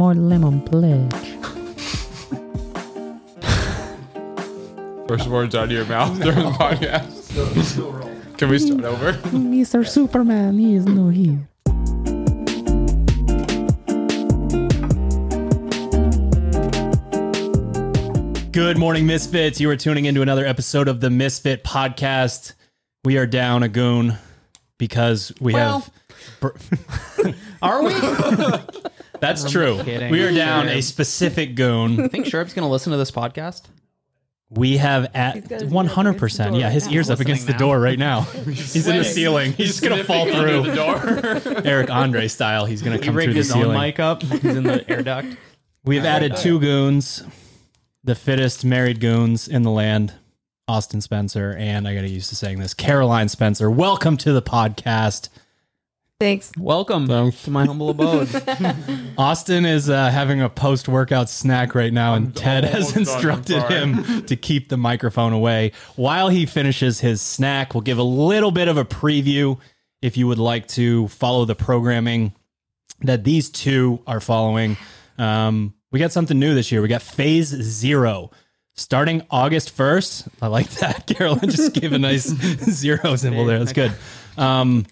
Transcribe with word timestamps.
more 0.00 0.14
lemon 0.14 0.62
pledge. 0.62 1.12
First 5.06 5.28
words 5.28 5.54
out 5.54 5.64
of 5.64 5.72
your 5.72 5.84
mouth 5.84 6.18
during 6.22 6.38
the 6.38 6.52
podcast. 6.58 8.38
Can 8.38 8.48
we 8.48 8.58
start 8.58 8.84
over? 8.84 9.12
Mr. 9.28 9.86
Superman, 9.86 10.58
he 10.58 10.74
is 10.76 10.86
no 10.86 11.10
here. 11.10 11.46
Good 18.52 18.78
morning, 18.78 19.06
Misfits. 19.06 19.60
You 19.60 19.68
are 19.68 19.76
tuning 19.76 20.06
into 20.06 20.22
another 20.22 20.46
episode 20.46 20.88
of 20.88 21.00
the 21.00 21.10
Misfit 21.10 21.62
Podcast. 21.62 22.54
We 23.04 23.18
are 23.18 23.26
down 23.26 23.62
a 23.62 23.68
goon 23.68 24.14
because 24.78 25.30
we 25.40 25.52
Well, 25.52 25.90
have. 26.42 27.34
Are 27.62 27.82
we? 27.82 27.92
That's 29.20 29.50
true. 29.50 29.80
kidding. 29.82 30.10
We 30.10 30.22
are 30.24 30.32
down 30.32 30.66
Sure. 30.66 30.76
a 30.76 30.80
specific 30.82 31.54
goon. 31.54 32.00
I 32.00 32.08
think 32.08 32.26
Sherp's 32.26 32.54
going 32.54 32.66
to 32.66 32.70
listen 32.70 32.90
to 32.92 32.96
this 32.98 33.10
podcast? 33.10 33.62
We 34.52 34.78
have 34.78 35.10
at 35.14 35.48
got 35.48 35.60
his 35.62 35.72
ear 35.72 35.78
up 35.82 35.90
hundred 35.92 36.10
against 36.10 36.16
the 36.18 36.18
percent. 36.18 36.50
door 36.52 36.58
Yeah, 36.58 36.64
right 36.66 36.72
his 36.72 36.86
now. 36.86 36.92
ears 36.92 37.10
up 37.10 37.18
Listening 37.20 37.26
against 37.28 37.46
the 37.46 37.52
now. 37.52 37.58
door 37.58 37.78
right 37.80 37.98
now. 37.98 38.20
He's 38.46 38.88
in 38.88 38.96
the 38.96 39.04
ceiling. 39.04 39.52
He's 39.52 39.68
just 39.68 39.82
gonna 39.82 40.02
fall 40.02 40.26
through. 40.26 40.62
the 40.62 40.74
door. 40.74 41.62
Eric 41.64 41.88
Andre 41.90 42.26
style. 42.26 42.66
He's 42.66 42.82
gonna 42.82 42.96
He 42.96 43.02
come 43.02 43.14
through 43.14 43.18
rigged 43.26 43.32
the 43.34 43.36
his 43.36 43.52
own 43.52 43.62
ceiling. 43.62 43.78
mic 43.78 44.00
up. 44.00 44.22
He's 44.22 44.44
in 44.56 44.64
the 44.64 44.90
air 44.90 45.02
duct. 45.02 45.28
We've 45.84 46.04
added 46.04 46.36
two 46.36 46.58
goons, 46.58 47.22
the 48.02 48.16
fittest 48.16 48.64
married 48.64 48.98
goons 48.98 49.46
in 49.46 49.62
the 49.62 49.70
land, 49.70 50.14
Austin 50.66 51.00
Spencer, 51.00 51.54
and 51.56 51.86
I 51.86 51.94
got 51.94 52.00
to 52.00 52.08
use 52.08 52.28
to 52.30 52.34
saying 52.36 52.58
this, 52.58 52.74
Caroline 52.74 53.28
Spencer. 53.28 53.70
Welcome 53.70 54.16
to 54.18 54.32
the 54.32 54.42
podcast. 54.42 55.28
Thanks. 56.20 56.52
Welcome 56.58 57.06
Thanks. 57.06 57.44
to 57.44 57.50
my 57.50 57.64
humble 57.64 57.88
abode. 57.88 58.28
Austin 59.18 59.64
is 59.64 59.88
uh, 59.88 60.10
having 60.10 60.42
a 60.42 60.50
post 60.50 60.86
workout 60.86 61.30
snack 61.30 61.74
right 61.74 61.94
now, 61.94 62.12
and 62.12 62.36
Ted 62.36 62.62
has 62.64 62.92
almost 62.94 62.94
done, 62.94 62.98
instructed 63.38 63.62
him 63.62 64.22
to 64.26 64.36
keep 64.36 64.68
the 64.68 64.76
microphone 64.76 65.32
away. 65.32 65.72
While 65.96 66.28
he 66.28 66.44
finishes 66.44 67.00
his 67.00 67.22
snack, 67.22 67.72
we'll 67.72 67.80
give 67.80 67.96
a 67.96 68.02
little 68.02 68.50
bit 68.50 68.68
of 68.68 68.76
a 68.76 68.84
preview 68.84 69.58
if 70.02 70.18
you 70.18 70.26
would 70.26 70.38
like 70.38 70.68
to 70.68 71.08
follow 71.08 71.46
the 71.46 71.54
programming 71.54 72.34
that 73.00 73.24
these 73.24 73.48
two 73.48 74.02
are 74.06 74.20
following. 74.20 74.76
Um, 75.16 75.72
we 75.90 76.00
got 76.00 76.12
something 76.12 76.38
new 76.38 76.54
this 76.54 76.70
year. 76.70 76.82
We 76.82 76.88
got 76.88 77.00
Phase 77.00 77.48
Zero. 77.48 78.30
Starting 78.74 79.26
August 79.30 79.76
1st. 79.76 80.28
I 80.40 80.46
like 80.48 80.68
that. 80.76 81.06
Carolyn 81.06 81.50
just 81.50 81.74
gave 81.74 81.92
a 81.92 81.98
nice 81.98 82.24
zero 82.24 83.16
symbol 83.16 83.44
there. 83.44 83.58
That's 83.58 83.72
good. 83.72 83.92
Um, 84.38 84.86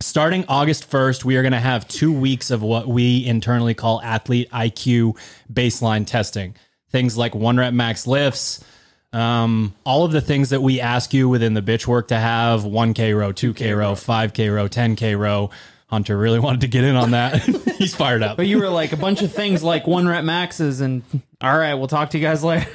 starting 0.00 0.44
August 0.48 0.90
1st, 0.90 1.24
we 1.24 1.36
are 1.36 1.42
going 1.42 1.52
to 1.52 1.60
have 1.60 1.86
two 1.86 2.12
weeks 2.12 2.50
of 2.50 2.62
what 2.62 2.88
we 2.88 3.24
internally 3.24 3.74
call 3.74 4.00
athlete 4.02 4.50
IQ 4.50 5.16
baseline 5.52 6.06
testing. 6.06 6.54
Things 6.90 7.16
like 7.16 7.34
one 7.34 7.56
rep 7.56 7.72
max 7.72 8.06
lifts, 8.06 8.64
um, 9.12 9.74
all 9.84 10.04
of 10.04 10.12
the 10.12 10.20
things 10.20 10.50
that 10.50 10.62
we 10.62 10.80
ask 10.80 11.12
you 11.12 11.28
within 11.28 11.54
the 11.54 11.62
bitch 11.62 11.86
work 11.86 12.08
to 12.08 12.16
have 12.16 12.62
1K 12.62 13.16
row, 13.16 13.32
2K 13.32 13.76
row, 13.76 13.92
5K 13.92 14.54
row, 14.54 14.68
10K 14.68 15.18
row. 15.18 15.50
Hunter 15.86 16.16
really 16.16 16.38
wanted 16.38 16.60
to 16.62 16.68
get 16.68 16.84
in 16.84 16.94
on 16.94 17.12
that. 17.12 17.42
He's 17.78 17.94
fired 17.94 18.22
up. 18.22 18.36
But 18.36 18.46
you 18.46 18.58
were 18.58 18.68
like 18.68 18.92
a 18.92 18.96
bunch 18.96 19.22
of 19.22 19.32
things 19.32 19.62
like 19.62 19.86
one 19.86 20.06
rep 20.06 20.24
maxes 20.24 20.80
and 20.80 21.02
all 21.40 21.56
right, 21.56 21.74
we'll 21.74 21.88
talk 21.88 22.10
to 22.10 22.18
you 22.18 22.24
guys 22.24 22.44
later. 22.44 22.70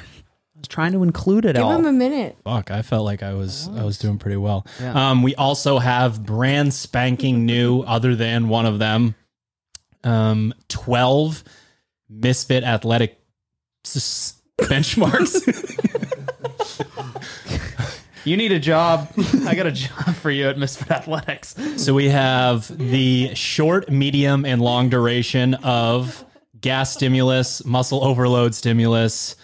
I 0.56 0.58
was 0.60 0.68
trying 0.68 0.92
to 0.92 1.02
include 1.02 1.44
it 1.44 1.54
Give 1.56 1.64
all. 1.64 1.72
him 1.76 1.84
a 1.84 1.92
minute. 1.92 2.38
Fuck, 2.42 2.70
I 2.70 2.80
felt 2.82 3.04
like 3.04 3.22
I 3.22 3.34
was 3.34 3.68
I 3.76 3.84
was 3.84 3.98
doing 3.98 4.16
pretty 4.18 4.38
well. 4.38 4.66
Um, 4.80 5.22
we 5.22 5.34
also 5.34 5.78
have 5.78 6.24
brand 6.24 6.72
spanking 6.72 7.44
new, 7.44 7.80
other 7.86 8.16
than 8.16 8.48
one 8.48 8.64
of 8.66 8.78
them, 8.78 9.14
um, 10.02 10.54
twelve 10.68 11.44
Misfit 12.08 12.64
Athletic 12.64 13.18
s- 13.84 14.40
benchmarks. 14.58 15.42
you 18.24 18.36
need 18.36 18.52
a 18.52 18.58
job. 18.58 19.08
I 19.46 19.54
got 19.54 19.66
a 19.66 19.72
job 19.72 20.14
for 20.16 20.30
you 20.30 20.48
at 20.48 20.58
Misfit 20.58 20.90
Athletics. 20.90 21.54
so 21.76 21.94
we 21.94 22.08
have 22.08 22.76
the 22.78 23.34
short, 23.34 23.90
medium, 23.90 24.44
and 24.44 24.60
long 24.62 24.88
duration 24.88 25.54
of 25.54 26.24
gas 26.60 26.92
stimulus, 26.92 27.64
muscle 27.64 28.02
overload 28.04 28.54
stimulus, 28.54 29.36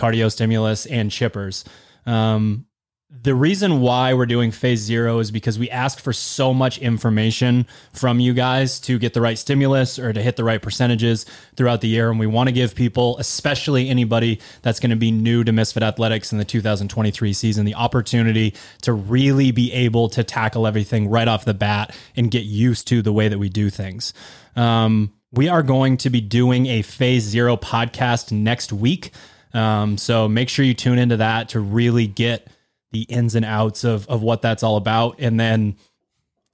cardio 0.00 0.32
stimulus, 0.32 0.86
and 0.86 1.10
chippers. 1.10 1.64
Um, 2.06 2.66
the 3.12 3.34
reason 3.34 3.80
why 3.80 4.14
we're 4.14 4.24
doing 4.24 4.52
phase 4.52 4.78
zero 4.78 5.18
is 5.18 5.32
because 5.32 5.58
we 5.58 5.68
ask 5.68 5.98
for 5.98 6.12
so 6.12 6.54
much 6.54 6.78
information 6.78 7.66
from 7.92 8.20
you 8.20 8.32
guys 8.32 8.78
to 8.80 9.00
get 9.00 9.14
the 9.14 9.20
right 9.20 9.36
stimulus 9.36 9.98
or 9.98 10.12
to 10.12 10.22
hit 10.22 10.36
the 10.36 10.44
right 10.44 10.62
percentages 10.62 11.26
throughout 11.56 11.80
the 11.80 11.88
year. 11.88 12.08
And 12.08 12.20
we 12.20 12.28
want 12.28 12.48
to 12.48 12.52
give 12.52 12.76
people, 12.76 13.18
especially 13.18 13.88
anybody 13.88 14.40
that's 14.62 14.78
going 14.78 14.90
to 14.90 14.96
be 14.96 15.10
new 15.10 15.42
to 15.42 15.50
Misfit 15.50 15.82
Athletics 15.82 16.30
in 16.30 16.38
the 16.38 16.44
2023 16.44 17.32
season, 17.32 17.66
the 17.66 17.74
opportunity 17.74 18.54
to 18.82 18.92
really 18.92 19.50
be 19.50 19.72
able 19.72 20.08
to 20.10 20.22
tackle 20.22 20.64
everything 20.64 21.10
right 21.10 21.26
off 21.26 21.44
the 21.44 21.52
bat 21.52 21.92
and 22.14 22.30
get 22.30 22.44
used 22.44 22.86
to 22.88 23.02
the 23.02 23.12
way 23.12 23.26
that 23.26 23.38
we 23.38 23.48
do 23.48 23.70
things. 23.70 24.14
Um, 24.54 25.12
we 25.32 25.48
are 25.48 25.64
going 25.64 25.96
to 25.98 26.10
be 26.10 26.20
doing 26.20 26.66
a 26.66 26.82
phase 26.82 27.24
zero 27.24 27.56
podcast 27.56 28.30
next 28.30 28.72
week. 28.72 29.10
Um, 29.52 29.98
so 29.98 30.28
make 30.28 30.48
sure 30.48 30.64
you 30.64 30.74
tune 30.74 30.98
into 30.98 31.18
that 31.18 31.50
to 31.50 31.60
really 31.60 32.06
get 32.06 32.48
the 32.92 33.02
ins 33.02 33.34
and 33.34 33.44
outs 33.44 33.84
of, 33.84 34.08
of 34.08 34.22
what 34.22 34.42
that's 34.42 34.62
all 34.62 34.76
about. 34.76 35.16
And 35.20 35.38
then 35.38 35.76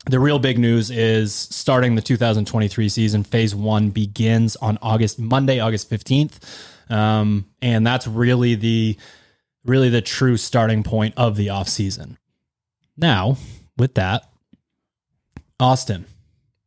the 0.09 0.21
real 0.21 0.39
big 0.39 0.59
news 0.59 0.91
is 0.91 1.35
starting 1.35 1.95
the 1.95 2.03
2023 2.03 2.89
season, 2.89 3.25
phase 3.25 3.55
one 3.55 3.91
begins 3.91 4.57
on 4.57 4.79
August, 4.83 5.19
Monday, 5.19 5.61
August 5.61 5.91
15th. 5.91 6.39
Um, 6.91 7.47
and 7.61 7.87
that's 7.87 8.07
really 8.07 8.55
the, 8.55 8.97
really 9.65 9.89
the 9.89 10.03
true 10.03 10.37
starting 10.37 10.83
point 10.83 11.15
of 11.17 11.37
the 11.37 11.51
off 11.51 11.69
season. 11.69 12.19
Now, 12.97 13.37
with 13.77 13.95
that, 13.95 14.23
Austin, 15.59 16.05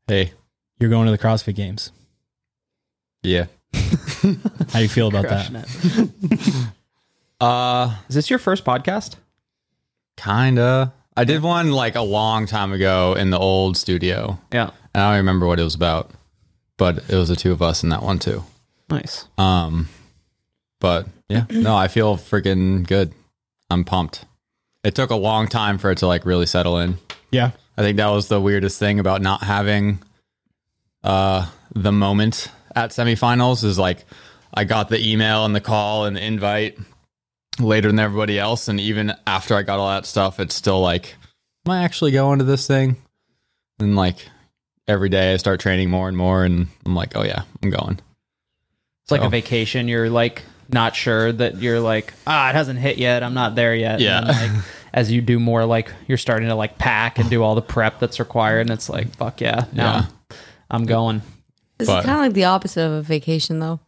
Hey. 0.07 0.33
you're 0.79 0.89
going 0.89 1.05
to 1.05 1.11
the 1.11 1.17
CrossFit 1.17 1.55
games. 1.55 1.91
Yeah. 3.21 3.45
How 3.73 4.79
do 4.79 4.81
you 4.81 4.89
feel 4.89 5.07
about 5.07 5.23
that? 5.29 5.51
Crushing 5.51 6.13
it. 6.31 6.65
Uh, 7.41 7.95
Is 8.09 8.15
this 8.15 8.29
your 8.29 8.37
first 8.37 8.65
podcast? 8.65 9.15
kinda. 10.17 10.91
I 11.15 11.23
did 11.23 11.41
one 11.41 11.71
like 11.71 11.95
a 11.95 12.01
long 12.01 12.45
time 12.47 12.73
ago 12.73 13.13
in 13.13 13.29
the 13.29 13.39
old 13.39 13.77
studio. 13.77 14.37
Yeah. 14.51 14.71
I 14.93 14.99
don't 14.99 15.15
remember 15.19 15.47
what 15.47 15.57
it 15.57 15.63
was 15.63 15.73
about, 15.75 16.11
but 16.75 16.97
it 17.09 17.15
was 17.15 17.29
the 17.29 17.37
two 17.37 17.53
of 17.53 17.61
us 17.61 17.81
in 17.81 17.87
that 17.89 18.03
one 18.03 18.19
too. 18.19 18.43
Nice. 18.89 19.25
Um, 19.37 19.87
but 20.81 21.07
yeah, 21.29 21.45
no, 21.49 21.77
I 21.77 21.87
feel 21.87 22.17
freaking 22.17 22.85
good. 22.85 23.13
I'm 23.69 23.85
pumped. 23.85 24.25
It 24.83 24.93
took 24.95 25.09
a 25.09 25.15
long 25.15 25.47
time 25.47 25.77
for 25.77 25.91
it 25.91 25.99
to 25.99 26.07
like 26.07 26.25
really 26.25 26.45
settle 26.45 26.77
in. 26.77 26.97
Yeah. 27.31 27.51
I 27.77 27.81
think 27.83 27.95
that 27.95 28.07
was 28.09 28.27
the 28.27 28.41
weirdest 28.41 28.79
thing 28.79 28.99
about 28.99 29.21
not 29.21 29.43
having 29.43 29.99
uh 31.05 31.45
the 31.73 31.93
moment 31.93 32.51
at 32.75 32.91
semifinals 32.91 33.63
is 33.63 33.77
like 33.79 34.05
I 34.53 34.63
got 34.63 34.89
the 34.89 34.99
email 34.99 35.45
and 35.45 35.55
the 35.55 35.61
call 35.61 36.05
and 36.05 36.15
the 36.15 36.23
invite 36.23 36.77
later 37.59 37.89
than 37.89 37.99
everybody 37.99 38.39
else 38.39 38.67
and 38.67 38.79
even 38.79 39.13
after 39.27 39.55
I 39.55 39.63
got 39.63 39.79
all 39.79 39.89
that 39.89 40.05
stuff 40.05 40.39
it's 40.39 40.55
still 40.55 40.81
like 40.81 41.15
am 41.65 41.71
I 41.73 41.83
actually 41.83 42.11
going 42.11 42.39
to 42.39 42.45
this 42.45 42.67
thing? 42.67 42.97
And 43.79 43.95
like 43.95 44.17
every 44.87 45.09
day 45.09 45.33
I 45.33 45.37
start 45.37 45.59
training 45.59 45.89
more 45.89 46.07
and 46.07 46.17
more 46.17 46.43
and 46.43 46.67
I'm 46.85 46.95
like, 46.95 47.15
"Oh 47.15 47.23
yeah, 47.23 47.43
I'm 47.63 47.69
going." 47.69 47.99
It's 49.03 49.11
like 49.11 49.21
a 49.21 49.29
vacation. 49.29 49.87
You're 49.87 50.09
like 50.09 50.43
not 50.71 50.95
sure 50.95 51.31
that 51.31 51.57
you're 51.57 51.79
like, 51.79 52.13
ah, 52.27 52.49
it 52.49 52.55
hasn't 52.55 52.79
hit 52.79 52.97
yet. 52.97 53.23
I'm 53.23 53.33
not 53.33 53.55
there 53.55 53.73
yet. 53.73 53.99
Yeah. 53.99 54.19
And 54.19 54.27
like, 54.27 54.63
as 54.93 55.11
you 55.11 55.21
do 55.21 55.39
more, 55.39 55.65
like 55.65 55.91
you're 56.07 56.17
starting 56.17 56.47
to 56.49 56.55
like 56.55 56.77
pack 56.77 57.17
and 57.19 57.29
do 57.29 57.41
all 57.41 57.55
the 57.55 57.61
prep 57.61 57.99
that's 57.99 58.19
required, 58.19 58.61
and 58.61 58.69
it's 58.69 58.89
like, 58.89 59.15
fuck 59.15 59.41
yeah, 59.41 59.65
now 59.73 59.93
Yeah. 60.29 60.37
I'm 60.69 60.85
going. 60.85 61.21
This 61.79 61.87
But- 61.87 61.99
is 61.99 62.05
kind 62.05 62.17
of 62.19 62.25
like 62.25 62.33
the 62.33 62.43
opposite 62.45 62.85
of 62.85 62.91
a 62.91 63.01
vacation, 63.01 63.59
though. 63.59 63.79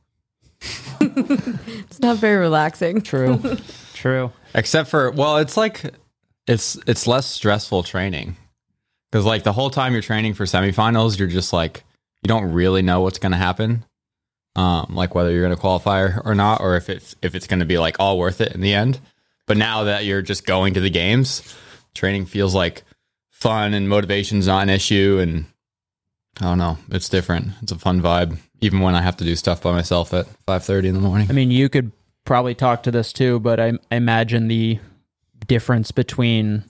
it's 1.02 2.00
not 2.00 2.18
very 2.18 2.38
relaxing. 2.38 3.02
True. 3.02 3.42
True. 3.94 4.32
Except 4.56 4.90
for 4.90 5.12
well, 5.12 5.38
it's 5.38 5.58
like 5.58 5.94
it's 6.48 6.78
it's 6.88 7.08
less 7.08 7.26
stressful 7.28 7.84
training 7.84 8.36
because 9.12 9.26
like 9.26 9.44
the 9.44 9.54
whole 9.54 9.70
time 9.70 9.94
you're 9.94 10.02
training 10.02 10.34
for 10.34 10.46
semifinals, 10.46 11.18
you're 11.20 11.28
just 11.28 11.54
like 11.54 11.84
you 12.24 12.28
don't 12.28 12.52
really 12.52 12.82
know 12.82 13.02
what's 13.02 13.18
going 13.20 13.32
to 13.32 13.38
happen, 13.38 13.84
um, 14.56 14.88
like 14.92 15.16
whether 15.16 15.32
you're 15.32 15.42
going 15.42 15.56
to 15.56 15.60
qualify 15.60 16.02
or, 16.02 16.22
or 16.26 16.36
not, 16.36 16.62
or 16.62 16.76
if 16.76 16.90
it's 16.90 17.16
if 17.22 17.36
it's 17.36 17.48
going 17.48 17.60
to 17.60 17.66
be 17.66 17.78
like 17.78 17.96
all 18.00 18.18
worth 18.18 18.42
it 18.42 18.54
in 18.54 18.62
the 18.62 18.74
end. 18.74 19.00
But 19.48 19.58
now 19.58 19.84
that 19.86 20.06
you're 20.06 20.22
just 20.22 20.46
going 20.46 20.76
to 20.76 20.80
the 20.82 20.90
games, 20.90 21.42
training 21.96 22.26
feels 22.28 22.54
like 22.54 22.84
fun 23.30 23.74
and 23.74 23.90
motivation's 23.90 24.48
not 24.48 24.64
an 24.64 24.70
issue, 24.70 25.20
and 25.22 25.46
I 26.40 26.46
don't 26.46 26.58
know, 26.58 26.78
it's 26.90 27.10
different. 27.10 27.50
It's 27.62 27.72
a 27.72 27.78
fun 27.78 28.02
vibe, 28.02 28.38
even 28.62 28.80
when 28.80 28.96
I 28.96 29.02
have 29.02 29.18
to 29.18 29.24
do 29.24 29.36
stuff 29.36 29.62
by 29.62 29.72
myself 29.72 30.14
at 30.14 30.28
five 30.46 30.64
thirty 30.64 30.88
in 30.88 30.96
the 30.96 31.02
morning. 31.02 31.28
I 31.30 31.34
mean, 31.34 31.52
you 31.52 31.70
could 31.70 31.92
probably 32.26 32.56
talk 32.56 32.84
to 32.84 32.92
this 32.92 33.12
too, 33.12 33.40
but 33.40 33.60
I, 33.60 33.74
I 33.92 33.96
imagine 33.96 34.48
the 34.48 34.80
difference 35.48 35.92
between 35.92 36.64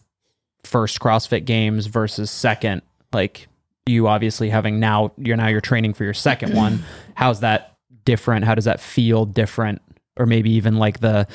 first 0.64 1.00
CrossFit 1.00 1.46
games 1.46 1.86
versus 1.86 2.32
second, 2.32 2.82
like 3.14 3.48
you 3.86 4.08
obviously 4.08 4.50
having 4.50 4.80
now 4.80 5.12
you're 5.18 5.38
now 5.38 5.48
you're 5.48 5.62
training 5.62 5.94
for 5.94 6.04
your 6.04 6.14
second 6.14 6.56
one. 6.56 6.84
How's 7.16 7.42
that 7.42 7.78
different? 8.06 8.46
How 8.46 8.56
does 8.56 8.66
that 8.66 8.80
feel 8.80 9.26
different? 9.26 9.82
Or 10.18 10.26
maybe 10.26 10.52
even 10.52 10.78
like 10.78 11.00
the 11.00 11.28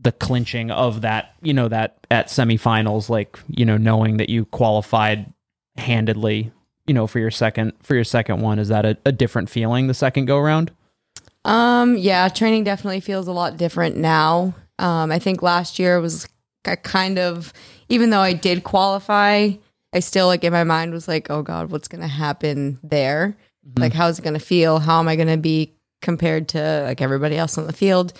the 0.00 0.12
clinching 0.12 0.70
of 0.70 1.00
that, 1.00 1.34
you 1.42 1.52
know, 1.52 1.68
that 1.68 1.98
at 2.10 2.28
semifinals, 2.28 3.08
like, 3.08 3.38
you 3.48 3.64
know, 3.64 3.76
knowing 3.76 4.18
that 4.18 4.30
you 4.30 4.44
qualified 4.44 5.32
handedly, 5.76 6.52
you 6.88 6.94
know, 6.94 7.06
for 7.06 7.20
your 7.20 7.30
second 7.30 7.72
for 7.82 7.94
your 7.94 8.04
second 8.04 8.40
one. 8.40 8.58
Is 8.58 8.68
that 8.68 8.84
a, 8.84 8.96
a 9.04 9.12
different 9.12 9.50
feeling 9.50 9.86
the 9.86 9.94
second 9.94 10.24
go 10.24 10.38
around? 10.38 10.72
Um, 11.44 11.96
yeah, 11.96 12.28
training 12.28 12.64
definitely 12.64 13.00
feels 13.00 13.28
a 13.28 13.32
lot 13.32 13.56
different 13.56 13.96
now. 13.96 14.54
Um, 14.78 15.12
I 15.12 15.18
think 15.18 15.42
last 15.42 15.78
year 15.78 16.00
was 16.00 16.28
a 16.64 16.76
kind 16.76 17.18
of, 17.18 17.52
even 17.88 18.10
though 18.10 18.20
I 18.20 18.32
did 18.32 18.64
qualify, 18.64 19.50
I 19.92 20.00
still 20.00 20.26
like 20.26 20.44
in 20.44 20.52
my 20.52 20.64
mind 20.64 20.92
was 20.92 21.08
like, 21.08 21.30
oh 21.30 21.42
God, 21.42 21.70
what's 21.70 21.88
going 21.88 22.02
to 22.02 22.08
happen 22.08 22.78
there? 22.82 23.36
Like, 23.76 23.92
how's 23.92 24.18
it 24.18 24.22
going 24.22 24.34
to 24.34 24.40
feel? 24.40 24.78
How 24.78 24.98
am 24.98 25.08
I 25.08 25.16
going 25.16 25.28
to 25.28 25.36
be 25.36 25.74
compared 26.00 26.48
to 26.48 26.82
like 26.84 27.00
everybody 27.00 27.36
else 27.36 27.58
on 27.58 27.66
the 27.66 27.72
field? 27.72 28.12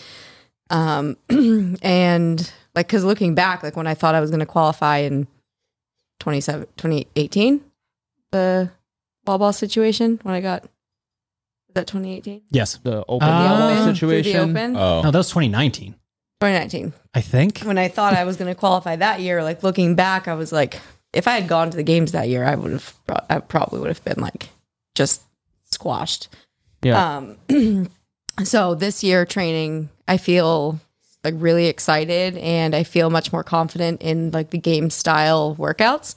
Um, 0.71 1.17
and 1.83 2.53
like, 2.75 2.89
cause 2.89 3.05
looking 3.05 3.35
back, 3.35 3.63
like 3.63 3.77
when 3.77 3.87
I 3.87 3.95
thought 3.95 4.15
I 4.15 4.21
was 4.21 4.31
going 4.31 4.41
to 4.41 4.47
qualify 4.47 4.99
in 4.99 5.27
27, 6.21 6.67
2018, 6.77 7.63
the 8.31 8.71
ball 9.25 9.39
ball 9.39 9.53
situation 9.53 10.19
when 10.23 10.35
I 10.35 10.41
got, 10.41 10.65
is 10.65 11.75
that 11.75 11.87
2018? 11.87 12.43
Yes. 12.51 12.79
The 12.83 13.05
open 13.09 13.29
Uh, 13.29 13.45
yellow 13.45 13.73
Open? 13.73 13.85
Through 13.95 13.95
situation. 13.95 14.53
The 14.55 14.61
open? 14.61 14.77
Oh, 14.77 15.03
No, 15.03 15.11
that 15.11 15.19
was 15.19 15.29
2019. 15.29 15.93
2019. 16.41 16.93
I 17.15 17.21
think. 17.21 17.61
when 17.61 17.79
I 17.79 17.89
thought 17.89 18.15
I 18.15 18.25
was 18.25 18.37
going 18.37 18.53
to 18.53 18.59
qualify 18.59 18.97
that 18.97 19.21
year, 19.21 19.43
like 19.43 19.63
looking 19.63 19.95
back, 19.97 20.29
I 20.29 20.35
was 20.35 20.53
like, 20.53 20.81
if 21.13 21.27
I 21.27 21.33
had 21.33 21.49
gone 21.49 21.71
to 21.71 21.77
the 21.77 21.83
games 21.83 22.13
that 22.13 22.29
year, 22.29 22.45
I 22.45 22.55
would 22.55 22.73
have, 22.73 22.95
I 23.29 23.39
probably 23.41 23.81
would 23.81 23.89
have 23.89 24.05
been 24.05 24.21
like 24.21 24.49
just 24.95 25.23
squashed. 25.71 26.29
Yeah. 26.83 27.17
Um, 27.49 27.89
so 28.45 28.75
this 28.75 29.03
year 29.03 29.27
training, 29.27 29.89
I 30.07 30.17
feel 30.17 30.79
like 31.25 31.35
really 31.37 31.67
excited 31.67 32.37
and 32.39 32.75
I 32.75 32.85
feel 32.85 33.11
much 33.11 33.33
more 33.33 33.43
confident 33.43 34.01
in 34.03 34.31
like 34.31 34.51
the 34.51 34.59
game 34.59 34.91
style 34.91 35.57
workouts. 35.59 36.15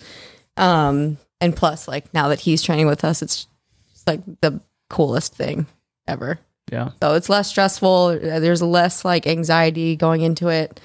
Um, 0.57 1.17
and 1.41 1.55
plus, 1.55 1.87
like 1.87 2.13
now 2.13 2.29
that 2.29 2.39
he's 2.39 2.61
training 2.61 2.87
with 2.87 3.03
us, 3.03 3.21
it's 3.21 3.47
just 3.91 4.07
like 4.07 4.21
the 4.41 4.61
coolest 4.89 5.35
thing 5.35 5.65
ever. 6.07 6.39
yeah. 6.71 6.91
So 7.01 7.15
it's 7.15 7.27
less 7.29 7.49
stressful. 7.49 8.19
There's 8.19 8.61
less 8.61 9.03
like 9.03 9.27
anxiety 9.27 9.95
going 9.95 10.21
into 10.21 10.47
it. 10.47 10.79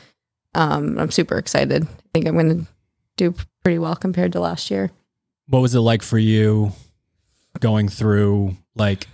Um, 0.55 0.99
I'm 0.99 1.11
super 1.11 1.37
excited. 1.37 1.85
I 1.85 2.09
think 2.15 2.27
I'm 2.27 2.35
going 2.35 2.65
to 2.65 2.67
do 3.17 3.35
pretty 3.63 3.79
well 3.79 3.95
compared 3.95 4.33
to 4.33 4.41
last 4.41 4.71
year. 4.71 4.91
What 5.49 5.61
was 5.61 5.75
it 5.75 5.81
like 5.81 6.03
for 6.03 6.19
you 6.19 6.73
going 7.61 7.89
through 7.89 8.57
like 8.75 9.07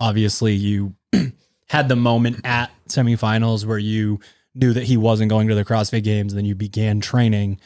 obviously 0.00 0.54
you 0.54 0.94
had 1.68 1.88
the 1.88 1.96
moment 1.96 2.40
at 2.44 2.70
semifinals 2.88 3.64
where 3.64 3.78
you 3.78 4.20
knew 4.54 4.72
that 4.72 4.84
he 4.84 4.96
wasn't 4.96 5.28
going 5.28 5.48
to 5.48 5.54
the 5.54 5.64
CrossFit 5.64 6.02
games 6.02 6.32
and 6.32 6.38
then 6.38 6.44
you 6.44 6.54
began 6.54 7.00
training 7.00 7.60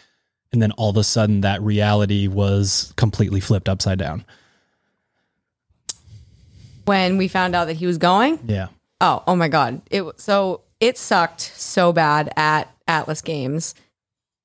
and 0.53 0.61
then 0.63 0.73
all 0.73 0.91
of 0.91 0.97
a 0.97 1.05
sudden 1.05 1.43
that 1.43 1.63
reality 1.63 2.27
was 2.29 2.93
completely 2.97 3.41
flipped 3.41 3.69
upside 3.69 3.99
down. 3.99 4.25
When 6.85 7.17
we 7.19 7.29
found 7.29 7.55
out 7.55 7.67
that 7.67 7.75
he 7.75 7.87
was 7.87 7.99
going, 7.99 8.39
Yeah. 8.47 8.69
oh, 9.01 9.23
oh 9.27 9.37
my 9.37 9.49
god! 9.49 9.81
It 9.91 10.05
so 10.21 10.63
it 10.81 10.99
sucked 10.99 11.41
so 11.41 11.93
bad 11.93 12.33
at 12.37 12.69
Atlas 12.89 13.21
Games 13.21 13.75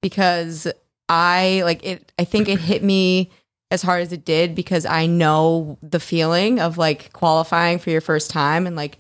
because 0.02 0.68
I 1.10 1.62
like 1.64 1.84
it. 1.84 2.12
I 2.20 2.24
think 2.26 2.50
it 2.50 2.60
hit 2.60 2.84
me 2.84 3.32
as 3.72 3.82
hard 3.82 4.02
as 4.04 4.12
it 4.12 4.26
did 4.26 4.54
because 4.54 4.86
I 4.86 5.08
know 5.08 5.78
the 5.82 6.00
feeling 6.00 6.60
of 6.60 6.78
like 6.78 7.12
qualifying 7.14 7.80
for 7.80 7.90
your 7.90 8.02
first 8.02 8.30
time 8.30 8.68
and 8.68 8.76
like 8.76 9.00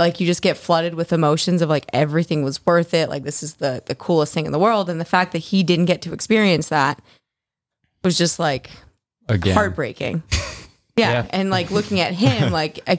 like 0.00 0.18
you 0.18 0.26
just 0.26 0.42
get 0.42 0.56
flooded 0.56 0.94
with 0.94 1.12
emotions 1.12 1.62
of 1.62 1.68
like 1.68 1.84
everything 1.92 2.42
was 2.42 2.64
worth 2.66 2.94
it 2.94 3.08
like 3.08 3.22
this 3.22 3.42
is 3.42 3.54
the 3.56 3.82
the 3.86 3.94
coolest 3.94 4.34
thing 4.34 4.46
in 4.46 4.52
the 4.52 4.58
world 4.58 4.90
and 4.90 5.00
the 5.00 5.04
fact 5.04 5.32
that 5.32 5.38
he 5.38 5.62
didn't 5.62 5.84
get 5.84 6.02
to 6.02 6.12
experience 6.12 6.70
that 6.70 7.00
was 8.02 8.18
just 8.18 8.38
like 8.38 8.70
again. 9.28 9.54
heartbreaking 9.54 10.22
yeah. 10.96 11.26
and 11.30 11.50
like 11.50 11.70
looking 11.70 12.00
at 12.00 12.14
him 12.14 12.50
like 12.50 12.80
I, 12.88 12.98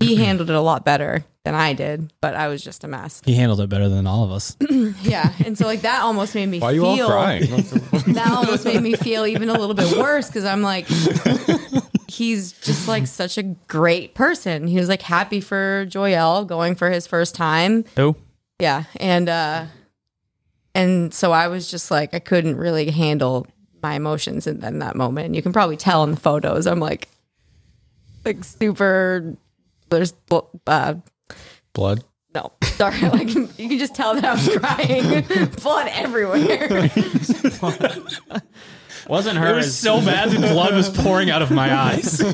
he 0.00 0.16
handled 0.16 0.50
it 0.50 0.56
a 0.56 0.60
lot 0.60 0.84
better 0.84 1.24
than 1.44 1.54
i 1.54 1.74
did 1.74 2.12
but 2.20 2.34
i 2.34 2.48
was 2.48 2.64
just 2.64 2.82
a 2.82 2.88
mess 2.88 3.22
He 3.24 3.34
handled 3.34 3.60
it 3.60 3.68
better 3.68 3.88
than 3.88 4.06
all 4.06 4.24
of 4.24 4.32
us. 4.32 4.56
yeah 5.02 5.32
and 5.44 5.56
so 5.56 5.66
like 5.66 5.82
that 5.82 6.02
almost 6.02 6.34
made 6.34 6.46
me 6.48 6.60
Why 6.60 6.68
are 6.68 6.72
you 6.74 6.86
all 6.86 6.96
feel 6.96 7.08
crying? 7.08 7.42
that 8.08 8.32
almost 8.32 8.64
made 8.64 8.82
me 8.82 8.94
feel 8.94 9.26
even 9.26 9.48
a 9.50 9.52
little 9.52 9.74
bit 9.74 9.96
worse 9.96 10.28
because 10.28 10.44
I'm 10.44 10.62
like, 10.62 10.86
he's 12.08 12.52
just 12.52 12.88
like 12.88 13.06
such 13.20 13.38
a 13.38 13.42
great 13.42 14.14
person. 14.14 14.66
He 14.66 14.78
was 14.78 14.88
like 14.88 15.02
happy 15.02 15.40
for 15.40 15.86
Joyelle 15.86 16.46
going 16.46 16.74
for 16.74 16.90
his 16.90 17.06
first 17.06 17.34
time. 17.34 17.84
Oh. 17.96 18.16
Yeah. 18.58 18.84
And, 18.96 19.28
uh, 19.28 19.66
and 20.74 21.12
so 21.14 21.32
I 21.32 21.48
was 21.48 21.70
just 21.70 21.90
like, 21.90 22.14
I 22.14 22.18
couldn't 22.18 22.56
really 22.56 22.90
handle 22.90 23.46
my 23.82 23.94
emotions 23.94 24.46
in, 24.46 24.64
in 24.64 24.80
that 24.80 24.96
moment. 24.96 25.26
And 25.26 25.36
you 25.36 25.42
can 25.42 25.52
probably 25.52 25.76
tell 25.76 26.02
in 26.04 26.10
the 26.10 26.16
photos, 26.20 26.66
I'm 26.66 26.80
like, 26.80 27.08
like 28.24 28.42
super, 28.44 29.36
there's, 29.90 30.12
uh, 30.66 30.94
Blood. 31.72 32.02
no, 32.34 32.52
sorry. 32.62 32.98
Like 33.02 33.34
you 33.34 33.46
can 33.68 33.78
just 33.78 33.94
tell 33.94 34.14
that 34.14 34.24
I 34.24 34.32
was 34.34 34.56
crying, 34.58 35.48
blood 35.62 35.88
everywhere. 35.92 36.90
Wasn't 39.08 39.38
her. 39.38 39.52
It 39.52 39.56
was 39.56 39.76
so 39.76 40.00
bad 40.00 40.30
the 40.30 40.38
blood 40.52 40.74
was 40.74 40.90
pouring 40.90 41.30
out 41.30 41.42
of 41.42 41.50
my 41.50 41.74
eyes. 41.74 42.20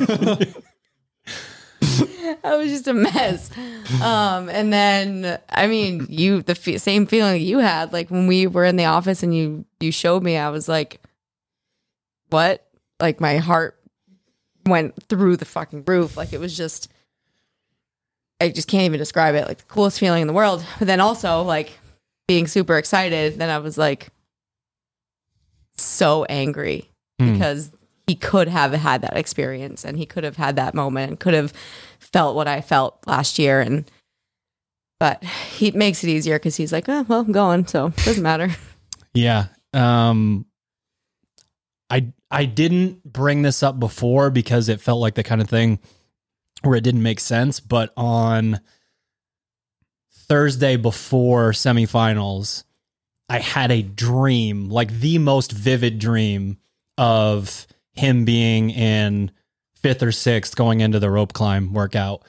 I 2.43 2.57
was 2.57 2.69
just 2.71 2.89
a 2.89 2.95
mess. 2.95 3.51
Um, 4.03 4.49
and 4.49 4.73
then, 4.73 5.39
I 5.51 5.67
mean, 5.67 6.07
you 6.09 6.43
the 6.43 6.55
fe- 6.55 6.79
same 6.79 7.07
feeling 7.07 7.41
you 7.41 7.59
had, 7.59 7.93
like 7.93 8.11
when 8.11 8.27
we 8.27 8.47
were 8.47 8.65
in 8.65 8.77
the 8.77 8.87
office 8.87 9.23
and 9.23 9.35
you 9.35 9.65
you 9.81 9.93
showed 9.93 10.23
me, 10.23 10.37
I 10.37 10.51
was 10.51 10.69
like, 10.69 11.01
"What?" 12.31 12.67
Like 13.01 13.21
my 13.21 13.39
heart 13.39 13.79
went 14.67 15.01
through 15.05 15.37
the 15.37 15.45
fucking 15.45 15.85
roof. 15.87 16.17
Like 16.17 16.33
it 16.33 16.41
was 16.41 16.57
just, 16.57 16.91
I 18.41 18.49
just 18.49 18.69
can't 18.69 18.85
even 18.85 18.99
describe 18.99 19.35
it. 19.35 19.47
Like 19.47 19.59
the 19.59 19.65
coolest 19.65 20.01
feeling 20.01 20.23
in 20.23 20.29
the 20.29 20.35
world. 20.35 20.65
But 20.79 20.87
then 20.87 21.01
also 21.01 21.43
like 21.43 21.73
being 22.27 22.47
super 22.47 22.79
excited. 22.79 23.39
Then 23.39 23.51
I 23.51 23.59
was 23.59 23.77
like 23.77 24.09
so 25.77 26.25
angry 26.25 26.89
because 27.19 27.71
he 28.07 28.15
could 28.15 28.49
have 28.49 28.73
had 28.73 29.03
that 29.03 29.17
experience 29.17 29.85
and 29.85 29.97
he 29.97 30.05
could 30.05 30.25
have 30.25 30.37
had 30.37 30.57
that 30.57 30.75
moment 30.75 31.11
and 31.11 31.21
could 31.21 31.35
have 31.35 31.53
felt 31.99 32.37
what 32.37 32.47
I 32.49 32.61
felt 32.61 32.99
last 33.07 33.39
year 33.39 33.61
and 33.61 33.91
but 35.01 35.23
he 35.25 35.71
makes 35.73 36.05
it 36.05 36.09
easier 36.09 36.39
because 36.39 36.57
he's 36.57 36.73
like, 36.73 36.89
oh 36.89 37.03
well, 37.09 37.21
I'm 37.21 37.33
going, 37.33 37.67
so 37.67 37.87
it 37.87 37.97
doesn't 37.97 38.23
matter. 38.23 38.49
Yeah. 39.17 39.47
Um 39.73 40.45
I 41.89 42.13
I 42.33 42.47
didn't 42.47 43.05
bring 43.05 43.43
this 43.43 43.63
up 43.63 43.79
before 43.79 44.29
because 44.31 44.69
it 44.69 44.81
felt 44.81 45.01
like 45.01 45.15
the 45.15 45.23
kind 45.23 45.41
of 45.41 45.49
thing 45.49 45.79
where 46.63 46.77
it 46.77 46.83
didn't 46.83 47.05
make 47.05 47.21
sense, 47.21 47.61
but 47.61 47.93
on 47.97 48.61
Thursday 50.13 50.77
before 50.77 51.53
semifinals, 51.53 52.65
I 53.29 53.39
had 53.39 53.71
a 53.71 53.83
dream, 53.83 54.69
like 54.69 54.91
the 54.93 55.19
most 55.19 55.53
vivid 55.53 55.99
dream 55.99 56.59
of 56.99 57.67
him 57.93 58.25
being 58.25 58.71
in 58.71 59.31
fifth 59.75 60.03
or 60.03 60.13
sixth 60.13 60.57
going 60.57 60.81
into 60.81 60.99
the 60.99 61.11
rope 61.11 61.33
climb 61.33 61.73
workout 61.73 62.23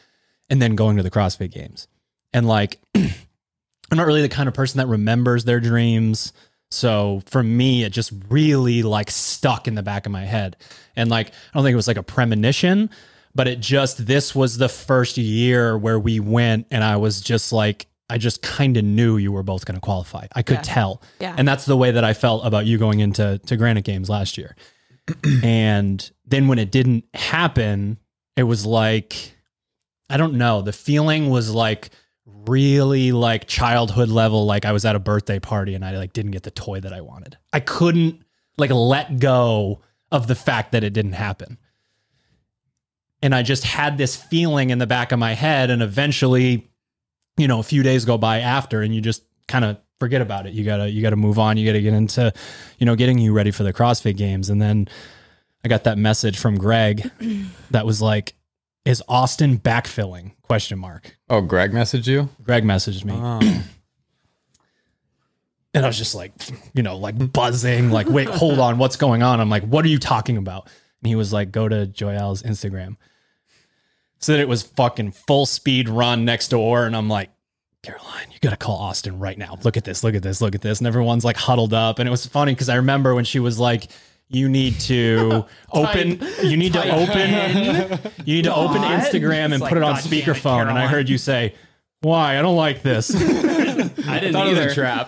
and 0.50 0.62
then 0.62 0.76
going 0.76 0.98
to 0.98 1.04
the 1.04 1.12
CrossFit 1.12 1.52
games. 1.52 1.88
And 2.34 2.48
like 2.48 2.80
I'm 2.96 3.98
not 3.98 4.08
really 4.08 4.22
the 4.22 4.30
kind 4.30 4.48
of 4.48 4.54
person 4.54 4.80
that 4.80 4.88
remembers 4.88 5.46
their 5.46 5.60
dreams. 5.60 6.34
So 6.72 7.22
for 7.28 7.44
me, 7.44 7.84
it 7.84 7.92
just 7.92 8.12
really 8.30 8.84
like 8.84 9.12
stuck 9.12 9.68
in 9.68 9.76
the 9.76 9.84
back 9.84 10.06
of 10.06 10.12
my 10.12 10.26
head. 10.26 10.58
And 10.96 11.10
like, 11.10 11.28
I 11.28 11.32
don't 11.54 11.64
think 11.64 11.74
it 11.74 11.78
was 11.78 11.88
like 11.88 11.98
a 11.98 12.04
premonition, 12.04 12.90
but 13.36 13.48
it 13.48 13.60
just, 13.60 14.06
this 14.06 14.34
was 14.34 14.58
the 14.58 14.70
first 14.70 15.18
year 15.18 15.78
where 15.78 16.00
we 16.00 16.20
went 16.20 16.68
and 16.72 16.84
I 16.84 16.98
was 16.98 17.22
just 17.22 17.52
like, 17.52 17.86
I 18.10 18.18
just 18.18 18.42
kind 18.42 18.78
of 18.78 18.84
knew 18.84 19.18
you 19.18 19.32
were 19.32 19.44
both 19.44 19.66
going 19.66 19.76
to 19.76 19.82
qualify. 19.82 20.28
I 20.36 20.44
could 20.44 20.58
Yeah. 20.58 20.62
tell. 20.62 21.02
Yeah. 21.20 21.36
And 21.38 21.48
that's 21.48 21.66
the 21.66 21.76
way 21.78 21.92
that 21.92 22.04
I 22.04 22.14
felt 22.14 22.46
about 22.46 22.66
you 22.66 22.78
going 22.78 23.00
into 23.00 23.40
to 23.48 23.58
Granite 23.58 23.84
Games 23.84 24.10
last 24.10 24.38
year. 24.38 24.56
and 25.44 26.10
then 26.26 26.48
when 26.48 26.60
it 26.60 26.72
didn't 26.72 27.06
happen, 27.14 27.98
it 28.36 28.44
was 28.44 28.66
like, 28.66 29.34
I 30.10 30.18
don't 30.18 30.36
know. 30.36 30.62
The 30.62 30.74
feeling 30.74 31.30
was 31.30 31.50
like 31.50 31.90
really 32.26 33.12
like 33.12 33.48
childhood 33.48 34.10
level. 34.10 34.46
Like 34.46 34.66
I 34.66 34.72
was 34.72 34.86
at 34.86 34.96
a 34.96 35.00
birthday 35.00 35.40
party 35.40 35.74
and 35.74 35.84
I 35.84 35.98
like 35.98 36.14
didn't 36.14 36.32
get 36.32 36.44
the 36.44 36.52
toy 36.52 36.80
that 36.80 36.94
I 36.94 37.02
wanted. 37.02 37.38
I 37.54 37.60
couldn't 37.60 38.22
like 38.58 38.70
let 38.72 39.20
go 39.20 39.82
of 40.12 40.28
the 40.28 40.36
fact 40.36 40.72
that 40.74 40.84
it 40.84 40.94
didn't 40.94 41.14
happen. 41.14 41.58
And 43.22 43.34
I 43.34 43.42
just 43.42 43.64
had 43.64 43.98
this 43.98 44.16
feeling 44.16 44.70
in 44.70 44.78
the 44.78 44.86
back 44.88 45.12
of 45.12 45.18
my 45.18 45.34
head. 45.34 45.72
And 45.72 45.82
eventually, 45.82 46.70
you 47.38 47.48
know, 47.48 47.60
a 47.60 47.64
few 47.64 47.84
days 47.84 48.06
go 48.06 48.18
by 48.18 48.40
after 48.40 48.82
and 48.82 48.94
you 48.94 49.02
just 49.02 49.24
kind 49.48 49.66
of 49.66 49.78
forget 50.00 50.22
about 50.22 50.46
it. 50.46 50.54
You 50.54 50.64
gotta, 50.64 50.90
you 50.90 51.02
gotta 51.02 51.16
move 51.16 51.40
on. 51.40 51.58
You 51.58 51.66
gotta 51.66 51.82
get 51.82 51.94
into, 51.94 52.34
you 52.80 52.86
know, 52.86 52.96
getting 52.96 53.18
you 53.18 53.34
ready 53.34 53.52
for 53.52 53.64
the 53.64 53.74
CrossFit 53.74 54.18
games. 54.18 54.50
And 54.50 54.62
then 54.62 54.88
I 55.64 55.68
got 55.68 55.84
that 55.86 55.98
message 55.98 56.38
from 56.38 56.58
Greg 56.58 57.10
that 57.72 57.86
was 57.86 58.02
like, 58.02 58.36
is 58.86 59.02
Austin 59.08 59.58
backfilling? 59.58 60.34
Question 60.44 60.78
mark. 60.78 61.18
Oh, 61.30 61.42
Greg 61.42 61.72
messaged 61.72 62.08
you? 62.08 62.30
Greg 62.44 62.64
messaged 62.64 63.04
me. 63.04 63.14
Oh. 63.16 63.62
And 65.76 65.84
I 65.84 65.90
was 65.90 65.98
just 65.98 66.16
like, 66.16 66.32
you 66.74 66.84
know, 66.84 66.96
like 66.96 67.34
buzzing, 67.34 67.92
like, 67.92 68.08
wait, 68.08 68.30
hold 68.30 68.60
on, 68.60 68.78
what's 68.78 68.96
going 68.96 69.24
on? 69.24 69.42
I'm 69.42 69.50
like, 69.50 69.64
what 69.64 69.84
are 69.84 69.90
you 69.90 70.00
talking 70.00 70.38
about? 70.38 70.68
And 71.02 71.10
he 71.10 71.16
was 71.16 71.34
like, 71.34 71.52
go 71.52 71.68
to 71.68 71.86
Joel's 71.86 72.44
Instagram. 72.44 72.96
So 74.26 74.32
that 74.32 74.40
it 74.40 74.48
was 74.48 74.64
fucking 74.64 75.12
full 75.12 75.46
speed 75.46 75.88
run 75.88 76.26
next 76.26 76.48
door. 76.48 76.88
And 76.88 76.96
I'm 76.96 77.08
like, 77.08 77.30
Caroline, 77.84 78.32
you 78.32 78.40
gotta 78.42 78.58
call 78.58 78.78
Austin 78.78 79.20
right 79.20 79.38
now. 79.38 79.60
Look 79.64 79.78
at 79.78 79.84
this, 79.84 80.04
look 80.04 80.16
at 80.16 80.24
this, 80.24 80.42
look 80.42 80.56
at 80.56 80.64
this. 80.64 80.80
And 80.80 80.88
everyone's 80.88 81.24
like 81.24 81.38
huddled 81.38 81.76
up. 81.76 82.00
And 82.00 82.08
it 82.08 82.10
was 82.10 82.26
funny 82.26 82.52
because 82.52 82.68
I 82.68 82.78
remember 82.78 83.14
when 83.14 83.24
she 83.24 83.38
was 83.38 83.60
like, 83.60 83.88
you 84.28 84.50
need 84.50 84.80
to 84.80 85.46
open 85.72 86.28
you 86.42 86.58
need 86.58 86.74
to 86.74 86.92
open 86.92 88.00
you 88.26 88.34
need 88.38 88.46
to 88.46 88.56
open 88.56 88.82
Instagram 88.82 89.54
and 89.54 89.62
put 89.62 89.74
it 89.78 89.84
on 89.84 89.94
"God 89.94 90.04
damn 90.04 90.14
it, 90.14 90.24
speakerphone. 90.24 90.70
and 90.70 90.80
I 90.80 90.88
heard 90.88 91.08
you 91.08 91.20
say, 91.20 91.54
Why? 92.02 92.40
I 92.40 92.42
don't 92.42 92.56
like 92.58 92.82
this. 92.82 93.14
I 93.16 93.20
didn't 93.22 94.34
Thought 94.34 94.48
it 94.48 94.50
was 94.50 94.60
either. 94.60 94.74
trap. 94.74 95.08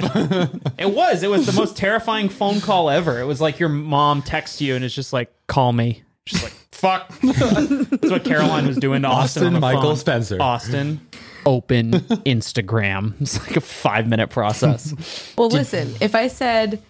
It 0.78 0.92
was. 0.92 1.24
It 1.24 1.32
was 1.32 1.48
the 1.48 1.54
most 1.54 1.76
terrifying 1.76 2.30
phone 2.30 2.62
call 2.62 2.92
ever. 2.92 3.20
It 3.20 3.26
was 3.26 3.42
like 3.42 3.58
your 3.58 3.70
mom 3.70 4.22
texts 4.22 4.62
you 4.62 4.76
and 4.76 4.86
it's 4.86 4.94
just 4.94 5.12
like, 5.12 5.34
call 5.48 5.74
me. 5.74 6.04
Just 6.28 6.44
like, 6.44 6.54
fuck. 6.80 7.10
That's 7.22 8.10
what 8.12 8.24
Caroline 8.24 8.68
was 8.68 8.78
doing 8.78 9.02
to 9.04 9.08
Austin. 9.08 9.44
on 9.44 9.48
Austin 9.48 9.54
the 9.54 9.60
Michael 9.60 9.82
phone. 9.82 9.96
Spencer. 9.98 10.38
Austin. 10.42 11.02
Open 11.46 11.92
Instagram. 12.26 13.14
It's 13.22 13.40
like 13.48 13.56
a 13.58 13.62
five 13.62 14.08
minute 14.08 14.30
process. 14.30 15.34
Well, 15.38 15.50
listen, 15.50 15.94
if 16.02 16.14
I 16.16 16.28
said 16.28 16.82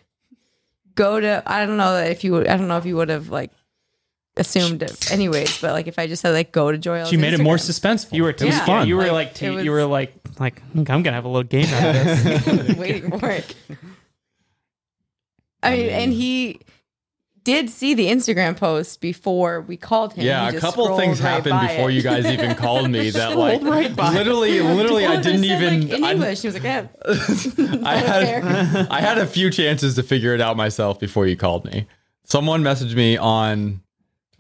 go 0.96 1.20
to, 1.20 1.44
I 1.46 1.66
don't 1.66 1.78
know 1.78 1.96
if 1.98 2.24
you 2.24 2.32
would, 2.34 2.48
I 2.48 2.58
don't 2.58 2.68
know 2.68 2.78
if 2.78 2.86
you 2.86 2.96
would 2.96 3.10
have 3.10 3.30
like 3.30 3.52
assumed 4.36 4.82
it 4.84 5.12
anyways, 5.12 5.62
but 5.62 5.72
like 5.74 5.88
if 5.88 5.98
I 6.00 6.08
just 6.08 6.22
said 6.22 6.32
like 6.32 6.52
go 6.52 6.72
to 6.72 6.78
Joy's 6.78 7.10
she 7.10 7.18
made 7.18 7.34
it 7.34 7.40
more 7.40 7.56
suspenseful. 7.58 8.14
You 8.14 8.24
were 8.24 8.30
it 8.32 8.42
was 8.42 8.56
Yeah. 8.56 8.66
fun. 8.66 8.88
You 8.88 8.96
were 8.98 9.04
Like, 9.04 9.12
like, 9.12 9.34
t- 9.36 9.50
was- 9.50 9.64
you 9.66 9.72
were 9.72 9.86
like, 9.86 10.14
like 10.40 10.62
I'm 10.76 10.84
gonna 10.84 11.14
have 11.14 11.26
a 11.26 11.28
little 11.30 11.44
game 11.44 11.68
out 11.74 11.96
of 11.96 12.06
this. 12.24 12.78
waiting 12.78 13.20
for 13.20 13.30
it. 13.30 13.56
I 15.64 15.72
mean, 15.76 15.90
and 15.90 16.14
he 16.14 16.62
did 17.48 17.70
see 17.70 17.94
the 17.94 18.08
Instagram 18.08 18.58
post 18.58 19.00
before 19.00 19.62
we 19.62 19.78
called 19.78 20.12
him. 20.12 20.26
Yeah, 20.26 20.52
He 20.52 20.58
a 20.58 20.60
couple 20.60 20.98
things 20.98 21.22
right 21.22 21.30
happened 21.30 21.66
before 21.66 21.90
it. 21.90 21.94
you 21.94 22.02
guys 22.02 22.26
even 22.26 22.56
called 22.64 22.92
me 22.92 23.10
that 23.12 23.38
like 23.38 23.62
right 23.64 23.96
literally 23.96 24.60
literally 24.80 25.06
I 25.06 25.22
didn't 25.22 25.46
even 25.46 25.88
like, 25.88 25.98
in 25.98 26.04
I, 26.04 26.12
English. 26.12 26.42
He 26.42 26.50
was 26.50 26.56
like, 26.56 26.64
yeah, 26.64 26.88
I 27.86 27.96
had 27.96 28.88
I 28.92 29.00
had 29.00 29.18
a 29.18 29.26
few 29.26 29.50
chances 29.50 29.96
to 29.96 30.04
figure 30.04 30.34
it 30.34 30.42
out 30.42 30.58
myself 30.58 31.00
before 31.00 31.26
you 31.26 31.38
called 31.38 31.64
me. 31.64 31.88
Someone 32.26 32.64
messaged 32.64 32.96
me 32.96 33.16
on 33.16 33.80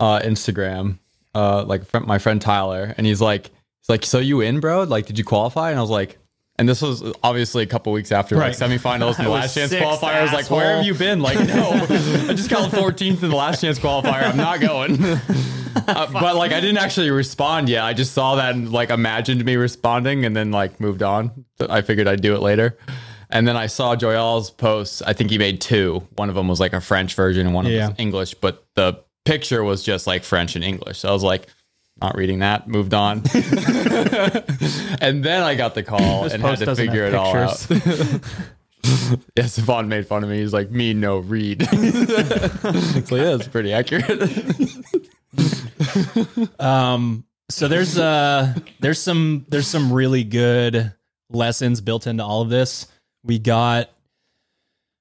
uh, 0.02 0.20
Instagram, 0.20 1.00
uh, 1.34 1.64
like 1.64 1.82
my 2.06 2.18
friend 2.18 2.42
Tyler, 2.42 2.94
and 2.98 3.08
he's 3.08 3.22
like, 3.22 3.46
he's 3.46 3.88
like, 3.88 4.04
so 4.04 4.20
you 4.20 4.42
in, 4.42 4.60
bro? 4.60 4.84
Like, 4.84 5.06
did 5.06 5.18
you 5.18 5.24
qualify? 5.24 5.70
And 5.70 5.80
I 5.80 5.82
was 5.82 5.90
like, 5.90 6.18
and 6.60 6.68
this 6.68 6.82
was 6.82 7.04
obviously 7.24 7.64
a 7.64 7.68
couple 7.68 7.94
weeks 7.94 8.12
after 8.12 8.36
Right. 8.36 8.60
like 8.60 8.72
semifinals 8.72 9.18
and 9.18 9.28
the 9.28 9.32
last 9.40 9.54
chance 9.54 9.72
qualifier. 9.74 10.16
I 10.16 10.24
was 10.24 10.34
like, 10.34 10.50
where 10.50 10.78
have 10.78 10.86
you 10.86 10.94
been? 10.94 11.20
Like, 11.20 11.40
no, 11.48 11.70
I 11.74 12.34
just 12.34 12.50
got 12.50 12.72
14th 12.72 13.24
in 13.24 13.30
the 13.30 13.36
last 13.36 13.62
chance 13.62 13.78
qualifier. 13.80 14.24
I'm 14.24 14.38
not 14.38 14.60
going. 14.60 15.00
Uh, 15.88 16.08
but 16.12 16.36
like, 16.36 16.52
I 16.52 16.60
didn't 16.60 16.80
actually 16.80 17.12
respond 17.12 17.70
yet. 17.70 17.84
I 17.84 17.94
just 17.94 18.14
saw 18.14 18.36
that 18.36 18.56
and 18.56 18.72
like 18.72 18.90
imagined 18.90 19.46
me 19.46 19.56
responding, 19.58 20.26
and 20.26 20.36
then 20.36 20.50
like 20.52 20.80
moved 20.80 21.04
on. 21.04 21.46
I 21.70 21.82
figured 21.82 22.08
I'd 22.08 22.22
do 22.22 22.34
it 22.36 22.42
later. 22.42 22.78
And 23.30 23.48
then 23.48 23.56
I 23.56 23.68
saw 23.68 23.96
Joyal's 23.96 24.50
posts. 24.50 25.02
I 25.04 25.14
think 25.14 25.30
he 25.30 25.38
made 25.38 25.62
two. 25.62 26.06
One 26.16 26.30
of 26.30 26.36
them 26.36 26.48
was 26.48 26.60
like 26.60 26.74
a 26.74 26.82
French 26.82 27.14
version, 27.14 27.46
and 27.46 27.54
one 27.56 27.68
of 27.68 27.72
them 27.72 27.90
was 27.92 28.00
English. 28.00 28.34
But 28.34 28.66
the 28.74 29.00
picture 29.24 29.64
was 29.64 29.84
just 29.84 30.08
like 30.08 30.24
French 30.24 30.56
and 30.56 30.66
English. 30.66 30.98
So 31.00 31.10
I 31.10 31.12
was 31.12 31.24
like, 31.24 31.46
not 32.01 32.16
reading 32.16 32.39
that. 32.39 32.68
Moved 32.68 32.94
on. 32.94 33.18
and 35.01 35.24
then 35.24 35.44
I 35.44 35.56
got 35.56 35.75
the 35.75 35.84
call 35.84 36.24
This 36.24 36.34
and 36.34 36.44
had 36.44 36.60
to 36.60 36.75
figure 36.75 37.06
it 37.06 37.16
all 37.16 37.36
out. 37.36 37.68
yes, 39.36 39.54
Savon 39.54 39.89
made 39.89 40.08
fun 40.08 40.24
of 40.24 40.30
me. 40.30 40.39
He's 40.39 40.54
like, 40.54 40.72
me 40.72 40.94
no 40.94 41.18
read. 41.18 41.63
so 41.70 43.16
yeah, 43.16 43.36
it's 43.36 43.48
pretty 43.48 43.74
accurate. 43.74 44.22
Um, 46.60 47.25
so 47.50 47.68
there's 47.68 47.98
uh 47.98 48.54
there's 48.80 49.00
some 49.00 49.46
there's 49.50 49.68
some 49.68 49.92
really 49.92 50.24
good 50.24 50.94
lessons 51.30 51.82
built 51.82 52.08
into 52.08 52.24
all 52.24 52.42
of 52.42 52.50
this. 52.50 52.88
We 53.24 53.39
got 53.39 53.89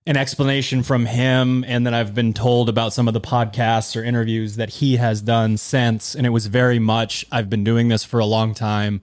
an 0.07 0.17
explanation 0.17 0.83
from 0.85 1.05
him, 1.05 1.65
and 1.67 1.85
then 1.85 1.93
I've 1.93 2.15
been 2.15 2.33
told 2.33 2.69
about 2.69 2.93
some 2.93 3.09
of 3.09 3.15
the 3.15 3.21
podcasts 3.21 4.01
or 4.01 4.05
interviews 4.05 4.57
that 4.57 4.71
he 4.71 4.97
has 4.97 5.21
done 5.21 5.57
since, 5.57 6.15
and 6.15 6.25
it 6.25 6.31
was 6.31 6.47
very 6.47 6.79
much 6.79 7.25
I've 7.33 7.51
been 7.51 7.65
doing 7.65 7.89
this 7.89 8.05
for 8.05 8.21
a 8.21 8.27
long 8.27 8.55
time. 8.55 9.01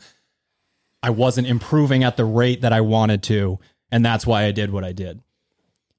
I 1.02 1.10
wasn't 1.10 1.48
improving 1.48 2.06
at 2.06 2.16
the 2.16 2.24
rate 2.24 2.62
that 2.62 2.72
I 2.72 2.82
wanted 2.82 3.22
to, 3.24 3.60
and 3.92 4.06
that's 4.06 4.26
why 4.26 4.46
I 4.46 4.52
did 4.52 4.72
what 4.72 4.86
I 4.86 4.94
did. 4.94 5.22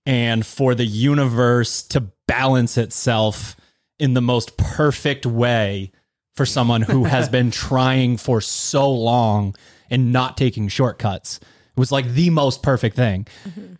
And 0.06 0.44
for 0.44 0.74
the 0.74 0.86
universe 0.86 1.82
to 1.88 2.00
balance 2.26 2.78
itself 2.78 3.56
in 3.98 4.14
the 4.14 4.22
most 4.22 4.56
perfect 4.56 5.26
way 5.26 5.92
for 6.34 6.46
someone 6.46 6.82
who 6.82 7.04
has 7.04 7.28
been 7.28 7.50
trying 7.50 8.16
for 8.16 8.40
so 8.40 8.90
long 8.90 9.54
and 9.90 10.12
not 10.12 10.36
taking 10.36 10.68
shortcuts. 10.68 11.38
It 11.38 11.78
was 11.80 11.92
like 11.92 12.08
the 12.08 12.30
most 12.30 12.62
perfect 12.62 12.96
thing. 12.96 13.26
Mm-hmm. 13.46 13.73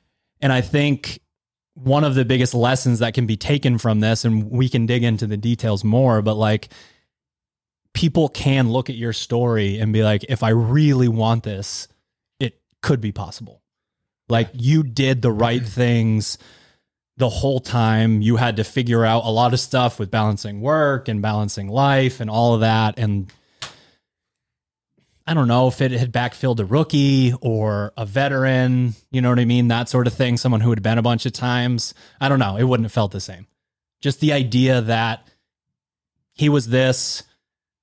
And 0.45 0.53
I 0.53 0.61
think 0.61 1.21
one 1.73 2.05
of 2.05 2.15
the 2.15 2.27
biggest 2.27 2.53
lessons 2.53 2.99
that 2.99 3.15
can 3.15 3.25
be 3.25 3.39
taken 3.39 3.79
from 3.79 4.01
this, 4.01 4.27
and 4.27 4.51
we 4.51 4.69
can 4.69 4.85
dig 4.85 5.03
into 5.03 5.27
the 5.27 5.39
details 5.39 5.83
more, 5.83 6.21
but 6.21 6.35
like 6.35 6.69
people 7.95 8.29
can 8.29 8.69
look 8.69 8.91
at 8.91 8.95
your 8.95 9.15
story 9.15 9.79
and 9.79 9.91
be 9.91 10.05
like, 10.05 10.23
if 10.29 10.43
I 10.43 10.51
really 10.51 11.09
want 11.09 11.45
this, 11.45 11.89
it 12.41 12.61
could 12.83 13.01
be 13.01 13.11
possible. 13.11 13.63
Like 14.29 14.51
you 14.53 14.83
did 14.83 15.23
the 15.23 15.33
right 15.33 15.63
things 15.67 16.37
the 17.17 17.31
whole 17.31 17.61
time. 17.61 18.21
You 18.21 18.37
had 18.37 18.57
to 18.57 18.65
figure 18.65 19.03
out 19.03 19.25
a 19.25 19.31
lot 19.31 19.55
of 19.55 19.61
stuff 19.61 19.99
with 19.99 20.11
balancing 20.11 20.61
work 20.61 21.09
and 21.09 21.23
balancing 21.23 21.69
life 21.69 22.21
and 22.21 22.29
all 22.29 22.53
of 22.53 22.61
that. 22.61 22.99
And 22.99 23.33
I 25.27 25.33
don't 25.33 25.49
know 25.49 25.69
if 25.69 25.81
it 25.81 25.93
had 25.93 26.13
backfilled 26.13 26.61
a 26.61 26.65
rookie 26.65 27.33
or 27.41 27.93
a 27.97 28.05
veteran, 28.05 28.95
you 29.11 29.23
know 29.23 29.31
what 29.31 29.39
I 29.39 29.47
mean? 29.47 29.69
That 29.69 29.89
sort 29.89 30.07
of 30.07 30.13
thing. 30.13 30.37
Someone 30.37 30.61
who 30.61 30.71
had 30.71 30.83
been 30.83 30.99
a 30.99 31.03
bunch 31.03 31.25
of 31.25 31.33
times. 31.33 31.95
I 32.21 32.29
don't 32.29 32.39
know. 32.39 32.57
It 32.57 32.65
wouldn't 32.65 32.85
have 32.85 32.93
felt 32.93 33.13
the 33.13 33.21
same. 33.21 33.47
Just 34.03 34.21
the 34.21 34.35
idea 34.35 34.83
that 34.83 35.27
he 36.35 36.51
was 36.51 36.69
this 36.69 37.23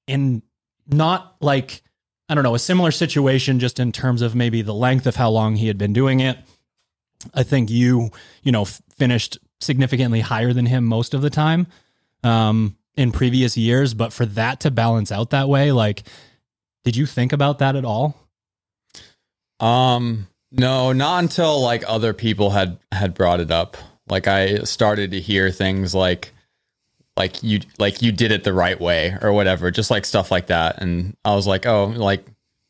in 0.06 0.44
not 0.88 1.36
like, 1.42 1.82
I 2.30 2.36
don't 2.36 2.44
know, 2.44 2.54
a 2.54 2.60
similar 2.60 2.92
situation 2.92 3.60
just 3.60 3.80
in 3.80 3.92
terms 3.92 4.22
of 4.22 4.36
maybe 4.36 4.62
the 4.62 4.74
length 4.74 5.08
of 5.08 5.16
how 5.16 5.32
long 5.32 5.56
he 5.56 5.68
had 5.68 5.80
been 5.80 5.94
doing 5.94 6.20
it. 6.20 6.38
I 7.34 7.42
think 7.42 7.72
you, 7.72 8.12
you 8.44 8.52
know, 8.52 8.64
f- 8.64 8.82
finished 8.98 9.40
significantly 9.60 10.20
higher 10.20 10.54
than 10.54 10.66
him 10.68 10.86
most 10.86 11.14
of 11.14 11.22
the 11.22 11.30
time 11.30 11.68
um, 12.24 12.78
in 12.96 13.12
previous 13.12 13.58
years. 13.58 13.94
But 13.96 14.14
for 14.14 14.26
that 14.28 14.60
to 14.62 14.72
balance 14.72 15.12
out 15.12 15.32
that 15.32 15.50
way, 15.50 15.72
like, 15.72 16.04
did 16.84 16.96
you 16.96 17.06
think 17.06 17.34
about 17.34 17.60
that 17.60 17.76
at 17.76 17.86
all? 17.86 18.16
Um, 19.60 20.28
no, 20.52 20.92
not 20.92 21.24
until 21.24 21.62
like 21.62 21.84
other 21.88 22.14
people 22.14 22.50
had 22.50 22.78
had 22.92 23.14
brought 23.14 23.40
it 23.40 23.52
up. 23.52 23.78
Like 24.08 24.28
I 24.28 24.60
started 24.60 25.12
to 25.12 25.22
hear 25.22 25.52
things 25.52 25.96
like 25.96 26.34
like 27.16 27.44
you 27.44 27.60
like 27.78 28.02
you 28.02 28.12
did 28.12 28.32
it 28.32 28.44
the 28.44 28.54
right 28.54 28.80
way 28.80 29.18
or 29.22 29.32
whatever, 29.32 29.72
just 29.72 29.92
like 29.92 30.06
stuff 30.06 30.32
like 30.32 30.48
that. 30.48 30.82
And 30.82 31.16
I 31.24 31.36
was 31.36 31.48
like, 31.48 31.66
oh, 31.66 31.86
like 31.86 32.26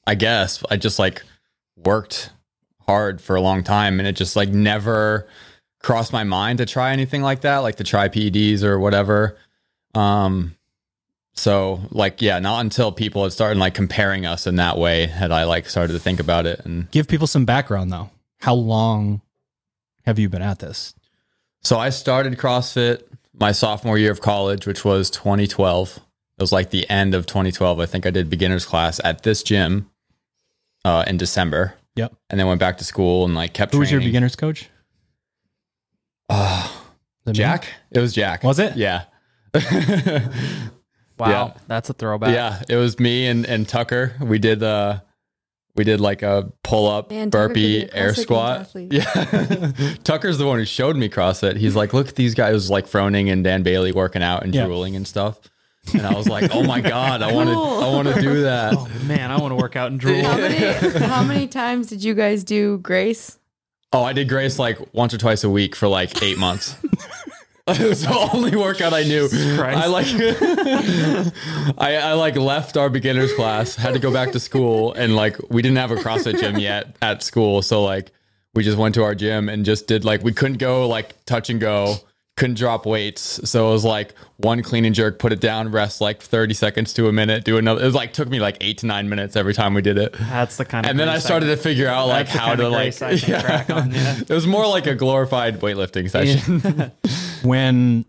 I 0.06 0.16
guess 0.16 0.64
I 0.70 0.78
just 0.78 1.00
like 1.00 1.24
worked 1.78 2.32
hard 2.86 3.22
for 3.22 3.36
a 3.36 3.42
long 3.42 3.64
time 3.64 4.00
and 4.00 4.08
it 4.08 4.16
just 4.16 4.36
like 4.36 4.50
never 4.50 5.28
crossed 5.80 6.14
my 6.14 6.24
mind 6.24 6.58
to 6.58 6.66
try 6.66 6.92
anything 6.92 7.22
like 7.22 7.42
that, 7.42 7.60
like 7.60 7.78
to 7.78 7.84
try 7.84 8.10
PEDs 8.10 8.64
or 8.64 8.80
whatever. 8.80 9.38
Um 9.96 10.56
so 11.42 11.82
like 11.90 12.22
yeah, 12.22 12.38
not 12.40 12.60
until 12.62 12.92
people 12.92 13.24
had 13.24 13.34
started 13.34 13.58
like 13.60 13.74
comparing 13.74 14.28
us 14.28 14.46
in 14.46 14.58
that 14.58 14.78
way 14.78 15.08
had 15.08 15.32
I 15.32 15.46
like 15.46 15.68
started 15.68 15.94
to 15.94 16.00
think 16.00 16.20
about 16.20 16.46
it 16.46 16.62
and 16.66 16.90
Give 16.92 17.08
people 17.08 17.26
some 17.26 17.46
background 17.46 17.92
though. 17.92 18.12
How 18.42 18.54
long 18.54 19.22
have 20.06 20.20
you 20.20 20.30
been 20.30 20.44
at 20.44 20.60
this? 20.60 20.94
So 21.64 21.80
I 21.80 21.90
started 21.90 22.38
CrossFit 22.38 23.04
my 23.34 23.52
sophomore 23.54 23.98
year 23.98 24.12
of 24.12 24.22
college, 24.22 24.68
which 24.68 24.86
was 24.86 25.10
2012. 25.10 25.98
It 25.98 26.04
was 26.42 26.52
like 26.52 26.70
the 26.70 26.88
end 26.90 27.16
of 27.16 27.26
2012. 27.26 27.80
I 27.80 27.86
think 27.88 28.06
I 28.06 28.12
did 28.12 28.30
beginners 28.30 28.66
class 28.66 29.00
at 29.04 29.24
this 29.24 29.42
gym 29.42 29.90
uh, 30.86 31.04
in 31.08 31.18
December, 31.18 31.74
Yep. 31.96 32.14
and 32.30 32.40
then 32.40 32.48
went 32.48 32.60
back 32.60 32.78
to 32.80 32.84
school 32.84 33.26
and 33.26 33.34
like 33.34 33.54
kept. 33.54 33.74
Who 33.74 33.80
was 33.80 33.92
your 33.92 34.02
beginner's 34.02 34.36
coach? 34.36 34.70
Uh, 36.30 36.68
it 37.26 37.30
me? 37.30 37.34
Jack. 37.34 37.68
It 37.92 38.00
was 38.00 38.14
Jack. 38.14 38.44
Was 38.44 38.60
it? 38.60 38.76
Yeah. 38.78 39.06
Wow, 41.22 41.30
Yeah. 41.56 41.62
that's 41.68 41.90
a 41.90 41.94
throwback. 41.94 42.34
yeah, 42.34 42.62
it 42.68 42.76
was 42.78 43.00
me 43.00 43.28
and, 43.28 43.46
and 43.46 43.68
Tucker. 43.68 44.14
We 44.20 44.40
did 44.40 44.64
uh 44.64 45.02
we 45.76 45.84
did 45.86 46.02
like 46.02 46.22
a 46.24 46.52
pull 46.64 46.90
up, 46.90 47.12
Man, 47.12 47.30
Tucker 47.32 47.48
could 47.48 47.54
be 47.54 47.82
burpee, 47.86 47.94
air 47.98 48.14
squat. 48.16 48.70
Yeah. 48.76 49.04
Tucker's 50.04 50.38
the 50.38 50.46
one 50.48 50.60
who 50.60 50.66
showed 50.66 50.96
me 50.98 51.08
CrossFit. 51.10 51.56
He's 51.58 51.76
like, 51.76 51.94
look 51.94 52.10
at 52.10 52.16
these 52.16 52.34
guys 52.36 52.70
like 52.70 52.88
Froning 52.88 53.32
and 53.32 53.44
Dan 53.44 53.64
Bailey 53.64 53.92
working 53.92 54.22
out 54.24 54.44
and 54.44 54.54
Yeah. 54.54 54.66
drooling 54.66 54.96
and 54.96 55.08
stuff. 55.08 55.40
And 55.94 56.06
I 56.06 56.14
was 56.14 56.28
like, 56.28 56.54
"Oh 56.54 56.62
my 56.64 56.80
god, 56.82 57.22
I 57.24 57.32
want 57.34 57.50
to 57.50 57.56
I 57.56 57.90
want 57.92 58.08
to 58.08 58.22
do 58.22 58.42
that." 58.44 58.74
Man, 59.06 59.32
I 59.32 59.38
want 59.40 59.52
to 59.52 59.56
work 59.56 59.76
out 59.76 59.90
and 59.92 60.00
drool. 60.00 60.24
How 60.24 60.38
many 60.38 60.58
how 61.06 61.24
many 61.24 61.48
times 61.48 61.88
did 61.88 62.04
you 62.04 62.14
guys 62.14 62.44
do 62.44 62.78
Grace? 62.80 63.40
Oh, 63.94 64.04
I 64.04 64.14
did 64.14 64.30
Grace 64.30 64.60
like 64.60 64.78
once 64.94 65.14
or 65.14 65.18
twice 65.18 65.44
a 65.44 65.50
week 65.50 65.76
for 65.76 65.88
like 65.88 66.22
8 66.22 66.38
months. 66.38 66.76
it 67.68 67.88
was 67.88 68.02
the 68.02 68.30
only 68.34 68.56
workout 68.56 68.94
I 68.94 69.04
knew. 69.04 69.30
I 69.32 69.86
like 69.86 70.08
I, 71.78 71.96
I 71.98 72.14
like 72.14 72.36
left 72.36 72.76
our 72.76 72.90
beginners 72.90 73.34
class, 73.34 73.76
had 73.76 73.94
to 73.94 74.00
go 74.00 74.12
back 74.12 74.32
to 74.32 74.40
school 74.40 74.94
and 74.94 75.16
like 75.16 75.38
we 75.50 75.62
didn't 75.62 75.78
have 75.78 75.92
a 75.92 75.96
CrossFit 75.96 76.40
gym 76.40 76.58
yet 76.58 76.96
at 77.02 77.22
school, 77.24 77.62
so 77.62 77.84
like 77.84 78.12
we 78.56 78.64
just 78.64 78.78
went 78.78 78.96
to 78.96 79.04
our 79.04 79.14
gym 79.14 79.48
and 79.48 79.64
just 79.64 79.88
did 79.88 80.04
like 80.04 80.24
we 80.24 80.34
couldn't 80.34 80.58
go 80.58 80.88
like 80.88 81.24
touch 81.26 81.50
and 81.50 81.60
go, 81.62 81.98
couldn't 82.42 82.58
drop 82.58 82.88
weights. 82.88 83.40
So 83.48 83.70
it 83.70 83.72
was 83.72 83.86
like 83.86 84.16
one 84.38 84.64
clean 84.64 84.84
and 84.84 84.96
jerk, 84.96 85.20
put 85.20 85.32
it 85.32 85.40
down, 85.40 85.70
rest 85.70 86.02
like 86.02 86.24
30 86.24 86.56
seconds 86.56 86.92
to 86.94 87.08
a 87.08 87.12
minute, 87.12 87.44
do 87.44 87.60
another. 87.60 87.84
It 87.84 87.86
was 87.86 87.94
like 87.94 88.14
took 88.14 88.30
me 88.30 88.40
like 88.40 88.58
8 88.60 88.80
to 88.80 88.88
9 88.88 89.08
minutes 89.08 89.36
every 89.36 89.54
time 89.54 89.76
we 89.76 89.84
did 89.84 90.00
it. 90.00 90.16
That's 90.18 90.58
the 90.58 90.66
kind 90.66 90.84
of. 90.84 90.90
And 90.90 91.00
then 91.00 91.08
I 91.08 91.14
grace 91.14 91.26
started 91.26 91.46
to 91.46 91.58
figure 91.58 91.88
out 91.88 92.08
like 92.08 92.28
how 92.28 92.56
to 92.56 92.68
like 92.68 92.98
grace 92.98 93.02
I 93.04 93.16
can 93.16 93.42
crack 93.46 93.70
on, 93.70 93.92
yeah. 93.92 94.22
It 94.22 94.30
was 94.32 94.48
more 94.48 94.66
like 94.66 94.88
a 94.88 94.96
glorified 94.96 95.60
weightlifting 95.60 96.10
session. 96.10 96.92
when 97.48 98.06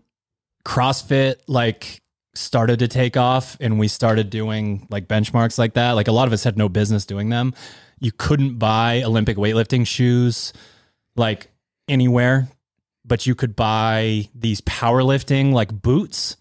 CrossFit 0.65 1.35
like 1.45 2.01
started 2.33 2.79
to 2.79 2.87
take 2.87 3.15
off 3.15 3.55
and 3.59 3.77
we 3.77 3.87
started 3.87 4.31
doing 4.31 4.87
like 4.89 5.07
benchmarks 5.07 5.59
like 5.59 5.75
that, 5.75 5.91
like 5.91 6.07
a 6.07 6.11
lot 6.11 6.25
of 6.25 6.33
us 6.33 6.43
had 6.43 6.57
no 6.57 6.69
business 6.69 7.05
doing 7.05 7.29
them. 7.29 7.53
You 7.99 8.11
couldn't 8.11 8.57
buy 8.57 9.03
Olympic 9.03 9.37
weightlifting 9.37 9.85
shoes 9.85 10.53
like 11.15 11.51
anywhere, 11.87 12.47
but 13.05 13.25
you 13.25 13.35
could 13.35 13.55
buy 13.55 14.29
these 14.33 14.61
powerlifting 14.61 15.51
like 15.51 15.81
boots 15.81 16.37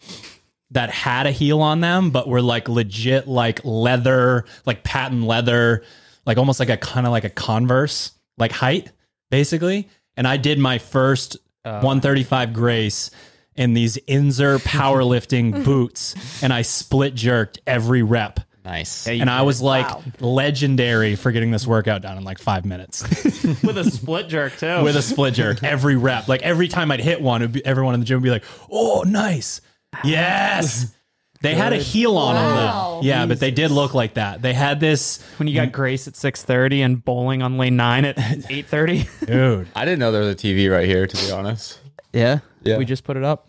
that 0.71 0.91
had 0.91 1.27
a 1.27 1.31
heel 1.31 1.61
on 1.61 1.81
them, 1.81 2.11
but 2.11 2.29
were 2.29 2.43
like 2.43 2.69
legit 2.69 3.29
like 3.29 3.61
leather, 3.65 4.45
like 4.65 4.83
patent 4.85 5.25
leather, 5.25 5.83
like 6.25 6.39
almost 6.39 6.61
like 6.61 6.71
a 6.71 6.77
kind 6.77 7.07
of 7.07 7.13
like 7.13 7.25
a 7.25 7.31
Converse 7.31 8.13
like 8.39 8.53
height, 8.53 8.91
basically. 9.31 9.89
And 10.17 10.27
I 10.27 10.37
did 10.37 10.59
my 10.59 10.79
first 10.79 11.37
135 11.63 12.53
Grace 12.53 13.11
in 13.55 13.75
these 13.75 13.97
Inzer 14.09 14.59
powerlifting 14.65 15.65
boots, 15.65 16.43
and 16.43 16.53
I 16.53 16.63
split 16.63 17.15
jerked 17.15 17.61
every 17.67 18.03
rep. 18.03 18.41
nice. 18.65 19.07
And 19.09 19.29
I 19.31 19.43
was 19.43 19.61
like 19.61 19.87
legendary 20.21 21.17
for 21.17 21.33
getting 21.33 21.51
this 21.51 21.67
workout 21.67 22.03
done 22.03 22.17
in 22.19 22.25
like 22.25 22.39
five 22.39 22.65
minutes 22.65 23.03
with 23.63 23.77
a 23.79 23.85
split 23.91 24.29
jerk 24.29 24.57
too. 24.57 24.83
with 24.83 24.97
a 24.97 25.03
split 25.03 25.35
jerk 25.35 25.63
every 25.65 25.97
rep. 25.97 26.29
Like 26.29 26.43
every 26.43 26.69
time 26.69 26.91
I'd 26.91 27.01
hit 27.01 27.21
one, 27.21 27.47
be, 27.49 27.65
everyone 27.65 27.95
in 27.95 28.01
the 28.01 28.07
gym 28.07 28.17
would 28.19 28.25
be 28.25 28.31
like, 28.31 28.45
"Oh, 28.71 29.03
nice, 29.07 29.61
yes." 30.05 30.95
They 31.41 31.57
had 31.57 31.73
a 31.73 31.77
heel 31.77 32.17
on 32.19 32.37
them 32.37 32.45
Wow. 32.55 33.01
though. 33.03 33.07
Yeah, 33.09 33.27
but 33.27 33.41
they 33.41 33.51
did 33.51 33.73
look 33.73 33.95
like 33.95 34.15
that. 34.15 34.43
They 34.43 34.53
had 34.53 34.79
this 34.79 35.21
when 35.41 35.49
you 35.49 35.57
got 35.57 35.73
Grace 35.73 36.07
at 36.07 36.15
six 36.15 36.45
thirty 36.45 36.83
and 36.83 37.05
bowling 37.05 37.43
on 37.43 37.59
lane 37.59 37.75
nine 37.75 38.05
at 38.05 38.17
eight 38.51 38.67
thirty. 38.67 39.09
dude. 39.27 39.67
I 39.75 39.85
didn't 39.85 39.99
know 39.99 40.13
there 40.13 40.21
was 40.21 40.31
a 40.31 40.37
TV 40.37 40.71
right 40.71 40.87
here, 40.87 41.05
to 41.09 41.17
be 41.27 41.33
honest. 41.33 41.81
Yeah, 42.13 42.39
Yeah. 42.63 42.79
We 42.79 42.85
just 42.85 43.03
put 43.03 43.17
it 43.17 43.25
up. 43.25 43.49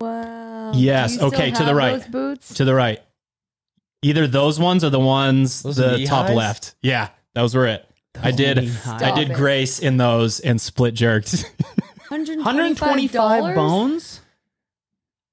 Wow. 0.00 0.72
Yes, 0.74 1.20
okay, 1.20 1.50
to 1.50 1.64
the 1.64 1.74
right. 1.74 1.98
Those 1.98 2.06
boots. 2.06 2.54
to 2.54 2.64
the 2.64 2.74
right. 2.74 3.00
Either 4.02 4.26
those 4.26 4.58
ones 4.58 4.82
or 4.84 4.90
the 4.90 4.98
ones 5.00 5.62
Those 5.62 5.76
the 5.76 5.96
knee 5.98 6.06
top 6.06 6.26
highs? 6.26 6.36
left. 6.36 6.74
Yeah, 6.82 7.08
those 7.34 7.54
were 7.54 7.66
it. 7.66 7.88
I 8.20 8.30
did. 8.32 8.58
highs. 8.58 8.86
I 9.02 9.14
did 9.14 9.28
Stop 9.28 9.30
it. 9.30 9.34
grace 9.34 9.78
in 9.78 9.96
those 9.96 10.40
and 10.40 10.60
split 10.60 10.94
jerked. 10.94 11.44
Hundred 12.08 12.76
twenty 12.76 13.08
five 13.08 13.54
bones. 13.54 14.20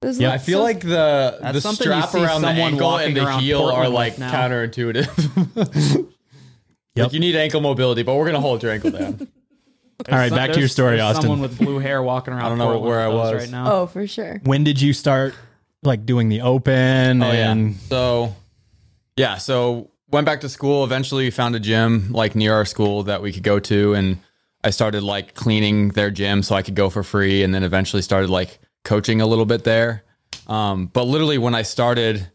Those 0.01 0.17
Yeah, 0.19 0.29
look 0.29 0.35
I 0.35 0.37
feel 0.37 0.59
so- 0.59 0.63
like 0.63 0.79
the 0.81 1.37
That's 1.41 1.53
the 1.55 1.61
something 1.61 1.87
you 1.87 1.93
strap 1.93 2.09
see 2.09 2.23
around 2.23 2.41
the 2.41 2.47
someone 2.47 2.71
ankle 2.73 2.87
walking 2.87 3.07
and 3.07 3.17
the 3.17 3.25
around 3.25 3.41
heel 3.41 3.63
are 3.65 3.71
Portland 3.85 3.93
like 3.95 4.11
with 4.13 4.19
now. 4.19 4.31
counterintuitive. 4.31 6.05
Yep. 6.95 7.05
Like 7.05 7.13
you 7.13 7.19
need 7.19 7.35
ankle 7.35 7.61
mobility, 7.61 8.03
but 8.03 8.15
we're 8.15 8.25
gonna 8.25 8.41
hold 8.41 8.61
your 8.63 8.71
ankle 8.73 8.91
down. 8.91 9.27
All 10.11 10.17
right, 10.17 10.31
back 10.31 10.51
to 10.51 10.59
your 10.59 10.67
story, 10.67 10.99
Austin. 10.99 11.21
Someone 11.23 11.39
with 11.41 11.57
blue 11.57 11.77
hair 11.79 12.01
walking 12.01 12.33
around. 12.33 12.45
I 12.45 12.49
don't 12.49 12.57
know 12.57 12.65
Portland 12.65 12.87
where 12.89 13.07
with 13.09 13.17
I 13.19 13.23
those 13.23 13.33
was. 13.33 13.41
right 13.43 13.51
now. 13.51 13.71
Oh, 13.73 13.87
for 13.87 14.07
sure. 14.07 14.41
when 14.43 14.63
did 14.63 14.81
you 14.81 14.91
start 14.91 15.33
like 15.83 16.05
doing 16.05 16.27
the 16.29 16.41
open? 16.41 17.21
Oh 17.23 17.31
yeah. 17.31 17.51
and 17.51 17.75
So 17.75 18.35
yeah, 19.19 19.37
so 19.37 19.91
went 20.11 20.25
back 20.25 20.39
to 20.41 20.49
school. 20.49 20.85
Eventually 20.85 21.29
found 21.29 21.53
a 21.53 21.59
gym 21.59 22.09
like 22.13 22.35
near 22.35 22.53
our 22.53 22.63
school 22.63 23.03
that 23.03 23.21
we 23.21 23.33
could 23.33 23.43
go 23.43 23.59
to, 23.59 23.93
and 23.93 24.17
I 24.63 24.69
started 24.69 25.03
like 25.03 25.33
cleaning 25.33 25.89
their 25.89 26.09
gym 26.09 26.41
so 26.41 26.55
I 26.55 26.61
could 26.61 26.75
go 26.75 26.89
for 26.89 27.03
free, 27.03 27.43
and 27.43 27.53
then 27.53 27.63
eventually 27.63 28.01
started 28.01 28.29
like 28.29 28.59
coaching 28.85 29.19
a 29.19 29.27
little 29.27 29.45
bit 29.45 29.65
there. 29.65 30.05
Um, 30.47 30.85
but 30.85 31.03
literally 31.03 31.37
when 31.37 31.53
I 31.53 31.63
started 31.63 32.31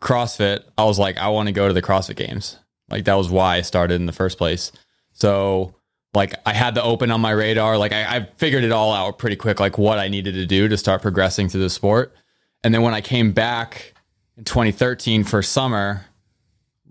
CrossFit, 0.00 0.62
I 0.78 0.84
was 0.84 1.00
like, 1.00 1.18
I 1.18 1.30
want 1.30 1.48
to 1.48 1.52
go 1.52 1.66
to 1.66 1.74
the 1.74 1.82
CrossFit 1.82 2.14
Games. 2.14 2.56
Like 2.88 3.04
that 3.06 3.14
was 3.14 3.28
why 3.28 3.56
I 3.56 3.62
started 3.62 3.96
in 3.96 4.06
the 4.06 4.12
first 4.12 4.38
place. 4.38 4.70
So 5.14 5.74
like 6.14 6.34
I 6.46 6.54
had 6.54 6.76
the 6.76 6.82
open 6.84 7.10
on 7.10 7.20
my 7.20 7.32
radar. 7.32 7.76
Like 7.76 7.92
I, 7.92 8.18
I 8.18 8.28
figured 8.36 8.62
it 8.62 8.70
all 8.70 8.92
out 8.92 9.18
pretty 9.18 9.34
quick, 9.34 9.58
like 9.58 9.78
what 9.78 9.98
I 9.98 10.06
needed 10.06 10.34
to 10.34 10.46
do 10.46 10.68
to 10.68 10.76
start 10.76 11.02
progressing 11.02 11.48
through 11.48 11.62
the 11.62 11.70
sport. 11.70 12.14
And 12.62 12.72
then 12.72 12.82
when 12.82 12.94
I 12.94 13.00
came 13.00 13.32
back 13.32 13.94
in 14.38 14.44
2013 14.44 15.24
for 15.24 15.42
summer, 15.42 16.06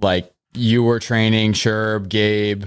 like 0.02 0.32
you 0.54 0.84
were 0.84 1.00
training, 1.00 1.54
Sherb, 1.54 2.10
Gabe, 2.10 2.66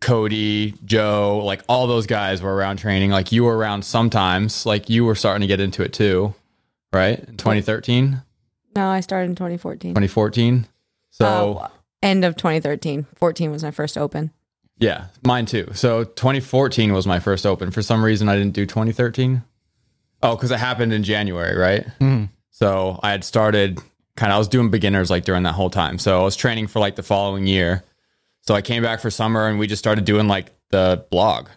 Cody, 0.00 0.74
Joe, 0.84 1.42
like 1.44 1.62
all 1.68 1.86
those 1.86 2.06
guys 2.06 2.40
were 2.40 2.54
around 2.54 2.78
training. 2.78 3.10
Like 3.10 3.32
you 3.32 3.44
were 3.44 3.56
around 3.56 3.84
sometimes. 3.84 4.64
Like 4.64 4.88
you 4.88 5.04
were 5.04 5.14
starting 5.14 5.42
to 5.42 5.46
get 5.46 5.60
into 5.60 5.82
it 5.82 5.92
too, 5.92 6.34
right? 6.92 7.18
In 7.18 7.36
2013, 7.36 8.22
No, 8.76 8.88
I 8.88 9.00
started 9.00 9.30
in 9.30 9.36
2014. 9.36 9.90
2014. 9.92 10.66
So 11.10 11.58
Uh, 11.58 11.68
end 12.02 12.24
of 12.24 12.36
2013. 12.36 13.06
14 13.16 13.50
was 13.50 13.62
my 13.62 13.70
first 13.72 13.98
open. 13.98 14.30
yeah, 14.78 15.06
mine 15.26 15.44
too. 15.46 15.68
So 15.74 16.04
2014 16.04 16.92
was 16.92 17.06
my 17.06 17.18
first 17.18 17.44
open. 17.44 17.70
For 17.72 17.82
some 17.82 18.04
reason, 18.04 18.28
I 18.28 18.36
didn't 18.36 18.54
do 18.54 18.64
2013. 18.64 19.42
Oh, 20.22 20.34
because 20.36 20.50
it 20.52 20.58
happened 20.60 20.92
in 20.92 21.02
January, 21.02 21.56
right? 21.58 21.86
So 22.50 22.98
I 23.04 23.10
had 23.10 23.22
started 23.24 23.80
kind 24.18 24.32
of, 24.32 24.36
I 24.36 24.38
was 24.38 24.48
doing 24.48 24.68
beginners 24.68 25.10
like 25.10 25.24
during 25.24 25.44
that 25.44 25.54
whole 25.54 25.70
time. 25.70 25.98
So 25.98 26.20
I 26.20 26.24
was 26.24 26.34
training 26.34 26.66
for 26.66 26.80
like 26.80 26.96
the 26.96 27.02
following 27.02 27.46
year. 27.46 27.84
So 28.42 28.54
I 28.54 28.62
came 28.62 28.82
back 28.82 29.00
for 29.00 29.10
summer 29.10 29.46
and 29.46 29.58
we 29.58 29.66
just 29.66 29.78
started 29.78 30.04
doing 30.04 30.26
like 30.26 30.52
the 30.70 31.06
blog. 31.10 31.48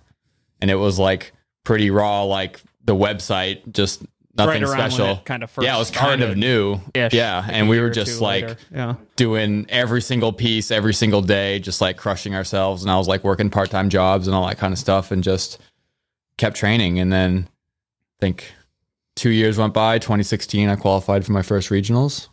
And 0.61 0.69
it 0.69 0.75
was 0.75 0.99
like 0.99 1.33
pretty 1.63 1.89
raw, 1.89 2.23
like 2.23 2.61
the 2.85 2.95
website, 2.95 3.73
just 3.73 4.03
nothing 4.37 4.61
Right 4.61 4.71
special. 4.71 5.17
kind 5.25 5.43
of 5.43 5.49
first 5.49 5.65
yeah, 5.65 5.75
it 5.75 5.79
was 5.79 5.89
kind 5.89 6.21
of 6.21 6.37
new. 6.37 6.79
Ish, 6.93 7.13
yeah. 7.13 7.45
and 7.49 7.67
we 7.67 7.79
were 7.79 7.89
just 7.89 8.21
like, 8.21 8.57
yeah. 8.71 8.95
doing 9.15 9.65
every 9.69 10.01
single 10.01 10.31
piece 10.31 10.69
every 10.69 10.93
single 10.93 11.23
day, 11.23 11.57
just 11.57 11.81
like 11.81 11.97
crushing 11.97 12.35
ourselves. 12.35 12.83
And 12.83 12.91
I 12.91 12.97
was 12.97 13.07
like 13.07 13.23
working 13.23 13.49
part 13.49 13.71
time 13.71 13.89
jobs 13.89 14.27
and 14.27 14.35
all 14.35 14.45
that 14.45 14.59
kind 14.59 14.71
of 14.71 14.77
stuff 14.77 15.09
and 15.09 15.23
just 15.23 15.59
kept 16.37 16.55
training. 16.55 16.99
And 16.99 17.11
then 17.11 17.47
I 17.49 18.19
think 18.19 18.53
two 19.15 19.31
years 19.31 19.57
went 19.57 19.73
by. 19.73 19.97
2016, 19.97 20.69
I 20.69 20.75
qualified 20.75 21.25
for 21.25 21.31
my 21.31 21.41
first 21.41 21.69
regionals. 21.69 22.27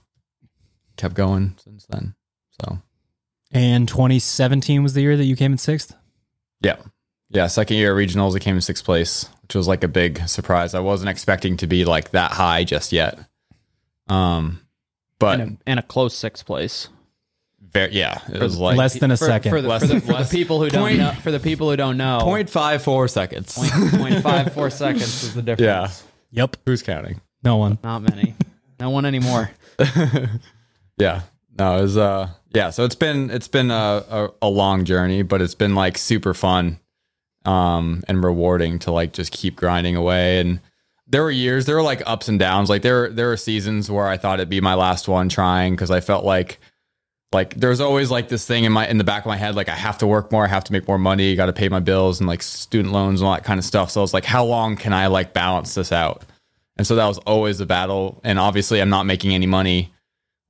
Kept 0.98 1.14
going 1.14 1.54
since 1.64 1.86
then. 1.88 2.14
So, 2.60 2.78
and 3.52 3.88
2017 3.88 4.82
was 4.82 4.92
the 4.92 5.00
year 5.00 5.16
that 5.16 5.24
you 5.24 5.34
came 5.36 5.52
in 5.52 5.58
sixth. 5.58 5.94
yeah. 6.60 6.76
Yeah. 7.30 7.46
Second 7.46 7.76
year 7.76 7.98
at 7.98 8.06
regionals, 8.08 8.34
I 8.34 8.38
came 8.38 8.54
in 8.56 8.60
sixth 8.62 8.84
place, 8.84 9.28
which 9.42 9.54
was 9.54 9.68
like 9.68 9.84
a 9.84 9.88
big 9.88 10.26
surprise. 10.28 10.74
I 10.74 10.80
wasn't 10.80 11.10
expecting 11.10 11.56
to 11.58 11.66
be 11.66 11.84
like 11.84 12.10
that 12.12 12.32
high 12.32 12.64
just 12.64 12.90
yet. 12.92 13.18
Um, 14.08 14.60
but 15.18 15.38
And 15.40 15.52
a, 15.52 15.58
and 15.70 15.78
a 15.78 15.82
close 15.82 16.14
sixth 16.16 16.46
place. 16.46 16.88
very, 17.60 17.92
yeah, 17.92 18.20
it 18.32 18.40
was 18.40 18.56
like 18.58 18.78
Less 18.78 18.98
than 18.98 19.10
a 19.10 19.16
for, 19.18 19.26
second. 19.26 19.50
for 19.50 19.60
the, 19.60 19.68
Less 19.68 19.82
for 19.82 19.88
the, 19.88 19.92
than- 20.00 20.00
for 20.00 20.22
the 20.24 20.28
people 20.30 20.58
who 20.62 20.70
don't 20.70 20.96
know. 20.96 21.12
For 21.22 21.30
the 21.30 21.38
people 21.40 21.68
who 21.68 21.76
don't 21.76 21.98
know, 21.98 22.20
0.54 22.22 23.10
seconds. 23.10 23.54
point, 23.54 23.72
point 24.00 24.22
five 24.22 24.54
four 24.54 24.70
seconds 24.84 25.22
is 25.22 25.34
the 25.34 25.42
difference. 25.42 26.02
Yeah. 26.32 26.42
Yep. 26.44 26.56
Who's 26.64 26.82
counting? 26.82 27.20
No 27.44 27.56
one. 27.58 27.78
Not 27.84 28.00
many. 28.02 28.34
No 28.80 28.88
one 28.90 29.04
anymore. 29.04 29.50
Yeah. 30.98 31.22
No, 31.58 31.78
it 31.78 31.82
was 31.82 31.96
uh 31.96 32.28
yeah, 32.54 32.70
so 32.70 32.84
it's 32.84 32.94
been 32.94 33.30
it's 33.30 33.48
been 33.48 33.70
a, 33.70 34.04
a, 34.08 34.28
a 34.42 34.48
long 34.48 34.84
journey, 34.84 35.22
but 35.22 35.42
it's 35.42 35.54
been 35.54 35.74
like 35.74 35.98
super 35.98 36.34
fun 36.34 36.78
um 37.44 38.02
and 38.08 38.22
rewarding 38.24 38.78
to 38.80 38.90
like 38.90 39.12
just 39.12 39.32
keep 39.32 39.56
grinding 39.56 39.96
away 39.96 40.40
and 40.40 40.60
there 41.06 41.22
were 41.22 41.30
years 41.30 41.66
there 41.66 41.76
were 41.76 41.82
like 41.82 42.02
ups 42.04 42.28
and 42.28 42.38
downs 42.38 42.68
like 42.68 42.82
there 42.82 43.08
there 43.10 43.28
were 43.28 43.36
seasons 43.36 43.90
where 43.90 44.08
I 44.08 44.16
thought 44.16 44.40
it'd 44.40 44.48
be 44.50 44.60
my 44.60 44.74
last 44.74 45.08
one 45.08 45.28
trying 45.28 45.76
cuz 45.76 45.90
I 45.90 46.00
felt 46.00 46.24
like 46.24 46.58
like 47.32 47.54
there's 47.54 47.80
always 47.80 48.10
like 48.10 48.28
this 48.28 48.44
thing 48.44 48.64
in 48.64 48.72
my 48.72 48.86
in 48.88 48.98
the 48.98 49.04
back 49.04 49.22
of 49.22 49.28
my 49.28 49.36
head 49.36 49.54
like 49.54 49.68
I 49.68 49.74
have 49.74 49.98
to 49.98 50.06
work 50.06 50.32
more, 50.32 50.44
I 50.44 50.48
have 50.48 50.64
to 50.64 50.72
make 50.72 50.88
more 50.88 50.98
money, 50.98 51.34
got 51.36 51.46
to 51.46 51.52
pay 51.52 51.68
my 51.68 51.80
bills 51.80 52.20
and 52.20 52.28
like 52.28 52.42
student 52.42 52.92
loans 52.92 53.20
and 53.20 53.28
all 53.28 53.34
that 53.34 53.44
kind 53.44 53.58
of 53.58 53.64
stuff. 53.64 53.90
So 53.90 54.00
I 54.00 54.02
was 54.02 54.12
like 54.12 54.24
how 54.24 54.44
long 54.44 54.76
can 54.76 54.92
I 54.92 55.06
like 55.06 55.32
balance 55.32 55.74
this 55.74 55.92
out? 55.92 56.24
And 56.76 56.86
so 56.86 56.96
that 56.96 57.06
was 57.06 57.18
always 57.18 57.58
the 57.58 57.66
battle 57.66 58.20
and 58.24 58.38
obviously 58.38 58.80
I'm 58.80 58.90
not 58.90 59.06
making 59.06 59.32
any 59.32 59.46
money 59.46 59.92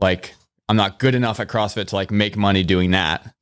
like 0.01 0.35
I'm 0.69 0.77
not 0.77 0.99
good 0.99 1.15
enough 1.15 1.41
at 1.41 1.49
CrossFit 1.49 1.89
to 1.89 1.95
like 1.95 2.11
make 2.11 2.37
money 2.37 2.63
doing 2.63 2.91
that. 2.93 3.35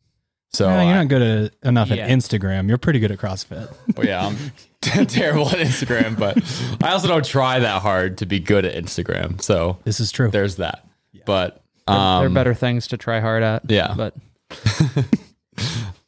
So 0.53 0.69
No, 0.69 0.81
you're 0.81 0.93
I- 0.93 1.03
not 1.03 1.09
good 1.09 1.23
at, 1.23 1.53
enough 1.69 1.89
Yeah. 1.91 2.05
at 2.05 2.11
Instagram. 2.11 2.69
You're 2.69 2.79
pretty 2.79 2.99
good 3.01 3.11
at 3.11 3.19
CrossFit. 3.19 3.69
well, 3.97 4.07
yeah, 4.07 4.27
I'm 4.27 4.37
terrible 5.07 5.49
at 5.49 5.59
Instagram, 5.59 6.19
but 6.19 6.39
I 6.85 6.93
also 6.93 7.09
don't 7.09 7.25
try 7.25 7.59
that 7.59 7.83
hard 7.83 8.19
to 8.19 8.27
be 8.27 8.39
good 8.41 8.65
at 8.65 8.75
Instagram. 8.83 9.41
So 9.43 9.79
This 9.85 9.99
is 10.01 10.13
true. 10.13 10.31
there's 10.31 10.57
that. 10.57 10.87
But 11.25 11.61
there 11.89 11.97
um, 11.97 12.25
are 12.27 12.29
better 12.31 12.55
things 12.55 12.87
to 12.89 12.97
try 12.97 13.21
hard 13.21 13.43
at. 13.43 13.69
yeah. 13.71 13.95
But 13.97 14.15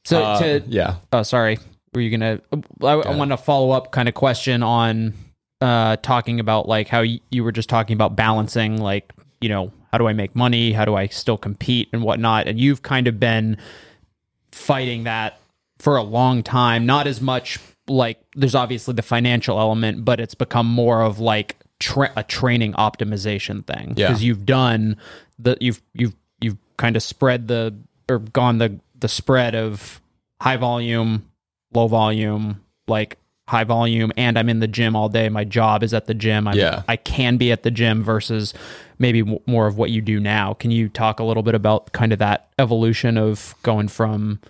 so 0.05 0.23
uh, 0.23 0.39
to 0.41 0.63
yeah, 0.67 0.97
oh 1.13 1.23
sorry 1.23 1.59
were 1.95 2.01
you 2.01 2.11
gonna 2.17 2.41
i, 2.83 2.87
I 2.93 3.17
want 3.17 3.31
to 3.31 3.37
follow 3.37 3.71
up 3.73 3.91
kind 3.93 4.09
of 4.09 4.15
question 4.15 4.63
on 4.63 5.15
uh 5.61 5.97
talking 5.97 6.39
about 6.41 6.69
like 6.69 6.87
how 6.89 7.01
y- 7.01 7.21
you 7.31 7.43
were 7.43 7.53
just 7.53 7.69
talking 7.69 7.95
about 7.95 8.15
balancing 8.15 8.81
like 8.81 9.13
you 9.41 9.49
know 9.49 9.73
how 9.93 9.99
do 9.99 10.07
i 10.09 10.13
make 10.13 10.35
money? 10.35 10.73
How 10.73 10.85
do 10.85 10.95
i 10.95 11.07
still 11.07 11.37
compete 11.39 11.89
and 11.93 12.03
whatnot? 12.03 12.47
And 12.47 12.59
you've 12.61 12.83
kind 12.83 13.07
of 13.09 13.19
been 13.21 13.57
fighting 14.53 15.05
that 15.05 15.41
for 15.79 15.97
a 15.97 16.03
long 16.03 16.43
time 16.43 16.87
not 16.87 17.07
as 17.07 17.21
much 17.21 17.59
like 17.87 18.19
there's 18.35 18.55
obviously 18.55 18.95
the 18.95 19.03
financial 19.03 19.59
element 19.61 20.05
but 20.05 20.19
it's 20.21 20.35
become 20.35 20.67
more 20.67 21.03
of 21.03 21.21
like 21.21 21.57
tra- 21.79 22.13
a 22.17 22.23
training 22.25 22.73
optimization 22.75 23.65
thing. 23.67 23.95
Yeah. 23.97 24.09
because 24.09 24.25
you've 24.25 24.45
done 24.45 24.97
the 25.39 25.57
you've 25.61 25.81
you've 25.95 26.15
you've 26.41 26.57
kind 26.77 26.97
of 26.97 27.03
spread 27.03 27.47
the 27.49 27.75
or 28.09 28.19
gone 28.19 28.59
the 28.59 28.79
the 28.99 29.09
spread 29.09 29.55
of 29.55 30.01
high 30.41 30.57
volume 30.57 31.25
low 31.73 31.87
volume 31.87 32.61
like 32.89 33.17
high 33.47 33.65
volume 33.65 34.11
and 34.17 34.39
i'm 34.39 34.49
in 34.49 34.59
the 34.61 34.67
gym 34.69 34.97
all 34.97 35.09
day. 35.09 35.29
My 35.29 35.45
job 35.45 35.83
is 35.83 35.95
at 35.95 36.07
the 36.07 36.15
gym. 36.15 36.49
I'm, 36.49 36.57
Yeah. 36.57 36.83
i 36.89 36.97
can 36.97 37.37
be 37.37 37.53
at 37.53 37.63
the 37.63 37.71
gym 37.71 38.03
versus 38.03 38.53
maybe 38.99 39.23
more 39.47 39.67
of 39.67 39.77
what 39.79 39.91
you 39.91 40.01
do 40.01 40.21
now 40.21 40.55
can 40.55 40.71
you 40.71 40.89
talk 40.89 41.21
a 41.21 41.25
little 41.25 41.43
bit 41.43 41.55
about 41.55 41.93
kind 41.93 42.13
of 42.13 42.19
that 42.19 42.49
evolution 42.59 43.17
of 43.17 43.55
going 43.63 43.89
from 43.89 44.41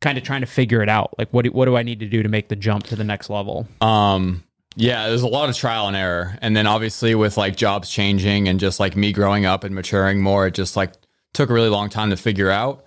kind 0.00 0.18
of 0.18 0.24
trying 0.24 0.40
to 0.42 0.46
figure 0.46 0.82
it 0.82 0.88
out 0.88 1.14
like 1.18 1.28
what 1.32 1.44
do, 1.44 1.50
what 1.50 1.64
do 1.64 1.76
i 1.76 1.82
need 1.82 2.00
to 2.00 2.06
do 2.06 2.22
to 2.22 2.28
make 2.28 2.48
the 2.48 2.56
jump 2.56 2.84
to 2.84 2.96
the 2.96 3.04
next 3.04 3.30
level 3.30 3.66
Um, 3.80 4.42
yeah, 4.78 5.08
there's 5.08 5.22
a 5.22 5.26
lot 5.26 5.48
of 5.48 5.56
trial 5.56 5.88
and 5.88 5.96
error. 5.96 6.38
And 6.42 6.54
then 6.54 6.66
obviously 6.66 7.14
with 7.14 7.38
like 7.38 7.56
jobs 7.56 7.88
changing 7.88 8.46
and 8.46 8.60
just 8.60 8.78
like 8.78 8.94
me 8.94 9.10
growing 9.10 9.46
up 9.46 9.64
and 9.64 9.74
maturing 9.74 10.20
more, 10.20 10.46
it 10.46 10.54
just 10.54 10.76
like 10.76 10.92
took 11.32 11.48
a 11.48 11.52
really 11.54 11.70
long 11.70 11.88
time 11.88 12.10
to 12.10 12.16
figure 12.16 12.50
out. 12.50 12.84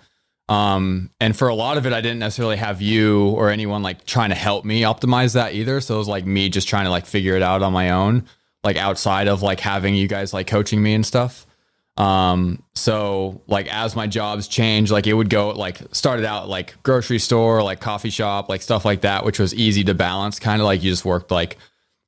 Um, 0.48 1.10
and 1.20 1.36
for 1.36 1.48
a 1.48 1.56
lot 1.56 1.78
of 1.78 1.88
it, 1.88 1.94
I 1.94 2.02
didn't 2.02 2.20
necessarily 2.20 2.58
have 2.58 2.80
you 2.80 3.30
or 3.30 3.50
anyone 3.50 3.82
like 3.82 4.06
trying 4.06 4.30
to 4.30 4.36
help 4.36 4.66
me 4.66 4.82
optimize 4.82 5.34
that 5.34 5.54
either. 5.54 5.82
So 5.82 5.96
it 5.96 5.98
was 5.98 6.08
like 6.08 6.28
me 6.28 6.50
just 6.50 6.68
trying 6.68 6.86
to 6.86 6.92
like 6.92 7.08
figure 7.08 7.36
it 7.36 7.42
out 7.42 7.64
on 7.64 7.74
my 7.74 7.90
own, 7.90 8.26
like 8.64 8.78
outside 8.78 9.28
of 9.28 9.42
like 9.42 9.60
having 9.60 9.96
you 9.96 10.08
guys 10.08 10.34
like 10.34 10.48
coaching 10.48 10.82
me 10.82 10.94
and 10.94 11.06
stuff. 11.06 11.46
Um, 11.98 12.64
so 12.76 13.42
like 13.48 13.68
as 13.74 13.96
my 13.96 14.08
jobs 14.08 14.48
changed, 14.48 14.92
like 14.92 15.06
it 15.06 15.14
would 15.14 15.30
go 15.30 15.50
like 15.50 15.82
started 15.92 16.26
out 16.26 16.48
like 16.48 16.82
grocery 16.82 17.20
store, 17.20 17.62
like 17.62 17.82
coffee 17.82 18.10
shop, 18.10 18.48
like 18.48 18.62
stuff 18.62 18.86
like 18.86 19.02
that, 19.02 19.26
which 19.26 19.40
was 19.40 19.54
easy 19.54 19.84
to 19.84 19.94
balance. 19.94 20.40
Kind 20.40 20.62
of 20.62 20.66
like 20.66 20.82
you 20.82 20.90
just 20.90 21.04
worked 21.04 21.30
like, 21.30 21.58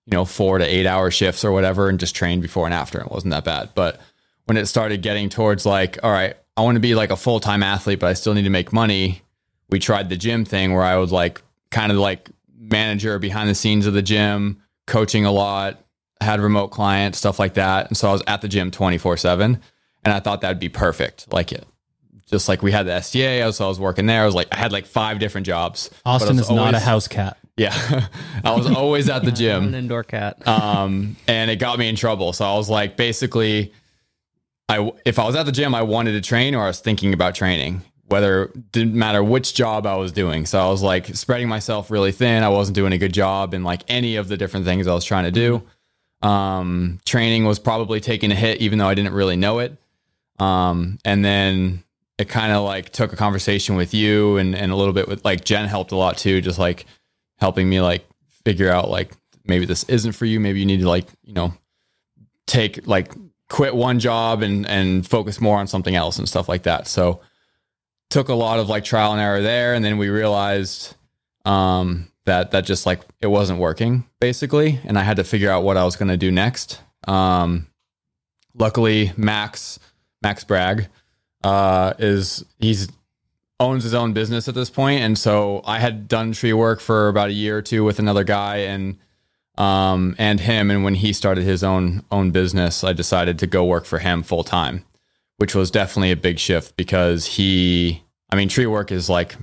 you 0.05 0.11
know, 0.11 0.23
four 0.23 0.57
to 0.57 0.65
eight 0.65 0.85
hour 0.85 1.11
shifts 1.11 1.43
or 1.43 1.51
whatever 1.51 1.89
and 1.89 1.99
just 1.99 2.15
trained 2.15 2.41
before 2.41 2.65
and 2.65 2.73
after. 2.73 3.01
It 3.01 3.11
wasn't 3.11 3.31
that 3.31 3.43
bad. 3.43 3.71
But 3.75 3.99
when 4.45 4.57
it 4.57 4.65
started 4.67 5.01
getting 5.01 5.29
towards 5.29 5.65
like, 5.65 5.99
all 6.03 6.11
right, 6.11 6.35
I 6.55 6.61
want 6.61 6.75
to 6.75 6.81
be 6.81 6.95
like 6.95 7.11
a 7.11 7.17
full 7.17 7.41
time 7.41 7.61
athlete, 7.61 7.99
but 7.99 8.07
I 8.07 8.13
still 8.13 8.33
need 8.33 8.43
to 8.43 8.49
make 8.49 8.71
money. 8.71 9.21
We 9.69 9.79
tried 9.79 10.09
the 10.09 10.17
gym 10.17 10.45
thing 10.45 10.73
where 10.73 10.83
I 10.83 10.97
was 10.97 11.11
like 11.11 11.41
kind 11.69 11.91
of 11.91 11.97
like 11.97 12.29
manager 12.57 13.19
behind 13.19 13.49
the 13.49 13.55
scenes 13.55 13.87
of 13.87 13.93
the 13.93 14.01
gym, 14.01 14.61
coaching 14.87 15.25
a 15.25 15.31
lot, 15.31 15.83
had 16.21 16.39
remote 16.39 16.69
clients, 16.69 17.17
stuff 17.17 17.39
like 17.39 17.55
that. 17.55 17.87
And 17.87 17.97
so 17.97 18.09
I 18.09 18.11
was 18.13 18.23
at 18.27 18.41
the 18.41 18.47
gym 18.47 18.71
24 18.71 19.17
7. 19.17 19.59
And 20.03 20.13
I 20.13 20.19
thought 20.19 20.41
that'd 20.41 20.59
be 20.59 20.69
perfect. 20.69 21.31
Like 21.31 21.51
it. 21.51 21.65
Just 22.27 22.47
like 22.47 22.63
we 22.63 22.71
had 22.71 22.87
the 22.87 22.91
SDA, 22.91 23.43
I 23.43 23.45
was, 23.45 23.59
I 23.59 23.67
was 23.67 23.79
working 23.79 24.05
there. 24.05 24.23
I 24.23 24.25
was 24.25 24.33
like, 24.33 24.47
I 24.51 24.55
had 24.55 24.71
like 24.71 24.85
five 24.85 25.19
different 25.19 25.45
jobs. 25.45 25.89
Austin 26.05 26.37
was 26.37 26.49
is 26.49 26.51
not 26.51 26.73
a 26.73 26.79
house 26.79 27.07
cat. 27.07 27.37
Yeah. 27.57 28.07
I 28.43 28.55
was 28.55 28.65
always 28.65 29.09
at 29.09 29.23
the 29.23 29.31
gym. 29.31 29.65
an 29.65 29.75
indoor 29.75 30.03
cat 30.03 30.47
um, 30.47 31.17
and 31.27 31.51
it 31.51 31.57
got 31.57 31.77
me 31.77 31.89
in 31.89 31.95
trouble. 31.95 32.33
So 32.33 32.45
I 32.45 32.55
was 32.55 32.69
like, 32.69 32.95
basically, 32.97 33.73
I 34.69 34.91
if 35.05 35.19
I 35.19 35.25
was 35.25 35.35
at 35.35 35.45
the 35.45 35.51
gym, 35.51 35.75
I 35.75 35.81
wanted 35.81 36.13
to 36.13 36.21
train, 36.21 36.55
or 36.55 36.63
I 36.63 36.67
was 36.67 36.79
thinking 36.79 37.13
about 37.13 37.35
training. 37.35 37.81
Whether 38.07 38.45
it 38.45 38.71
didn't 38.71 38.93
matter 38.93 39.23
which 39.23 39.53
job 39.53 39.85
I 39.85 39.95
was 39.95 40.11
doing. 40.11 40.45
So 40.45 40.59
I 40.59 40.69
was 40.69 40.81
like 40.81 41.07
spreading 41.15 41.47
myself 41.47 41.89
really 41.89 42.11
thin. 42.11 42.43
I 42.43 42.49
wasn't 42.49 42.75
doing 42.75 42.91
a 42.91 42.97
good 42.97 43.13
job 43.13 43.53
in 43.53 43.63
like 43.63 43.83
any 43.87 44.17
of 44.17 44.27
the 44.27 44.35
different 44.35 44.65
things 44.65 44.87
I 44.87 44.93
was 44.93 45.05
trying 45.05 45.25
to 45.25 45.31
do. 45.31 45.63
Um, 46.21 46.99
training 47.05 47.45
was 47.45 47.59
probably 47.59 47.99
taking 47.99 48.31
a 48.31 48.35
hit, 48.35 48.61
even 48.61 48.79
though 48.79 48.87
I 48.87 48.93
didn't 48.93 49.13
really 49.13 49.35
know 49.35 49.59
it. 49.59 49.77
Um, 50.39 50.99
and 51.05 51.23
then 51.23 51.83
it 52.17 52.29
kind 52.29 52.51
of 52.51 52.63
like 52.63 52.89
took 52.91 53.13
a 53.13 53.15
conversation 53.15 53.75
with 53.75 53.93
you 53.93 54.37
and, 54.37 54.55
and 54.55 54.71
a 54.71 54.75
little 54.75 54.93
bit 54.93 55.07
with 55.07 55.25
like 55.25 55.43
Jen 55.43 55.67
helped 55.67 55.91
a 55.91 55.95
lot 55.95 56.17
too, 56.17 56.41
just 56.41 56.59
like 56.59 56.85
helping 57.37 57.67
me 57.67 57.81
like 57.81 58.07
figure 58.45 58.69
out 58.69 58.89
like 58.89 59.13
maybe 59.45 59.65
this 59.65 59.83
isn't 59.85 60.11
for 60.11 60.25
you. 60.25 60.39
Maybe 60.39 60.59
you 60.59 60.65
need 60.65 60.81
to 60.81 60.89
like, 60.89 61.07
you 61.23 61.33
know, 61.33 61.53
take 62.45 62.85
like 62.85 63.13
quit 63.49 63.75
one 63.75 63.99
job 63.99 64.43
and 64.43 64.67
and 64.67 65.07
focus 65.07 65.41
more 65.41 65.57
on 65.57 65.67
something 65.67 65.95
else 65.95 66.19
and 66.19 66.29
stuff 66.29 66.47
like 66.47 66.63
that. 66.63 66.87
So 66.87 67.21
took 68.09 68.29
a 68.29 68.33
lot 68.33 68.59
of 68.59 68.69
like 68.69 68.83
trial 68.83 69.13
and 69.13 69.21
error 69.21 69.41
there 69.41 69.73
and 69.73 69.83
then 69.83 69.97
we 69.97 70.09
realized 70.09 70.95
um 71.45 72.10
that 72.25 72.51
that 72.51 72.65
just 72.65 72.85
like 72.85 73.01
it 73.19 73.27
wasn't 73.27 73.59
working 73.59 74.05
basically 74.19 74.79
and 74.83 74.97
I 74.97 75.03
had 75.03 75.17
to 75.17 75.23
figure 75.23 75.49
out 75.49 75.63
what 75.63 75.77
I 75.77 75.83
was 75.83 75.95
going 75.95 76.09
to 76.09 76.17
do 76.17 76.31
next. 76.31 76.81
Um 77.07 77.67
luckily 78.53 79.11
Max 79.17 79.79
Max 80.21 80.43
Bragg 80.43 80.87
uh 81.43 81.93
is 81.97 82.45
he's 82.59 82.89
owns 83.59 83.83
his 83.83 83.93
own 83.93 84.13
business 84.13 84.47
at 84.47 84.55
this 84.55 84.69
point 84.69 85.01
and 85.01 85.17
so 85.17 85.61
I 85.65 85.79
had 85.79 86.07
done 86.07 86.31
tree 86.31 86.53
work 86.53 86.79
for 86.79 87.07
about 87.07 87.29
a 87.29 87.33
year 87.33 87.57
or 87.57 87.61
two 87.61 87.83
with 87.83 87.99
another 87.99 88.23
guy 88.23 88.57
and 88.57 88.97
um 89.57 90.15
and 90.17 90.39
him 90.39 90.71
and 90.71 90.83
when 90.83 90.95
he 90.95 91.13
started 91.13 91.43
his 91.43 91.63
own 91.63 92.03
own 92.11 92.31
business 92.31 92.83
I 92.83 92.93
decided 92.93 93.39
to 93.39 93.47
go 93.47 93.65
work 93.65 93.85
for 93.85 93.99
him 93.99 94.23
full 94.23 94.43
time 94.43 94.85
which 95.37 95.55
was 95.55 95.71
definitely 95.71 96.11
a 96.11 96.15
big 96.15 96.37
shift 96.37 96.75
because 96.75 97.25
he 97.25 98.03
I 98.29 98.35
mean 98.35 98.47
tree 98.49 98.67
work 98.67 98.91
is 98.91 99.09
like 99.09 99.35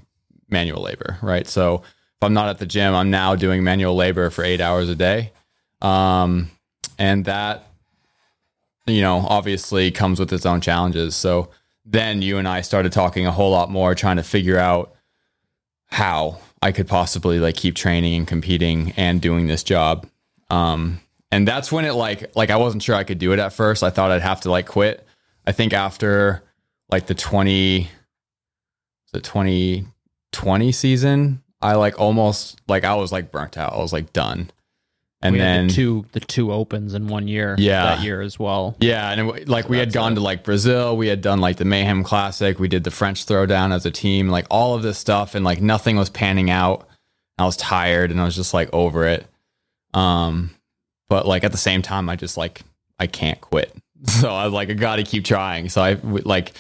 manual 0.49 0.83
labor 0.83 1.19
right 1.23 1.47
so 1.47 1.83
if 2.21 2.27
I'm 2.27 2.35
not 2.35 2.49
at 2.49 2.59
the 2.59 2.67
gym 2.67 2.95
I'm 2.95 3.11
now 3.11 3.35
doing 3.35 3.65
manual 3.65 3.95
labor 3.95 4.31
for 4.31 4.45
8 4.45 4.61
hours 4.61 4.89
a 4.89 4.95
day 4.95 5.33
um 5.83 6.51
and 6.99 7.25
that 7.27 7.67
you 8.87 9.01
know 9.01 9.25
obviously 9.29 9.91
comes 9.91 10.19
with 10.19 10.33
its 10.33 10.47
own 10.47 10.61
challenges 10.61 11.15
so 11.15 11.51
then 11.91 12.21
you 12.21 12.37
and 12.37 12.47
I 12.47 12.61
started 12.61 12.93
talking 12.93 13.27
a 13.27 13.33
whole 13.33 13.51
lot 13.51 13.71
more, 13.71 13.95
trying 13.95 14.17
to 14.19 14.23
figure 14.23 14.59
out 14.59 14.95
how 15.87 16.39
I 16.61 16.71
could 16.73 16.87
possibly 16.87 17.39
like 17.39 17.57
keep 17.57 17.75
training 17.75 18.15
and 18.15 18.29
competing 18.29 18.93
and 18.97 19.23
doing 19.23 19.47
this 19.47 19.63
job. 19.63 20.07
Um, 20.51 21.01
and 21.33 21.49
that's 21.49 21.73
when 21.73 21.87
it 21.87 21.93
like 21.93 22.37
like 22.37 22.51
I 22.51 22.57
wasn't 22.57 22.83
sure 22.83 22.95
I 22.95 23.05
could 23.05 23.19
do 23.19 23.33
it 23.33 23.39
at 23.39 23.55
first. 23.55 23.83
I 23.83 23.91
thought 23.91 24.11
I'd 24.11 24.23
have 24.23 24.43
to 24.43 24.51
like 24.51 24.67
quit. 24.67 25.07
I 25.47 25.53
think 25.53 25.73
after 25.73 26.43
like 26.91 27.07
the 27.07 27.15
twenty 27.15 27.89
the 29.13 29.21
twenty 29.21 29.87
twenty 30.33 30.73
season, 30.73 31.43
I 31.61 31.75
like 31.75 31.99
almost 32.01 32.61
like 32.69 32.85
I 32.85 32.95
was 32.95 33.11
like 33.13 33.33
burnt 33.33 33.57
out. 33.59 33.73
I 33.73 33.79
was 33.79 33.93
like 33.93 34.13
done. 34.13 34.51
And 35.21 35.33
we 35.33 35.41
then 35.41 35.63
had 35.63 35.71
the 35.71 35.75
two 35.75 36.07
the 36.13 36.21
two 36.21 36.53
opens 36.53 36.95
in 36.95 37.09
one 37.09 37.27
year 37.27 37.57
Yeah. 37.59 37.83
that 37.97 38.05
year 38.05 38.21
as 38.21 38.39
well 38.39 38.77
Yeah, 38.79 39.11
and 39.11 39.31
it, 39.31 39.49
like 39.49 39.69
we 39.69 39.77
had 39.79 39.93
gone 39.93 40.13
it. 40.13 40.15
to 40.15 40.21
like 40.21 40.45
Brazil, 40.45 40.97
we 40.97 41.09
had 41.09 41.21
done 41.21 41.41
like 41.41 41.57
the 41.57 41.65
Mayhem 41.65 42.05
Classic, 42.05 42.57
we 42.61 42.69
did 42.69 42.85
the 42.85 42.93
French 42.93 43.27
Throwdown 43.27 43.73
as 43.75 43.85
a 43.85 43.91
team, 43.91 44.29
like 44.29 44.47
all 44.49 44.77
of 44.77 44.83
this 44.85 44.97
stuff, 44.97 45.35
and 45.35 45.45
like 45.45 45.61
nothing 45.61 45.97
was 45.97 46.09
panning 46.09 46.51
out. 46.51 46.89
I 47.37 47.47
was 47.47 47.57
tired, 47.57 48.13
and 48.13 48.21
I 48.21 48.25
was 48.25 48.37
just 48.37 48.55
like 48.55 48.69
over 48.73 49.07
it. 49.09 49.27
Um, 49.93 50.51
but 51.09 51.27
like 51.27 51.43
at 51.43 51.51
the 51.51 51.59
same 51.59 51.83
time, 51.83 52.09
I 52.09 52.15
just 52.15 52.37
like 52.37 52.63
I 53.01 53.09
can't 53.09 53.41
quit, 53.41 53.75
so 54.05 54.31
I 54.33 54.45
was 54.45 54.53
like 54.55 54.71
I 54.71 54.75
got 54.75 54.97
to 54.97 55.03
keep 55.05 55.25
trying. 55.25 55.69
So 55.69 55.83
I 55.83 55.95
like 56.03 56.53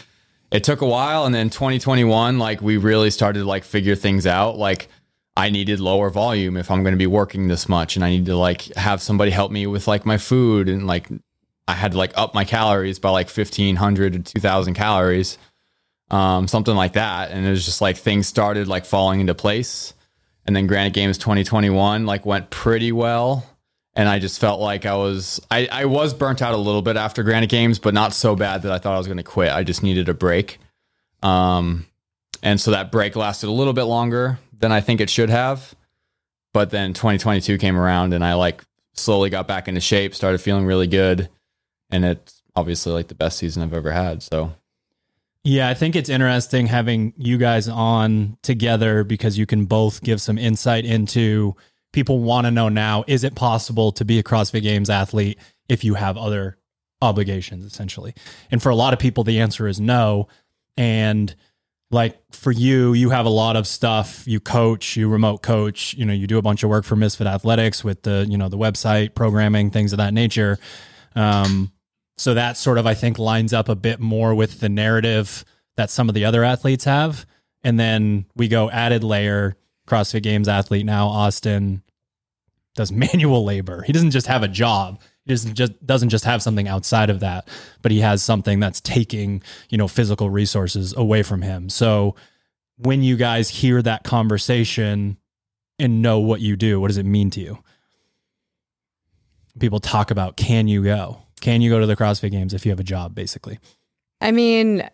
it 0.50 0.64
took 0.64 0.80
a 0.80 0.86
while, 0.86 1.24
and 1.24 1.34
then 1.34 1.50
2021, 1.50 2.38
like 2.38 2.62
we 2.62 2.76
really 2.76 3.10
started 3.10 3.40
to 3.40 3.44
like 3.44 3.64
figure 3.64 3.96
things 3.96 4.26
out, 4.26 4.56
like. 4.56 4.88
I 5.36 5.50
needed 5.50 5.78
lower 5.78 6.10
volume 6.10 6.56
if 6.56 6.68
I'm 6.68 6.82
going 6.82 6.94
to 6.94 6.98
be 6.98 7.06
working 7.06 7.46
this 7.46 7.68
much 7.68 7.94
and 7.94 8.04
I 8.04 8.10
need 8.10 8.26
to 8.26 8.34
like 8.34 8.62
have 8.74 9.00
somebody 9.00 9.30
help 9.30 9.52
me 9.52 9.68
with 9.68 9.86
like 9.86 10.04
my 10.04 10.18
food 10.18 10.68
and 10.68 10.84
like 10.84 11.08
I 11.68 11.74
had 11.74 11.92
to 11.92 11.98
like 11.98 12.12
up 12.16 12.34
my 12.34 12.46
calories 12.46 12.98
by 12.98 13.10
like 13.10 13.28
1500 13.28 14.14
to 14.14 14.32
2000 14.32 14.74
calories. 14.74 15.36
Um, 16.10 16.48
something 16.48 16.74
like 16.74 16.94
that. 16.94 17.30
And 17.30 17.46
it 17.46 17.50
was 17.50 17.66
just 17.66 17.82
like 17.82 17.98
things 17.98 18.26
started 18.26 18.66
like 18.66 18.86
falling 18.86 19.20
into 19.20 19.34
place. 19.34 19.92
And 20.46 20.56
then 20.56 20.66
Granite 20.66 20.94
Games 20.94 21.18
2021 21.18 22.06
like 22.06 22.24
went 22.24 22.48
pretty 22.48 22.90
well. 22.90 23.44
And 23.98 24.08
I 24.08 24.20
just 24.20 24.38
felt 24.38 24.60
like 24.60 24.86
I 24.86 24.94
was, 24.94 25.40
I, 25.50 25.68
I 25.72 25.84
was 25.86 26.14
burnt 26.14 26.40
out 26.40 26.54
a 26.54 26.56
little 26.56 26.82
bit 26.82 26.96
after 26.96 27.24
Granite 27.24 27.50
Games, 27.50 27.80
but 27.80 27.94
not 27.94 28.12
so 28.12 28.36
bad 28.36 28.62
that 28.62 28.70
I 28.70 28.78
thought 28.78 28.94
I 28.94 28.98
was 28.98 29.08
going 29.08 29.16
to 29.16 29.24
quit. 29.24 29.50
I 29.50 29.64
just 29.64 29.82
needed 29.82 30.08
a 30.08 30.14
break. 30.14 30.60
Um, 31.20 31.84
and 32.40 32.60
so 32.60 32.70
that 32.70 32.92
break 32.92 33.16
lasted 33.16 33.48
a 33.48 33.50
little 33.50 33.72
bit 33.72 33.82
longer 33.82 34.38
than 34.56 34.70
I 34.70 34.80
think 34.80 35.00
it 35.00 35.10
should 35.10 35.30
have. 35.30 35.74
But 36.52 36.70
then 36.70 36.94
2022 36.94 37.58
came 37.58 37.76
around 37.76 38.14
and 38.14 38.24
I 38.24 38.34
like 38.34 38.64
slowly 38.92 39.30
got 39.30 39.48
back 39.48 39.66
into 39.66 39.80
shape, 39.80 40.14
started 40.14 40.38
feeling 40.38 40.64
really 40.64 40.86
good. 40.86 41.28
And 41.90 42.04
it's 42.04 42.40
obviously 42.54 42.92
like 42.92 43.08
the 43.08 43.16
best 43.16 43.36
season 43.36 43.64
I've 43.64 43.74
ever 43.74 43.90
had. 43.90 44.22
So 44.22 44.54
Yeah, 45.42 45.68
I 45.68 45.74
think 45.74 45.96
it's 45.96 46.08
interesting 46.08 46.68
having 46.68 47.14
you 47.16 47.36
guys 47.36 47.68
on 47.68 48.36
together 48.42 49.02
because 49.02 49.36
you 49.36 49.44
can 49.44 49.64
both 49.64 50.04
give 50.04 50.20
some 50.20 50.38
insight 50.38 50.84
into 50.84 51.56
people 51.92 52.20
want 52.20 52.46
to 52.46 52.50
know 52.50 52.68
now 52.68 53.04
is 53.06 53.24
it 53.24 53.34
possible 53.34 53.92
to 53.92 54.04
be 54.04 54.18
a 54.18 54.22
CrossFit 54.22 54.62
Games 54.62 54.90
athlete 54.90 55.38
if 55.68 55.84
you 55.84 55.94
have 55.94 56.16
other 56.16 56.58
obligations, 57.00 57.64
essentially? 57.64 58.14
And 58.50 58.62
for 58.62 58.70
a 58.70 58.76
lot 58.76 58.92
of 58.92 58.98
people, 58.98 59.24
the 59.24 59.40
answer 59.40 59.66
is 59.66 59.80
no. 59.80 60.28
And 60.76 61.34
like 61.90 62.18
for 62.32 62.52
you, 62.52 62.92
you 62.92 63.10
have 63.10 63.26
a 63.26 63.30
lot 63.30 63.56
of 63.56 63.66
stuff. 63.66 64.26
You 64.26 64.40
coach, 64.40 64.96
you 64.96 65.08
remote 65.08 65.42
coach, 65.42 65.94
you 65.94 66.04
know, 66.04 66.12
you 66.12 66.26
do 66.26 66.38
a 66.38 66.42
bunch 66.42 66.62
of 66.62 66.70
work 66.70 66.84
for 66.84 66.96
Misfit 66.96 67.26
Athletics 67.26 67.82
with 67.82 68.02
the, 68.02 68.26
you 68.28 68.36
know, 68.36 68.48
the 68.48 68.58
website 68.58 69.14
programming, 69.14 69.70
things 69.70 69.92
of 69.92 69.96
that 69.98 70.12
nature. 70.12 70.58
Um, 71.14 71.72
so 72.16 72.34
that 72.34 72.56
sort 72.56 72.78
of, 72.78 72.86
I 72.86 72.94
think, 72.94 73.18
lines 73.18 73.52
up 73.52 73.68
a 73.68 73.76
bit 73.76 74.00
more 74.00 74.34
with 74.34 74.60
the 74.60 74.68
narrative 74.68 75.44
that 75.76 75.90
some 75.90 76.08
of 76.08 76.14
the 76.14 76.24
other 76.24 76.44
athletes 76.44 76.84
have. 76.84 77.24
And 77.62 77.78
then 77.78 78.26
we 78.36 78.48
go 78.48 78.70
added 78.70 79.02
layer, 79.04 79.56
CrossFit 79.88 80.22
Games 80.22 80.48
athlete 80.48 80.86
now, 80.86 81.08
Austin 81.08 81.82
does 82.74 82.92
manual 82.92 83.44
labor. 83.44 83.82
He 83.82 83.92
doesn't 83.92 84.12
just 84.12 84.26
have 84.26 84.42
a 84.42 84.48
job. 84.48 85.00
He 85.24 85.32
doesn't 85.32 85.54
just 85.54 85.86
doesn't 85.86 86.08
just 86.08 86.24
have 86.24 86.42
something 86.42 86.68
outside 86.68 87.10
of 87.10 87.20
that, 87.20 87.48
but 87.82 87.92
he 87.92 88.00
has 88.00 88.22
something 88.22 88.60
that's 88.60 88.80
taking, 88.80 89.42
you 89.68 89.76
know, 89.76 89.88
physical 89.88 90.30
resources 90.30 90.94
away 90.96 91.22
from 91.22 91.42
him. 91.42 91.68
So 91.68 92.14
when 92.76 93.02
you 93.02 93.16
guys 93.16 93.48
hear 93.50 93.82
that 93.82 94.04
conversation 94.04 95.18
and 95.78 96.00
know 96.00 96.18
what 96.20 96.40
you 96.40 96.56
do, 96.56 96.80
what 96.80 96.88
does 96.88 96.96
it 96.96 97.04
mean 97.04 97.30
to 97.30 97.40
you? 97.40 97.58
People 99.58 99.80
talk 99.80 100.10
about 100.10 100.36
can 100.36 100.68
you 100.68 100.82
go? 100.82 101.22
Can 101.40 101.60
you 101.60 101.70
go 101.70 101.78
to 101.78 101.86
the 101.86 101.96
CrossFit 101.96 102.30
games 102.30 102.54
if 102.54 102.64
you 102.64 102.70
have 102.70 102.80
a 102.80 102.84
job, 102.84 103.14
basically? 103.14 103.58
I 104.20 104.32
mean, 104.32 104.88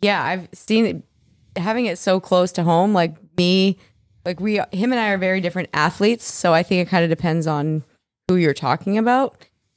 yeah, 0.00 0.22
I've 0.22 0.48
seen 0.52 0.86
it 0.86 1.60
having 1.60 1.86
it 1.86 1.98
so 1.98 2.20
close 2.20 2.52
to 2.52 2.62
home. 2.62 2.92
Like 2.92 3.16
me, 3.36 3.78
like 4.24 4.40
we, 4.40 4.56
him 4.56 4.92
and 4.92 4.98
I 4.98 5.10
are 5.10 5.18
very 5.18 5.40
different 5.40 5.68
athletes. 5.72 6.24
So 6.24 6.52
I 6.52 6.62
think 6.62 6.86
it 6.86 6.90
kind 6.90 7.04
of 7.04 7.10
depends 7.10 7.46
on 7.46 7.84
who 8.28 8.36
you're 8.36 8.54
talking 8.54 8.98
about. 8.98 9.36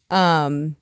Um, 0.10 0.75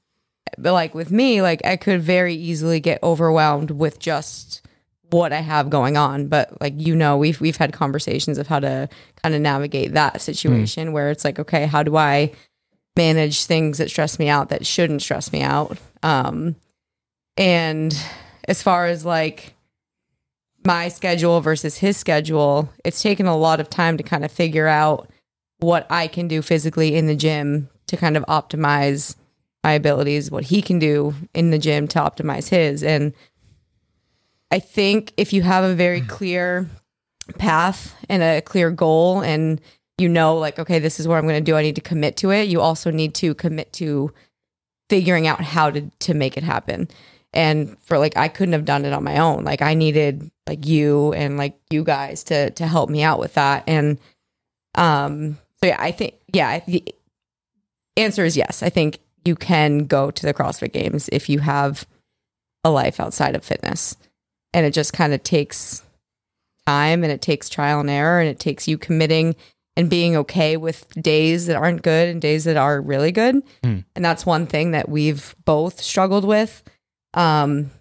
but 0.57 0.73
like 0.73 0.93
with 0.93 1.11
me, 1.11 1.41
like 1.41 1.65
I 1.65 1.77
could 1.77 2.01
very 2.01 2.35
easily 2.35 2.79
get 2.79 3.01
overwhelmed 3.01 3.71
with 3.71 3.99
just 3.99 4.61
what 5.09 5.31
I 5.31 5.39
have 5.39 5.69
going 5.69 5.97
on. 5.97 6.27
But 6.27 6.59
like 6.61 6.73
you 6.77 6.95
know, 6.95 7.17
we've 7.17 7.39
we've 7.39 7.57
had 7.57 7.73
conversations 7.73 8.37
of 8.37 8.47
how 8.47 8.59
to 8.59 8.89
kind 9.21 9.35
of 9.35 9.41
navigate 9.41 9.93
that 9.93 10.21
situation 10.21 10.91
where 10.91 11.09
it's 11.11 11.23
like, 11.23 11.39
okay, 11.39 11.65
how 11.65 11.83
do 11.83 11.95
I 11.95 12.31
manage 12.95 13.45
things 13.45 13.77
that 13.77 13.89
stress 13.89 14.19
me 14.19 14.29
out 14.29 14.49
that 14.49 14.65
shouldn't 14.65 15.01
stress 15.01 15.31
me 15.31 15.41
out? 15.41 15.77
Um, 16.01 16.55
and 17.37 17.97
as 18.47 18.61
far 18.61 18.87
as 18.87 19.05
like 19.05 19.52
my 20.65 20.87
schedule 20.87 21.41
versus 21.41 21.77
his 21.77 21.97
schedule, 21.97 22.69
it's 22.83 23.01
taken 23.01 23.25
a 23.25 23.37
lot 23.37 23.59
of 23.59 23.69
time 23.69 23.97
to 23.97 24.03
kind 24.03 24.25
of 24.25 24.31
figure 24.31 24.67
out 24.67 25.09
what 25.59 25.87
I 25.89 26.07
can 26.07 26.27
do 26.27 26.41
physically 26.41 26.95
in 26.95 27.07
the 27.07 27.15
gym 27.15 27.69
to 27.87 27.97
kind 27.97 28.17
of 28.17 28.25
optimize 28.25 29.15
my 29.63 29.73
abilities, 29.73 30.29
what 30.29 30.45
he 30.45 30.61
can 30.61 30.79
do 30.79 31.13
in 31.33 31.51
the 31.51 31.57
gym 31.57 31.87
to 31.89 31.99
optimize 31.99 32.49
his. 32.49 32.83
And 32.83 33.13
I 34.51 34.59
think 34.59 35.13
if 35.17 35.33
you 35.33 35.41
have 35.41 35.63
a 35.63 35.73
very 35.73 35.99
mm-hmm. 35.99 36.09
clear 36.09 36.69
path 37.37 37.95
and 38.09 38.21
a 38.21 38.41
clear 38.41 38.69
goal 38.69 39.21
and 39.21 39.61
you 39.97 40.09
know 40.09 40.37
like 40.37 40.59
okay 40.59 40.77
this 40.77 40.99
is 40.99 41.07
what 41.07 41.15
i'm 41.15 41.23
going 41.23 41.41
to 41.41 41.51
do 41.51 41.55
i 41.55 41.61
need 41.61 41.75
to 41.75 41.81
commit 41.81 42.17
to 42.17 42.31
it 42.31 42.49
you 42.49 42.59
also 42.59 42.91
need 42.91 43.13
to 43.13 43.33
commit 43.33 43.71
to 43.71 44.11
figuring 44.89 45.25
out 45.25 45.39
how 45.39 45.69
to 45.69 45.89
to 45.99 46.13
make 46.13 46.35
it 46.35 46.43
happen 46.43 46.87
and 47.33 47.77
for 47.83 47.97
like 47.97 48.15
i 48.17 48.27
couldn't 48.27 48.53
have 48.53 48.65
done 48.65 48.85
it 48.85 48.93
on 48.93 49.03
my 49.03 49.17
own 49.17 49.43
like 49.43 49.61
i 49.61 49.73
needed 49.73 50.29
like 50.47 50.65
you 50.65 51.13
and 51.13 51.37
like 51.37 51.57
you 51.69 51.83
guys 51.83 52.23
to 52.23 52.49
to 52.51 52.67
help 52.67 52.89
me 52.89 53.03
out 53.03 53.19
with 53.19 53.33
that 53.33 53.63
and 53.67 53.97
um 54.75 55.37
so 55.59 55.67
yeah 55.67 55.77
i 55.79 55.91
think 55.91 56.15
yeah 56.33 56.59
the 56.65 56.83
answer 57.97 58.25
is 58.25 58.37
yes 58.37 58.63
i 58.63 58.69
think 58.69 58.99
you 59.25 59.35
can 59.35 59.85
go 59.85 60.11
to 60.11 60.25
the 60.25 60.33
crossfit 60.33 60.73
games 60.73 61.09
if 61.11 61.29
you 61.29 61.39
have 61.39 61.87
a 62.63 62.69
life 62.69 62.99
outside 62.99 63.35
of 63.35 63.43
fitness 63.43 63.95
and 64.53 64.65
it 64.65 64.73
just 64.73 64.93
kind 64.93 65.13
of 65.13 65.23
takes 65.23 65.83
time 66.65 67.03
and 67.03 67.11
it 67.11 67.21
takes 67.21 67.49
trial 67.49 67.79
and 67.79 67.89
error 67.89 68.19
and 68.19 68.29
it 68.29 68.39
takes 68.39 68.67
you 68.67 68.77
committing 68.77 69.35
and 69.75 69.89
being 69.89 70.15
okay 70.15 70.57
with 70.57 70.87
days 71.01 71.47
that 71.47 71.55
aren't 71.55 71.81
good 71.81 72.09
and 72.09 72.21
days 72.21 72.43
that 72.43 72.57
are 72.57 72.79
really 72.79 73.11
good. 73.11 73.43
Mm. 73.63 73.83
And 73.95 74.05
that's 74.05 74.25
one 74.25 74.45
thing 74.45 74.71
that 74.71 74.87
we've 74.87 75.35
both 75.45 75.81
struggled 75.81 76.25
with. 76.25 76.63
Um, 77.13 77.71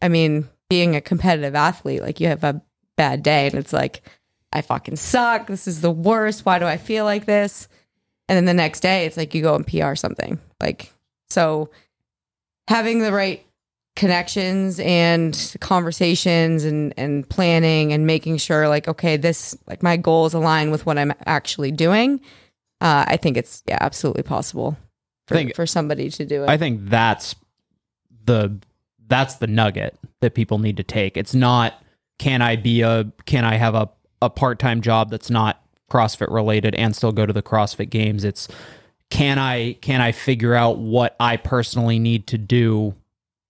I 0.00 0.08
mean, 0.08 0.48
being 0.68 0.96
a 0.96 1.00
competitive 1.00 1.54
athlete, 1.54 2.02
like 2.02 2.20
you 2.20 2.28
have 2.28 2.44
a 2.44 2.62
bad 2.96 3.22
day 3.22 3.46
and 3.46 3.54
it's 3.54 3.72
like, 3.72 4.02
I 4.52 4.62
fucking 4.62 4.96
suck. 4.96 5.46
This 5.46 5.66
is 5.68 5.80
the 5.80 5.90
worst. 5.90 6.46
Why 6.46 6.58
do 6.58 6.64
I 6.66 6.76
feel 6.76 7.04
like 7.04 7.26
this? 7.26 7.68
And 8.28 8.36
then 8.36 8.44
the 8.44 8.54
next 8.54 8.80
day, 8.80 9.06
it's 9.06 9.16
like 9.16 9.34
you 9.34 9.42
go 9.42 9.54
and 9.54 9.66
PR 9.66 9.94
something. 9.94 10.38
Like, 10.60 10.92
so 11.30 11.70
having 12.66 13.00
the 13.00 13.12
right 13.12 13.44
connections 13.96 14.78
and 14.78 15.56
conversations 15.60 16.64
and 16.64 16.94
and 16.96 17.28
planning 17.28 17.92
and 17.92 18.06
making 18.06 18.36
sure 18.36 18.68
like 18.68 18.86
okay 18.86 19.16
this 19.16 19.58
like 19.66 19.82
my 19.82 19.96
goals 19.96 20.34
align 20.34 20.70
with 20.70 20.86
what 20.86 20.96
i'm 20.96 21.12
actually 21.26 21.72
doing 21.72 22.20
uh 22.80 23.04
i 23.08 23.16
think 23.16 23.36
it's 23.36 23.64
yeah 23.66 23.76
absolutely 23.80 24.22
possible 24.22 24.76
for, 25.26 25.34
think- 25.34 25.52
for 25.56 25.66
somebody 25.66 26.10
to 26.10 26.24
do 26.24 26.44
it 26.44 26.48
I 26.48 26.56
think 26.56 26.88
that's 26.88 27.34
the 28.24 28.56
that's 29.08 29.36
the 29.36 29.46
nugget 29.46 29.98
that 30.20 30.34
people 30.34 30.58
need 30.58 30.76
to 30.76 30.82
take. 30.82 31.16
It's 31.16 31.34
not 31.34 31.82
can 32.18 32.42
I 32.42 32.56
be 32.56 32.82
a 32.82 33.10
can 33.26 33.44
I 33.44 33.56
have 33.56 33.74
a, 33.74 33.88
a 34.20 34.30
part-time 34.30 34.80
job 34.80 35.10
that's 35.10 35.30
not 35.30 35.62
CrossFit 35.90 36.32
related 36.32 36.74
and 36.74 36.94
still 36.94 37.12
go 37.12 37.24
to 37.24 37.32
the 37.32 37.42
CrossFit 37.42 37.90
games. 37.90 38.24
It's 38.24 38.48
can 39.10 39.38
I 39.38 39.74
can 39.74 40.00
I 40.00 40.12
figure 40.12 40.54
out 40.54 40.78
what 40.78 41.16
I 41.18 41.36
personally 41.36 41.98
need 41.98 42.26
to 42.28 42.38
do 42.38 42.94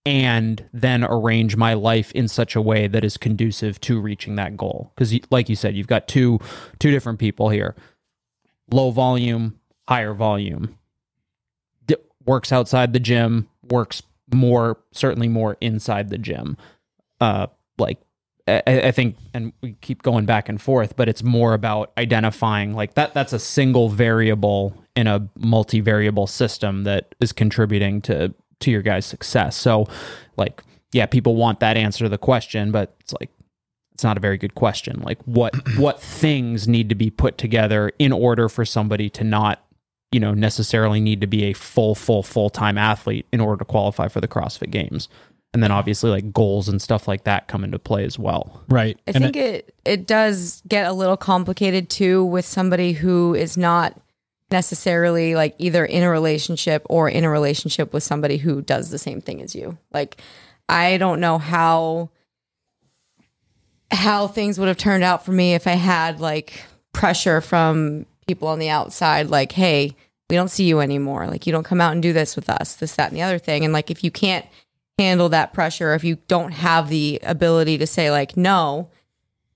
and 0.05 0.63
then 0.73 1.03
arrange 1.03 1.57
my 1.57 1.73
life 1.73 2.11
in 2.13 2.27
such 2.27 2.55
a 2.55 2.61
way 2.61 2.87
that 2.87 3.03
is 3.03 3.17
conducive 3.17 3.81
to 3.81 3.99
reaching 3.99 4.35
that 4.35 4.55
goal 4.55 4.91
because 4.95 5.13
like 5.29 5.49
you 5.49 5.55
said 5.55 5.75
you've 5.75 5.87
got 5.87 6.07
two 6.07 6.39
two 6.79 6.89
different 6.89 7.19
people 7.19 7.49
here 7.49 7.75
low 8.71 8.91
volume 8.91 9.59
higher 9.89 10.13
volume 10.13 10.77
D- 11.85 11.97
works 12.25 12.53
outside 12.53 12.93
the 12.93 12.99
gym 12.99 13.49
works 13.69 14.01
more 14.33 14.77
certainly 14.91 15.27
more 15.27 15.57
inside 15.61 16.09
the 16.09 16.17
gym. 16.17 16.57
Uh 17.19 17.47
like 17.77 17.99
I, 18.47 18.61
I 18.65 18.91
think 18.91 19.17
and 19.33 19.53
we 19.61 19.73
keep 19.81 20.01
going 20.01 20.25
back 20.25 20.49
and 20.49 20.61
forth 20.61 20.95
but 20.95 21.07
it's 21.07 21.23
more 21.23 21.53
about 21.53 21.91
identifying 21.97 22.73
like 22.73 22.95
that 22.95 23.13
that's 23.13 23.33
a 23.33 23.39
single 23.39 23.89
variable 23.89 24.75
in 24.95 25.07
a 25.07 25.19
multivariable 25.39 26.27
system 26.27 26.83
that 26.83 27.13
is 27.19 27.31
contributing 27.31 28.01
to 28.03 28.33
to 28.59 28.71
your 28.71 28.81
guys 28.81 29.05
success. 29.05 29.55
So 29.55 29.87
like 30.37 30.63
yeah 30.91 31.05
people 31.05 31.35
want 31.35 31.59
that 31.59 31.77
answer 31.77 32.05
to 32.05 32.09
the 32.09 32.17
question 32.17 32.71
but 32.71 32.95
it's 32.99 33.13
like 33.19 33.29
it's 33.99 34.03
not 34.05 34.15
a 34.15 34.21
very 34.21 34.37
good 34.37 34.55
question. 34.55 35.01
Like 35.01 35.21
what 35.23 35.53
what 35.77 36.01
things 36.01 36.69
need 36.69 36.87
to 36.87 36.95
be 36.95 37.09
put 37.09 37.37
together 37.37 37.91
in 37.99 38.13
order 38.13 38.47
for 38.47 38.63
somebody 38.63 39.09
to 39.09 39.25
not 39.25 39.61
you 40.11 40.19
know 40.19 40.33
necessarily 40.33 40.99
need 40.99 41.21
to 41.21 41.27
be 41.27 41.43
a 41.45 41.53
full 41.53 41.95
full 41.95 42.23
full-time 42.23 42.77
athlete 42.77 43.25
in 43.31 43.39
order 43.39 43.57
to 43.59 43.65
qualify 43.65 44.07
for 44.07 44.21
the 44.21 44.27
CrossFit 44.27 44.71
games 44.71 45.07
and 45.53 45.63
then 45.63 45.71
obviously 45.71 46.09
like 46.09 46.31
goals 46.31 46.69
and 46.69 46.81
stuff 46.81 47.07
like 47.07 47.23
that 47.23 47.47
come 47.47 47.63
into 47.63 47.79
play 47.79 48.03
as 48.05 48.17
well 48.19 48.63
Right. 48.69 48.97
I 49.07 49.11
And 49.11 49.23
think 49.23 49.35
it 49.35 49.73
it 49.85 50.07
does 50.07 50.61
get 50.67 50.85
a 50.87 50.93
little 50.93 51.17
complicated 51.17 51.89
too 51.89 52.23
with 52.25 52.45
somebody 52.45 52.93
who 52.93 53.33
is 53.35 53.57
not 53.57 53.99
necessarily 54.51 55.35
like 55.35 55.53
either 55.59 55.85
in 55.85 56.01
a 56.01 56.09
relationship 56.09 56.83
or 56.89 57.07
in 57.07 57.23
a 57.23 57.29
relationship 57.29 57.93
with 57.93 58.01
somebody 58.03 58.37
who 58.37 58.61
does 58.63 58.89
the 58.89 58.97
same 58.97 59.21
thing 59.21 59.41
as 59.41 59.53
you. 59.55 59.77
Like 59.91 60.21
I 60.67 60.97
don't 60.97 61.19
know 61.19 61.37
how 61.37 62.09
how 63.91 64.27
things 64.27 64.59
would 64.59 64.67
have 64.67 64.77
turned 64.77 65.03
out 65.03 65.25
for 65.25 65.31
me 65.31 65.53
if 65.55 65.65
I 65.67 65.71
had 65.73 66.19
like 66.19 66.63
pressure 66.93 67.41
from 67.41 68.05
people 68.29 68.47
on 68.47 68.59
the 68.59 68.69
outside 68.69 69.27
like 69.27 69.51
hey, 69.51 69.95
we 70.29 70.35
don't 70.35 70.51
see 70.51 70.65
you 70.65 70.79
anymore. 70.79 71.25
Like 71.27 71.47
you 71.47 71.51
don't 71.51 71.63
come 71.63 71.81
out 71.81 71.93
and 71.93 72.03
do 72.03 72.13
this 72.13 72.35
with 72.35 72.49
us, 72.49 72.75
this 72.75 72.95
that 72.95 73.09
and 73.09 73.17
the 73.17 73.23
other 73.23 73.39
thing. 73.39 73.65
And 73.65 73.73
like 73.73 73.89
if 73.89 74.03
you 74.03 74.11
can't 74.11 74.45
handle 74.99 75.29
that 75.29 75.51
pressure, 75.51 75.95
if 75.95 76.03
you 76.03 76.19
don't 76.27 76.51
have 76.51 76.89
the 76.89 77.19
ability 77.23 77.79
to 77.79 77.87
say 77.87 78.11
like 78.11 78.37
no, 78.37 78.89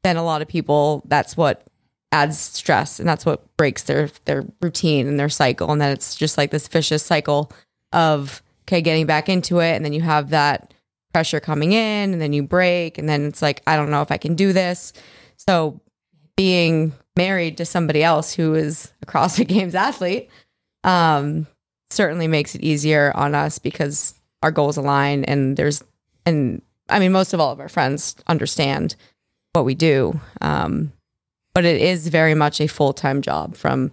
then 0.02 0.18
a 0.18 0.24
lot 0.24 0.42
of 0.42 0.48
people 0.48 1.04
that's 1.06 1.38
what 1.38 1.68
adds 2.12 2.40
stress 2.40 3.00
and 3.00 3.08
that's 3.08 3.26
what 3.26 3.56
breaks 3.58 3.84
their 3.84 4.10
their 4.26 4.44
routine 4.62 5.08
and 5.08 5.20
their 5.20 5.30
cycle 5.30 5.72
and 5.72 5.82
then 5.82 5.92
it's 5.92 6.16
just 6.16 6.38
like 6.38 6.52
this 6.52 6.68
vicious 6.68 7.04
cycle 7.04 7.52
of 7.92 8.44
okay 8.66 8.82
getting 8.82 9.08
back 9.08 9.30
into 9.30 9.60
it 9.60 9.76
and 9.76 9.84
then 9.84 9.94
you 9.94 10.02
have 10.02 10.30
that 10.30 10.74
pressure 11.12 11.40
coming 11.40 11.72
in 11.72 12.12
and 12.12 12.22
then 12.22 12.34
you 12.34 12.44
break 12.44 12.98
and 12.98 13.08
then 13.08 13.26
it's 13.26 13.42
like 13.42 13.62
I 13.68 13.76
don't 13.76 13.92
know 13.92 14.02
if 14.02 14.12
I 14.12 14.18
can 14.18 14.36
do 14.36 14.52
this. 14.52 14.94
So 15.38 15.80
being 16.36 16.94
married 17.16 17.58
to 17.58 17.66
somebody 17.66 18.04
else 18.04 18.34
who 18.34 18.54
is 18.56 18.92
a 19.02 19.06
CrossFit 19.06 19.48
Games 19.56 19.76
athlete 19.76 20.30
um 20.84 21.48
certainly 21.90 22.28
makes 22.28 22.56
it 22.56 22.62
easier 22.62 23.12
on 23.16 23.36
us 23.36 23.60
because 23.60 24.16
our 24.42 24.52
goals 24.52 24.78
align 24.78 25.24
and 25.26 25.56
there's 25.58 25.84
and 26.26 26.62
I 26.90 27.00
mean 27.00 27.12
most 27.12 27.34
of 27.34 27.40
all 27.40 27.52
of 27.52 27.60
our 27.60 27.70
friends 27.70 28.16
understand 28.28 28.96
what 29.54 29.64
we 29.66 29.76
do. 29.76 30.20
Um, 30.42 30.92
but 31.54 31.64
it 31.66 31.80
is 31.80 32.08
very 32.08 32.34
much 32.34 32.60
a 32.60 32.68
full 32.68 32.94
time 32.94 33.22
job 33.22 33.56
from 33.56 33.92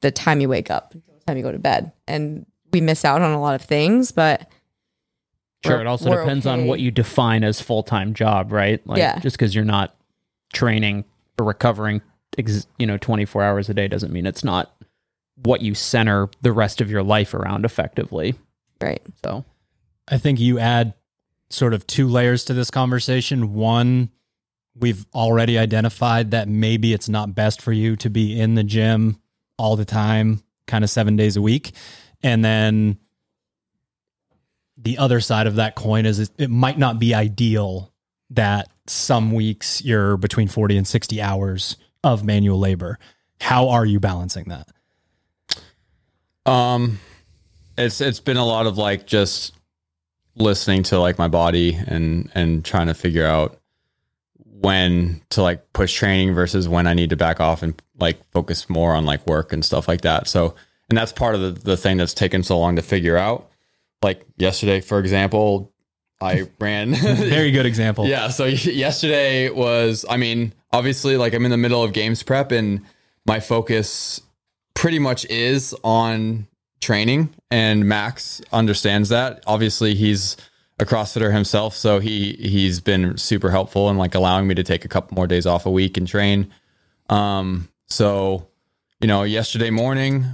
the 0.00 0.12
time 0.12 0.40
you 0.40 0.48
wake 0.48 0.70
up, 0.70 0.94
until 0.94 1.14
the 1.14 1.24
time 1.24 1.36
you 1.36 1.42
go 1.42 1.50
to 1.50 1.58
bed, 1.58 1.90
and 2.06 2.46
we 2.72 2.80
miss 2.80 3.04
out 3.04 3.20
on 3.20 3.32
a 3.32 3.40
lot 3.40 3.56
of 3.56 3.62
things. 3.62 4.12
But 4.12 4.48
Sure. 5.64 5.80
It 5.80 5.88
also 5.88 6.16
depends 6.16 6.46
on 6.46 6.66
what 6.66 6.78
you 6.78 6.92
define 6.92 7.42
as 7.42 7.60
full 7.60 7.82
time 7.82 8.14
job, 8.14 8.52
right? 8.52 8.80
Like 8.86 8.98
Yeah. 8.98 9.18
just 9.18 9.36
because 9.36 9.56
you're 9.56 9.64
not 9.64 9.96
training 10.52 11.04
or 11.36 11.44
recovering, 11.44 12.00
ex- 12.36 12.66
you 12.78 12.86
know, 12.86 12.96
24 12.98 13.42
hours 13.42 13.68
a 13.68 13.74
day 13.74 13.88
doesn't 13.88 14.12
mean 14.12 14.26
it's 14.26 14.44
not 14.44 14.74
what 15.36 15.62
you 15.62 15.74
center 15.74 16.28
the 16.42 16.52
rest 16.52 16.80
of 16.80 16.90
your 16.90 17.02
life 17.02 17.32
around 17.34 17.64
effectively. 17.64 18.34
right. 18.80 19.00
So 19.24 19.44
I 20.08 20.18
think 20.18 20.40
you 20.40 20.58
add 20.58 20.94
sort 21.50 21.74
of 21.74 21.86
two 21.86 22.08
layers 22.08 22.44
to 22.46 22.54
this 22.54 22.70
conversation. 22.70 23.54
One, 23.54 24.10
we've 24.74 25.06
already 25.14 25.56
identified 25.58 26.32
that 26.32 26.48
maybe 26.48 26.92
it's 26.92 27.08
not 27.08 27.34
best 27.34 27.62
for 27.62 27.72
you 27.72 27.96
to 27.96 28.10
be 28.10 28.38
in 28.38 28.54
the 28.54 28.64
gym 28.64 29.20
all 29.58 29.76
the 29.76 29.84
time, 29.84 30.42
kind 30.66 30.82
of 30.84 30.90
seven 30.90 31.16
days 31.16 31.36
a 31.36 31.42
week. 31.42 31.72
And 32.22 32.44
then 32.44 32.98
the 34.76 34.98
other 34.98 35.20
side 35.20 35.46
of 35.46 35.56
that 35.56 35.74
coin 35.74 36.06
is 36.06 36.18
it- 36.20 36.30
it 36.38 36.50
might 36.50 36.78
not 36.78 36.98
be 36.98 37.14
ideal 37.14 37.92
that 38.30 38.68
some 38.86 39.32
weeks 39.32 39.82
you're 39.84 40.16
between 40.16 40.48
40 40.48 40.76
and 40.76 40.86
60 40.86 41.20
hours 41.20 41.76
of 42.04 42.24
manual 42.24 42.58
labor. 42.58 42.98
How 43.40 43.68
are 43.68 43.84
you 43.86 44.00
balancing 44.00 44.46
that? 44.48 44.68
Um, 46.50 46.98
it's 47.76 48.00
it's 48.00 48.20
been 48.20 48.36
a 48.36 48.46
lot 48.46 48.66
of 48.66 48.78
like 48.78 49.06
just 49.06 49.54
listening 50.34 50.82
to 50.84 50.98
like 50.98 51.18
my 51.18 51.28
body 51.28 51.74
and 51.86 52.30
and 52.34 52.64
trying 52.64 52.86
to 52.86 52.94
figure 52.94 53.26
out 53.26 53.60
when 54.60 55.20
to 55.30 55.42
like 55.42 55.72
push 55.72 55.94
training 55.94 56.34
versus 56.34 56.68
when 56.68 56.86
I 56.86 56.94
need 56.94 57.10
to 57.10 57.16
back 57.16 57.40
off 57.40 57.62
and 57.62 57.80
like 58.00 58.18
focus 58.32 58.68
more 58.68 58.92
on 58.94 59.04
like 59.04 59.24
work 59.26 59.52
and 59.52 59.64
stuff 59.64 59.86
like 59.86 60.00
that. 60.00 60.26
So, 60.26 60.54
and 60.88 60.98
that's 60.98 61.12
part 61.12 61.34
of 61.34 61.40
the, 61.40 61.50
the 61.52 61.76
thing 61.76 61.96
that's 61.96 62.14
taken 62.14 62.42
so 62.42 62.58
long 62.58 62.76
to 62.76 62.82
figure 62.82 63.16
out. 63.16 63.50
Like 64.02 64.24
yesterday, 64.36 64.80
for 64.80 64.98
example, 64.98 65.72
I 66.20 66.48
ran 66.58 66.94
Very 66.94 67.52
good 67.52 67.66
example. 67.72 68.06
yeah. 68.06 68.28
So 68.28 68.44
yesterday 68.46 69.50
was, 69.50 70.04
I 70.08 70.16
mean, 70.16 70.52
obviously, 70.72 71.16
like 71.16 71.34
I'm 71.34 71.44
in 71.44 71.50
the 71.50 71.56
middle 71.56 71.82
of 71.82 71.92
games 71.92 72.22
prep, 72.22 72.52
and 72.52 72.82
my 73.26 73.40
focus 73.40 74.20
pretty 74.74 74.98
much 74.98 75.24
is 75.26 75.74
on 75.82 76.46
training. 76.80 77.34
And 77.50 77.88
Max 77.88 78.40
understands 78.52 79.08
that. 79.08 79.42
Obviously, 79.46 79.94
he's 79.94 80.36
a 80.78 80.84
CrossFitter 80.84 81.32
himself, 81.32 81.74
so 81.74 81.98
he 81.98 82.34
he's 82.34 82.80
been 82.80 83.16
super 83.16 83.50
helpful 83.50 83.90
in 83.90 83.98
like 83.98 84.14
allowing 84.14 84.46
me 84.46 84.54
to 84.54 84.62
take 84.62 84.84
a 84.84 84.88
couple 84.88 85.14
more 85.14 85.26
days 85.26 85.46
off 85.46 85.66
a 85.66 85.70
week 85.70 85.96
and 85.96 86.06
train. 86.06 86.52
Um, 87.08 87.68
so 87.86 88.48
you 89.00 89.06
know, 89.06 89.22
yesterday 89.22 89.70
morning, 89.70 90.26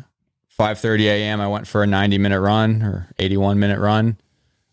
5:30 0.59 1.05
a.m., 1.05 1.41
I 1.41 1.49
went 1.49 1.67
for 1.67 1.83
a 1.83 1.87
90 1.87 2.19
minute 2.19 2.41
run 2.41 2.83
or 2.83 3.09
81 3.19 3.59
minute 3.59 3.79
run. 3.79 4.17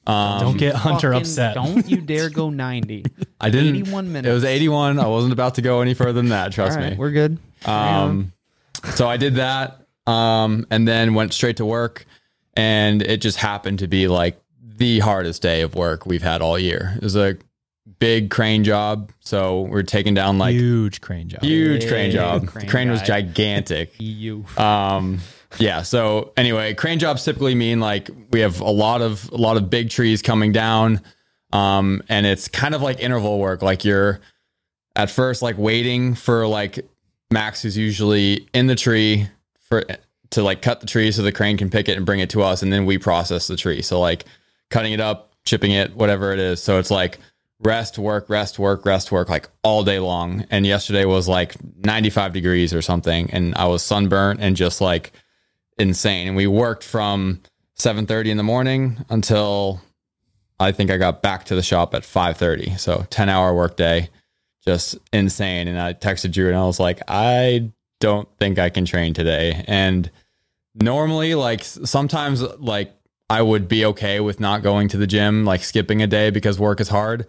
Um, 0.08 0.40
Don't 0.42 0.58
get 0.58 0.76
Hunter 0.76 1.12
Fucking 1.12 1.22
upset. 1.22 1.54
Don't 1.56 1.88
you 1.90 1.98
dare 2.02 2.30
go 2.30 2.50
90. 2.50 3.06
I 3.40 3.50
didn't. 3.50 3.76
81 3.76 4.16
It 4.16 4.26
was 4.32 4.44
81. 4.44 5.00
I 5.00 5.08
wasn't 5.08 5.34
about 5.34 5.56
to 5.56 5.62
go 5.62 5.82
any 5.82 5.94
further 5.94 6.14
than 6.14 6.30
that. 6.30 6.46
All 6.46 6.50
Trust 6.52 6.78
right, 6.78 6.92
me. 6.94 6.98
we're 6.98 7.12
good. 7.12 7.38
Um, 7.66 8.34
so 8.96 9.08
I 9.08 9.18
did 9.18 9.36
that, 9.36 9.86
um, 10.08 10.66
and 10.72 10.88
then 10.88 11.14
went 11.14 11.34
straight 11.34 11.58
to 11.58 11.66
work, 11.66 12.06
and 12.56 13.02
it 13.04 13.22
just 13.22 13.38
happened 13.38 13.80
to 13.80 13.88
be 13.88 14.08
like 14.08 14.42
the 14.64 15.00
hardest 15.00 15.44
day 15.44 15.62
of 15.62 15.76
work 15.76 16.08
we've 16.08 16.24
had 16.24 16.42
all 16.42 16.58
year. 16.58 16.94
It 16.98 17.04
was 17.04 17.16
a 17.16 17.38
big 18.00 18.32
crane 18.32 18.64
job, 18.64 19.12
so 19.20 19.62
we're 19.62 19.84
taking 19.84 20.16
down 20.16 20.40
like 20.40 20.54
Huge 20.54 21.00
crane 21.02 21.30
job. 21.30 21.44
huge 21.44 21.88
crane 21.88 22.08
Big 22.10 22.14
job. 22.16 22.48
crane 22.48 22.66
the 22.66 22.72
crane 22.72 22.90
was 22.90 23.02
guy. 23.02 23.22
gigantic. 23.22 23.94
You. 24.00 24.46
Um, 24.58 25.20
yeah. 25.58 25.82
So 25.82 26.32
anyway, 26.38 26.74
crane 26.74 27.00
jobs 27.00 27.24
typically 27.24 27.56
mean 27.56 27.80
like 27.80 28.10
we 28.32 28.40
have 28.40 28.60
a 28.62 28.70
lot 28.70 29.02
of 29.02 29.30
a 29.32 29.38
lot 29.38 29.58
of 29.58 29.70
big 29.70 29.90
trees 29.90 30.22
coming 30.22 30.52
down, 30.52 31.02
um, 31.54 32.02
and 32.10 32.26
it's 32.26 32.48
kind 32.48 32.76
of 32.76 32.82
like 32.82 33.00
interval 33.00 33.40
work. 33.40 33.62
Like 33.62 33.84
you're 33.86 34.20
at 34.96 35.10
first 35.10 35.42
like 35.42 35.58
waiting 35.58 36.16
for 36.16 36.48
like 36.48 36.88
Max, 37.32 37.62
who's 37.62 37.78
usually 37.78 38.48
in 38.54 38.68
the 38.68 38.76
tree 38.76 39.28
for 39.62 39.84
to 40.32 40.44
like 40.44 40.62
cut 40.62 40.80
the 40.80 40.88
tree 40.88 41.12
so 41.12 41.22
the 41.22 41.32
crane 41.32 41.58
can 41.58 41.70
pick 41.70 41.90
it 41.90 41.98
and 41.98 42.06
bring 42.06 42.20
it 42.20 42.30
to 42.32 42.42
us, 42.42 42.62
and 42.62 42.72
then 42.72 42.86
we 42.86 42.98
process 42.98 43.48
the 43.48 43.58
tree. 43.58 43.82
So 43.82 44.00
like 44.00 44.26
cutting 44.70 44.94
it 44.94 45.00
up, 45.00 45.34
chipping 45.46 45.72
it, 45.72 45.96
whatever 45.96 46.32
it 46.32 46.40
is. 46.40 46.62
So 46.62 46.80
it's 46.80 46.92
like 46.92 47.20
rest, 47.60 47.98
work, 47.98 48.30
rest, 48.30 48.58
work, 48.58 48.86
rest, 48.86 49.12
work, 49.12 49.30
like 49.30 49.50
all 49.64 49.84
day 49.84 50.00
long. 50.00 50.46
And 50.50 50.66
yesterday 50.66 51.06
was 51.06 51.28
like 51.28 51.56
95 51.84 52.34
degrees 52.34 52.74
or 52.74 52.82
something, 52.82 53.30
and 53.32 53.54
I 53.56 53.68
was 53.68 53.84
sunburnt 53.84 54.40
and 54.42 54.56
just 54.56 54.82
like 54.82 55.12
insane. 55.78 56.28
And 56.28 56.38
we 56.38 56.48
worked 56.48 56.84
from 56.84 57.42
7:30 57.78 58.32
in 58.32 58.38
the 58.38 58.44
morning 58.44 59.04
until 59.10 59.82
I 60.60 60.72
think 60.72 60.92
I 60.92 60.98
got 60.98 61.22
back 61.22 61.46
to 61.46 61.56
the 61.56 61.64
shop 61.64 61.96
at 61.96 62.04
5:30. 62.04 62.78
So 62.80 63.06
10 63.10 63.30
hour 63.30 63.54
workday, 63.54 64.10
just 64.64 64.98
insane. 65.12 65.68
And 65.68 65.80
I 65.80 65.94
texted 65.94 66.32
Drew 66.32 66.48
and 66.48 66.58
I 66.58 66.66
was 66.66 66.80
like, 66.80 67.02
I 67.08 67.72
don't 68.00 68.28
think 68.38 68.60
I 68.60 68.70
can 68.70 68.86
train 68.86 69.14
today. 69.14 69.64
And 69.68 70.10
normally, 70.76 71.36
like 71.36 71.64
sometimes, 71.64 72.42
like 72.60 72.94
I 73.30 73.42
would 73.42 73.68
be 73.68 73.86
okay 73.86 74.20
with 74.20 74.40
not 74.40 74.62
going 74.62 74.90
to 74.90 74.98
the 74.98 75.08
gym, 75.08 75.46
like 75.46 75.64
skipping 75.64 76.02
a 76.02 76.08
day 76.08 76.30
because 76.30 76.60
work 76.60 76.82
is 76.82 76.90
hard. 76.90 77.26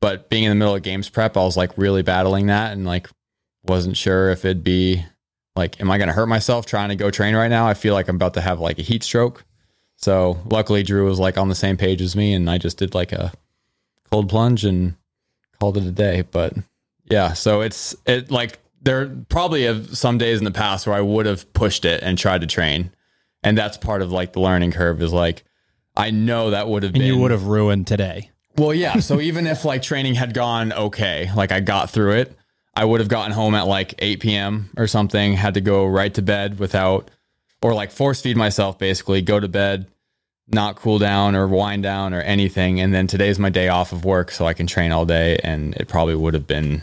But 0.00 0.30
being 0.30 0.44
in 0.44 0.50
the 0.50 0.56
middle 0.56 0.74
of 0.74 0.82
games 0.82 1.08
prep, 1.08 1.36
I 1.36 1.44
was 1.44 1.56
like 1.56 1.76
really 1.76 2.02
battling 2.02 2.46
that 2.46 2.72
and 2.72 2.84
like 2.84 3.08
wasn't 3.64 3.96
sure 3.96 4.30
if 4.30 4.44
it'd 4.44 4.64
be 4.64 5.04
like, 5.56 5.80
am 5.80 5.90
I 5.90 5.98
going 5.98 6.08
to 6.08 6.14
hurt 6.14 6.26
myself 6.26 6.66
trying 6.66 6.88
to 6.88 6.96
go 6.96 7.10
train 7.10 7.34
right 7.34 7.48
now? 7.48 7.66
I 7.66 7.74
feel 7.74 7.94
like 7.94 8.08
I'm 8.08 8.16
about 8.16 8.34
to 8.34 8.40
have 8.40 8.60
like 8.60 8.78
a 8.78 8.82
heat 8.82 9.02
stroke. 9.02 9.44
So 9.96 10.38
luckily, 10.46 10.82
Drew 10.82 11.04
was 11.06 11.18
like 11.20 11.38
on 11.38 11.48
the 11.48 11.54
same 11.54 11.76
page 11.76 12.00
as 12.02 12.16
me, 12.16 12.34
and 12.34 12.48
I 12.50 12.58
just 12.58 12.78
did 12.78 12.94
like 12.94 13.12
a 13.12 13.32
cold 14.10 14.28
plunge 14.28 14.64
and 14.64 14.96
called 15.60 15.76
it 15.76 15.84
a 15.84 15.92
day. 15.92 16.22
But 16.22 16.54
yeah, 17.04 17.34
so 17.34 17.60
it's 17.60 17.94
it 18.06 18.30
like 18.30 18.58
there 18.80 19.08
probably 19.28 19.64
have 19.64 19.96
some 19.96 20.18
days 20.18 20.38
in 20.38 20.44
the 20.44 20.50
past 20.50 20.86
where 20.86 20.96
I 20.96 21.00
would 21.00 21.26
have 21.26 21.52
pushed 21.52 21.84
it 21.84 22.02
and 22.02 22.18
tried 22.18 22.40
to 22.40 22.46
train, 22.48 22.90
and 23.44 23.56
that's 23.56 23.76
part 23.76 24.02
of 24.02 24.10
like 24.10 24.32
the 24.32 24.40
learning 24.40 24.72
curve 24.72 25.00
is 25.02 25.12
like 25.12 25.44
I 25.96 26.10
know 26.10 26.50
that 26.50 26.66
would 26.68 26.82
have 26.82 26.94
And 26.94 27.00
been 27.00 27.06
you 27.06 27.18
would 27.18 27.30
have 27.30 27.44
ruined 27.46 27.86
today. 27.86 28.30
well, 28.56 28.74
yeah. 28.74 28.98
So 28.98 29.20
even 29.20 29.46
if 29.46 29.64
like 29.64 29.82
training 29.82 30.14
had 30.14 30.34
gone 30.34 30.72
okay, 30.72 31.30
like 31.36 31.52
I 31.52 31.60
got 31.60 31.90
through 31.90 32.12
it, 32.14 32.36
I 32.74 32.84
would 32.84 33.00
have 33.00 33.08
gotten 33.08 33.32
home 33.32 33.54
at 33.54 33.66
like 33.66 33.94
8 33.98 34.20
p.m. 34.20 34.70
or 34.76 34.86
something, 34.86 35.34
had 35.34 35.54
to 35.54 35.60
go 35.60 35.86
right 35.86 36.12
to 36.14 36.22
bed 36.22 36.58
without, 36.58 37.10
or 37.60 37.74
like 37.74 37.90
force 37.90 38.20
feed 38.20 38.36
myself 38.36 38.78
basically, 38.78 39.20
go 39.20 39.38
to 39.38 39.48
bed, 39.48 39.86
not 40.48 40.76
cool 40.76 40.98
down 40.98 41.36
or 41.36 41.46
wind 41.46 41.82
down 41.82 42.14
or 42.14 42.20
anything. 42.22 42.80
And 42.80 42.94
then 42.94 43.06
today's 43.06 43.38
my 43.38 43.50
day 43.50 43.68
off 43.68 43.92
of 43.92 44.04
work, 44.04 44.30
so 44.30 44.46
I 44.46 44.54
can 44.54 44.66
train 44.66 44.92
all 44.92 45.04
day. 45.04 45.38
And 45.44 45.74
it 45.74 45.88
probably 45.88 46.14
would 46.14 46.34
have 46.34 46.46
been 46.46 46.82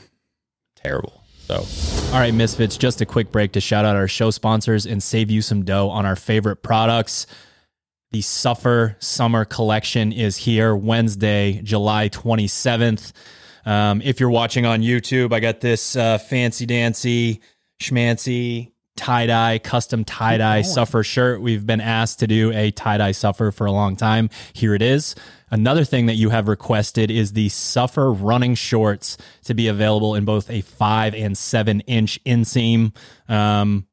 terrible. 0.76 1.24
So 1.40 1.66
All 2.14 2.20
right, 2.20 2.34
Misfits, 2.34 2.78
just 2.78 3.02
a 3.02 3.06
quick 3.08 3.32
break 3.32 3.54
to 3.54 3.62
shout 3.62 3.84
out 3.84 3.96
our 3.96 4.08
show 4.08 4.30
sponsors 4.30 4.86
and 4.86 5.02
save 5.02 5.32
you 5.32 5.42
some 5.42 5.66
dough 5.66 5.90
on 5.90 6.06
our 6.06 6.16
favorite 6.16 6.58
products. 6.58 7.26
The 8.12 8.22
Suffer 8.22 8.96
Summer 9.00 9.46
Collection 9.46 10.12
is 10.12 10.38
here 10.38 10.76
Wednesday, 10.76 11.62
July 11.64 12.10
27th. 12.10 13.14
Um, 13.66 14.02
if 14.04 14.20
you're 14.20 14.30
watching 14.30 14.66
on 14.66 14.82
YouTube, 14.82 15.34
I 15.34 15.40
got 15.40 15.62
this 15.62 15.96
uh, 15.96 16.18
fancy 16.18 16.66
dancy, 16.66 17.42
schmancy 17.82 18.72
tie 19.00 19.28
dye, 19.28 19.60
custom 19.60 20.04
tie 20.04 20.38
dye 20.38 20.62
Suffer 20.62 21.04
shirt. 21.04 21.42
We've 21.42 21.66
been 21.66 21.80
asked 21.82 22.20
to 22.20 22.28
do 22.28 22.52
a 22.52 22.72
tie 22.72 22.98
dye 22.98 23.14
Suffer 23.14 23.52
for 23.52 23.66
a 23.66 23.72
long 23.72 23.96
time. 23.96 24.30
Here 24.54 24.76
it 24.76 24.82
is. 24.82 25.16
Another 25.50 25.84
thing 25.84 26.08
that 26.08 26.16
you 26.16 26.30
have 26.30 26.48
requested 26.48 27.10
is 27.10 27.34
the 27.34 27.50
Suffer 27.50 28.12
running 28.12 28.56
shorts 28.56 29.18
to 29.46 29.54
be 29.54 29.68
available 29.68 30.16
in 30.16 30.26
both 30.26 30.50
a 30.50 30.62
five 30.62 31.16
and 31.16 31.38
seven 31.38 31.80
inch 31.82 32.20
inseam. 32.26 32.94
Um, 33.30 33.88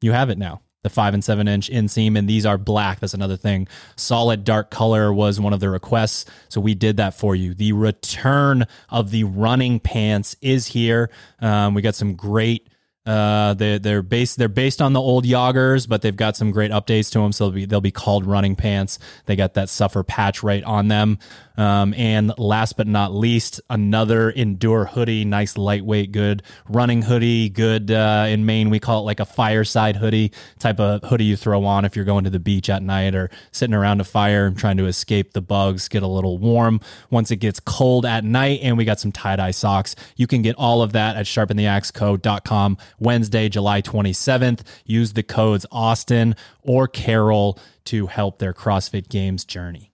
you 0.00 0.12
have 0.12 0.30
it 0.30 0.38
now. 0.38 0.62
The 0.88 0.94
five 0.94 1.12
and 1.12 1.22
seven 1.22 1.48
inch 1.48 1.68
inseam, 1.68 2.16
and 2.16 2.26
these 2.26 2.46
are 2.46 2.56
black. 2.56 3.00
That's 3.00 3.12
another 3.12 3.36
thing. 3.36 3.68
Solid 3.96 4.42
dark 4.42 4.70
color 4.70 5.12
was 5.12 5.38
one 5.38 5.52
of 5.52 5.60
the 5.60 5.68
requests, 5.68 6.24
so 6.48 6.62
we 6.62 6.74
did 6.74 6.96
that 6.96 7.12
for 7.12 7.36
you. 7.36 7.52
The 7.52 7.72
return 7.72 8.64
of 8.88 9.10
the 9.10 9.24
running 9.24 9.80
pants 9.80 10.34
is 10.40 10.66
here. 10.66 11.10
Um, 11.40 11.74
we 11.74 11.82
got 11.82 11.94
some 11.94 12.14
great. 12.14 12.68
Uh, 13.08 13.54
they 13.54 13.78
they're 13.78 14.02
based 14.02 14.36
they're 14.36 14.48
based 14.50 14.82
on 14.82 14.92
the 14.92 15.00
old 15.00 15.24
Yoggers, 15.24 15.88
but 15.88 16.02
they've 16.02 16.14
got 16.14 16.36
some 16.36 16.50
great 16.50 16.70
updates 16.70 17.10
to 17.12 17.20
them. 17.20 17.32
So 17.32 17.44
they'll 17.44 17.54
be 17.54 17.64
they'll 17.64 17.80
be 17.80 17.90
called 17.90 18.26
running 18.26 18.54
pants. 18.54 18.98
They 19.24 19.34
got 19.34 19.54
that 19.54 19.70
suffer 19.70 20.02
patch 20.02 20.42
right 20.42 20.62
on 20.62 20.88
them. 20.88 21.18
Um, 21.56 21.92
and 21.94 22.32
last 22.38 22.76
but 22.76 22.86
not 22.86 23.12
least, 23.12 23.60
another 23.68 24.30
Endure 24.30 24.84
hoodie, 24.84 25.24
nice 25.24 25.56
lightweight, 25.58 26.12
good 26.12 26.44
running 26.68 27.02
hoodie. 27.02 27.48
Good 27.48 27.90
uh, 27.90 28.26
in 28.28 28.46
Maine, 28.46 28.70
we 28.70 28.78
call 28.78 29.00
it 29.00 29.06
like 29.06 29.18
a 29.18 29.24
fireside 29.24 29.96
hoodie 29.96 30.30
type 30.60 30.78
of 30.78 31.02
hoodie 31.02 31.24
you 31.24 31.36
throw 31.36 31.64
on 31.64 31.84
if 31.84 31.96
you're 31.96 32.04
going 32.04 32.24
to 32.24 32.30
the 32.30 32.38
beach 32.38 32.70
at 32.70 32.82
night 32.82 33.16
or 33.16 33.28
sitting 33.50 33.74
around 33.74 34.00
a 34.00 34.04
fire 34.04 34.46
and 34.46 34.56
trying 34.56 34.76
to 34.76 34.86
escape 34.86 35.32
the 35.32 35.40
bugs, 35.40 35.88
get 35.88 36.04
a 36.04 36.06
little 36.06 36.38
warm 36.38 36.80
once 37.10 37.32
it 37.32 37.36
gets 37.36 37.58
cold 37.58 38.06
at 38.06 38.22
night. 38.22 38.60
And 38.62 38.78
we 38.78 38.84
got 38.84 39.00
some 39.00 39.10
tie 39.10 39.34
dye 39.34 39.50
socks. 39.50 39.96
You 40.14 40.28
can 40.28 40.42
get 40.42 40.54
all 40.56 40.80
of 40.82 40.92
that 40.92 41.16
at 41.16 41.26
sharpentheaxeco.com 41.26 42.78
Wednesday, 42.98 43.48
July 43.48 43.82
27th. 43.82 44.60
Use 44.84 45.12
the 45.12 45.22
codes 45.22 45.66
Austin 45.70 46.34
or 46.62 46.88
Carol 46.88 47.58
to 47.84 48.06
help 48.06 48.38
their 48.38 48.52
CrossFit 48.52 49.08
Games 49.08 49.44
journey. 49.44 49.92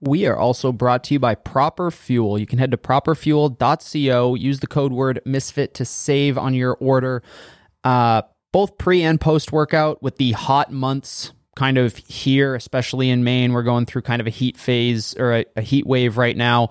We 0.00 0.26
are 0.26 0.36
also 0.36 0.72
brought 0.72 1.04
to 1.04 1.14
you 1.14 1.20
by 1.20 1.34
Proper 1.34 1.90
Fuel. 1.90 2.38
You 2.38 2.46
can 2.46 2.58
head 2.58 2.70
to 2.70 2.76
properfuel.co, 2.76 4.34
use 4.34 4.60
the 4.60 4.66
code 4.66 4.92
word 4.92 5.20
misfit 5.24 5.74
to 5.74 5.84
save 5.84 6.36
on 6.36 6.54
your 6.54 6.76
order. 6.80 7.22
Uh, 7.82 8.22
both 8.52 8.78
pre 8.78 9.02
and 9.02 9.20
post 9.20 9.52
workout 9.52 10.02
with 10.02 10.16
the 10.16 10.32
hot 10.32 10.72
months 10.72 11.32
kind 11.56 11.78
of 11.78 11.96
here, 11.96 12.54
especially 12.54 13.10
in 13.10 13.24
Maine. 13.24 13.52
We're 13.52 13.62
going 13.62 13.86
through 13.86 14.02
kind 14.02 14.20
of 14.20 14.26
a 14.26 14.30
heat 14.30 14.56
phase 14.56 15.14
or 15.18 15.38
a, 15.38 15.44
a 15.56 15.62
heat 15.62 15.86
wave 15.86 16.16
right 16.18 16.36
now. 16.36 16.68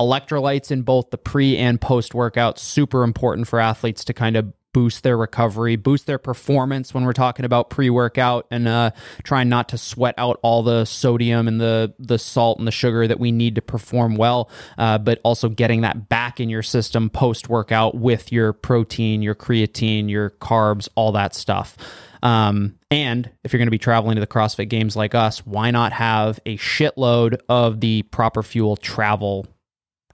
Electrolytes 0.00 0.70
in 0.70 0.82
both 0.82 1.10
the 1.10 1.18
pre 1.18 1.56
and 1.56 1.80
post 1.80 2.14
workout, 2.14 2.58
super 2.58 3.02
important 3.02 3.48
for 3.48 3.58
athletes 3.58 4.04
to 4.04 4.14
kind 4.14 4.36
of 4.36 4.52
boost 4.72 5.02
their 5.02 5.16
recovery, 5.16 5.76
boost 5.76 6.06
their 6.06 6.18
performance 6.18 6.92
when 6.92 7.04
we're 7.04 7.12
talking 7.12 7.44
about 7.44 7.70
pre-workout 7.70 8.46
and 8.50 8.68
uh, 8.68 8.90
trying 9.22 9.48
not 9.48 9.68
to 9.70 9.78
sweat 9.78 10.14
out 10.18 10.38
all 10.42 10.62
the 10.62 10.84
sodium 10.84 11.48
and 11.48 11.60
the 11.60 11.94
the 11.98 12.18
salt 12.18 12.58
and 12.58 12.66
the 12.66 12.72
sugar 12.72 13.06
that 13.06 13.18
we 13.18 13.32
need 13.32 13.54
to 13.54 13.62
perform 13.62 14.16
well, 14.16 14.50
uh, 14.76 14.98
but 14.98 15.20
also 15.24 15.48
getting 15.48 15.80
that 15.80 16.08
back 16.08 16.40
in 16.40 16.48
your 16.48 16.62
system 16.62 17.10
post-workout 17.10 17.94
with 17.94 18.30
your 18.30 18.52
protein, 18.52 19.22
your 19.22 19.34
creatine, 19.34 20.10
your 20.10 20.30
carbs, 20.30 20.88
all 20.94 21.12
that 21.12 21.34
stuff. 21.34 21.76
Um, 22.22 22.76
and 22.90 23.30
if 23.44 23.52
you're 23.52 23.58
going 23.58 23.68
to 23.68 23.70
be 23.70 23.78
traveling 23.78 24.16
to 24.16 24.20
the 24.20 24.26
CrossFit 24.26 24.68
Games 24.68 24.96
like 24.96 25.14
us, 25.14 25.46
why 25.46 25.70
not 25.70 25.92
have 25.92 26.40
a 26.46 26.56
shitload 26.56 27.38
of 27.48 27.80
the 27.80 28.02
proper 28.02 28.42
fuel 28.42 28.76
travel 28.76 29.46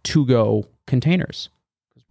to 0.04 0.26
go 0.26 0.66
containers? 0.86 1.48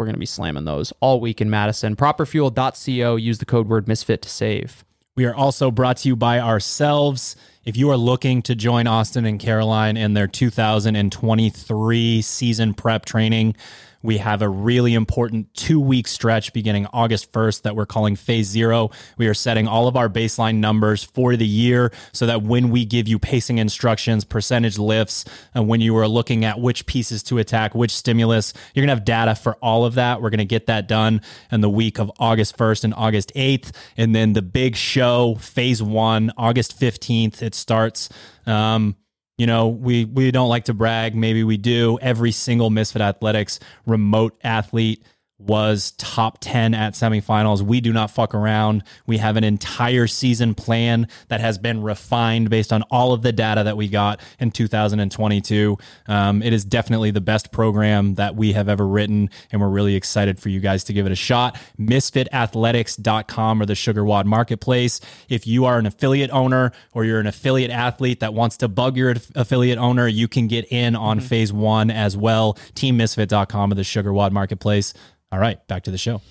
We're 0.04 0.08
going 0.08 0.16
to 0.16 0.20
be 0.20 0.26
slamming 0.26 0.66
those 0.66 0.92
all 1.00 1.22
week 1.22 1.40
in 1.40 1.50
Madison. 1.50 1.96
Properfuel.co. 1.96 3.16
Use 3.16 3.38
the 3.38 3.46
code 3.46 3.70
word 3.70 3.88
misfit 3.88 4.22
to 4.24 4.30
save. 4.30 4.84
We 5.16 5.24
are 5.24 5.34
also 5.34 5.72
brought 5.72 5.96
to 5.98 6.10
you 6.10 6.18
by 6.18 6.42
ourselves. 6.42 7.38
If 7.64 7.78
you 7.78 7.90
are 7.90 7.96
looking 7.96 8.42
to 8.42 8.54
join 8.54 8.86
Austin 8.86 9.26
and 9.26 9.40
Caroline 9.40 9.96
in 9.96 10.14
their 10.14 10.28
2023 10.28 12.22
season 12.22 12.74
prep 12.74 13.06
training, 13.06 13.56
we 14.04 14.18
have 14.18 14.42
a 14.42 14.50
really 14.50 14.94
important 14.94 15.52
two 15.54 15.80
week 15.80 16.08
stretch 16.08 16.54
beginning 16.54 16.86
August 16.94 17.32
1st 17.32 17.64
that 17.64 17.76
we're 17.76 17.86
calling 17.86 18.16
phase 18.16 18.48
zero. 18.48 18.92
We 19.18 19.28
are 19.28 19.34
setting 19.34 19.68
all 19.68 19.88
of 19.88 19.96
our 19.96 20.10
baseline 20.10 20.58
numbers 20.58 21.04
for 21.04 21.36
the 21.36 21.48
year 21.48 21.92
so 22.12 22.26
that 22.28 22.44
when 22.44 22.70
we 22.70 22.86
give 22.86 23.08
you 23.08 23.18
pacing 23.18 23.58
instructions, 23.58 24.26
percentage 24.26 24.78
lifts, 24.78 25.26
and 25.56 25.68
when 25.68 25.82
you 25.82 25.96
are 25.98 26.08
looking 26.08 26.44
at 26.46 26.60
which 26.60 26.86
pieces 26.86 27.24
to 27.24 27.38
attack, 27.38 27.74
which 27.74 27.92
stimulus, 27.92 28.54
you're 28.74 28.86
going 28.86 28.96
to 28.96 28.96
have 28.96 29.06
data 29.06 29.36
for 29.36 29.56
all 29.56 29.86
of 29.86 29.96
that. 29.96 30.22
We're 30.22 30.30
going 30.30 30.40
to 30.40 30.46
get 30.46 30.68
that 30.68 30.88
done 30.88 31.22
in 31.52 31.62
the 31.62 31.70
week 31.70 31.98
of 31.98 32.12
August 32.20 32.58
1st 32.58 32.84
and 32.84 32.94
August 32.94 33.32
8th. 33.36 33.74
And 33.96 34.14
then 34.14 34.34
the 34.34 34.42
big 34.42 34.76
show, 34.76 35.36
phase 35.36 35.82
one, 35.82 36.32
August 36.38 36.78
15th, 36.78 37.42
it 37.42 37.56
starts. 37.56 38.10
Um, 38.46 38.98
you 39.38 39.48
know, 39.48 39.68
we 39.68 40.06
we 40.06 40.32
don't 40.32 40.50
like 40.50 40.66
to 40.66 40.74
brag, 40.74 41.16
maybe 41.16 41.44
we 41.44 41.58
do. 41.58 41.98
Every 42.02 42.32
single 42.32 42.70
Misfit 42.70 43.02
Athletics 43.02 43.60
remote 43.86 44.38
athlete 44.44 45.04
was 45.46 45.92
top 45.98 46.38
10 46.42 46.74
at 46.74 46.94
semifinals. 46.94 47.62
We 47.62 47.82
do 47.82 47.94
not 47.94 48.12
fuck 48.12 48.34
around. 48.34 48.84
We 49.06 49.18
have 49.18 49.36
an 49.38 49.44
entire 49.44 50.08
season 50.08 50.56
plan 50.56 51.08
that 51.28 51.42
has 51.42 51.58
been 51.58 51.82
refined 51.84 52.50
based 52.50 52.72
on 52.72 52.84
all 52.84 53.14
of 53.14 53.22
the 53.22 53.32
data 53.32 53.64
that 53.64 53.78
we 53.78 53.88
got 53.88 54.22
in 54.40 54.52
2022. 54.52 55.78
Um, 56.08 56.42
it 56.42 56.54
is 56.54 56.64
definitely 56.66 57.12
the 57.12 57.22
best 57.22 57.52
program 57.52 58.16
that 58.16 58.36
we 58.36 58.54
have 58.54 58.70
ever 58.70 58.88
written, 58.88 59.30
and 59.52 59.62
we're 59.62 59.70
really 59.70 59.96
excited 59.96 60.40
for 60.40 60.50
you 60.50 60.60
guys 60.60 60.84
to 60.86 60.94
give 60.94 61.06
it 61.06 61.12
a 61.12 61.16
shot. 61.16 61.58
MisfitAthletics.com 61.80 63.62
or 63.62 63.66
the 63.66 63.74
SugarWOD 63.74 64.26
Marketplace. 64.26 65.00
If 65.30 65.46
you 65.48 65.66
are 65.66 65.78
an 65.78 65.86
affiliate 65.86 66.32
owner 66.32 66.72
or 66.94 67.06
you're 67.06 67.20
an 67.20 67.28
affiliate 67.28 67.72
athlete 67.72 68.20
that 68.22 68.34
wants 68.34 68.58
to 68.58 68.68
bug 68.68 68.98
your 68.98 69.16
affiliate 69.36 69.78
owner, 69.78 70.08
you 70.08 70.28
can 70.28 70.48
get 70.48 70.72
in 70.72 70.96
on 70.96 71.20
phase 71.20 71.52
one 71.52 71.90
as 71.92 72.16
well. 72.16 72.54
TeamMisfit.com 72.76 73.72
or 73.72 73.76
the 73.76 73.82
SugarWOD 73.82 74.32
Marketplace. 74.32 74.94
All 75.34 75.40
right, 75.40 75.68
back 75.68 75.82
to 75.86 75.92
the 75.92 75.98
show. 75.98 76.22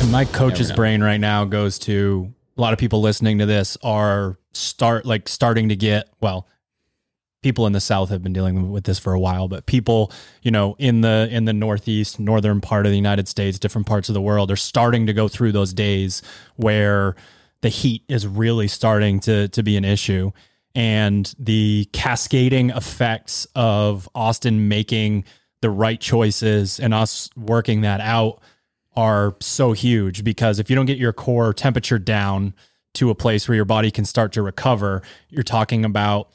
And 0.00 0.10
my 0.10 0.24
coach's 0.24 0.72
brain 0.72 1.04
right 1.04 1.20
now 1.20 1.44
goes 1.44 1.78
to 1.80 2.34
a 2.58 2.60
lot 2.60 2.72
of 2.72 2.80
people 2.80 3.00
listening 3.00 3.38
to 3.38 3.46
this 3.46 3.78
are 3.80 4.40
start 4.54 5.06
like 5.06 5.28
starting 5.28 5.68
to 5.68 5.76
get 5.76 6.08
well 6.20 6.48
people 7.42 7.64
in 7.68 7.72
the 7.72 7.80
south 7.80 8.08
have 8.08 8.24
been 8.24 8.32
dealing 8.32 8.72
with 8.72 8.82
this 8.82 8.98
for 8.98 9.12
a 9.12 9.20
while 9.20 9.46
but 9.46 9.66
people 9.66 10.10
you 10.42 10.50
know 10.50 10.74
in 10.80 11.00
the 11.02 11.28
in 11.30 11.44
the 11.44 11.52
northeast 11.52 12.18
northern 12.18 12.60
part 12.60 12.84
of 12.84 12.90
the 12.90 12.96
united 12.96 13.28
states 13.28 13.60
different 13.60 13.86
parts 13.86 14.08
of 14.08 14.14
the 14.14 14.20
world 14.20 14.50
are 14.50 14.56
starting 14.56 15.06
to 15.06 15.12
go 15.12 15.28
through 15.28 15.52
those 15.52 15.72
days 15.72 16.20
where 16.56 17.14
the 17.60 17.68
heat 17.68 18.02
is 18.08 18.26
really 18.26 18.66
starting 18.66 19.20
to 19.20 19.46
to 19.48 19.62
be 19.62 19.76
an 19.76 19.84
issue 19.84 20.32
and 20.74 21.32
the 21.38 21.88
cascading 21.92 22.70
effects 22.70 23.46
of 23.54 24.08
austin 24.16 24.66
making 24.66 25.24
the 25.62 25.70
right 25.70 26.00
choices 26.00 26.80
and 26.80 26.94
us 26.94 27.30
working 27.36 27.82
that 27.82 28.00
out 28.00 28.40
are 28.96 29.36
so 29.40 29.72
huge 29.72 30.24
because 30.24 30.58
if 30.58 30.68
you 30.68 30.76
don't 30.76 30.86
get 30.86 30.98
your 30.98 31.12
core 31.12 31.52
temperature 31.54 31.98
down 31.98 32.54
to 32.94 33.10
a 33.10 33.14
place 33.14 33.48
where 33.48 33.54
your 33.54 33.64
body 33.64 33.90
can 33.90 34.04
start 34.04 34.32
to 34.32 34.42
recover, 34.42 35.02
you're 35.28 35.42
talking 35.42 35.84
about 35.84 36.28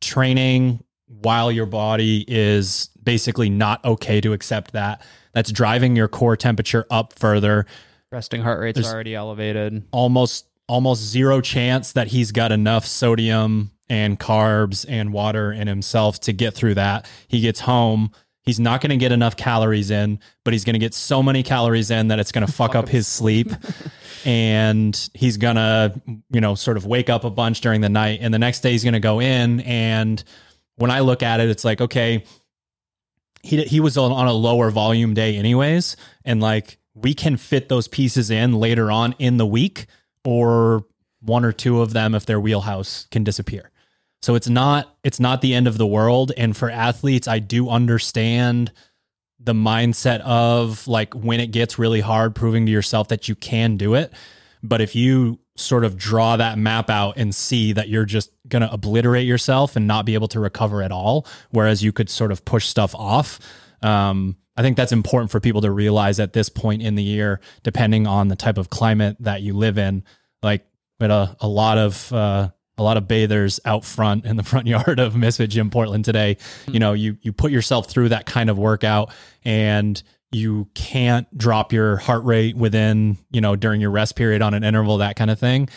training 0.00 0.82
while 1.06 1.50
your 1.50 1.66
body 1.66 2.24
is 2.28 2.88
basically 3.02 3.50
not 3.50 3.84
okay 3.84 4.20
to 4.20 4.32
accept 4.32 4.72
that. 4.72 5.02
That's 5.32 5.50
driving 5.52 5.96
your 5.96 6.08
core 6.08 6.36
temperature 6.36 6.86
up 6.90 7.12
further. 7.18 7.66
Resting 8.10 8.42
heart 8.42 8.60
rate's 8.60 8.76
There's- 8.76 8.92
already 8.92 9.14
elevated. 9.14 9.82
Almost 9.90 10.46
almost 10.66 11.02
zero 11.02 11.40
chance 11.40 11.92
that 11.92 12.08
he's 12.08 12.30
got 12.30 12.52
enough 12.52 12.84
sodium 12.86 13.70
and 13.88 14.20
carbs 14.20 14.84
and 14.86 15.14
water 15.14 15.50
in 15.50 15.66
himself 15.66 16.20
to 16.20 16.32
get 16.32 16.52
through 16.52 16.74
that. 16.74 17.08
He 17.26 17.40
gets 17.40 17.60
home, 17.60 18.10
he's 18.48 18.60
not 18.60 18.80
going 18.80 18.90
to 18.90 18.96
get 18.96 19.12
enough 19.12 19.36
calories 19.36 19.90
in, 19.90 20.18
but 20.44 20.52
he's 20.52 20.64
going 20.64 20.74
to 20.74 20.80
get 20.80 20.94
so 20.94 21.22
many 21.22 21.42
calories 21.42 21.90
in 21.90 22.08
that 22.08 22.18
it's 22.18 22.32
going 22.32 22.46
to 22.46 22.52
fuck 22.52 22.74
up 22.74 22.88
his 22.88 23.06
sleep. 23.06 23.52
and 24.24 25.08
he's 25.14 25.36
going 25.36 25.56
to, 25.56 26.00
you 26.30 26.40
know, 26.40 26.54
sort 26.54 26.76
of 26.76 26.84
wake 26.84 27.08
up 27.08 27.24
a 27.24 27.30
bunch 27.30 27.60
during 27.60 27.80
the 27.80 27.88
night. 27.88 28.18
And 28.22 28.32
the 28.32 28.38
next 28.38 28.60
day 28.60 28.72
he's 28.72 28.82
going 28.82 28.94
to 28.94 29.00
go 29.00 29.20
in. 29.20 29.60
And 29.60 30.22
when 30.76 30.90
I 30.90 31.00
look 31.00 31.22
at 31.22 31.40
it, 31.40 31.48
it's 31.50 31.64
like, 31.64 31.80
okay, 31.80 32.24
he, 33.42 33.62
he 33.64 33.80
was 33.80 33.96
on, 33.96 34.10
on 34.10 34.26
a 34.26 34.32
lower 34.32 34.70
volume 34.70 35.14
day, 35.14 35.36
anyways. 35.36 35.96
And 36.24 36.40
like, 36.40 36.78
we 36.94 37.14
can 37.14 37.36
fit 37.36 37.68
those 37.68 37.86
pieces 37.86 38.30
in 38.30 38.54
later 38.54 38.90
on 38.90 39.14
in 39.18 39.36
the 39.36 39.46
week, 39.46 39.86
or 40.24 40.84
one 41.20 41.44
or 41.44 41.52
two 41.52 41.80
of 41.80 41.92
them, 41.92 42.14
if 42.14 42.26
their 42.26 42.40
wheelhouse 42.40 43.06
can 43.10 43.24
disappear. 43.24 43.70
So 44.22 44.34
it's 44.34 44.48
not 44.48 44.96
it's 45.04 45.20
not 45.20 45.40
the 45.40 45.54
end 45.54 45.66
of 45.66 45.78
the 45.78 45.86
world 45.86 46.32
and 46.36 46.56
for 46.56 46.70
athletes 46.70 47.28
I 47.28 47.38
do 47.38 47.68
understand 47.68 48.72
the 49.40 49.52
mindset 49.52 50.20
of 50.20 50.86
like 50.88 51.14
when 51.14 51.40
it 51.40 51.48
gets 51.48 51.78
really 51.78 52.00
hard 52.00 52.34
proving 52.34 52.66
to 52.66 52.72
yourself 52.72 53.08
that 53.08 53.28
you 53.28 53.34
can 53.34 53.76
do 53.76 53.94
it. 53.94 54.12
But 54.62 54.80
if 54.80 54.96
you 54.96 55.38
sort 55.56 55.84
of 55.84 55.96
draw 55.96 56.36
that 56.36 56.58
map 56.58 56.90
out 56.90 57.16
and 57.16 57.34
see 57.34 57.72
that 57.72 57.88
you're 57.88 58.04
just 58.04 58.30
going 58.48 58.62
to 58.62 58.72
obliterate 58.72 59.26
yourself 59.26 59.76
and 59.76 59.86
not 59.86 60.04
be 60.04 60.14
able 60.14 60.28
to 60.28 60.38
recover 60.38 60.82
at 60.82 60.92
all 60.92 61.26
whereas 61.50 61.82
you 61.82 61.90
could 61.90 62.08
sort 62.08 62.30
of 62.30 62.44
push 62.44 62.66
stuff 62.66 62.94
off 62.94 63.40
um, 63.82 64.36
I 64.58 64.62
think 64.62 64.76
that's 64.76 64.90
important 64.90 65.30
for 65.30 65.38
people 65.38 65.60
to 65.60 65.70
realize 65.70 66.18
at 66.18 66.32
this 66.32 66.48
point 66.48 66.82
in 66.82 66.96
the 66.96 67.02
year, 67.02 67.40
depending 67.62 68.08
on 68.08 68.26
the 68.26 68.34
type 68.34 68.58
of 68.58 68.70
climate 68.70 69.16
that 69.20 69.40
you 69.40 69.54
live 69.54 69.78
in. 69.78 70.02
Like, 70.42 70.66
but 70.98 71.12
a, 71.12 71.36
a 71.38 71.46
lot 71.46 71.78
of 71.78 72.12
uh, 72.12 72.48
a 72.78 72.82
lot 72.82 72.96
of 72.96 73.08
bathers 73.08 73.60
out 73.64 73.84
front 73.84 74.24
in 74.24 74.36
the 74.36 74.42
front 74.42 74.66
yard 74.68 74.98
of 74.98 75.16
Misfit 75.16 75.50
Gym 75.50 75.70
Portland 75.70 76.04
today. 76.04 76.36
You 76.66 76.78
know, 76.78 76.92
you 76.92 77.16
you 77.22 77.32
put 77.32 77.50
yourself 77.50 77.90
through 77.90 78.10
that 78.10 78.26
kind 78.26 78.50
of 78.50 78.58
workout, 78.58 79.12
and 79.44 80.00
you 80.30 80.68
can't 80.74 81.26
drop 81.36 81.72
your 81.72 81.96
heart 81.96 82.24
rate 82.24 82.56
within 82.56 83.18
you 83.30 83.40
know 83.40 83.56
during 83.56 83.80
your 83.80 83.90
rest 83.90 84.16
period 84.16 84.42
on 84.42 84.54
an 84.54 84.64
interval, 84.64 84.98
that 84.98 85.16
kind 85.16 85.30
of 85.30 85.38
thing. 85.38 85.68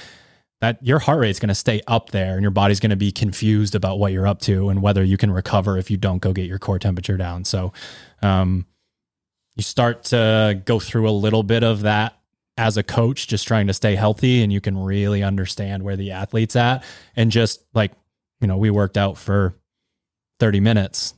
That 0.61 0.77
your 0.85 0.99
heart 0.99 1.19
rate 1.19 1.31
is 1.31 1.39
going 1.39 1.49
to 1.49 1.55
stay 1.55 1.81
up 1.87 2.11
there, 2.11 2.33
and 2.33 2.43
your 2.43 2.51
body's 2.51 2.79
going 2.79 2.91
to 2.91 2.95
be 2.95 3.11
confused 3.11 3.73
about 3.73 3.97
what 3.97 4.11
you're 4.11 4.27
up 4.27 4.39
to 4.41 4.69
and 4.69 4.81
whether 4.81 5.03
you 5.03 5.17
can 5.17 5.31
recover 5.31 5.77
if 5.77 5.89
you 5.89 5.97
don't 5.97 6.19
go 6.19 6.33
get 6.33 6.45
your 6.45 6.59
core 6.59 6.77
temperature 6.77 7.17
down. 7.17 7.45
So, 7.45 7.73
um, 8.21 8.67
you 9.55 9.63
start 9.63 10.03
to 10.05 10.61
go 10.63 10.79
through 10.79 11.09
a 11.09 11.11
little 11.11 11.41
bit 11.41 11.63
of 11.63 11.81
that 11.81 12.20
as 12.61 12.77
a 12.77 12.83
coach, 12.83 13.27
just 13.27 13.47
trying 13.47 13.65
to 13.65 13.73
stay 13.73 13.95
healthy, 13.95 14.43
and 14.43 14.53
you 14.53 14.61
can 14.61 14.77
really 14.77 15.23
understand 15.23 15.81
where 15.81 15.95
the 15.95 16.11
athlete's 16.11 16.55
at. 16.55 16.83
And 17.15 17.31
just 17.31 17.65
like, 17.73 17.91
you 18.39 18.47
know, 18.47 18.57
we 18.57 18.69
worked 18.69 18.97
out 18.97 19.17
for 19.17 19.55
30 20.39 20.59
minutes, 20.59 21.15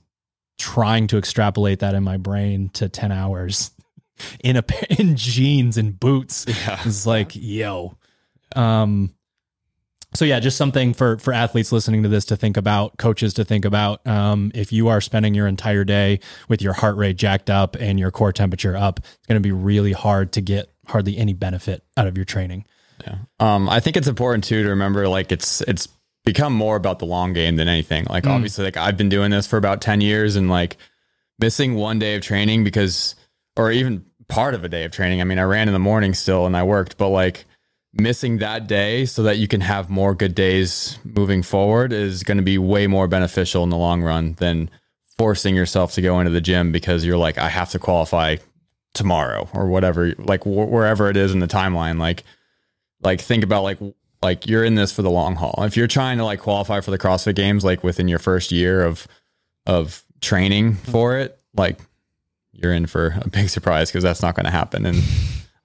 trying 0.58 1.08
to 1.08 1.18
extrapolate 1.18 1.80
that 1.80 1.96
in 1.96 2.04
my 2.04 2.16
brain 2.16 2.70
to 2.70 2.88
10 2.88 3.12
hours 3.12 3.72
in 4.40 4.56
a 4.56 4.62
pair 4.64 4.88
in 4.98 5.18
jeans 5.18 5.78
and 5.78 6.00
boots. 6.00 6.46
Yeah. 6.48 6.80
It's 6.86 7.06
like, 7.06 7.32
yo. 7.36 7.98
Um, 8.56 9.14
so 10.14 10.24
yeah, 10.24 10.40
just 10.40 10.58
something 10.58 10.94
for 10.94 11.18
for 11.18 11.34
athletes 11.34 11.72
listening 11.72 12.04
to 12.04 12.10
this 12.10 12.26
to 12.26 12.38
think 12.38 12.56
about, 12.56 12.98
coaches 12.98 13.34
to 13.34 13.44
think 13.44 13.66
about. 13.66 14.06
Um, 14.08 14.52
if 14.54 14.72
you 14.72 14.88
are 14.90 15.02
spending 15.02 15.34
your 15.34 15.48
entire 15.48 15.84
day 15.84 16.20
with 16.48 16.62
your 16.62 16.74
heart 16.74 16.96
rate 16.98 17.18
jacked 17.18 17.50
up 17.50 17.76
and 17.80 18.00
your 18.00 18.12
core 18.12 18.32
temperature 18.32 18.78
up, 18.78 19.00
it's 19.00 19.28
going 19.28 19.42
to 19.42 19.46
be 19.46 19.52
really 19.52 19.92
hard 19.92 20.32
to 20.34 20.42
get 20.42 20.73
hardly 20.88 21.18
any 21.18 21.34
benefit 21.34 21.84
out 21.98 22.08
of 22.08 22.18
your 22.18 22.26
training. 22.26 22.66
Yeah. 23.02 23.18
Um, 23.40 23.70
I 23.70 23.80
think 23.80 23.98
it's 23.98 24.08
important 24.08 24.44
too 24.44 24.64
to 24.64 24.70
remember 24.70 25.08
like 25.08 25.32
it's 25.32 25.62
it's 25.62 25.88
become 26.26 26.54
more 26.54 26.76
about 26.76 27.00
the 27.00 27.06
long 27.06 27.34
game 27.34 27.58
than 27.58 27.68
anything. 27.68 28.06
Like 28.10 28.26
obviously 28.28 28.64
like 28.64 28.78
I've 28.78 28.98
been 28.98 29.10
doing 29.10 29.32
this 29.32 29.46
for 29.46 29.58
about 29.58 29.82
10 29.82 30.00
years 30.00 30.36
and 30.36 30.50
like 30.50 30.78
missing 31.40 31.76
one 31.76 32.00
day 32.00 32.16
of 32.16 32.22
training 32.22 32.64
because 32.64 33.16
or 33.58 33.72
even 33.72 34.06
part 34.30 34.54
of 34.54 34.64
a 34.64 34.70
day 34.70 34.86
of 34.86 34.92
training. 34.92 35.20
I 35.20 35.26
mean, 35.26 35.40
I 35.40 35.44
ran 35.44 35.68
in 35.68 35.74
the 35.74 35.80
morning 35.80 36.14
still 36.14 36.46
and 36.46 36.56
I 36.56 36.64
worked, 36.64 36.98
but 36.98 37.10
like 37.10 37.46
missing 37.94 38.38
that 38.40 38.68
day 38.68 39.06
so 39.06 39.24
that 39.24 39.38
you 39.38 39.48
can 39.48 39.62
have 39.62 39.90
more 39.90 40.16
good 40.16 40.34
days 40.34 40.98
moving 41.04 41.44
forward 41.44 41.94
is 41.94 42.24
going 42.24 42.38
to 42.38 42.44
be 42.44 42.58
way 42.58 42.88
more 42.88 43.08
beneficial 43.08 43.64
in 43.64 43.70
the 43.70 43.78
long 43.78 44.02
run 44.02 44.34
than 44.40 44.70
forcing 45.18 45.56
yourself 45.56 45.94
to 45.94 46.02
go 46.02 46.20
into 46.20 46.32
the 46.32 46.42
gym 46.42 46.72
because 46.72 47.06
you're 47.06 47.18
like 47.18 47.38
I 47.38 47.50
have 47.50 47.70
to 47.72 47.80
qualify 47.80 48.38
tomorrow 48.94 49.50
or 49.54 49.68
whatever 49.68 50.14
like 50.20 50.44
wh- 50.44 50.70
wherever 50.72 51.10
it 51.10 51.18
is 51.18 51.34
in 51.34 51.40
the 51.40 51.48
timeline 51.48 52.00
like 52.00 52.24
like 53.02 53.22
think 53.22 53.44
about 53.44 53.64
like 53.64 53.80
like 54.24 54.48
you're 54.48 54.64
in 54.64 54.76
this 54.76 54.92
for 54.92 55.02
the 55.02 55.12
long 55.12 55.36
haul. 55.36 55.56
If 55.60 55.78
you're 55.78 55.88
trying 55.88 56.18
to 56.18 56.26
like 56.26 56.40
qualify 56.40 56.82
for 56.82 56.92
the 56.92 56.98
CrossFit 56.98 57.36
games 57.36 57.64
like 57.64 57.84
within 57.84 58.08
your 58.08 58.20
first 58.20 58.52
year 58.52 58.84
of 58.84 59.08
of 59.68 60.04
training 60.22 60.74
mm-hmm. 60.74 60.92
for 60.92 61.18
it, 61.18 61.38
like 61.56 61.80
you're 62.54 62.74
in 62.74 62.88
for 62.88 63.20
a 63.22 63.30
big 63.30 63.50
surprise 63.50 63.90
because 63.90 64.04
that's 64.04 64.22
not 64.22 64.36
going 64.36 64.46
to 64.46 64.52
happen. 64.52 64.86
And 64.86 65.04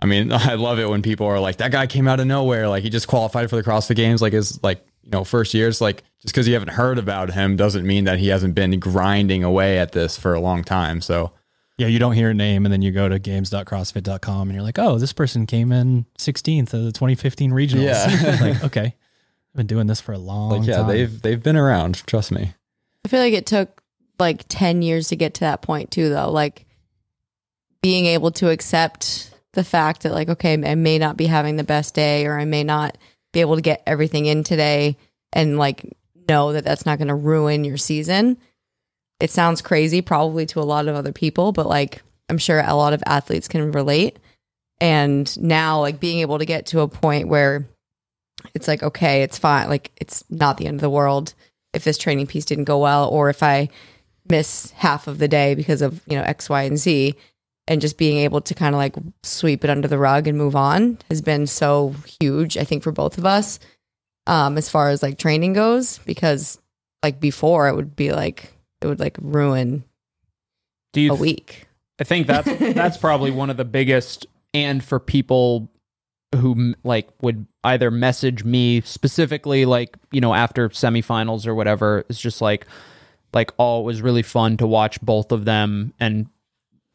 I 0.01 0.07
mean, 0.07 0.33
I 0.33 0.55
love 0.55 0.79
it 0.79 0.89
when 0.89 1.03
people 1.03 1.27
are 1.27 1.41
like, 1.41 1.59
that 1.59 1.71
guy 1.71 1.87
came 1.87 2.09
out 2.09 2.21
of 2.21 2.27
nowhere. 2.27 2.69
Like 2.69 2.83
he 2.83 2.91
just 2.91 3.07
qualified 3.07 3.49
for 3.49 3.57
the 3.57 3.63
CrossFit 3.63 3.97
games. 3.97 4.21
Like 4.21 4.33
his 4.33 4.63
like, 4.63 4.85
you 5.03 5.11
know, 5.11 5.25
first 5.25 5.55
years. 5.55 5.81
Like 5.81 6.03
just 6.21 6.35
because 6.35 6.49
you 6.49 6.55
haven't 6.55 6.71
heard 6.71 6.99
about 6.99 7.33
him 7.33 7.57
doesn't 7.57 7.87
mean 7.87 8.05
that 8.05 8.19
he 8.19 8.29
hasn't 8.29 8.55
been 8.55 8.79
grinding 8.81 9.45
away 9.45 9.79
at 9.79 9.93
this 9.93 10.19
for 10.19 10.35
a 10.35 10.41
long 10.41 10.65
time. 10.65 11.01
So 11.01 11.33
Yeah, 11.79 11.87
you 11.87 12.01
don't 12.01 12.13
hear 12.13 12.31
a 12.31 12.35
name 12.35 12.67
and 12.67 12.73
then 12.73 12.83
you 12.83 12.91
go 12.91 13.09
to 13.09 13.19
games.crossfit.com 13.19 14.49
and 14.49 14.53
you're 14.53 14.65
like, 14.65 14.79
oh, 14.79 14.99
this 14.99 15.13
person 15.13 15.47
came 15.47 15.71
in 15.71 16.07
16th 16.19 16.75
of 16.75 16.85
the 16.85 16.93
2015 16.93 17.53
regionals. 17.53 17.85
Yeah. 17.85 18.39
like, 18.41 18.65
okay. 18.65 18.87
I've 18.87 19.57
been 19.57 19.69
doing 19.69 19.87
this 19.87 20.01
for 20.01 20.13
a 20.13 20.19
long 20.19 20.51
like, 20.51 20.67
yeah, 20.69 20.79
time. 20.79 20.89
they've, 20.89 21.23
they've 21.23 21.43
been 21.43 21.57
around. 21.57 22.05
Trust 22.07 22.33
me. 22.33 22.53
I 23.05 23.09
feel 23.09 23.21
like 23.21 23.33
it 23.33 23.47
took 23.47 23.83
like 24.19 24.45
10 24.49 24.83
years 24.83 25.09
to 25.09 25.17
get 25.17 25.35
to 25.35 25.41
that 25.41 25.63
point 25.63 25.93
too 25.93 26.09
though. 26.09 26.31
Like 26.31 26.67
being 27.81 28.07
able 28.07 28.33
to 28.33 28.51
accept 28.51 29.33
the 29.53 29.65
fact 29.65 30.03
that 30.03 30.13
like 30.13 30.29
okay, 30.29 30.55
I 30.55 30.75
may 30.75 30.99
not 30.99 31.17
be 31.17 31.27
having 31.27 31.57
the 31.57 31.65
best 31.65 31.95
day 31.95 32.27
or 32.27 32.39
I 32.39 32.45
may 32.45 32.65
not 32.65 32.99
be 33.33 33.41
able 33.41 33.57
to 33.57 33.63
get 33.63 33.83
everything 33.87 34.27
in 34.27 34.45
today 34.45 34.97
and 35.33 35.59
like 35.59 35.97
know 36.29 36.53
that 36.53 36.65
that's 36.65 36.87
not 36.87 36.99
going 36.99 37.09
to 37.09 37.15
ruin 37.15 37.65
your 37.65 37.77
season. 37.77 38.39
It 39.21 39.31
sounds 39.31 39.63
crazy 39.63 40.01
probably 40.01 40.47
to 40.47 40.61
a 40.61 40.63
lot 40.63 40.87
of 40.89 40.95
other 40.95 41.13
people, 41.13 41.53
but 41.53 41.67
like 41.67 42.03
I'm 42.29 42.39
sure 42.39 42.61
a 42.61 42.75
lot 42.75 42.93
of 42.93 43.03
athletes 43.07 43.49
can 43.49 43.73
relate. 43.73 44.19
And 44.81 45.37
now 45.43 45.81
like 45.81 45.99
being 45.99 46.21
able 46.21 46.39
to 46.39 46.45
get 46.45 46.67
to 46.67 46.81
a 46.81 46.89
point 46.89 47.29
where 47.29 47.67
it's 48.55 48.69
like 48.69 48.83
okay, 48.83 49.23
it's 49.23 49.39
fine. 49.39 49.69
Like 49.69 49.91
it's 49.97 50.25
not 50.31 50.57
the 50.57 50.67
end 50.67 50.77
of 50.77 50.83
the 50.83 50.91
world 50.91 51.35
if 51.73 51.85
this 51.85 51.99
training 51.99 52.27
piece 52.27 52.45
didn't 52.45 52.65
go 52.65 52.79
well 52.79 53.09
or 53.09 53.29
if 53.29 53.43
I 53.43 53.69
miss 54.29 54.71
half 54.73 55.07
of 55.07 55.19
the 55.19 55.29
day 55.29 55.55
because 55.55 55.83
of, 55.83 56.01
you 56.07 56.17
know, 56.17 56.23
X, 56.23 56.49
Y, 56.49 56.63
and 56.63 56.79
Z. 56.79 57.15
And 57.67 57.83
just 57.83 57.99
being 57.99 58.19
able 58.19 58.41
to 58.41 58.55
kind 58.55 58.75
of 58.75 58.79
like 58.79 58.97
sweep 59.23 59.63
it 59.63 59.69
under 59.69 59.89
the 59.89 59.99
rug 59.99 60.27
and 60.27 60.39
move 60.39 60.57
on 60.57 60.99
has 61.11 61.21
been 61.21 61.47
so 61.47 61.95
huge, 62.19 62.57
I 62.57 62.65
think, 62.65 62.83
for 62.83 62.93
both 62.93 63.19
of 63.19 63.27
us, 63.27 63.59
um, 64.27 64.57
as 64.57 64.71
far 64.71 64.89
as 64.89 65.03
like 65.03 65.19
training 65.19 65.53
goes, 65.53 65.99
because 66.07 66.59
like 67.03 67.21
before 67.21 67.69
it 67.69 67.77
would 67.77 67.95
be 67.95 68.11
like, 68.13 68.55
it 68.81 68.87
would 68.87 69.01
like 69.01 69.17
ruin 69.21 69.85
Do 70.93 71.01
you 71.01 71.13
a 71.13 71.17
week. 71.17 71.67
I 72.01 72.05
think 72.05 72.27
that's 72.27 72.49
that's 72.75 72.97
probably 72.97 73.31
one 73.31 73.51
of 73.51 73.57
the 73.57 73.65
biggest 73.65 74.27
and 74.55 74.83
for 74.83 74.99
people 74.99 75.71
who 76.35 76.75
like 76.85 77.09
would 77.23 77.47
either 77.65 77.91
message 77.91 78.45
me 78.45 78.83
specifically 78.83 79.65
like, 79.65 79.97
you 80.13 80.21
know, 80.21 80.35
after 80.35 80.69
semifinals 80.69 81.47
or 81.47 81.55
whatever, 81.55 82.05
it's 82.09 82.21
just 82.21 82.41
like 82.41 82.67
like 83.33 83.53
oh, 83.59 83.81
it 83.81 83.85
was 83.85 84.03
really 84.03 84.23
fun 84.23 84.57
to 84.59 84.67
watch 84.67 85.01
both 85.01 85.33
of 85.33 85.45
them 85.45 85.93
and 85.99 86.27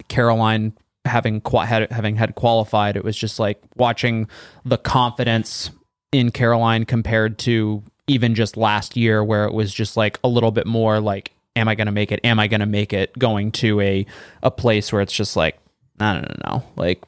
Caroline 0.08 0.74
having 1.06 1.42
qua- 1.42 1.66
had, 1.66 1.92
having 1.92 2.16
had 2.16 2.36
qualified, 2.36 2.96
it 2.96 3.04
was 3.04 3.18
just 3.18 3.40
like 3.40 3.62
watching 3.76 4.28
the 4.64 4.78
confidence 4.78 5.72
in 6.12 6.32
Caroline 6.32 6.86
compared 6.86 7.38
to 7.40 7.84
even 8.08 8.36
just 8.36 8.58
last 8.58 8.96
year 8.96 9.24
where 9.24 9.46
it 9.46 9.54
was 9.54 9.74
just 9.74 9.98
like 9.98 10.20
a 10.24 10.28
little 10.28 10.52
bit 10.52 10.68
more 10.68 11.00
like 11.00 11.34
am 11.56 11.68
I 11.68 11.76
going 11.76 11.88
to 11.88 11.92
make 11.92 12.12
it? 12.12 12.20
Am 12.24 12.40
I 12.40 12.48
going 12.48 12.60
to 12.60 12.66
make 12.66 12.94
it? 12.94 13.18
Going 13.18 13.52
to 13.54 13.80
a 13.82 14.06
a 14.42 14.52
place 14.52 14.92
where 14.92 15.02
it's 15.02 15.14
just 15.14 15.36
like 15.36 15.60
no 16.00 16.22
no 16.22 16.36
no 16.46 16.64
like 16.76 17.04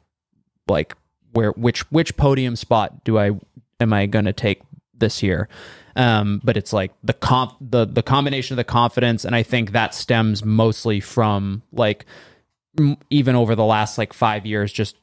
like 0.68 0.94
where 1.32 1.50
which 1.52 1.90
which 1.92 2.16
podium 2.16 2.56
spot 2.56 3.04
do 3.04 3.18
I 3.18 3.32
am 3.80 3.92
I 3.92 4.06
going 4.06 4.24
to 4.24 4.32
take 4.32 4.62
this 4.94 5.22
year? 5.22 5.48
Um, 5.96 6.40
but 6.44 6.56
it's 6.56 6.72
like 6.72 6.92
the 7.02 7.14
comp 7.14 7.56
the 7.60 7.86
the 7.86 8.02
combination 8.02 8.54
of 8.54 8.56
the 8.58 8.64
confidence, 8.64 9.24
and 9.24 9.34
I 9.34 9.42
think 9.42 9.72
that 9.72 9.94
stems 9.94 10.44
mostly 10.44 11.00
from 11.00 11.62
like 11.72 12.04
m- 12.78 12.98
even 13.10 13.34
over 13.34 13.54
the 13.54 13.64
last 13.64 13.96
like 13.96 14.12
five 14.12 14.44
years, 14.44 14.72
just 14.72 14.96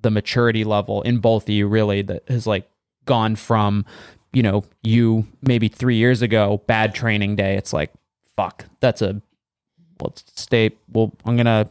the 0.00 0.10
maturity 0.10 0.64
level 0.64 1.02
in 1.02 1.18
both 1.18 1.44
of 1.44 1.48
you 1.50 1.66
really 1.66 2.02
that 2.02 2.22
has 2.28 2.46
like 2.46 2.68
gone 3.04 3.36
from 3.36 3.84
you 4.32 4.42
know 4.42 4.64
you 4.82 5.26
maybe 5.42 5.68
three 5.68 5.96
years 5.96 6.22
ago 6.22 6.62
bad 6.66 6.94
training 6.94 7.36
day. 7.36 7.56
It's 7.56 7.74
like 7.74 7.92
fuck 8.38 8.64
that's 8.80 9.02
a 9.02 9.20
let's 10.00 10.24
stay. 10.36 10.70
Well, 10.92 11.12
I'm 11.24 11.36
gonna. 11.36 11.68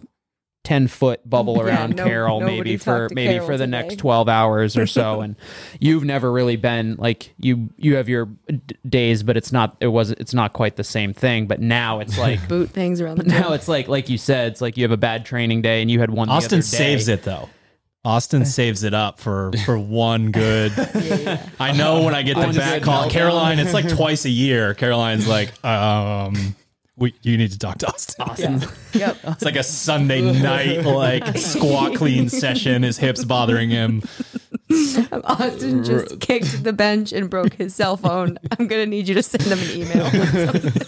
10 0.64 0.90
foot 0.90 1.22
bubble 1.30 1.56
Yeah, 1.60 1.64
around 1.64 1.96
no- 1.96 2.04
Carol 2.04 2.42
maybe 2.42 2.76
for 2.76 3.08
maybe 3.14 3.36
Carol 3.36 3.46
for 3.48 3.54
the 3.58 3.64
today. 3.66 3.72
next 3.84 4.00
12 4.00 4.28
hours 4.28 4.76
or 4.76 4.86
so 4.86 5.22
and 5.22 5.38
you've 5.80 6.04
never 6.04 6.30
really 6.30 6.58
been 6.58 6.98
like 6.98 7.34
you 7.40 7.70
you 7.78 7.96
have 7.96 8.10
your 8.10 8.26
d- 8.50 8.60
days 8.86 9.24
but 9.24 9.38
it's 9.38 9.54
not 9.54 9.78
it 9.80 9.88
was 9.88 10.12
it's 10.12 10.34
not 10.34 10.52
quite 10.52 10.76
the 10.76 10.84
same 10.84 11.14
thing 11.14 11.48
but 11.48 11.62
now 11.62 12.02
it's 12.02 12.18
like 12.26 12.46
Boot 12.50 12.70
things 12.72 13.00
around 13.00 13.20
the 13.20 13.24
now 13.24 13.54
it's 13.54 13.70
like 13.70 13.88
like 13.88 14.10
you 14.10 14.18
said 14.18 14.52
it's 14.52 14.60
like 14.60 14.76
you 14.76 14.84
have 14.84 14.92
a 14.92 14.98
bad 14.98 15.26
training 15.26 15.62
day 15.62 15.82
and 15.82 15.90
you 15.90 16.02
had 16.02 16.12
one 16.12 16.28
the 16.28 16.34
Austin 16.34 16.58
other 16.58 16.62
day. 16.64 16.68
saves 16.68 17.08
it 17.08 17.24
though. 17.24 17.48
Austin 18.06 18.46
saves 18.46 18.84
it 18.84 18.94
up 18.94 19.20
for 19.20 19.52
for 19.66 19.78
one 19.80 20.32
good. 20.32 20.72
I 21.60 21.74
know 21.74 22.04
when 22.04 22.16
I 22.16 22.22
get 22.22 22.36
the 22.36 22.42
One 22.48 22.56
back 22.56 22.82
call, 22.82 23.06
meltdown. 23.06 23.12
Caroline. 23.12 23.60
It's 23.60 23.74
like 23.74 23.90
twice 23.96 24.26
a 24.26 24.30
year. 24.30 24.74
Caroline's 24.74 25.28
like, 25.28 25.52
um, 25.66 26.56
we 26.96 27.14
you 27.22 27.38
need 27.38 27.52
to 27.52 27.60
talk 27.60 27.78
to 27.80 27.88
Austin. 27.88 28.64
Yep. 28.94 29.18
It's 29.24 29.44
like 29.44 29.56
a 29.58 29.64
Sunday 29.64 30.22
night 30.22 30.84
like 30.86 31.38
squat 31.38 31.96
clean 31.96 32.30
session. 32.30 32.84
His 32.84 32.98
hips 32.98 33.26
bothering 33.26 33.70
him. 33.70 34.04
Austin 35.24 35.84
just 35.84 36.20
kicked 36.20 36.64
the 36.64 36.74
bench 36.74 37.14
and 37.14 37.30
broke 37.30 37.54
his 37.54 37.74
cell 37.74 37.98
phone. 37.98 38.38
I'm 38.60 38.68
gonna 38.68 38.86
need 38.86 39.08
you 39.08 39.16
to 39.16 39.24
send 39.24 39.44
him 39.44 39.60
an 39.60 39.72
email. 39.72 40.10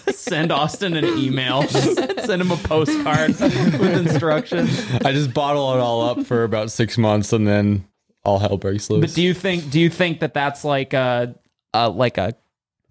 send 0.13 0.51
Austin 0.51 0.95
an 0.95 1.05
email 1.17 1.63
send 1.67 2.41
him 2.41 2.51
a 2.51 2.57
postcard 2.57 3.29
with 3.29 4.07
instructions 4.07 4.69
I 5.03 5.11
just 5.11 5.33
bottle 5.33 5.73
it 5.73 5.79
all 5.79 6.03
up 6.03 6.25
for 6.25 6.43
about 6.43 6.71
six 6.71 6.99
months 6.99 7.33
and 7.33 7.47
then 7.47 7.87
all 8.23 8.37
hell 8.37 8.57
breaks 8.57 8.89
loose. 8.89 9.01
But 9.01 9.15
do 9.15 9.23
you 9.23 9.33
think 9.33 9.71
do 9.71 9.79
you 9.79 9.89
think 9.89 10.19
that 10.19 10.33
that's 10.33 10.63
like 10.63 10.93
a, 10.93 11.35
a 11.73 11.89
like 11.89 12.17
a 12.17 12.35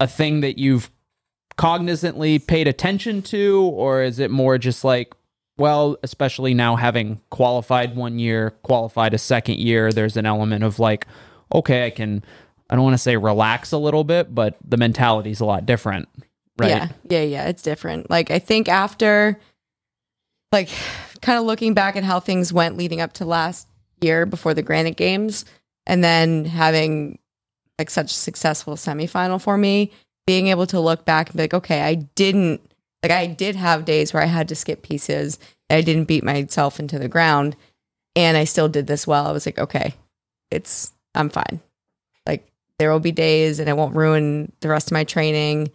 a 0.01 0.07
thing 0.07 0.41
that 0.41 0.59
you've 0.59 0.91
cognizantly 1.59 2.39
paid 2.39 2.69
attention 2.69 3.21
to, 3.21 3.63
or 3.75 4.03
is 4.03 4.19
it 4.19 4.31
more 4.31 4.57
just 4.57 4.85
like, 4.85 5.13
well, 5.59 5.97
especially 6.03 6.55
now 6.55 6.77
having 6.77 7.21
qualified 7.31 7.97
one 7.97 8.19
year, 8.19 8.51
qualified 8.63 9.13
a 9.13 9.19
second 9.19 9.59
year, 9.59 9.93
there's 9.93 10.17
an 10.17 10.25
element 10.25 10.65
of 10.65 10.79
like, 10.79 11.07
okay, 11.53 11.87
I 11.87 11.91
can. 11.91 12.25
I 12.71 12.75
don't 12.75 12.85
want 12.85 12.95
to 12.95 12.99
say 12.99 13.17
relax 13.17 13.73
a 13.73 13.79
little 13.79 14.05
bit, 14.05 14.35
but 14.35 14.57
the 14.63 14.77
mentality's 14.77 15.41
a 15.41 15.47
lot 15.47 15.65
different, 15.65 16.07
right? 16.59 16.69
Yeah, 16.69 16.89
yeah, 17.09 17.23
yeah. 17.23 17.49
It's 17.49 17.63
different. 17.63 18.11
Like 18.11 18.31
I 18.31 18.39
think 18.39 18.69
after, 18.69 19.41
like, 20.53 20.69
kind 21.23 21.39
of 21.39 21.47
looking 21.47 21.73
back 21.73 21.97
at 21.97 22.05
how 22.05 22.21
things 22.21 22.53
went 22.53 22.77
leading 22.77 23.01
up 23.01 23.15
to 23.15 23.25
last 23.25 23.67
year 24.03 24.27
before 24.27 24.53
the 24.53 24.63
Granite 24.63 24.97
Games, 24.97 25.47
and 25.87 26.05
then 26.05 26.45
having 26.45 27.19
like 27.79 27.89
such 27.89 28.11
a 28.11 28.15
successful 28.15 28.75
semifinal 28.75 29.41
for 29.41 29.57
me, 29.57 29.91
being 30.27 30.49
able 30.49 30.67
to 30.67 30.79
look 30.79 31.07
back 31.07 31.29
and 31.29 31.37
be 31.39 31.45
like, 31.45 31.55
okay, 31.55 31.81
I 31.81 31.95
didn't 31.95 32.61
like 33.03 33.13
I 33.13 33.27
did 33.27 33.57
have 33.57 33.85
days 33.85 34.13
where 34.13 34.23
I 34.23 34.27
had 34.27 34.49
to 34.49 34.55
skip 34.55 34.83
pieces. 34.83 35.39
I 35.71 35.83
didn't 35.83 36.05
beat 36.07 36.25
myself 36.25 36.81
into 36.81 36.99
the 36.99 37.09
ground, 37.09 37.57
and 38.17 38.37
I 38.37 38.45
still 38.45 38.69
did 38.69 38.87
this 38.87 39.07
well. 39.07 39.27
I 39.27 39.33
was 39.33 39.47
like, 39.47 39.59
okay, 39.59 39.95
it's 40.51 40.93
I'm 41.15 41.29
fine. 41.29 41.61
Like 42.27 42.47
there 42.79 42.91
will 42.91 43.01
be 43.01 43.13
days, 43.13 43.59
and 43.61 43.69
it 43.69 43.77
won't 43.77 43.95
ruin 43.97 44.53
the 44.61 44.69
rest 44.69 44.89
of 44.89 44.93
my 44.93 45.05
training 45.05 45.71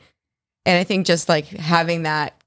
and 0.65 0.79
i 0.79 0.83
think 0.85 1.05
just 1.05 1.27
like 1.27 1.45
having 1.47 2.03
that 2.03 2.41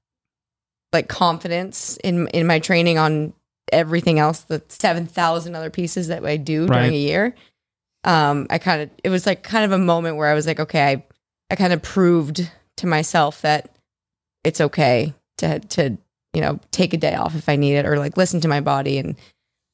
like 0.91 1.07
confidence 1.07 1.97
in 2.03 2.27
in 2.29 2.47
my 2.47 2.57
training 2.57 2.97
on 2.97 3.31
everything 3.71 4.17
else 4.17 4.39
the 4.39 4.59
7000 4.69 5.53
other 5.55 5.69
pieces 5.69 6.07
that 6.07 6.25
i 6.25 6.35
do 6.35 6.65
Right. 6.65 6.79
during 6.79 6.93
a 6.95 6.97
year 6.97 7.35
um 8.05 8.47
i 8.49 8.57
kind 8.57 8.81
of 8.81 8.89
it 9.03 9.09
was 9.09 9.27
like 9.27 9.43
kind 9.43 9.65
of 9.65 9.71
a 9.71 9.77
moment 9.77 10.15
where 10.17 10.27
i 10.29 10.33
was 10.33 10.47
like 10.47 10.59
okay 10.59 10.83
i 10.93 11.03
i 11.51 11.55
kind 11.55 11.73
of 11.73 11.83
proved 11.83 12.49
to 12.77 12.87
myself 12.87 13.41
that 13.43 13.69
it's 14.43 14.61
okay 14.61 15.13
to 15.37 15.59
to 15.59 15.97
you 16.33 16.41
know 16.41 16.59
take 16.71 16.93
a 16.93 16.97
day 16.97 17.15
off 17.15 17.35
if 17.35 17.47
i 17.49 17.55
need 17.55 17.75
it 17.75 17.85
or 17.85 17.97
like 17.97 18.17
listen 18.17 18.39
to 18.41 18.47
my 18.47 18.61
body 18.61 18.97
and 18.97 19.15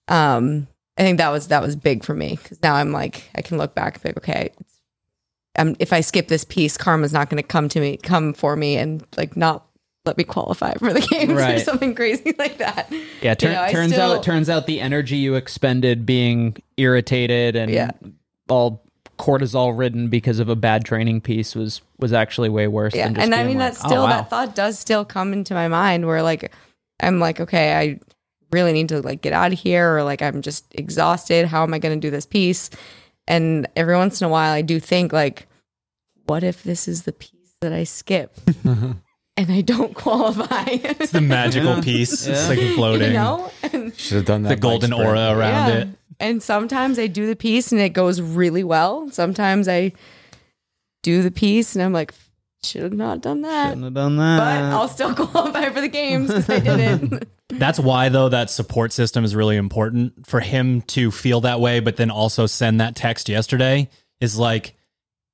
um 0.07 0.67
I 0.95 1.01
think 1.01 1.17
that 1.17 1.29
was 1.29 1.47
that 1.47 1.63
was 1.63 1.75
big 1.75 2.03
for 2.03 2.13
me 2.13 2.37
because 2.41 2.61
now 2.61 2.75
I'm 2.75 2.91
like 2.91 3.23
I 3.33 3.41
can 3.41 3.57
look 3.57 3.73
back 3.73 3.95
and 3.95 4.03
be 4.03 4.09
like, 4.09 4.17
okay, 4.17 4.49
um, 5.57 5.75
if 5.79 5.91
I 5.91 6.01
skip 6.01 6.27
this 6.27 6.43
piece, 6.45 6.77
karma's 6.77 7.11
not 7.11 7.31
going 7.31 7.41
to 7.41 7.47
come 7.47 7.67
to 7.69 7.79
me, 7.79 7.97
come 7.97 8.31
for 8.35 8.55
me, 8.55 8.75
and 8.77 9.03
like 9.17 9.35
not 9.35 9.65
let 10.05 10.17
me 10.19 10.23
qualify 10.23 10.73
for 10.75 10.93
the 10.93 10.99
games 11.11 11.31
or 11.31 11.57
something 11.57 11.95
crazy 11.95 12.35
like 12.39 12.59
that. 12.59 12.91
Yeah, 13.23 13.33
tur- 13.33 13.47
You 13.47 13.53
know, 13.55 13.71
turns 13.71 13.93
still- 13.93 14.11
out 14.13 14.23
turns 14.23 14.49
out 14.51 14.67
the 14.67 14.79
energy 14.81 15.17
you 15.17 15.33
expended 15.33 16.05
being 16.05 16.57
irritated 16.77 17.55
and 17.55 17.71
Yeah. 17.71 17.89
all 18.47 18.83
cortisol 19.23 19.77
ridden 19.77 20.09
because 20.09 20.39
of 20.39 20.49
a 20.49 20.55
bad 20.55 20.83
training 20.83 21.21
piece 21.21 21.55
was 21.55 21.81
was 21.97 22.11
actually 22.11 22.49
way 22.49 22.67
worse. 22.67 22.93
Yeah, 22.93 23.05
than 23.05 23.15
just 23.15 23.25
and 23.25 23.33
I 23.33 23.45
mean 23.45 23.57
like, 23.57 23.71
oh, 23.71 23.73
that 23.73 23.79
still 23.79 24.01
oh, 24.01 24.03
wow. 24.03 24.09
that 24.09 24.29
thought 24.29 24.53
does 24.53 24.77
still 24.77 25.05
come 25.05 25.31
into 25.31 25.53
my 25.53 25.69
mind 25.69 26.05
where 26.05 26.21
like 26.21 26.51
I'm 27.01 27.19
like, 27.19 27.39
okay, 27.39 27.73
I 27.73 27.99
really 28.51 28.73
need 28.73 28.89
to 28.89 29.01
like 29.01 29.21
get 29.21 29.31
out 29.31 29.53
of 29.53 29.59
here, 29.59 29.95
or 29.95 30.03
like 30.03 30.21
I'm 30.21 30.41
just 30.41 30.65
exhausted. 30.75 31.45
How 31.45 31.63
am 31.63 31.73
I 31.73 31.79
going 31.79 31.99
to 31.99 32.05
do 32.05 32.11
this 32.11 32.25
piece? 32.25 32.69
And 33.25 33.65
every 33.77 33.95
once 33.95 34.19
in 34.21 34.27
a 34.27 34.29
while, 34.29 34.51
I 34.51 34.61
do 34.61 34.81
think 34.81 35.13
like, 35.13 35.47
what 36.25 36.43
if 36.43 36.63
this 36.63 36.89
is 36.89 37.03
the 37.03 37.13
piece 37.13 37.55
that 37.61 37.71
I 37.71 37.85
skip 37.85 38.37
and 38.65 39.01
I 39.37 39.61
don't 39.61 39.93
qualify? 39.95 40.65
It's 40.67 41.11
the 41.11 41.21
magical 41.21 41.81
piece. 41.81 42.27
It's 42.27 42.49
like 42.49 42.59
floating. 42.75 43.07
you 43.07 43.13
know, 43.13 43.49
and, 43.71 43.95
Should 43.95 44.17
have 44.17 44.25
done 44.25 44.43
that. 44.43 44.49
The 44.49 44.55
golden 44.57 44.91
aura 44.91 45.31
around 45.31 45.69
yeah. 45.69 45.77
it. 45.77 45.87
And 46.23 46.41
sometimes 46.41 46.97
I 46.97 47.07
do 47.07 47.27
the 47.27 47.35
piece 47.35 47.71
and 47.71 47.81
it 47.81 47.89
goes 47.89 48.21
really 48.21 48.63
well. 48.63 49.09
Sometimes 49.11 49.67
I 49.67 49.91
do 51.01 51.21
the 51.21 51.31
piece 51.31 51.75
and 51.75 51.83
I'm 51.83 51.93
like, 51.93 52.13
should 52.63 52.83
have 52.83 52.93
not 52.93 53.21
done 53.21 53.41
that. 53.41 53.69
Shouldn't 53.69 53.83
have 53.83 53.93
done 53.93 54.15
that. 54.17 54.37
But 54.37 54.75
I'll 54.75 54.87
still 54.87 55.13
qualify 55.27 55.69
for 55.69 55.81
the 55.81 55.89
games 55.89 56.29
because 56.29 56.49
I 56.49 56.59
didn't. 56.59 57.27
That's 57.49 57.79
why 57.79 58.09
though 58.09 58.29
that 58.29 58.49
support 58.49 58.91
system 58.91 59.25
is 59.25 59.35
really 59.35 59.57
important 59.57 60.25
for 60.25 60.39
him 60.39 60.81
to 60.83 61.11
feel 61.11 61.41
that 61.41 61.59
way, 61.59 61.81
but 61.81 61.97
then 61.97 62.09
also 62.09 62.45
send 62.45 62.79
that 62.79 62.95
text 62.95 63.29
yesterday 63.29 63.89
is 64.21 64.37
like, 64.37 64.75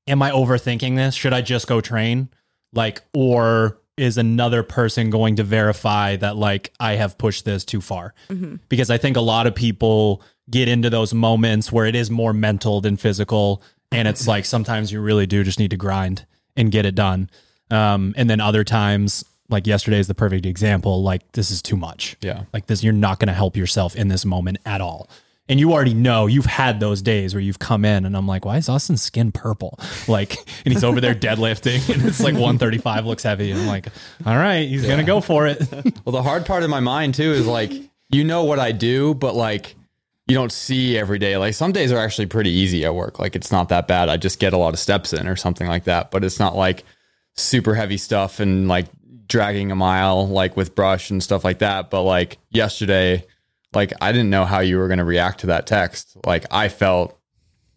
am 0.07 0.21
I 0.21 0.31
overthinking 0.31 0.95
this? 0.95 1.13
Should 1.13 1.33
I 1.33 1.41
just 1.41 1.67
go 1.67 1.81
train? 1.81 2.29
Like, 2.73 3.01
or 3.13 3.79
is 3.95 4.17
another 4.17 4.63
person 4.63 5.09
going 5.09 5.35
to 5.35 5.43
verify 5.43 6.15
that 6.15 6.35
like 6.35 6.73
I 6.79 6.95
have 6.95 7.17
pushed 7.17 7.45
this 7.45 7.63
too 7.63 7.81
far? 7.81 8.13
Mm-hmm. 8.29 8.55
Because 8.69 8.89
I 8.89 8.97
think 8.97 9.17
a 9.17 9.21
lot 9.21 9.45
of 9.45 9.53
people 9.53 10.23
get 10.49 10.67
into 10.67 10.89
those 10.89 11.13
moments 11.13 11.71
where 11.71 11.85
it 11.85 11.95
is 11.95 12.09
more 12.09 12.33
mental 12.33 12.81
than 12.81 12.97
physical. 12.97 13.61
And 13.91 14.07
it's 14.07 14.27
like 14.27 14.45
sometimes 14.45 14.91
you 14.91 15.01
really 15.01 15.27
do 15.27 15.43
just 15.43 15.59
need 15.59 15.71
to 15.71 15.77
grind 15.77 16.25
and 16.55 16.71
get 16.71 16.85
it 16.85 16.95
done. 16.95 17.29
Um, 17.71 18.13
and 18.17 18.29
then 18.29 18.41
other 18.41 18.63
times, 18.63 19.23
like 19.49 19.65
yesterday 19.67 19.99
is 19.99 20.07
the 20.07 20.15
perfect 20.15 20.45
example, 20.45 21.03
like 21.03 21.31
this 21.33 21.51
is 21.51 21.61
too 21.61 21.75
much. 21.75 22.15
Yeah. 22.21 22.43
Like 22.53 22.67
this, 22.67 22.83
you're 22.83 22.93
not 22.93 23.19
going 23.19 23.27
to 23.27 23.33
help 23.33 23.57
yourself 23.57 23.95
in 23.95 24.07
this 24.07 24.25
moment 24.25 24.59
at 24.65 24.81
all. 24.81 25.09
And 25.47 25.59
you 25.59 25.73
already 25.73 25.95
know 25.95 26.27
you've 26.27 26.45
had 26.45 26.79
those 26.79 27.01
days 27.01 27.33
where 27.33 27.41
you've 27.41 27.57
come 27.57 27.83
in 27.83 28.05
and 28.05 28.15
I'm 28.15 28.27
like, 28.27 28.45
why 28.45 28.57
is 28.57 28.69
Austin's 28.69 29.01
skin 29.01 29.31
purple? 29.31 29.79
Like, 30.07 30.37
and 30.65 30.73
he's 30.73 30.83
over 30.83 31.01
there 31.01 31.13
deadlifting 31.15 31.87
and 31.93 32.03
it's 32.05 32.19
like 32.19 32.33
135 32.33 33.05
looks 33.05 33.23
heavy. 33.23 33.51
And 33.51 33.61
I'm 33.61 33.67
like, 33.67 33.87
all 34.25 34.35
right, 34.35 34.67
he's 34.67 34.85
going 34.85 34.97
to 34.97 35.03
go 35.03 35.21
for 35.21 35.47
it. 35.47 35.59
Well, 36.03 36.13
the 36.13 36.23
hard 36.23 36.45
part 36.45 36.63
of 36.63 36.69
my 36.69 36.79
mind 36.79 37.15
too 37.15 37.31
is 37.31 37.45
like 37.45 37.71
you 38.11 38.23
know 38.23 38.43
what 38.43 38.59
I 38.59 38.71
do, 38.71 39.13
but 39.13 39.35
like 39.35 39.75
you 40.29 40.35
don't 40.35 40.51
see 40.51 40.97
every 40.97 41.19
day. 41.19 41.35
Like 41.37 41.53
some 41.55 41.71
days 41.71 41.91
are 41.91 41.97
actually 41.97 42.27
pretty 42.27 42.51
easy 42.51 42.85
at 42.85 42.93
work. 42.95 43.19
Like 43.19 43.35
it's 43.35 43.51
not 43.51 43.69
that 43.69 43.87
bad. 43.87 44.07
I 44.09 44.17
just 44.17 44.39
get 44.39 44.53
a 44.53 44.57
lot 44.57 44.73
of 44.73 44.79
steps 44.79 45.11
in 45.11 45.27
or 45.27 45.35
something 45.35 45.67
like 45.67 45.85
that. 45.85 46.11
But 46.11 46.23
it's 46.23 46.39
not 46.39 46.55
like 46.55 46.83
super 47.35 47.73
heavy 47.75 47.97
stuff 47.97 48.39
and 48.39 48.67
like 48.67 48.87
dragging 49.27 49.71
a 49.71 49.75
mile 49.75 50.27
like 50.27 50.55
with 50.57 50.75
brush 50.75 51.09
and 51.09 51.21
stuff 51.23 51.43
like 51.43 51.59
that. 51.59 51.89
But 51.89 52.03
like 52.03 52.37
yesterday, 52.49 53.25
like 53.73 53.93
I 54.01 54.11
didn't 54.11 54.29
know 54.29 54.45
how 54.45 54.59
you 54.59 54.77
were 54.77 54.87
gonna 54.87 55.05
react 55.05 55.41
to 55.41 55.47
that 55.47 55.67
text. 55.67 56.15
Like 56.25 56.45
I 56.51 56.69
felt 56.69 57.17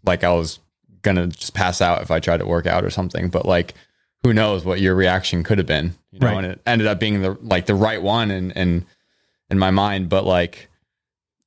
like 0.05 0.23
I 0.25 0.33
was 0.33 0.59
gonna 1.03 1.27
just 1.29 1.55
pass 1.55 1.81
out 1.81 2.03
if 2.03 2.11
I 2.11 2.21
tried 2.21 2.39
to 2.39 2.47
work 2.47 2.67
out 2.67 2.85
or 2.85 2.91
something. 2.91 3.29
But 3.29 3.47
like 3.47 3.75
who 4.23 4.33
knows 4.33 4.65
what 4.65 4.81
your 4.81 4.95
reaction 4.95 5.43
could 5.43 5.59
have 5.59 5.67
been. 5.67 5.95
You 6.13 6.21
know, 6.21 6.27
Right. 6.29 6.37
and 6.45 6.47
it 6.47 6.61
ended 6.67 6.87
up 6.87 7.01
being 7.01 7.23
the 7.23 7.37
like 7.43 7.67
the 7.67 7.75
right 7.75 8.01
one 8.03 8.31
and 8.31 8.57
and 8.57 8.85
in 9.51 9.59
my 9.59 9.71
mind. 9.71 10.09
But 10.09 10.25
like 10.25 10.69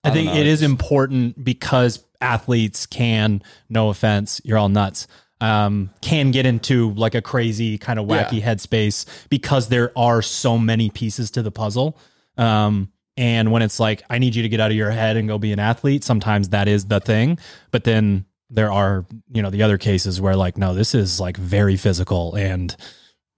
I 0.06 0.12
think 0.12 0.28
know, 0.28 0.36
it 0.36 0.48
is 0.48 0.62
important 0.62 1.44
because 1.44 2.04
athletes 2.22 2.86
can, 2.86 3.42
no 3.70 3.90
offense, 3.90 4.42
you're 4.44 4.58
all 4.58 4.70
nuts, 4.70 5.08
um, 5.42 5.90
can 6.02 6.32
get 6.32 6.46
into 6.46 6.94
like 6.94 7.16
a 7.16 7.22
crazy 7.22 7.78
kind 7.78 8.00
of 8.00 8.08
wacky 8.08 8.42
headspace 8.42 9.06
because 9.30 9.68
there 9.68 9.92
are 9.98 10.22
so 10.22 10.58
many 10.58 10.90
pieces 10.90 11.32
to 11.32 11.42
the 11.42 11.52
puzzle. 11.52 11.98
Um, 12.38 12.92
and 13.18 13.52
when 13.52 13.62
it's 13.62 13.80
like, 13.80 14.04
I 14.10 14.18
need 14.18 14.36
you 14.36 14.44
to 14.44 14.50
get 14.50 14.60
out 14.60 14.72
of 14.72 14.78
your 14.78 14.92
head 14.92 15.18
and 15.18 15.28
go 15.28 15.38
be 15.38 15.52
an 15.52 15.60
athlete, 15.60 16.04
sometimes 16.04 16.50
that 16.50 16.68
is 16.68 16.86
the 16.86 17.00
thing. 17.00 17.38
But 17.72 17.84
then 17.84 18.26
there 18.50 18.72
are, 18.72 19.06
you 19.32 19.42
know, 19.42 19.50
the 19.50 19.64
other 19.64 19.78
cases 19.78 20.20
where 20.22 20.36
like, 20.36 20.58
no, 20.58 20.74
this 20.74 20.96
is 20.96 21.20
like 21.20 21.38
very 21.38 21.78
physical 21.78 22.36
and 22.36 22.76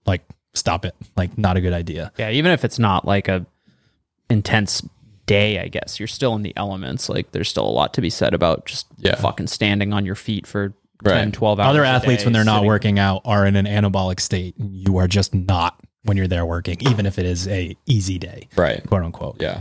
like, 0.06 0.22
stop 0.54 0.84
it. 0.84 0.94
Like, 1.16 1.38
not 1.38 1.56
a 1.56 1.60
good 1.60 1.72
idea. 1.72 2.12
Yeah, 2.18 2.30
even 2.30 2.52
if 2.52 2.64
it's 2.64 2.78
not 2.78 3.04
like 3.04 3.28
a 3.28 3.46
intense 4.30 4.82
day, 5.28 5.60
I 5.60 5.68
guess 5.68 6.00
you're 6.00 6.06
still 6.08 6.34
in 6.34 6.42
the 6.42 6.52
elements. 6.56 7.08
Like 7.08 7.30
there's 7.32 7.48
still 7.48 7.66
a 7.66 7.70
lot 7.70 7.94
to 7.94 8.00
be 8.00 8.10
said 8.10 8.34
about 8.34 8.66
just 8.66 8.86
Yeah. 8.98 9.14
fucking 9.14 9.46
standing 9.46 9.92
on 9.92 10.04
your 10.04 10.14
feet 10.16 10.46
for 10.46 10.74
Right. 11.04 11.14
10, 11.14 11.30
12 11.32 11.60
hours. 11.60 11.68
Other 11.70 11.84
a 11.84 11.88
athletes, 11.88 12.22
day, 12.22 12.26
when 12.26 12.32
they're 12.32 12.42
not 12.44 12.56
sitting- 12.56 12.66
working 12.66 12.98
out, 12.98 13.22
are 13.24 13.46
in 13.46 13.54
an 13.54 13.66
anabolic 13.66 14.18
state. 14.18 14.56
You 14.58 14.96
are 14.96 15.06
just 15.06 15.32
not 15.32 15.78
when 16.04 16.16
you're 16.16 16.26
there 16.26 16.44
working, 16.44 16.78
even 16.90 17.06
if 17.06 17.18
it 17.20 17.26
is 17.26 17.46
a 17.46 17.76
easy 17.86 18.18
day, 18.18 18.48
right. 18.56 18.84
quote 18.88 19.04
unquote. 19.04 19.36
Yeah. 19.40 19.60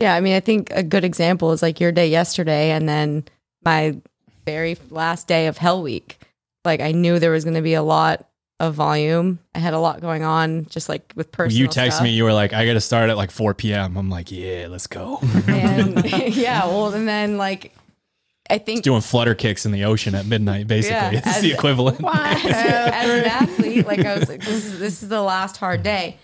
Yeah, 0.00 0.14
I 0.14 0.20
mean, 0.20 0.34
I 0.36 0.40
think 0.40 0.70
a 0.72 0.82
good 0.84 1.02
example 1.04 1.50
is 1.52 1.60
like 1.62 1.80
your 1.80 1.90
day 1.90 2.06
yesterday, 2.08 2.70
and 2.70 2.88
then 2.88 3.24
my 3.64 3.96
very 4.44 4.76
last 4.90 5.26
day 5.26 5.46
of 5.48 5.58
Hell 5.58 5.82
Week. 5.82 6.18
Like 6.64 6.80
I 6.80 6.92
knew 6.92 7.18
there 7.18 7.30
was 7.32 7.44
going 7.44 7.54
to 7.56 7.62
be 7.62 7.74
a 7.74 7.82
lot 7.82 8.28
of 8.58 8.74
volume. 8.74 9.38
I 9.54 9.58
had 9.58 9.74
a 9.74 9.78
lot 9.78 10.00
going 10.00 10.22
on, 10.22 10.66
just 10.66 10.88
like 10.88 11.12
with 11.14 11.26
When 11.28 11.32
personal. 11.32 11.58
you 11.60 11.68
text 11.68 11.96
stuff. 11.98 12.04
me, 12.04 12.10
you 12.10 12.24
were 12.24 12.32
like, 12.32 12.52
"I 12.52 12.64
got 12.66 12.72
to 12.74 12.80
start 12.80 13.10
at 13.10 13.16
like 13.16 13.30
4 13.30 13.54
p.m." 13.54 13.96
I'm 13.96 14.08
like, 14.10 14.30
"Yeah, 14.30 14.68
let's 14.70 14.86
go." 14.86 15.18
and 15.46 16.04
yeah, 16.34 16.66
well, 16.66 16.92
and 16.94 17.06
then 17.06 17.36
like 17.36 17.74
I 18.48 18.58
think 18.58 18.82
Doing 18.84 19.00
flutter 19.02 19.34
kicks 19.34 19.66
in 19.66 19.72
the 19.72 19.84
ocean 19.84 20.14
at 20.14 20.24
midnight, 20.26 20.66
basically. 20.68 20.96
Yeah, 20.96 21.10
it's 21.18 21.26
as- 21.26 21.42
the 21.42 21.52
equivalent. 21.52 22.00
as, 22.04 22.44
as 22.44 23.10
an 23.10 23.24
athlete, 23.24 23.86
like 23.86 24.00
I 24.04 24.18
was 24.18 24.28
like, 24.28 24.40
this 24.44 24.64
is 24.64 24.78
this 24.78 25.02
is 25.02 25.08
the 25.08 25.22
last 25.22 25.56
hard 25.56 25.82
day. 25.82 26.16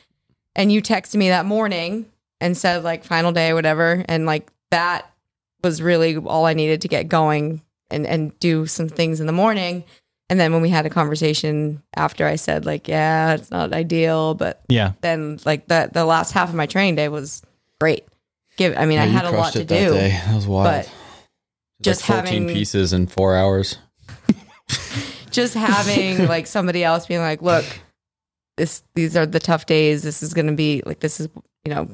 And 0.54 0.70
you 0.70 0.80
texted 0.82 1.16
me 1.16 1.28
that 1.30 1.46
morning 1.46 2.06
and 2.40 2.56
said 2.56 2.82
like 2.84 3.04
final 3.04 3.32
day, 3.32 3.52
whatever. 3.54 4.04
And 4.08 4.24
like 4.26 4.50
that 4.70 5.10
was 5.64 5.80
really 5.82 6.16
all 6.16 6.44
I 6.46 6.54
needed 6.54 6.80
to 6.82 6.88
get 6.88 7.08
going 7.08 7.62
and, 7.90 8.06
and 8.06 8.38
do 8.40 8.66
some 8.66 8.88
things 8.88 9.20
in 9.20 9.26
the 9.26 9.32
morning. 9.32 9.84
And 10.30 10.40
then 10.40 10.52
when 10.52 10.62
we 10.62 10.70
had 10.70 10.86
a 10.86 10.90
conversation 10.90 11.82
after 11.94 12.26
I 12.26 12.36
said 12.36 12.64
like, 12.64 12.88
yeah, 12.88 13.34
it's 13.34 13.50
not 13.50 13.72
ideal, 13.74 14.34
but 14.34 14.62
Yeah, 14.68 14.92
then 15.02 15.38
like 15.44 15.68
the 15.68 15.90
the 15.92 16.04
last 16.04 16.32
half 16.32 16.48
of 16.48 16.54
my 16.54 16.66
training 16.66 16.94
day 16.94 17.08
was 17.08 17.42
great. 17.80 18.06
Give 18.56 18.74
I 18.76 18.86
mean, 18.86 18.98
I 18.98 19.04
Yeah, 19.04 19.10
you 19.10 19.16
had 19.16 19.24
a 19.26 19.30
lot 19.30 19.52
to 19.54 19.60
it 19.62 19.68
that 19.68 19.78
do. 19.88 19.92
day. 19.92 20.10
That 20.26 20.34
was 20.34 20.46
wild. 20.46 20.64
but 20.86 20.92
just 21.82 22.08
like 22.08 22.20
14 22.24 22.42
having- 22.42 22.54
pieces 22.54 22.92
in 22.92 23.06
four 23.08 23.36
hours. 23.36 23.76
just 25.30 25.54
having 25.54 26.26
like 26.28 26.46
somebody 26.46 26.82
else 26.84 27.06
being 27.06 27.20
like, 27.20 27.42
look, 27.42 27.64
this 28.56 28.82
these 28.94 29.16
are 29.16 29.26
the 29.26 29.40
tough 29.40 29.66
days. 29.66 30.02
This 30.02 30.22
is 30.22 30.32
going 30.34 30.46
to 30.46 30.52
be 30.54 30.82
like 30.86 31.00
this 31.00 31.20
is 31.20 31.28
you 31.64 31.74
know 31.74 31.88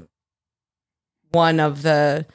one 1.33 1.59
of 1.61 1.83
the 1.83 2.27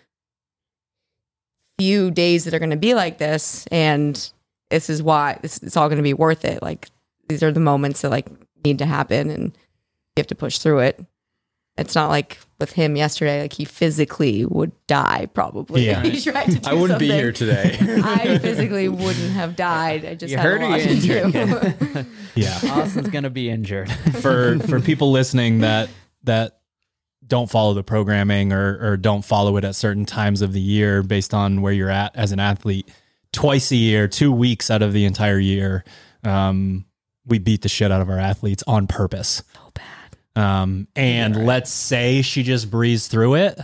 few 1.79 2.11
days 2.11 2.45
that 2.45 2.53
are 2.53 2.59
going 2.59 2.69
to 2.71 2.75
be 2.77 2.93
like 2.93 3.17
this, 3.17 3.65
and 3.67 4.31
this 4.73 4.89
is 4.89 5.01
why 5.03 5.37
this 5.41 5.59
it's 5.59 5.77
all 5.77 5.87
going 5.87 5.97
to 5.97 6.03
be 6.03 6.13
worth 6.13 6.43
it. 6.45 6.61
Like 6.61 6.89
these 7.29 7.43
are 7.43 7.51
the 7.51 7.59
moments 7.59 8.01
that 8.01 8.09
like 8.09 8.27
need 8.65 8.79
to 8.79 8.85
happen, 8.85 9.29
and 9.29 9.43
you 10.15 10.21
have 10.21 10.27
to 10.27 10.35
push 10.35 10.57
through 10.57 10.79
it. 10.79 10.99
It's 11.77 11.95
not 11.95 12.09
like 12.09 12.37
with 12.59 12.71
him 12.73 12.95
yesterday, 12.95 13.41
like 13.41 13.53
he 13.53 13.65
physically 13.65 14.45
would 14.45 14.71
die 14.87 15.27
probably 15.33 15.85
Yeah. 15.87 16.03
if 16.03 16.13
he 16.23 16.31
tried 16.31 16.45
to 16.51 16.59
do 16.59 16.69
I 16.69 16.73
wouldn't 16.73 16.99
be 16.99 17.07
here 17.11 17.31
today. 17.31 17.75
I 18.03 18.37
physically 18.37 18.89
wouldn't 18.89 19.31
have 19.31 19.55
died. 19.55 20.05
I 20.05 20.13
just 20.15 20.31
You 20.31 20.37
had 20.37 20.45
heard 20.45 20.61
a 20.61 20.65
or 20.65 20.69
lot 20.69 20.79
you 20.81 20.85
to 20.85 20.91
injured, 20.91 21.93
do. 21.93 22.05
yeah. 22.35 22.59
Austin's 22.71 23.09
gonna 23.09 23.29
be 23.31 23.49
injured. 23.49 23.91
for 24.21 24.59
for 24.59 24.79
people 24.79 25.11
listening 25.11 25.59
that 25.59 25.89
that 26.23 26.59
don't 27.25 27.49
follow 27.49 27.73
the 27.73 27.83
programming 27.83 28.53
or 28.53 28.77
or 28.91 28.97
don't 28.97 29.23
follow 29.25 29.57
it 29.57 29.63
at 29.63 29.75
certain 29.75 30.05
times 30.05 30.41
of 30.41 30.53
the 30.53 30.61
year 30.61 31.01
based 31.01 31.33
on 31.33 31.61
where 31.61 31.73
you're 31.73 31.89
at 31.89 32.15
as 32.15 32.31
an 32.31 32.39
athlete 32.39 32.89
twice 33.33 33.71
a 33.71 33.75
year 33.75 34.07
two 34.07 34.31
weeks 34.31 34.71
out 34.71 34.81
of 34.81 34.93
the 34.93 35.03
entire 35.05 35.39
year 35.39 35.83
um 36.23 36.85
we 37.25 37.39
beat 37.39 37.61
the 37.61 37.69
shit 37.69 37.91
out 37.91 38.01
of 38.01 38.09
our 38.09 38.19
athletes 38.19 38.63
on 38.67 38.85
purpose. 38.87 39.43
So 39.53 39.71
bad. 39.73 40.41
um 40.61 40.87
and 40.95 41.45
let's 41.45 41.71
say 41.71 42.21
she 42.21 42.43
just 42.43 42.69
breezed 42.71 43.11
through 43.11 43.35
it 43.35 43.59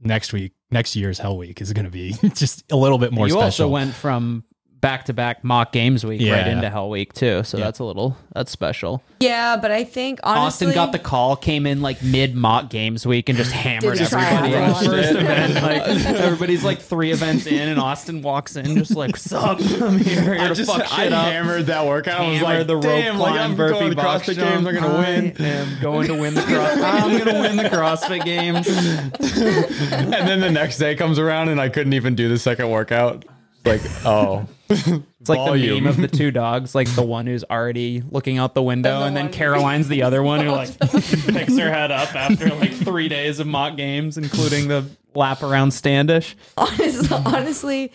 next 0.00 0.32
week 0.32 0.52
next 0.70 0.96
year's 0.96 1.18
hell 1.18 1.36
week 1.36 1.60
is 1.60 1.72
going 1.72 1.84
to 1.84 1.90
be 1.90 2.12
just 2.34 2.64
a 2.72 2.76
little 2.76 2.98
bit 2.98 3.12
more 3.12 3.26
you 3.26 3.32
special. 3.32 3.66
also 3.66 3.68
went 3.68 3.94
from 3.94 4.44
back 4.86 5.04
to 5.06 5.12
back 5.12 5.42
mock 5.42 5.72
games 5.72 6.04
week 6.06 6.20
Yeah, 6.20 6.34
right 6.34 6.46
into 6.46 6.70
Hell 6.70 6.88
Week 6.90 7.12
too. 7.12 7.42
So 7.42 7.58
Yeah. 7.58 7.64
that's 7.64 7.80
a 7.80 7.84
little 7.84 8.16
that's 8.32 8.50
special. 8.52 9.02
Yeah, 9.18 9.56
but 9.56 9.70
I 9.72 9.82
think 9.82 10.20
honestly, 10.22 10.68
Austin 10.68 10.74
got 10.74 10.92
the 10.92 10.98
call, 10.98 11.34
came 11.36 11.66
in 11.66 11.82
like 11.82 12.02
mid 12.02 12.34
mock 12.36 12.70
games 12.70 13.04
week 13.06 13.28
and 13.28 13.36
just 13.36 13.50
hammered 13.50 13.98
Did 13.98 14.12
everybody 14.12 14.54
in 14.54 14.68
the 14.68 14.74
first 14.74 15.10
event. 15.12 15.54
Like 15.54 15.82
everybody's 16.20 16.62
like 16.62 16.78
three 16.80 17.10
events 17.10 17.46
in, 17.46 17.68
and 17.68 17.80
Austin 17.80 18.22
walks 18.22 18.54
in 18.56 18.76
just 18.76 18.94
like, 18.94 19.16
"Sup, 19.16 19.58
I'm 19.80 19.98
here, 19.98 20.20
here 20.22 20.38
I 20.38 20.52
just 20.54 20.70
fuck 20.70 20.82
I 20.92 21.04
shit 21.04 21.12
up." 21.12 21.24
hammered 21.26 21.66
that 21.66 21.84
workout. 21.86 22.20
I 22.20 22.30
was 22.30 22.42
like, 22.42 22.66
the 22.66 22.76
rope 22.76 22.84
damn, 22.84 23.18
like 23.18 23.32
climb, 23.32 23.50
I'm 23.50 23.56
going 23.56 23.90
to 23.90 23.96
burpee 23.96 24.08
CrossFit 24.08 24.34
jump. 24.36 24.50
games. 24.50 24.66
I'm 24.66 24.74
going 24.74 24.84
to 24.84 24.98
win. 24.98 25.36
I 25.40 25.48
am 25.60 25.80
going 25.82 26.06
to 26.08 26.14
win 26.14 26.34
the 26.34 26.42
cross. 26.42 26.78
I'm 26.80 27.10
going 27.10 27.24
to 27.34 27.40
win 27.40 27.56
the 27.56 27.64
CrossFit 27.64 28.24
games. 28.24 28.68
and 28.68 30.28
then 30.28 30.40
the 30.40 30.50
next 30.50 30.78
day 30.78 30.94
comes 30.94 31.18
around 31.18 31.48
and 31.48 31.60
I 31.60 31.68
couldn't 31.68 31.92
even 31.94 32.14
do 32.14 32.28
the 32.28 32.38
second 32.38 32.70
workout. 32.70 33.24
Like, 33.64 33.80
oh, 34.04 34.46
It's 34.68 34.88
like 34.88 35.38
the 35.38 35.44
Volume. 35.44 35.84
meme 35.84 35.86
of 35.86 35.96
the 35.96 36.08
two 36.08 36.30
dogs, 36.30 36.74
like 36.74 36.88
the 36.94 37.02
one 37.04 37.26
who's 37.26 37.44
already 37.44 38.02
looking 38.10 38.38
out 38.38 38.54
the 38.54 38.62
window, 38.62 38.94
And 38.94 39.02
the 39.02 39.06
and 39.06 39.16
then 39.16 39.24
one- 39.26 39.32
Caroline's 39.32 39.88
the 39.88 40.02
other 40.02 40.22
one 40.22 40.40
who 40.40 40.50
like 40.50 40.78
picks 40.80 41.56
her 41.58 41.70
head 41.70 41.90
up 41.92 42.14
after 42.14 42.48
like 42.54 42.72
three 42.72 43.08
days 43.08 43.38
of 43.40 43.46
mock 43.46 43.76
games, 43.76 44.18
including 44.18 44.68
the 44.68 44.84
lap 45.14 45.42
around 45.42 45.70
Standish. 45.72 46.36
honest, 46.56 47.10
honestly, 47.12 47.92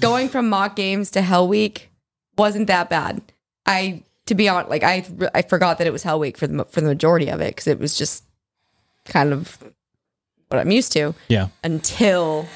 going 0.00 0.28
from 0.28 0.48
mock 0.48 0.76
games 0.76 1.10
to 1.12 1.22
Hell 1.22 1.46
Week 1.48 1.90
wasn't 2.38 2.66
that 2.68 2.88
bad. 2.90 3.20
I, 3.66 4.02
to 4.26 4.34
be 4.34 4.48
honest, 4.48 4.70
like 4.70 4.82
I, 4.82 5.04
I 5.34 5.42
forgot 5.42 5.78
that 5.78 5.86
it 5.86 5.92
was 5.92 6.02
Hell 6.02 6.18
Week 6.18 6.36
for 6.38 6.46
the 6.46 6.64
for 6.64 6.80
the 6.80 6.88
majority 6.88 7.28
of 7.28 7.40
it 7.40 7.48
because 7.54 7.66
it 7.66 7.78
was 7.78 7.96
just 7.96 8.24
kind 9.04 9.32
of 9.32 9.58
what 10.48 10.58
I'm 10.58 10.70
used 10.70 10.92
to 10.92 11.14
Yeah. 11.28 11.48
until 11.62 12.46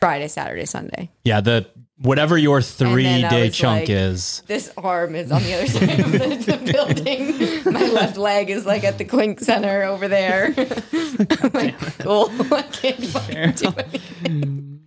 Friday, 0.00 0.28
Saturday, 0.28 0.64
Sunday. 0.64 1.10
Yeah. 1.24 1.40
The 1.40 1.66
whatever 2.02 2.36
your 2.36 2.60
three 2.60 3.04
then 3.04 3.24
I 3.24 3.28
day 3.30 3.46
was 3.46 3.56
chunk 3.56 3.80
like- 3.82 3.90
is. 3.90 4.42
This 4.46 4.72
arm 4.76 5.14
is 5.14 5.30
on 5.32 5.42
the 5.42 5.54
other 5.54 5.66
side 5.68 6.00
of 6.00 6.12
the, 6.12 6.18
the 6.56 6.72
building. 6.72 7.72
My 7.72 7.86
left 7.88 8.16
leg 8.16 8.50
is 8.50 8.66
like 8.66 8.84
at 8.84 8.98
the 8.98 9.04
Clink 9.04 9.40
Center 9.40 9.82
over 9.84 10.08
there. 10.08 10.54
I'm 10.92 11.50
like, 11.52 11.78
cool. 11.98 12.30
I 12.52 12.62
can't 12.62 13.04
fucking 13.06 13.52
do 13.52 13.72
anything. 13.78 14.80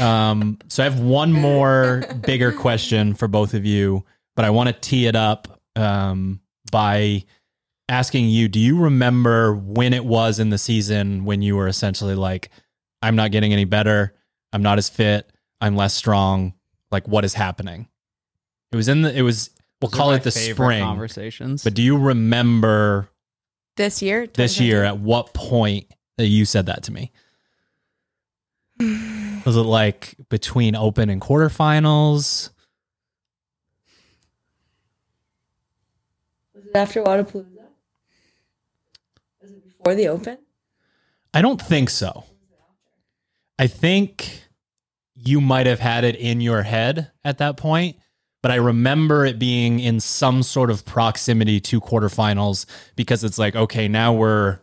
Um, 0.00 0.58
so 0.68 0.82
I 0.82 0.84
have 0.84 1.00
one 1.00 1.32
more 1.32 2.04
bigger 2.22 2.52
question 2.52 3.14
for 3.14 3.28
both 3.28 3.54
of 3.54 3.64
you, 3.64 4.04
but 4.34 4.44
I 4.44 4.50
want 4.50 4.68
to 4.68 4.74
tee 4.74 5.06
it 5.06 5.16
up 5.16 5.60
um, 5.74 6.40
by 6.70 7.24
asking 7.88 8.28
you: 8.28 8.48
Do 8.48 8.60
you 8.60 8.78
remember 8.78 9.54
when 9.54 9.94
it 9.94 10.04
was 10.04 10.38
in 10.38 10.50
the 10.50 10.58
season 10.58 11.24
when 11.24 11.40
you 11.40 11.56
were 11.56 11.66
essentially 11.66 12.14
like, 12.14 12.50
"I'm 13.00 13.16
not 13.16 13.30
getting 13.30 13.54
any 13.54 13.64
better. 13.64 14.14
I'm 14.52 14.62
not 14.62 14.76
as 14.76 14.90
fit. 14.90 15.32
I'm 15.60 15.76
less 15.76 15.94
strong. 15.94 16.54
Like, 16.90 17.06
what 17.08 17.24
is 17.24 17.34
happening?" 17.34 17.88
It 18.72 18.76
was 18.76 18.88
in 18.88 19.02
the. 19.02 19.16
It 19.16 19.22
was. 19.22 19.50
We'll 19.80 19.90
call 19.90 20.12
it 20.12 20.22
the 20.22 20.30
spring. 20.30 20.82
conversations. 20.82 21.62
But 21.62 21.74
do 21.74 21.82
you 21.82 21.98
remember 21.98 23.10
This 23.76 24.00
year? 24.00 24.26
this 24.26 24.58
year 24.58 24.82
at 24.84 24.98
what 24.98 25.34
point 25.34 25.86
that 26.16 26.26
you 26.26 26.46
said 26.46 26.66
that 26.66 26.84
to 26.84 26.92
me? 26.92 27.12
Was 29.44 29.54
it 29.56 29.60
like 29.60 30.14
between 30.30 30.74
open 30.74 31.10
and 31.10 31.20
quarterfinals? 31.20 32.48
Was 36.54 36.64
it 36.66 36.74
after 36.74 37.02
Wodapalooza? 37.02 37.44
Was 39.42 39.50
it 39.50 39.64
before 39.64 39.94
the 39.94 40.08
Open? 40.08 40.38
I 41.34 41.42
don't 41.42 41.60
think 41.60 41.90
so. 41.90 42.24
I 43.58 43.66
think 43.66 44.45
you 45.16 45.40
might 45.40 45.66
have 45.66 45.80
had 45.80 46.04
it 46.04 46.16
in 46.16 46.40
your 46.40 46.62
head 46.62 47.10
at 47.24 47.38
that 47.38 47.56
point, 47.56 47.96
but 48.42 48.52
I 48.52 48.56
remember 48.56 49.24
it 49.24 49.38
being 49.38 49.80
in 49.80 49.98
some 49.98 50.42
sort 50.42 50.70
of 50.70 50.84
proximity 50.84 51.58
to 51.60 51.80
quarterfinals 51.80 52.66
because 52.94 53.24
it's 53.24 53.38
like, 53.38 53.56
okay, 53.56 53.88
now 53.88 54.12
we're 54.12 54.60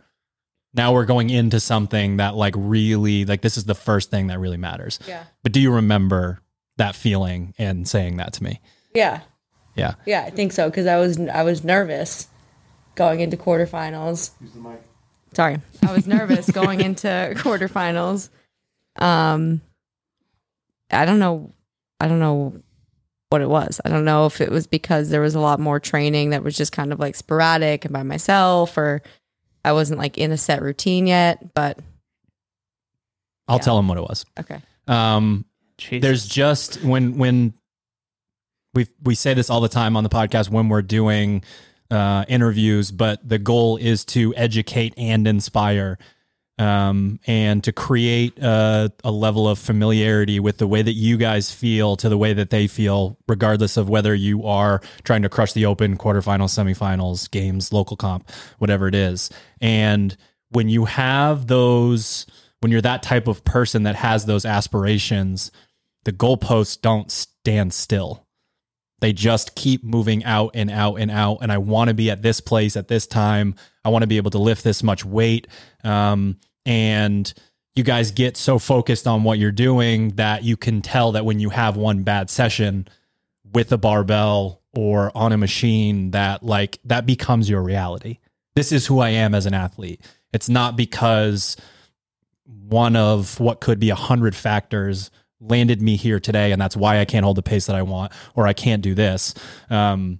now 0.73 0.93
we're 0.93 1.05
going 1.05 1.29
into 1.29 1.59
something 1.59 2.17
that 2.17 2.35
like 2.35 2.53
really 2.57 3.25
like 3.25 3.41
this 3.41 3.57
is 3.57 3.65
the 3.65 3.75
first 3.75 4.09
thing 4.09 4.27
that 4.27 4.39
really 4.39 4.57
matters. 4.57 4.99
Yeah. 5.07 5.23
But 5.41 5.51
do 5.51 5.59
you 5.59 5.71
remember 5.71 6.39
that 6.77 6.95
feeling 6.95 7.53
and 7.57 7.87
saying 7.87 8.17
that 8.17 8.33
to 8.33 8.43
me? 8.43 8.61
Yeah. 8.93 9.21
Yeah. 9.75 9.95
Yeah, 10.05 10.23
I 10.23 10.29
think 10.29 10.51
so 10.51 10.69
because 10.69 10.87
I 10.87 10.97
was 10.97 11.19
I 11.19 11.43
was 11.43 11.63
nervous 11.63 12.27
going 12.95 13.19
into 13.19 13.37
quarterfinals. 13.37 14.31
Sorry, 15.33 15.59
I 15.85 15.91
was 15.91 16.05
nervous 16.05 16.49
going 16.51 16.79
into 16.79 17.07
quarterfinals. 17.37 18.29
Um, 18.97 19.61
I 20.93 21.05
don't 21.05 21.19
know. 21.19 21.53
I 21.99 22.07
don't 22.07 22.19
know 22.19 22.61
what 23.29 23.41
it 23.41 23.49
was. 23.49 23.81
I 23.83 23.89
don't 23.89 24.05
know 24.05 24.25
if 24.27 24.41
it 24.41 24.51
was 24.51 24.67
because 24.67 25.09
there 25.09 25.21
was 25.21 25.35
a 25.35 25.39
lot 25.39 25.59
more 25.59 25.79
training 25.79 26.29
that 26.31 26.43
was 26.43 26.55
just 26.55 26.71
kind 26.71 26.93
of 26.93 26.99
like 26.99 27.15
sporadic 27.15 27.85
and 27.85 27.93
by 27.93 28.03
myself, 28.03 28.77
or 28.77 29.01
I 29.65 29.71
wasn't 29.73 29.99
like 29.99 30.17
in 30.17 30.31
a 30.31 30.37
set 30.37 30.61
routine 30.61 31.07
yet. 31.07 31.53
But 31.53 31.79
I'll 33.47 33.57
Yeah. 33.57 33.63
tell 33.63 33.79
him 33.79 33.87
what 33.87 33.97
it 33.97 34.01
was. 34.03 34.25
okay, 34.39 34.61
Um 34.87 35.45
Jesus. 35.77 36.01
there's 36.01 36.25
just 36.27 36.83
when 36.83 37.17
when 37.17 37.53
we 38.73 38.87
we 39.03 39.15
say 39.15 39.33
this 39.33 39.49
all 39.49 39.61
the 39.61 39.67
time 39.69 39.95
on 39.97 40.03
the 40.03 40.09
podcast 40.09 40.49
when 40.49 40.69
we're 40.69 40.81
doing 40.81 41.43
uh, 41.91 42.25
interviews, 42.27 42.89
but 42.91 43.27
the 43.27 43.37
goal 43.37 43.77
is 43.77 44.03
to 44.05 44.33
educate 44.35 44.93
and 44.97 45.27
inspire, 45.27 45.99
um, 46.59 47.19
and 47.25 47.63
to 47.63 47.71
create 47.71 48.37
a, 48.39 48.91
a 49.03 49.11
level 49.11 49.47
of 49.47 49.57
familiarity 49.57 50.39
with 50.39 50.57
the 50.57 50.67
way 50.67 50.81
that 50.81 50.93
you 50.93 51.17
guys 51.17 51.51
feel 51.51 51.95
to 51.97 52.09
the 52.09 52.17
way 52.17 52.33
that 52.33 52.51
they 52.51 52.67
feel, 52.67 53.17
regardless 53.27 53.77
of 53.77 53.89
whether 53.89 54.13
you 54.13 54.45
are 54.45 54.81
trying 55.03 55.23
to 55.23 55.29
crush 55.29 55.53
the 55.53 55.65
open 55.65 55.97
quarterfinals, 55.97 56.51
semifinals, 56.51 57.29
games, 57.29 57.73
local 57.73 57.97
comp, 57.97 58.29
whatever 58.59 58.87
it 58.87 58.95
is. 58.95 59.29
And 59.61 60.15
when 60.49 60.69
you 60.69 60.85
have 60.85 61.47
those, 61.47 62.27
when 62.59 62.71
you're 62.71 62.81
that 62.81 63.03
type 63.03 63.27
of 63.27 63.43
person 63.43 63.83
that 63.83 63.95
has 63.95 64.25
those 64.25 64.45
aspirations, 64.45 65.51
the 66.03 66.13
goalposts 66.13 66.79
don't 66.79 67.11
stand 67.11 67.73
still. 67.73 68.27
They 69.03 69.11
just 69.11 69.55
keep 69.55 69.83
moving 69.83 70.23
out 70.23 70.51
and 70.53 70.71
out 70.71 70.95
and 70.95 71.11
out. 71.11 71.39
And 71.41 71.51
I 71.51 71.57
want 71.57 71.89
to 71.89 71.93
be 71.93 72.09
at 72.09 72.21
this 72.21 72.39
place 72.39 72.77
at 72.77 72.87
this 72.87 73.05
time. 73.05 73.55
I 73.83 73.89
want 73.89 74.03
to 74.03 74.07
be 74.07 74.15
able 74.15 74.31
to 74.31 74.37
lift 74.37 74.63
this 74.63 74.81
much 74.81 75.03
weight. 75.03 75.49
Um, 75.83 76.37
and 76.65 77.33
you 77.75 77.83
guys 77.83 78.11
get 78.11 78.37
so 78.37 78.57
focused 78.57 79.05
on 79.05 79.25
what 79.25 79.39
you're 79.39 79.51
doing 79.51 80.11
that 80.11 80.45
you 80.45 80.55
can 80.55 80.81
tell 80.81 81.11
that 81.11 81.25
when 81.25 81.41
you 81.41 81.49
have 81.49 81.75
one 81.75 82.03
bad 82.03 82.29
session 82.29 82.87
with 83.51 83.73
a 83.73 83.77
barbell 83.77 84.61
or 84.73 85.11
on 85.13 85.33
a 85.33 85.37
machine, 85.37 86.11
that 86.11 86.41
like 86.41 86.79
that 86.85 87.05
becomes 87.05 87.49
your 87.49 87.61
reality. 87.61 88.19
This 88.55 88.71
is 88.71 88.87
who 88.87 88.99
I 88.99 89.09
am 89.09 89.35
as 89.35 89.45
an 89.45 89.53
athlete. 89.53 89.99
It's 90.31 90.47
not 90.47 90.77
because 90.77 91.57
one 92.45 92.95
of 92.95 93.37
what 93.37 93.59
could 93.59 93.81
be 93.81 93.89
a 93.89 93.95
hundred 93.95 94.33
factors 94.33 95.11
landed 95.43 95.81
me 95.81 95.95
here 95.95 96.19
today, 96.19 96.51
and 96.51 96.61
that's 96.61 96.77
why 96.77 96.99
I 96.99 97.05
can't 97.05 97.23
hold 97.23 97.37
the 97.37 97.43
pace 97.43 97.65
that 97.67 97.75
I 97.75 97.81
want, 97.81 98.11
or 98.35 98.47
I 98.47 98.53
can't 98.53 98.81
do 98.81 98.95
this. 98.95 99.33
Um, 99.69 100.19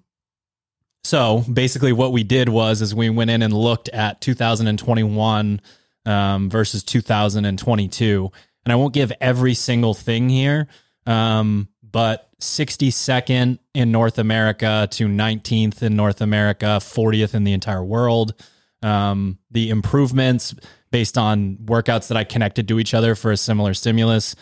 so 1.04 1.44
basically, 1.52 1.92
what 1.92 2.12
we 2.12 2.24
did 2.24 2.50
was 2.50 2.82
is 2.82 2.96
we 2.96 3.10
went 3.10 3.30
in 3.30 3.42
and 3.42 3.54
looked 3.54 3.90
at 3.90 4.22
2021 4.22 5.62
um, 6.06 6.50
versus 6.50 6.84
2022, 6.84 8.32
and 8.66 8.74
I 8.74 8.76
won't 8.76 8.94
give 8.94 9.12
every 9.20 9.54
single 9.54 9.94
thing 9.94 10.30
here, 10.30 10.68
um, 11.06 11.68
but 11.82 12.30
62nd 12.40 13.60
in 13.74 13.92
North 13.92 14.18
America 14.20 14.88
to 14.92 15.08
19th 15.08 15.82
in 15.82 15.96
North 15.96 16.22
America, 16.22 16.80
40th 16.80 17.34
in 17.34 17.44
the 17.44 17.54
entire 17.54 17.84
world. 17.84 18.34
Um, 18.82 19.40
the 19.50 19.70
improvements 19.70 20.54
based 20.92 21.18
on 21.18 21.56
workouts 21.56 22.10
that 22.10 22.18
I 22.18 22.26
connected 22.26 22.68
to 22.68 22.80
each 22.80 22.94
other 22.94 23.16
for 23.16 23.32
a 23.32 23.38
similar 23.38 23.74
stimulus 23.74 24.36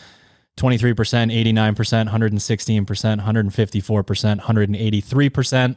23%, 0.56 0.94
89%, 0.94 2.08
116%, 2.08 3.20
154%, 3.24 4.40
183%. 4.40 5.76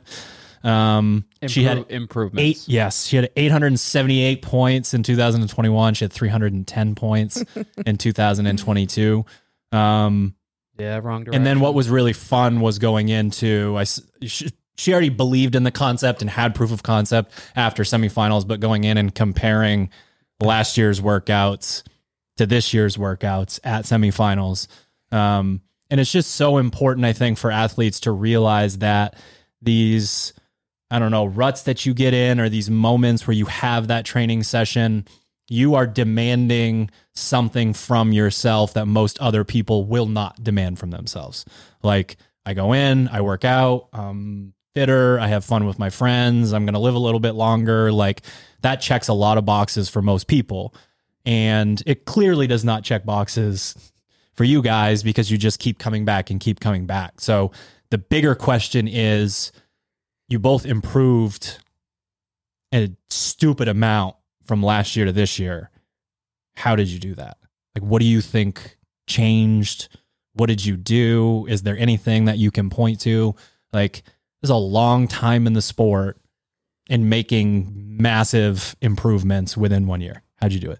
Um, 0.68 1.26
she 1.48 1.64
had 1.64 1.78
Impro- 1.78 1.92
improvements. 1.92 2.42
eight, 2.62 2.68
yes, 2.68 3.06
she 3.06 3.18
had 3.18 3.30
878 3.36 4.42
points 4.42 4.94
in 4.96 5.04
2021. 5.04 5.94
She 5.94 6.06
had 6.06 6.12
310 6.12 6.96
points 6.96 7.44
in 7.86 7.98
2022. 7.98 9.26
Um, 9.72 10.34
Yeah, 10.80 11.00
wrong 11.04 11.24
direction. 11.24 11.36
and 11.36 11.46
then 11.46 11.60
what 11.60 11.76
was 11.76 11.88
really 11.90 12.14
fun 12.14 12.62
was 12.62 12.80
going 12.80 13.10
into 13.10 13.76
I 13.78 13.84
she, 14.24 14.50
she 14.78 14.92
already 14.92 15.10
believed 15.10 15.56
in 15.56 15.64
the 15.64 15.72
concept 15.72 16.22
and 16.22 16.30
had 16.32 16.56
proof 16.56 16.72
of 16.72 16.82
concept 16.84 17.32
after 17.56 17.84
semifinals, 17.84 18.48
but 18.48 18.60
going 18.60 18.84
in 18.86 18.98
and 18.98 19.14
comparing 19.14 19.90
last 20.42 20.78
year's 20.78 21.00
workouts 21.00 21.84
to 22.38 22.46
this 22.46 22.74
year's 22.74 22.98
workouts 22.98 23.60
at 23.64 23.86
semifinals. 23.86 24.68
Um, 25.12 25.62
and 25.90 26.00
it's 26.00 26.12
just 26.12 26.32
so 26.32 26.58
important, 26.58 27.06
I 27.06 27.14
think, 27.14 27.38
for 27.38 27.52
athletes 27.52 28.02
to 28.02 28.12
realize 28.12 28.80
that 28.80 29.16
these, 29.62 30.34
I 30.90 31.00
don't 31.00 31.12
know, 31.12 31.26
ruts 31.26 31.64
that 31.64 31.86
you 31.86 31.94
get 31.94 32.14
in 32.14 32.40
or 32.40 32.50
these 32.50 32.70
moments 32.70 33.28
where 33.28 33.36
you 33.36 33.46
have 33.46 33.88
that 33.88 34.06
training 34.06 34.44
session, 34.44 35.06
you 35.48 35.76
are 35.76 35.88
demanding 35.88 36.90
something 37.14 37.74
from 37.74 38.12
yourself 38.12 38.74
that 38.74 38.88
most 38.88 39.20
other 39.20 39.44
people 39.44 39.86
will 39.86 40.08
not 40.08 40.44
demand 40.44 40.80
from 40.80 40.92
themselves. 40.92 41.46
Like 41.84 42.18
I 42.46 42.54
go 42.54 42.74
in, 42.74 43.08
I 43.08 43.22
work 43.22 43.46
out, 43.46 43.90
um 43.94 44.54
fitter, 44.76 45.18
I 45.20 45.28
have 45.28 45.46
fun 45.46 45.66
with 45.66 45.80
my 45.80 45.90
friends, 45.90 46.52
I'm 46.52 46.66
going 46.66 46.74
to 46.74 46.80
live 46.80 46.96
a 46.96 47.00
little 47.00 47.22
bit 47.22 47.32
longer, 47.32 47.94
like 47.94 48.24
that 48.62 48.82
checks 48.82 49.08
a 49.08 49.14
lot 49.14 49.38
of 49.38 49.46
boxes 49.46 49.88
for 49.88 50.02
most 50.02 50.28
people. 50.28 50.76
And 51.26 51.82
it 51.86 52.06
clearly 52.06 52.48
does 52.48 52.64
not 52.64 52.84
check 52.84 53.06
boxes 53.06 53.92
for 54.34 54.44
you 54.44 54.62
guys 54.62 55.02
because 55.02 55.32
you 55.32 55.38
just 55.38 55.60
keep 55.60 55.80
coming 55.80 56.06
back 56.06 56.30
and 56.30 56.40
keep 56.40 56.60
coming 56.60 56.86
back. 56.86 57.20
So 57.22 57.52
the 57.90 57.98
bigger 57.98 58.36
question 58.36 58.88
is 58.88 59.52
you 60.28 60.40
both 60.40 60.66
improved 60.66 61.60
a 62.74 62.90
stupid 63.10 63.68
amount 63.68 64.16
from 64.46 64.62
last 64.62 64.96
year 64.96 65.06
to 65.06 65.12
this 65.12 65.40
year. 65.40 65.72
How 66.56 66.76
did 66.76 66.90
you 66.90 67.00
do 67.00 67.16
that? 67.16 67.38
Like, 67.74 67.84
what 67.84 68.00
do 68.00 68.06
you 68.06 68.22
think 68.22 68.78
changed? 69.08 69.90
What 70.34 70.48
did 70.48 70.66
you 70.66 70.78
do? 70.78 71.46
Is 71.50 71.64
there 71.64 71.78
anything 71.78 72.26
that 72.26 72.38
you 72.38 72.52
can 72.52 72.70
point 72.70 73.00
to? 73.02 73.36
Like, 73.74 74.04
there's 74.42 74.50
a 74.50 74.56
long 74.56 75.08
time 75.08 75.48
in 75.48 75.54
the 75.54 75.62
sport 75.62 76.18
and 76.90 77.10
making 77.10 77.72
massive 77.76 78.76
improvements 78.82 79.58
within 79.58 79.88
one 79.88 80.02
year. 80.02 80.22
How'd 80.42 80.54
you 80.54 80.60
do 80.60 80.72
it? 80.72 80.80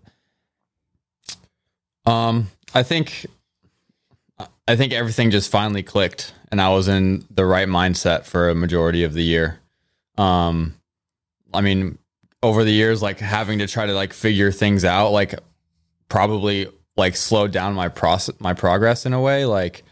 Um, 2.06 2.48
I 2.74 2.84
think 2.84 3.26
I 4.68 4.76
think 4.76 4.94
everything 4.94 5.32
just 5.32 5.52
finally 5.52 5.84
clicked, 5.84 6.34
and 6.52 6.62
I 6.62 6.70
was 6.70 6.88
in 6.88 7.26
the 7.30 7.46
right 7.46 7.68
mindset 7.68 8.26
for 8.26 8.50
a 8.50 8.56
majority 8.56 9.04
of 9.04 9.14
the 9.14 9.24
year. 9.24 9.60
Um, 10.18 10.76
I 11.54 11.62
mean, 11.62 11.98
over 12.42 12.64
the 12.64 12.72
years, 12.72 13.02
like 13.02 13.20
having 13.20 13.60
to 13.60 13.68
try 13.68 13.86
to 13.86 13.94
like 13.94 14.14
figure 14.14 14.52
things 14.52 14.84
out, 14.84 15.10
like 15.10 15.36
probably 16.10 16.68
like 16.98 17.16
slowed 17.16 17.52
down 17.52 17.74
my 17.74 17.90
process, 17.90 18.36
my 18.40 18.54
progress 18.54 19.06
in 19.06 19.14
a 19.14 19.22
way, 19.22 19.46
like 19.46 19.84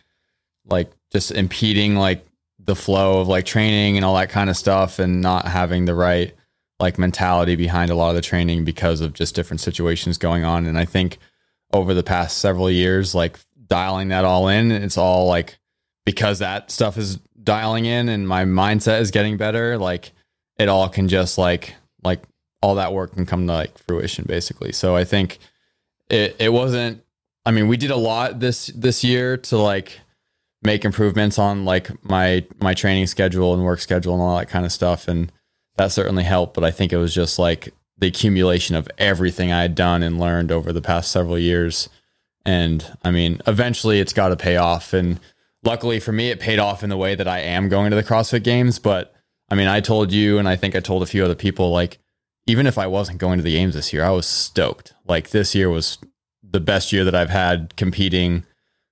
like 0.66 0.92
just 1.12 1.32
impeding 1.32 1.96
like 1.96 2.26
the 2.60 2.76
flow 2.76 3.20
of 3.20 3.28
like 3.28 3.46
training 3.46 3.98
and 3.98 4.06
all 4.06 4.16
that 4.16 4.30
kind 4.30 4.50
of 4.50 4.58
stuff, 4.58 5.00
and 5.00 5.22
not 5.22 5.46
having 5.48 5.86
the 5.86 5.96
right 5.96 6.34
like 6.80 6.98
mentality 6.98 7.56
behind 7.56 7.92
a 7.92 7.96
lot 7.96 8.10
of 8.10 8.16
the 8.16 8.22
training 8.22 8.66
because 8.66 9.02
of 9.02 9.14
just 9.14 9.36
different 9.36 9.62
situations 9.62 10.18
going 10.18 10.44
on. 10.44 10.66
And 10.66 10.78
I 10.78 10.86
think 10.86 11.18
over 11.74 11.94
the 11.94 12.04
past 12.04 12.38
several 12.38 12.70
years, 12.70 13.14
like 13.14 13.38
dialing 13.68 14.10
that 14.10 14.24
all 14.24 14.48
in, 14.48 14.72
it's 14.72 14.98
all 14.98 15.28
like 15.28 15.58
because 16.06 16.40
that 16.40 16.72
stuff 16.72 16.98
is 16.98 17.18
dialing 17.44 17.86
in 17.86 18.08
and 18.10 18.28
my 18.28 18.46
mindset 18.46 19.02
is 19.02 19.12
getting 19.12 19.38
better, 19.38 19.78
like 19.78 20.12
it 20.58 20.70
all 20.70 20.88
can 20.88 21.08
just 21.08 21.38
like 21.38 21.74
like 22.04 22.22
all 22.62 22.76
that 22.76 22.94
work 22.94 23.14
can 23.14 23.26
come 23.26 23.48
to 23.48 23.54
like 23.54 23.78
fruition 23.78 24.26
basically. 24.28 24.72
So 24.72 24.96
I 24.96 25.04
think 25.04 25.40
it 26.10 26.36
it 26.40 26.54
wasn't 26.54 27.04
I 27.46 27.52
mean, 27.52 27.68
we 27.68 27.76
did 27.76 27.92
a 27.92 27.98
lot 27.98 28.40
this 28.40 28.68
this 28.68 29.04
year 29.04 29.36
to 29.38 29.58
like 29.58 30.00
make 30.62 30.86
improvements 30.86 31.38
on 31.38 31.66
like 31.66 31.92
my 32.06 32.46
my 32.62 32.74
training 32.74 33.08
schedule 33.08 33.54
and 33.54 33.64
work 33.64 33.80
schedule 33.80 34.14
and 34.14 34.22
all 34.22 34.38
that 34.38 34.48
kind 34.48 34.66
of 34.66 34.72
stuff 34.72 35.08
and 35.08 35.32
that 35.76 35.92
certainly 35.92 36.24
helped, 36.24 36.54
but 36.54 36.64
I 36.64 36.72
think 36.72 36.94
it 36.94 36.98
was 36.98 37.14
just 37.14 37.40
like 37.40 37.74
the 38.04 38.10
accumulation 38.10 38.76
of 38.76 38.90
everything 38.98 39.54
I 39.54 39.62
had 39.62 39.76
done 39.76 40.04
and 40.04 40.20
learned 40.20 40.52
over 40.52 40.74
the 40.74 40.82
past 40.82 41.10
several 41.10 41.40
years. 41.40 41.88
And 42.46 42.86
I 43.02 43.12
mean, 43.12 43.42
eventually 43.48 44.02
it's 44.02 44.12
got 44.12 44.28
to 44.28 44.36
pay 44.36 44.58
off. 44.58 44.92
And 44.92 45.22
luckily 45.64 46.02
for 46.02 46.12
me, 46.12 46.30
it 46.30 46.42
paid 46.42 46.60
off 46.60 46.84
in 46.84 46.90
the 46.90 46.98
way 46.98 47.16
that 47.16 47.30
I 47.30 47.40
am 47.40 47.70
going 47.70 47.92
to 47.92 47.96
the 47.96 48.04
CrossFit 48.04 48.44
games. 48.44 48.78
But 48.78 49.16
I 49.50 49.56
mean, 49.56 49.70
I 49.70 49.80
told 49.80 50.12
you, 50.12 50.38
and 50.38 50.50
I 50.50 50.58
think 50.58 50.76
I 50.76 50.82
told 50.82 51.02
a 51.02 51.06
few 51.06 51.24
other 51.24 51.34
people, 51.34 51.72
like, 51.72 51.98
even 52.46 52.68
if 52.68 52.78
I 52.78 52.88
wasn't 52.88 53.20
going 53.20 53.38
to 53.38 53.44
the 53.44 53.54
games 53.54 53.74
this 53.74 53.94
year, 53.94 54.04
I 54.04 54.10
was 54.10 54.26
stoked. 54.26 54.94
Like, 55.08 55.30
this 55.30 55.56
year 55.56 55.70
was 55.70 55.98
the 56.44 56.60
best 56.60 56.92
year 56.92 57.06
that 57.06 57.16
I've 57.16 57.30
had 57.30 57.74
competing. 57.78 58.44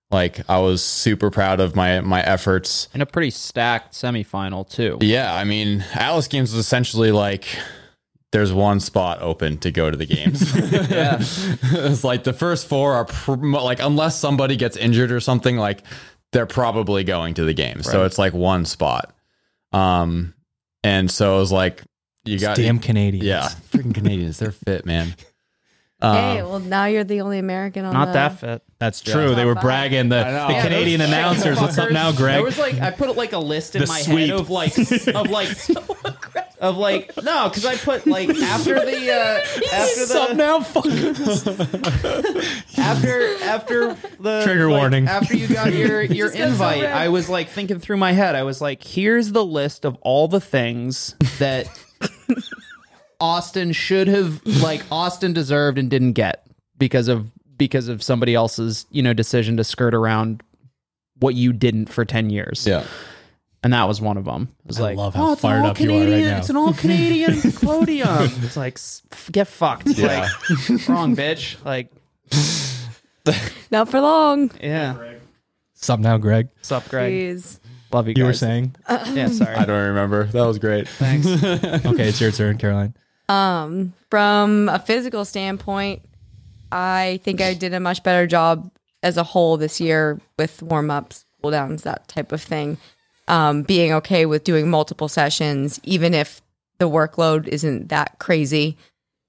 Like, 0.09 0.49
I 0.49 0.59
was 0.59 0.81
super 0.81 1.29
proud 1.29 1.59
of 1.59 1.75
my 1.75 1.99
my 1.99 2.21
efforts. 2.21 2.87
In 2.93 3.01
a 3.01 3.05
pretty 3.05 3.31
stacked 3.31 3.93
semifinal 3.93 4.69
too. 4.69 4.99
Yeah, 5.01 5.35
I 5.35 5.43
mean, 5.43 5.83
Alice 5.95 6.29
Games 6.29 6.53
was 6.53 6.65
essentially 6.65 7.11
like 7.11 7.45
there's 8.31 8.53
one 8.53 8.79
spot 8.79 9.21
open 9.21 9.57
to 9.59 9.71
go 9.71 9.91
to 9.91 9.97
the 9.97 10.05
games. 10.05 10.55
yeah. 10.89 11.17
it's 11.19 12.03
like 12.03 12.23
the 12.23 12.33
first 12.33 12.67
four 12.67 12.93
are 12.93 13.05
pr- 13.05 13.35
like 13.35 13.79
unless 13.81 14.19
somebody 14.19 14.55
gets 14.55 14.77
injured 14.77 15.11
or 15.11 15.19
something 15.19 15.57
like 15.57 15.83
they're 16.31 16.45
probably 16.45 17.03
going 17.03 17.33
to 17.33 17.43
the 17.43 17.53
games. 17.53 17.89
So 17.89 18.05
it's 18.05 18.17
like 18.17 18.33
one 18.33 18.65
spot. 18.65 19.13
Um 19.73 20.33
and 20.83 21.11
so 21.11 21.35
it 21.35 21.39
was 21.39 21.51
like 21.51 21.83
you 22.23 22.39
got 22.39 22.55
Damn 22.55 22.79
Canadians. 22.79 23.25
Yeah, 23.25 23.49
freaking 23.71 23.93
Canadians, 23.93 24.39
they're 24.39 24.51
fit, 24.51 24.85
man. 24.85 25.15
Hey, 26.01 26.39
Um, 26.39 26.49
well 26.49 26.59
now 26.59 26.85
you're 26.85 27.03
the 27.03 27.21
only 27.21 27.39
American 27.39 27.85
on 27.85 27.93
Not 27.93 28.07
the, 28.07 28.13
that 28.13 28.39
fit. 28.39 28.63
That's 28.79 28.99
true. 29.01 29.35
They 29.35 29.45
were 29.45 29.53
bragging 29.55 30.09
the, 30.09 30.15
the 30.23 30.53
Yeah, 30.53 30.63
Canadian 30.63 30.99
those 31.01 31.09
announcers. 31.09 31.59
What's 31.61 31.77
up 31.77 31.91
now, 31.91 32.11
Greg? 32.11 32.35
There 32.35 32.43
was 32.43 32.57
like 32.57 32.75
I 32.79 32.89
put 32.91 33.15
like 33.15 33.33
a 33.33 33.37
list 33.37 33.75
in 33.75 33.81
The 33.81 33.87
my 33.87 34.01
sweep. 34.01 34.29
head 34.31 34.39
of 34.39 34.49
like 34.49 34.75
of 34.79 35.29
like 35.29 35.49
of 36.59 36.77
like 36.77 37.11
no, 37.23 37.47
because 37.49 37.65
I 37.65 37.75
put 37.75 38.07
like 38.07 38.29
after 38.41 38.73
the 38.73 39.11
uh, 39.11 39.73
after 39.73 40.05
the 40.07 40.19
up 40.19 40.35
now? 40.35 40.57
after 42.77 43.43
after 43.43 43.93
the 44.19 44.41
Trigger 44.43 44.69
like, 44.71 44.79
warning. 44.79 45.07
after 45.07 45.35
you 45.35 45.47
got 45.47 45.73
your 45.73 46.01
your 46.01 46.27
Just 46.29 46.37
got 46.37 46.47
so 46.47 46.51
invite 46.51 46.85
i 46.85 47.09
was 47.09 47.29
like 47.29 47.49
thinking 47.49 47.79
through 47.79 47.97
my 47.97 48.11
head 48.11 48.35
i 48.35 48.43
was 48.43 48.61
like 48.61 48.83
here's 48.83 49.31
the 49.31 49.43
list 49.45 49.85
of 49.85 49.95
all 50.01 50.27
the 50.27 50.41
things 50.41 51.15
that 51.39 51.67
austin 53.21 53.71
should 53.71 54.07
have 54.07 54.45
like 54.61 54.83
austin 54.91 55.31
deserved 55.33 55.77
and 55.77 55.89
didn't 55.89 56.13
get 56.13 56.45
because 56.77 57.07
of 57.07 57.29
because 57.57 57.87
of 57.87 58.01
somebody 58.03 58.33
else's 58.35 58.85
you 58.91 59.01
know 59.03 59.13
decision 59.13 59.55
to 59.57 59.63
skirt 59.63 59.93
around 59.93 60.41
what 61.19 61.35
you 61.35 61.53
didn't 61.53 61.87
for 61.87 62.03
10 62.03 62.29
years 62.31 62.65
yeah. 62.67 62.83
and 63.63 63.71
that 63.73 63.87
was 63.87 64.01
one 64.01 64.17
of 64.17 64.25
them 64.25 64.49
it 64.63 64.67
was 64.67 64.79
I 64.79 64.83
like 64.83 64.97
love 64.97 65.13
how 65.13 65.29
oh, 65.29 65.33
it's 65.33 65.43
an 65.43 65.49
fired 65.49 65.61
all 65.63 65.67
up 65.67 65.79
you 65.79 65.89
are 65.91 65.93
right 65.93 65.99
Canadian- 66.05 66.29
now. 66.31 66.37
it's 66.39 66.49
an 66.49 66.57
all 66.57 66.73
canadian 66.73 67.51
podium 67.53 68.29
it's 68.43 68.57
like 68.57 68.79
get 69.31 69.47
fucked 69.47 69.87
Yeah. 69.87 70.27
like 70.49 70.87
wrong 70.89 71.15
bitch 71.15 71.63
like 71.63 71.91
Not 73.69 73.87
for 73.89 74.01
long. 74.01 74.51
yeah 74.61 74.95
What's 75.75 75.89
up 75.89 75.99
now, 75.99 76.17
Greg? 76.19 76.47
What's 76.57 76.71
up, 76.71 76.87
Greg? 76.89 77.09
Please. 77.11 77.59
Love 77.91 78.07
you. 78.07 78.13
You 78.15 78.23
were 78.25 78.29
guys. 78.31 78.39
saying? 78.39 78.75
Yeah, 78.87 79.29
sorry. 79.29 79.55
I 79.55 79.65
don't 79.65 79.87
remember. 79.87 80.25
That 80.25 80.43
was 80.45 80.59
great. 80.59 80.87
Thanks. 80.87 81.25
Okay, 81.25 82.07
it's 82.09 82.21
your 82.21 82.31
turn, 82.31 82.59
Caroline. 82.59 82.93
Um, 83.31 83.93
from 84.09 84.67
a 84.67 84.77
physical 84.79 85.23
standpoint, 85.23 86.01
I 86.71 87.21
think 87.23 87.39
I 87.39 87.53
did 87.53 87.73
a 87.73 87.79
much 87.79 88.03
better 88.03 88.27
job 88.27 88.69
as 89.03 89.15
a 89.15 89.23
whole 89.23 89.55
this 89.55 89.79
year 89.79 90.19
with 90.37 90.61
warm 90.61 90.91
ups, 90.91 91.25
cool 91.41 91.51
downs, 91.51 91.83
that 91.83 92.07
type 92.09 92.33
of 92.33 92.41
thing. 92.41 92.77
Um, 93.29 93.63
being 93.63 93.93
okay 93.93 94.25
with 94.25 94.43
doing 94.43 94.69
multiple 94.69 95.07
sessions, 95.07 95.79
even 95.83 96.13
if 96.13 96.41
the 96.79 96.89
workload 96.89 97.47
isn't 97.47 97.87
that 97.87 98.19
crazy. 98.19 98.77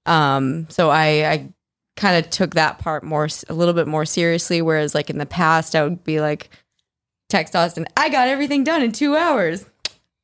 Um, 0.07 0.67
so 0.69 0.91
I, 0.91 1.31
I 1.31 1.49
kind 1.97 2.25
of 2.25 2.29
took 2.31 2.55
that 2.55 2.81
part 2.81 3.05
more, 3.05 3.29
a 3.49 3.55
little 3.55 3.75
bit 3.75 3.87
more 3.87 4.05
seriously. 4.05 4.63
Whereas, 4.63 4.97
like 4.97 5.11
in 5.11 5.19
the 5.19 5.27
past, 5.27 5.77
I 5.77 5.85
would 5.85 6.03
be 6.03 6.21
like, 6.21 6.51
text 7.29 7.55
Austin, 7.55 7.87
I 7.97 8.09
got 8.09 8.27
everything 8.27 8.65
done 8.65 8.83
in 8.83 8.93
two 8.93 9.17
hours. 9.17 9.65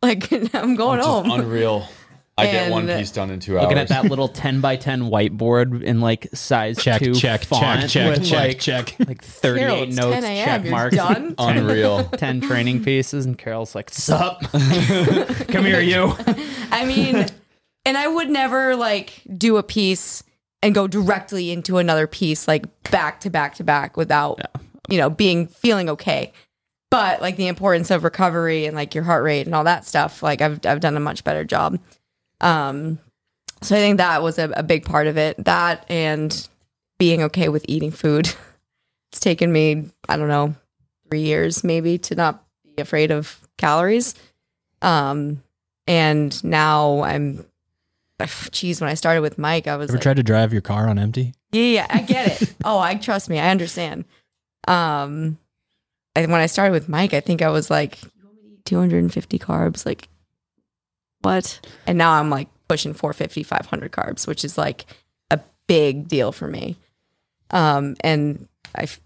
Like 0.00 0.32
I'm 0.54 0.76
going 0.76 1.00
home. 1.00 1.28
unreal. 1.28 1.88
I 2.38 2.46
get 2.46 2.70
one 2.70 2.86
piece 2.86 3.10
done 3.10 3.30
in 3.30 3.40
two 3.40 3.56
hours. 3.56 3.64
Looking 3.64 3.78
at 3.78 3.88
that 3.88 4.04
little 4.04 4.28
10 4.28 4.60
by 4.60 4.76
10 4.76 5.02
whiteboard 5.02 5.82
in 5.82 6.00
like 6.00 6.28
size 6.32 6.78
Check, 6.78 7.00
two 7.00 7.14
check, 7.14 7.44
font 7.44 7.82
check, 7.82 7.90
check, 7.90 8.18
with, 8.18 8.28
check, 8.28 8.48
like, 8.48 8.58
check. 8.60 8.94
like 9.08 9.22
38 9.22 9.60
Carol, 9.60 9.86
notes, 9.86 9.96
10 9.96 10.24
a.m., 10.24 10.44
check 10.46 10.62
you're 10.64 10.70
marks, 10.70 10.96
done? 10.96 11.34
Unreal. 11.38 12.04
10 12.16 12.40
training 12.42 12.84
pieces. 12.84 13.26
And 13.26 13.36
Carol's 13.36 13.74
like, 13.74 13.90
sup? 13.90 14.40
Come 14.52 15.64
here, 15.64 15.80
you. 15.80 16.14
I 16.70 16.84
mean, 16.86 17.26
and 17.84 17.96
I 17.96 18.06
would 18.06 18.30
never 18.30 18.76
like 18.76 19.22
do 19.36 19.56
a 19.56 19.62
piece 19.62 20.22
and 20.62 20.74
go 20.74 20.86
directly 20.86 21.50
into 21.50 21.78
another 21.78 22.06
piece 22.06 22.48
like 22.48 22.66
back 22.90 23.20
to 23.20 23.30
back 23.30 23.54
to 23.54 23.64
back 23.64 23.96
without 23.96 24.40
you 24.88 24.98
know 24.98 25.10
being 25.10 25.46
feeling 25.46 25.88
okay. 25.88 26.32
But 26.90 27.20
like 27.20 27.36
the 27.36 27.48
importance 27.48 27.90
of 27.90 28.04
recovery 28.04 28.64
and 28.64 28.74
like 28.74 28.94
your 28.94 29.04
heart 29.04 29.22
rate 29.22 29.46
and 29.46 29.54
all 29.54 29.64
that 29.64 29.84
stuff, 29.84 30.22
like 30.22 30.40
I've 30.40 30.64
I've 30.64 30.80
done 30.80 30.96
a 30.96 31.00
much 31.00 31.24
better 31.24 31.44
job. 31.44 31.78
Um, 32.40 32.98
so 33.62 33.74
I 33.76 33.78
think 33.80 33.96
that 33.98 34.22
was 34.22 34.38
a, 34.38 34.50
a 34.50 34.62
big 34.62 34.84
part 34.84 35.06
of 35.06 35.16
it. 35.18 35.42
That 35.44 35.84
and 35.90 36.48
being 36.98 37.22
okay 37.24 37.48
with 37.48 37.64
eating 37.68 37.90
food. 37.90 38.32
It's 39.10 39.20
taken 39.20 39.50
me 39.50 39.86
I 40.06 40.18
don't 40.18 40.28
know 40.28 40.54
three 41.08 41.22
years 41.22 41.64
maybe 41.64 41.96
to 41.96 42.14
not 42.14 42.44
be 42.62 42.82
afraid 42.82 43.10
of 43.10 43.40
calories. 43.56 44.14
Um, 44.82 45.42
and 45.86 46.44
now 46.44 47.00
I'm 47.04 47.46
geez 48.50 48.80
when 48.80 48.90
i 48.90 48.94
started 48.94 49.20
with 49.22 49.38
mike 49.38 49.66
i 49.66 49.76
was 49.76 49.88
Ever 49.90 49.96
like, 49.96 50.02
tried 50.02 50.16
to 50.16 50.22
drive 50.22 50.52
your 50.52 50.60
car 50.62 50.88
on 50.88 50.98
empty? 50.98 51.32
yeah 51.52 51.62
yeah 51.62 51.86
i 51.88 52.00
get 52.00 52.42
it 52.42 52.54
oh 52.64 52.78
i 52.78 52.96
trust 52.96 53.30
me 53.30 53.38
i 53.38 53.48
understand 53.50 54.04
um 54.66 55.38
and 56.16 56.30
when 56.32 56.40
i 56.40 56.46
started 56.46 56.72
with 56.72 56.88
mike 56.88 57.14
i 57.14 57.20
think 57.20 57.42
i 57.42 57.48
was 57.48 57.70
like 57.70 57.98
250 58.64 59.38
carbs 59.38 59.86
like 59.86 60.08
what 61.22 61.60
and 61.86 61.98
now 61.98 62.12
i'm 62.12 62.30
like 62.30 62.48
pushing 62.68 62.92
450 62.94 63.42
500 63.42 63.90
carbs 63.92 64.26
which 64.26 64.44
is 64.44 64.56
like 64.58 64.86
a 65.30 65.40
big 65.68 66.08
deal 66.08 66.32
for 66.32 66.48
me. 66.48 66.76
Um, 67.50 67.96
and 68.00 68.48
I 68.74 68.82
f- 68.82 69.00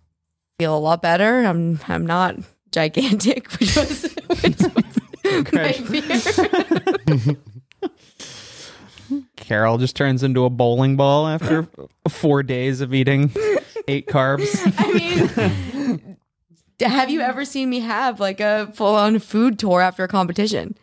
feel 0.59 0.77
a 0.77 0.79
lot 0.79 1.03
better. 1.03 1.45
I'm 1.45 1.79
I'm 1.87 2.07
not 2.07 2.37
gigantic, 2.73 3.51
which 3.61 3.77
was, 3.77 4.15
which 4.43 4.59
was 4.59 5.53
my 5.53 5.73
fear. 5.73 7.37
Carol 9.37 9.77
just 9.79 9.95
turns 9.97 10.23
into 10.23 10.45
a 10.45 10.51
bowling 10.51 10.97
ball 10.97 11.27
after 11.29 11.69
four 12.09 12.43
days 12.43 12.81
of 12.81 12.95
eating 12.95 13.31
eight 13.87 14.07
carbs. 14.07 14.49
I 14.79 14.93
mean, 14.93 16.17
have 16.81 17.11
you 17.11 17.21
ever 17.21 17.45
seen 17.45 17.69
me 17.69 17.81
have 17.81 18.19
like 18.21 18.41
a 18.41 18.71
full 18.75 18.95
on 18.95 19.19
food 19.19 19.59
tour 19.59 19.81
after 19.83 20.05
a 20.05 20.09
competition? 20.09 20.77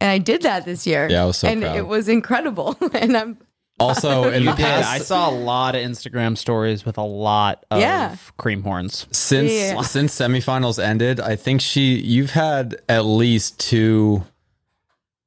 And 0.00 0.10
I 0.10 0.18
did 0.18 0.42
that 0.42 0.64
this 0.64 0.86
year. 0.86 1.08
Yeah, 1.10 1.22
I 1.22 1.26
was 1.26 1.38
so 1.38 1.48
and 1.48 1.62
proud. 1.62 1.76
it 1.76 1.86
was 1.86 2.08
incredible. 2.08 2.76
and 2.92 3.16
I'm 3.16 3.38
Also, 3.80 4.24
in 4.30 4.44
the 4.44 4.52
did. 4.52 4.64
past, 4.64 4.88
I 4.88 4.98
saw 4.98 5.30
a 5.30 5.34
lot 5.34 5.74
of 5.74 5.82
Instagram 5.82 6.36
stories 6.36 6.84
with 6.84 6.98
a 6.98 7.02
lot 7.04 7.64
of 7.70 7.80
Yeah. 7.80 8.16
cream 8.36 8.62
horns. 8.62 9.06
since 9.10 9.50
Yeah. 9.52 9.80
since 9.82 10.14
semifinals 10.14 10.82
ended, 10.82 11.18
I 11.20 11.36
think 11.36 11.60
she 11.62 11.94
you've 11.96 12.32
had 12.32 12.76
at 12.88 13.04
least 13.06 13.58
two 13.58 14.24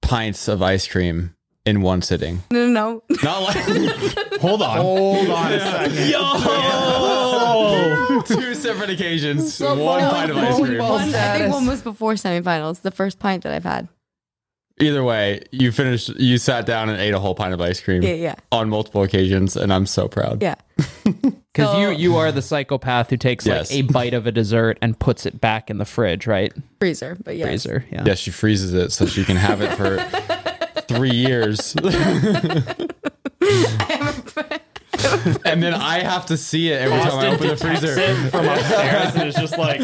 pints 0.01 0.47
of 0.47 0.61
ice 0.61 0.87
cream 0.87 1.35
in 1.65 1.81
one 1.81 2.01
sitting. 2.01 2.41
no, 2.51 2.67
no, 2.67 3.03
no. 3.09 3.17
Not 3.23 3.41
like 3.43 3.57
Hold 4.39 4.61
on. 4.61 4.77
hold 4.77 5.29
on 5.29 5.51
a 5.53 5.59
second. 5.59 6.09
Yo! 6.09 6.35
two 8.25 8.55
separate 8.55 8.89
occasions, 8.89 9.59
one 9.59 9.77
pint 10.09 10.31
of 10.31 10.37
ice 10.37 10.59
cream. 10.59 10.77
one- 10.79 11.13
I 11.13 11.37
think 11.39 11.53
one 11.53 11.65
was 11.67 11.81
before 11.81 12.13
semifinals, 12.13 12.81
the 12.81 12.91
first 12.91 13.19
pint 13.19 13.43
that 13.43 13.53
I've 13.53 13.63
had. 13.63 13.87
Either 14.81 15.03
way, 15.03 15.41
you 15.51 15.71
finished. 15.73 16.07
You 16.17 16.37
sat 16.37 16.65
down 16.65 16.87
and 16.89 17.01
ate 17.01 17.13
a 17.13 17.19
whole 17.19 17.35
pint 17.35 17.53
of 17.53 17.59
ice 17.59 17.81
cream 17.81 18.01
Yeah, 18.01 18.13
yeah, 18.13 18.35
on 18.51 18.69
multiple 18.69 19.03
occasions, 19.03 19.57
and 19.57 19.73
I'm 19.73 19.85
so 19.85 20.07
proud. 20.07 20.41
yeah. 20.41 20.55
Because 21.51 21.71
So- 21.73 21.79
you 21.79 21.89
you 21.97 22.15
are 22.17 22.31
the 22.31 22.41
psychopath 22.43 23.09
who 23.09 23.17
takes 23.17 23.45
Yes. 23.45 23.71
like 23.71 23.79
a 23.79 23.81
bite 23.91 24.13
of 24.13 24.25
a 24.27 24.31
dessert 24.31 24.77
and 24.81 24.97
puts 24.97 25.25
it 25.25 25.41
back 25.41 25.69
in 25.69 25.77
the 25.79 25.83
fridge, 25.85 26.25
right? 26.27 26.53
Freezer, 26.79 27.17
but 27.23 27.35
yes. 27.35 27.47
Freezer. 27.47 27.85
Yeah. 27.91 28.03
Yeah, 28.05 28.13
she 28.15 28.31
freezes 28.31 28.73
it 28.73 28.91
so 28.91 29.05
she 29.07 29.25
can 29.25 29.35
have 29.35 29.59
it 29.61 29.73
for 29.75 29.97
three 30.87 31.09
years. 31.11 31.75
and 35.45 35.61
then 35.63 35.73
I 35.73 35.99
have 35.99 36.25
to 36.27 36.37
see 36.37 36.69
it 36.71 36.81
every 36.81 36.99
time 36.99 37.19
I 37.19 37.27
open 37.27 37.47
the 37.47 37.57
freezer. 37.57 37.95
from 38.29 38.47
upstairs 38.47 39.15
and 39.15 39.23
it's 39.29 39.39
just 39.39 39.57
like 39.57 39.81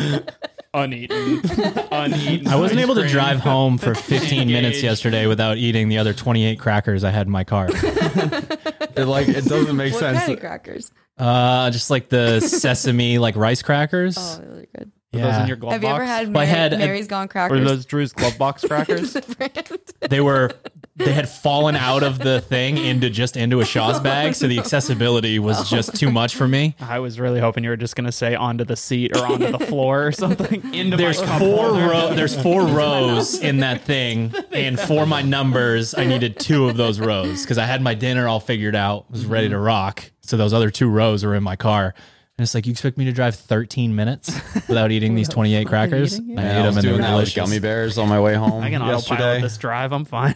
uneaten, 0.75 1.41
uneaten. 1.91 2.47
I 2.47 2.55
wasn't 2.57 2.79
able 2.81 2.95
to 2.95 3.07
drive 3.07 3.39
home 3.39 3.77
for 3.77 3.95
15 3.95 4.41
Engaged. 4.41 4.51
minutes 4.51 4.83
yesterday 4.83 5.25
without 5.27 5.57
eating 5.57 5.89
the 5.89 5.97
other 5.97 6.13
28 6.13 6.59
crackers 6.59 7.03
I 7.03 7.11
had 7.11 7.27
in 7.27 7.31
my 7.31 7.43
car. 7.43 7.69
It 8.97 9.07
like 9.07 9.27
it 9.27 9.43
doesn't 9.43 9.75
make 9.75 9.91
What 9.91 9.99
sense. 9.99 10.19
kind 10.19 10.31
of 10.31 10.39
crackers? 10.39 10.89
Uh, 11.17 11.69
just 11.69 11.89
like 11.89 12.07
the 12.07 12.39
sesame, 12.39 13.17
like 13.17 13.35
rice 13.35 13.61
crackers. 13.61 14.17
Oh, 14.17 14.63
really 15.15 15.21
good. 15.23 15.29
Are 15.29 15.31
those 15.33 15.41
in 15.41 15.47
your 15.47 15.57
glove 15.57 15.73
Have 15.73 15.83
you 15.83 15.89
ever 15.89 16.05
had 16.05 16.33
Well, 16.33 16.43
I 16.43 16.45
Mary, 16.45 16.57
had 16.57 16.73
a- 16.73 16.77
Mary's 16.77 17.07
Gone 17.07 17.25
Or 17.25 17.29
crackers? 17.29 17.67
those 17.67 17.85
Drew's 17.85 18.13
glove 18.13 18.37
box 18.37 18.63
crackers? 18.67 19.13
they 20.09 20.21
were 20.21 20.51
they 20.97 21.11
had 21.11 21.27
fallen 21.27 21.75
out 21.75 22.03
of 22.03 22.19
the 22.19 22.39
thing 22.39 22.77
into 22.77 23.09
just 23.09 23.35
into 23.35 23.59
a 23.59 23.65
Shaw's 23.65 23.99
bag, 23.99 24.33
so 24.33 24.47
the 24.47 24.57
accessibility 24.59 25.39
was 25.39 25.59
oh. 25.59 25.63
just 25.65 25.95
too 25.95 26.09
much 26.09 26.35
for 26.35 26.47
me. 26.47 26.73
I 26.79 26.99
was 26.99 27.19
really 27.19 27.41
hoping 27.41 27.65
you 27.65 27.69
were 27.69 27.75
just 27.75 27.97
gonna 27.97 28.13
say 28.13 28.33
onto 28.33 28.63
the 28.63 28.77
seat 28.77 29.15
or 29.17 29.25
onto 29.25 29.51
the 29.51 29.59
floor 29.59 30.07
or 30.07 30.11
something. 30.13 30.61
Into 30.73 30.95
There's 30.95 31.21
my 31.21 31.39
four 31.39 31.67
holder. 31.67 31.87
ro- 31.89 32.13
there's 32.15 32.41
four 32.41 32.61
rows 32.65 33.39
in 33.39 33.57
that 33.59 33.81
thing, 33.81 34.33
and 34.51 34.79
for 34.79 35.05
my 35.05 35.21
numbers, 35.21 35.93
I 35.95 36.05
needed 36.05 36.39
two 36.39 36.69
of 36.69 36.77
those 36.77 36.99
rows 36.99 37.41
because 37.41 37.57
I 37.57 37.65
had 37.65 37.81
my 37.81 37.93
dinner 37.93 38.27
all 38.29 38.39
figured 38.39 38.75
out, 38.75 39.11
was 39.11 39.25
ready 39.25 39.49
to 39.49 39.57
rock. 39.59 40.09
So 40.21 40.37
those 40.37 40.53
other 40.53 40.71
two 40.71 40.89
rows 40.89 41.25
were 41.25 41.35
in 41.35 41.43
my 41.43 41.55
car. 41.57 41.93
And 42.37 42.43
it's 42.43 42.53
like 42.53 42.65
you 42.65 42.71
expect 42.71 42.97
me 42.97 43.05
to 43.05 43.13
drive 43.13 43.35
13 43.35 43.95
minutes 43.95 44.33
without 44.67 44.91
eating 44.91 45.15
these 45.15 45.29
28 45.29 45.67
crackers? 45.67 46.15
eating 46.19 46.31
it. 46.31 46.39
I 46.39 46.43
Yeah, 46.43 46.49
ate 46.49 46.51
I 46.51 46.55
them 46.57 46.65
was 46.67 46.75
and 46.77 46.83
they 46.85 46.89
doing 46.89 47.01
were 47.01 47.07
delicious. 47.07 47.33
gummy 47.35 47.59
bears 47.59 47.97
on 47.97 48.09
my 48.09 48.19
way 48.19 48.33
home 48.35 48.61
I 48.63 48.69
can 48.69 48.81
autopilot 48.81 49.41
this 49.41 49.57
drive. 49.57 49.93
I'm 49.93 50.03
fine. 50.05 50.35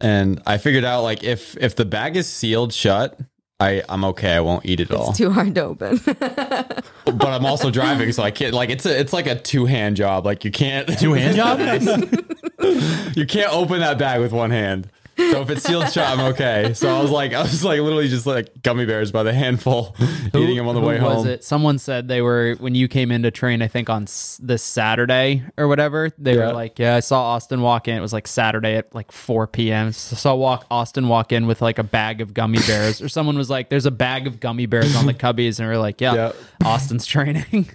and 0.00 0.42
I 0.46 0.58
figured 0.58 0.84
out 0.84 1.02
like 1.02 1.24
if 1.24 1.56
if 1.58 1.74
the 1.76 1.84
bag 1.86 2.16
is 2.16 2.26
sealed 2.26 2.74
shut, 2.74 3.18
I 3.58 3.82
I'm 3.88 4.04
okay. 4.04 4.32
I 4.34 4.40
won't 4.40 4.66
eat 4.66 4.80
it 4.80 4.90
all. 4.90 5.08
It's 5.08 5.16
too 5.18 5.30
hard 5.30 5.54
to 5.54 5.62
open. 5.64 5.98
but 6.04 7.24
I'm 7.26 7.46
also 7.46 7.70
driving, 7.70 8.12
so 8.12 8.22
I 8.22 8.30
can't. 8.30 8.52
Like 8.52 8.68
it's 8.68 8.84
a 8.84 9.00
it's 9.00 9.14
like 9.14 9.26
a 9.26 9.36
two 9.40 9.64
hand 9.64 9.96
job. 9.96 10.26
Like 10.26 10.44
you 10.44 10.50
can't 10.50 10.86
Two 10.98 11.14
hand 11.14 11.34
job? 11.36 11.58
you 13.16 13.24
can't 13.26 13.52
open 13.54 13.80
that 13.80 13.96
bag 13.98 14.20
with 14.20 14.32
one 14.32 14.50
hand. 14.50 14.90
So 15.18 15.40
if 15.40 15.48
it's 15.50 15.62
sealed 15.64 15.90
shut, 15.90 16.06
I'm 16.06 16.20
okay. 16.32 16.72
So 16.74 16.94
I 16.94 17.00
was 17.00 17.10
like, 17.10 17.32
I 17.32 17.42
was 17.42 17.64
like 17.64 17.80
literally 17.80 18.08
just 18.08 18.26
like 18.26 18.62
gummy 18.62 18.84
bears 18.84 19.10
by 19.10 19.22
the 19.22 19.32
handful, 19.32 19.96
eating 20.34 20.56
them 20.56 20.68
on 20.68 20.74
the 20.74 20.80
Who 20.82 20.86
way 20.86 21.00
was 21.00 21.14
home. 21.18 21.26
it? 21.28 21.42
Someone 21.42 21.78
said 21.78 22.06
they 22.08 22.20
were 22.20 22.54
when 22.58 22.74
you 22.74 22.86
came 22.86 23.10
in 23.10 23.22
to 23.22 23.30
train. 23.30 23.62
I 23.62 23.68
think 23.68 23.88
on 23.88 24.02
s- 24.02 24.38
this 24.42 24.62
Saturday 24.62 25.42
or 25.56 25.68
whatever. 25.68 26.10
They 26.18 26.34
Yeah. 26.36 26.48
were 26.48 26.52
like, 26.52 26.78
"Yeah, 26.78 26.96
I 26.96 27.00
saw 27.00 27.22
Austin 27.22 27.62
walk 27.62 27.88
in. 27.88 27.96
It 27.96 28.00
was 28.00 28.12
like 28.12 28.28
Saturday 28.28 28.76
at 28.76 28.94
like 28.94 29.10
4 29.10 29.46
p.m. 29.46 29.92
So 29.92 30.14
I 30.14 30.18
saw 30.18 30.34
walk 30.34 30.66
Austin 30.70 31.08
walk 31.08 31.32
in 31.32 31.46
with 31.46 31.62
like 31.62 31.78
a 31.78 31.84
bag 31.84 32.20
of 32.20 32.34
gummy 32.34 32.58
bears." 32.66 33.00
or 33.00 33.08
someone 33.08 33.38
was 33.38 33.48
like, 33.48 33.70
"There's 33.70 33.86
a 33.86 33.90
bag 33.90 34.26
of 34.26 34.38
gummy 34.38 34.66
bears 34.66 34.94
on 34.96 35.06
the 35.06 35.14
cubbies," 35.24 35.58
and 35.58 35.68
we 35.68 35.74
are 35.74 35.78
like, 35.78 36.00
"Yeah, 36.00 36.14
Yeah. 36.14 36.32
Austin's 36.64 37.06
training." 37.14 37.70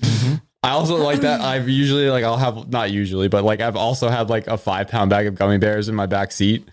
Mm-hmm. 0.00 0.34
I 0.62 0.70
also 0.70 0.96
like 0.96 1.20
that. 1.20 1.40
I've 1.40 1.68
usually 1.68 2.08
like 2.10 2.24
I'll 2.24 2.36
have 2.36 2.68
not 2.70 2.90
usually, 2.90 3.28
but 3.28 3.44
like 3.44 3.60
I've 3.60 3.76
also 3.76 4.08
had 4.08 4.28
like 4.30 4.46
a 4.46 4.56
five 4.58 4.88
pound 4.88 5.10
bag 5.10 5.26
of 5.26 5.34
gummy 5.34 5.58
bears 5.58 5.88
in 5.88 5.94
my 5.94 6.06
back 6.06 6.32
seat, 6.32 6.68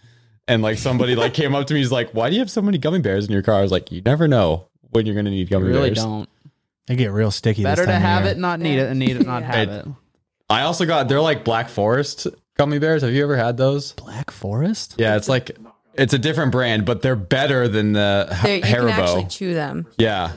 and 0.47 0.61
like 0.61 0.77
somebody 0.77 1.15
like 1.15 1.33
came 1.33 1.55
up 1.55 1.67
to 1.67 1.73
me, 1.73 1.79
he's 1.79 1.91
like, 1.91 2.11
"Why 2.11 2.29
do 2.29 2.35
you 2.35 2.39
have 2.41 2.51
so 2.51 2.61
many 2.61 2.77
gummy 2.77 2.99
bears 2.99 3.25
in 3.25 3.31
your 3.31 3.41
car?" 3.41 3.59
I 3.59 3.61
was 3.61 3.71
like, 3.71 3.91
"You 3.91 4.01
never 4.01 4.27
know 4.27 4.67
when 4.91 5.05
you're 5.05 5.15
gonna 5.15 5.29
need 5.31 5.39
You 5.39 5.45
gummy 5.47 5.67
really 5.67 5.89
bears." 5.91 6.03
don't. 6.03 6.29
They 6.87 6.95
get 6.95 7.11
real 7.11 7.31
sticky. 7.31 7.63
Better 7.63 7.81
to 7.83 7.87
time 7.87 7.95
of 7.95 8.01
have 8.01 8.25
it, 8.25 8.37
not 8.37 8.59
need 8.59 8.77
it, 8.77 8.89
and 8.89 8.99
need 8.99 9.15
it, 9.15 9.25
not 9.25 9.43
have 9.43 9.69
It- 9.69 9.69
it. 9.69 9.85
I 10.49 10.61
also 10.61 10.85
got 10.85 11.07
they're 11.09 11.21
like 11.21 11.43
Black 11.43 11.69
Forest 11.69 12.27
gummy 12.57 12.77
bears. 12.77 13.01
Have 13.01 13.11
you 13.11 13.23
ever 13.23 13.35
had 13.35 13.57
those? 13.57 13.93
Black 13.93 14.29
Forest? 14.29 14.95
Yeah, 14.97 15.15
it's 15.17 15.27
like 15.27 15.57
it's 15.95 16.13
a 16.13 16.19
different 16.19 16.51
brand, 16.51 16.85
but 16.85 17.01
they're 17.01 17.15
better 17.15 17.67
than 17.67 17.93
the 17.93 18.27
Ha- 18.31 18.43
There, 18.43 18.55
you 18.57 18.61
can 18.61 18.89
actually 18.89 19.25
chew 19.25 19.53
them. 19.55 19.87
Yeah. 19.97 20.33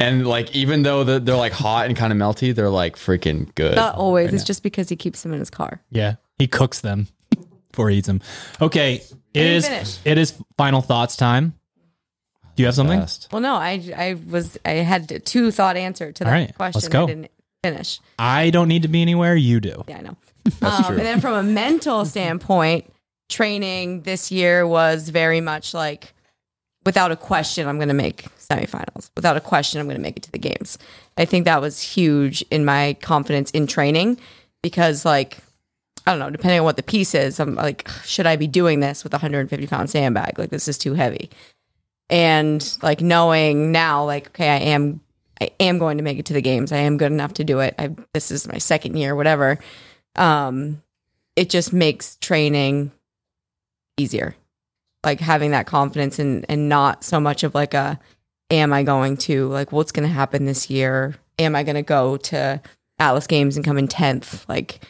And 0.00 0.26
like 0.26 0.54
even 0.54 0.82
though 0.82 1.02
the, 1.04 1.18
they're 1.18 1.34
like 1.36 1.52
hot 1.52 1.86
and 1.86 1.96
kind 1.96 2.12
of 2.12 2.18
melty, 2.18 2.54
they're 2.54 2.68
like 2.70 2.96
freaking 2.96 3.52
good. 3.54 3.74
Not 3.76 3.96
always. 3.96 4.32
It's 4.32 4.44
just 4.44 4.62
because 4.62 4.88
he 4.88 4.96
keeps 4.96 5.22
them 5.22 5.32
in 5.32 5.38
his 5.40 5.50
car. 5.50 5.80
Yeah, 5.90 6.16
he 6.38 6.46
cooks 6.46 6.80
them 6.82 7.08
before 7.78 7.90
he 7.90 7.98
eats 7.98 8.08
them. 8.08 8.20
Okay, 8.60 8.94
it 8.96 9.14
didn't 9.32 9.52
is 9.52 9.68
finish. 9.68 9.98
it 10.04 10.18
is 10.18 10.34
final 10.56 10.82
thoughts 10.82 11.16
time. 11.16 11.54
Do 12.56 12.62
you 12.62 12.66
have 12.66 12.74
something? 12.74 12.98
Fast. 12.98 13.28
Well, 13.32 13.40
no, 13.40 13.54
I 13.54 13.80
I 13.96 14.16
was 14.28 14.58
I 14.64 14.70
had 14.72 15.24
two 15.24 15.52
thought 15.52 15.76
answer 15.76 16.10
to 16.10 16.24
that 16.24 16.28
All 16.28 16.32
right, 16.34 16.54
question. 16.56 16.78
let's 16.80 16.88
go. 16.88 17.04
I 17.04 17.06
didn't 17.06 17.30
finish. 17.62 18.00
I 18.18 18.50
don't 18.50 18.66
need 18.68 18.82
to 18.82 18.88
be 18.88 19.00
anywhere. 19.00 19.36
You 19.36 19.60
do. 19.60 19.84
Yeah, 19.88 19.98
I 19.98 20.00
know. 20.02 20.16
That's 20.60 20.78
Um, 20.80 20.84
true. 20.86 20.96
and 20.96 21.06
then 21.06 21.20
from 21.20 21.34
a 21.34 21.42
mental 21.42 22.04
standpoint, 22.04 22.92
training 23.28 24.02
this 24.02 24.32
year 24.32 24.66
was 24.66 25.08
very 25.10 25.40
much 25.40 25.72
like, 25.74 26.14
without 26.84 27.12
a 27.12 27.16
question, 27.16 27.68
I'm 27.68 27.76
going 27.76 27.88
to 27.88 27.94
make 27.94 28.24
semifinals. 28.38 29.10
Without 29.14 29.36
a 29.36 29.40
question, 29.40 29.80
I'm 29.80 29.86
going 29.86 29.96
to 29.98 30.02
make 30.02 30.16
it 30.16 30.22
to 30.24 30.32
the 30.32 30.38
games. 30.38 30.78
I 31.16 31.26
think 31.26 31.44
that 31.44 31.60
was 31.60 31.80
huge 31.80 32.42
in 32.50 32.64
my 32.64 32.96
confidence 33.02 33.50
in 33.52 33.66
training 33.68 34.18
because, 34.62 35.04
like, 35.04 35.38
I 36.08 36.12
don't 36.12 36.20
know, 36.20 36.30
depending 36.30 36.60
on 36.60 36.64
what 36.64 36.76
the 36.76 36.82
piece 36.82 37.14
is, 37.14 37.38
I'm 37.38 37.54
like, 37.54 37.88
should 38.04 38.26
I 38.26 38.36
be 38.36 38.46
doing 38.46 38.80
this 38.80 39.04
with 39.04 39.12
a 39.12 39.16
150 39.16 39.66
pound 39.66 39.90
sandbag? 39.90 40.38
Like, 40.38 40.50
this 40.50 40.66
is 40.66 40.78
too 40.78 40.94
heavy. 40.94 41.30
And 42.10 42.78
like 42.82 43.00
knowing 43.00 43.70
now, 43.72 44.04
like, 44.04 44.28
okay, 44.28 44.48
I 44.48 44.56
am. 44.56 45.00
I 45.40 45.50
am 45.60 45.78
going 45.78 45.98
to 45.98 46.02
make 46.02 46.18
it 46.18 46.26
to 46.26 46.32
the 46.32 46.42
games. 46.42 46.72
I 46.72 46.78
am 46.78 46.96
good 46.96 47.12
enough 47.12 47.34
to 47.34 47.44
do 47.44 47.60
it. 47.60 47.72
I, 47.78 47.94
this 48.12 48.32
is 48.32 48.48
my 48.48 48.58
second 48.58 48.96
year, 48.96 49.14
whatever 49.14 49.60
um 50.18 50.82
it 51.36 51.48
just 51.48 51.72
makes 51.72 52.16
training 52.16 52.90
easier 53.96 54.34
like 55.04 55.20
having 55.20 55.52
that 55.52 55.66
confidence 55.66 56.18
and 56.18 56.44
and 56.48 56.68
not 56.68 57.04
so 57.04 57.20
much 57.20 57.44
of 57.44 57.54
like 57.54 57.72
a 57.72 57.98
am 58.50 58.72
i 58.72 58.82
going 58.82 59.16
to 59.16 59.48
like 59.48 59.72
what's 59.72 59.92
going 59.92 60.06
to 60.06 60.12
happen 60.12 60.44
this 60.44 60.68
year 60.68 61.14
am 61.38 61.54
i 61.54 61.62
going 61.62 61.76
to 61.76 61.82
go 61.82 62.16
to 62.16 62.60
atlas 62.98 63.26
games 63.26 63.56
and 63.56 63.64
come 63.64 63.78
in 63.78 63.88
10th 63.88 64.46
like 64.48 64.80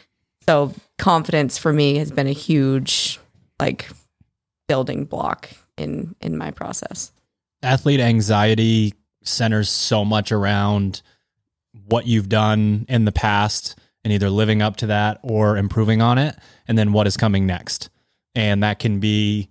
so 0.49 0.73
confidence 0.97 1.57
for 1.57 1.71
me 1.71 1.97
has 1.97 2.11
been 2.11 2.27
a 2.27 2.31
huge 2.31 3.19
like 3.59 3.89
building 4.67 5.05
block 5.05 5.49
in 5.77 6.15
in 6.21 6.37
my 6.37 6.51
process 6.51 7.11
Athlete 7.61 7.99
anxiety 7.99 8.93
centers 9.23 9.69
so 9.69 10.05
much 10.05 10.31
around 10.31 11.01
what 11.87 12.07
you've 12.07 12.29
done 12.29 12.85
in 12.87 13.05
the 13.05 13.11
past 13.11 13.77
and 14.03 14.13
either 14.13 14.29
living 14.29 14.61
up 14.61 14.77
to 14.77 14.87
that 14.87 15.19
or 15.23 15.57
improving 15.57 16.01
on 16.01 16.17
it, 16.17 16.35
and 16.67 16.77
then 16.77 16.93
what 16.93 17.07
is 17.07 17.17
coming 17.17 17.45
next. 17.45 17.89
And 18.35 18.63
that 18.63 18.79
can 18.79 18.99
be 18.99 19.49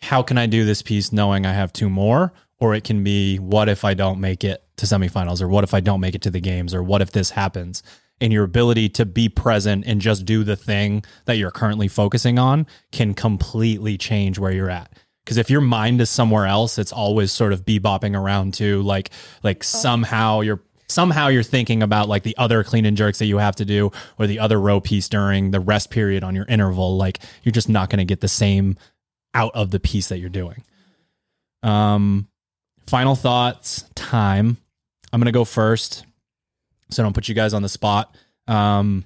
how 0.00 0.22
can 0.22 0.38
I 0.38 0.46
do 0.46 0.64
this 0.64 0.80
piece 0.80 1.12
knowing 1.12 1.44
I 1.44 1.52
have 1.52 1.72
two 1.72 1.90
more? 1.90 2.32
Or 2.60 2.74
it 2.74 2.84
can 2.84 3.02
be 3.04 3.38
what 3.38 3.68
if 3.68 3.84
I 3.84 3.94
don't 3.94 4.20
make 4.20 4.44
it 4.44 4.62
to 4.76 4.86
semifinals, 4.86 5.42
or 5.42 5.48
what 5.48 5.64
if 5.64 5.74
I 5.74 5.80
don't 5.80 6.00
make 6.00 6.14
it 6.14 6.22
to 6.22 6.30
the 6.30 6.40
games, 6.40 6.74
or 6.74 6.82
what 6.82 7.02
if 7.02 7.12
this 7.12 7.30
happens? 7.30 7.82
And 8.20 8.32
your 8.32 8.44
ability 8.44 8.88
to 8.90 9.06
be 9.06 9.28
present 9.28 9.84
and 9.86 10.00
just 10.00 10.24
do 10.24 10.42
the 10.42 10.56
thing 10.56 11.04
that 11.26 11.36
you're 11.36 11.52
currently 11.52 11.86
focusing 11.86 12.38
on 12.38 12.66
can 12.90 13.14
completely 13.14 13.96
change 13.96 14.38
where 14.40 14.50
you're 14.52 14.70
at. 14.70 14.92
because 15.24 15.36
if 15.36 15.50
your 15.50 15.60
mind 15.60 16.00
is 16.00 16.10
somewhere 16.10 16.46
else, 16.46 16.78
it's 16.78 16.90
always 16.92 17.30
sort 17.30 17.52
of 17.52 17.64
bebopping 17.64 18.16
around 18.18 18.54
to 18.54 18.82
Like 18.82 19.10
like 19.42 19.62
somehow 19.62 20.40
you're 20.40 20.62
somehow 20.88 21.28
you're 21.28 21.42
thinking 21.42 21.82
about 21.82 22.08
like 22.08 22.22
the 22.22 22.34
other 22.38 22.64
clean 22.64 22.86
and 22.86 22.96
jerks 22.96 23.18
that 23.18 23.26
you 23.26 23.36
have 23.38 23.54
to 23.56 23.64
do 23.64 23.92
or 24.18 24.26
the 24.26 24.38
other 24.38 24.58
row 24.58 24.80
piece 24.80 25.08
during 25.08 25.50
the 25.50 25.60
rest 25.60 25.90
period 25.90 26.24
on 26.24 26.34
your 26.34 26.46
interval. 26.46 26.96
Like 26.96 27.20
you're 27.42 27.52
just 27.52 27.68
not 27.68 27.90
going 27.90 27.98
to 27.98 28.06
get 28.06 28.20
the 28.20 28.28
same 28.28 28.78
out 29.34 29.54
of 29.54 29.70
the 29.70 29.78
piece 29.78 30.08
that 30.08 30.18
you're 30.18 30.30
doing. 30.30 30.64
Um, 31.62 32.28
final 32.86 33.14
thoughts. 33.14 33.84
Time. 33.94 34.56
I'm 35.12 35.20
gonna 35.20 35.32
go 35.32 35.44
first, 35.44 36.04
so 36.90 37.02
I 37.02 37.04
don't 37.04 37.14
put 37.14 37.28
you 37.28 37.34
guys 37.34 37.54
on 37.54 37.62
the 37.62 37.68
spot. 37.68 38.16
Um, 38.46 39.04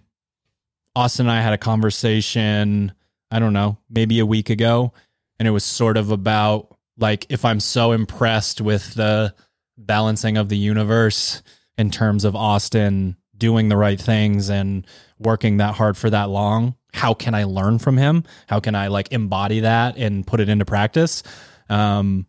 Austin 0.94 1.26
and 1.26 1.32
I 1.32 1.40
had 1.40 1.52
a 1.52 1.58
conversation. 1.58 2.92
I 3.30 3.38
don't 3.38 3.52
know, 3.52 3.78
maybe 3.88 4.18
a 4.18 4.26
week 4.26 4.50
ago, 4.50 4.92
and 5.38 5.48
it 5.48 5.52
was 5.52 5.64
sort 5.64 5.96
of 5.96 6.10
about 6.10 6.76
like 6.98 7.26
if 7.30 7.44
I'm 7.44 7.60
so 7.60 7.92
impressed 7.92 8.60
with 8.60 8.94
the 8.94 9.34
balancing 9.78 10.36
of 10.36 10.48
the 10.48 10.56
universe 10.56 11.42
in 11.78 11.90
terms 11.90 12.24
of 12.24 12.36
Austin 12.36 13.16
doing 13.36 13.68
the 13.68 13.76
right 13.76 14.00
things 14.00 14.50
and 14.50 14.86
working 15.18 15.56
that 15.56 15.74
hard 15.74 15.96
for 15.96 16.10
that 16.10 16.28
long, 16.28 16.76
how 16.92 17.14
can 17.14 17.34
I 17.34 17.44
learn 17.44 17.78
from 17.78 17.96
him? 17.96 18.24
How 18.46 18.60
can 18.60 18.74
I 18.74 18.88
like 18.88 19.12
embody 19.12 19.60
that 19.60 19.96
and 19.96 20.26
put 20.26 20.40
it 20.40 20.48
into 20.48 20.64
practice? 20.64 21.22
Um, 21.68 22.26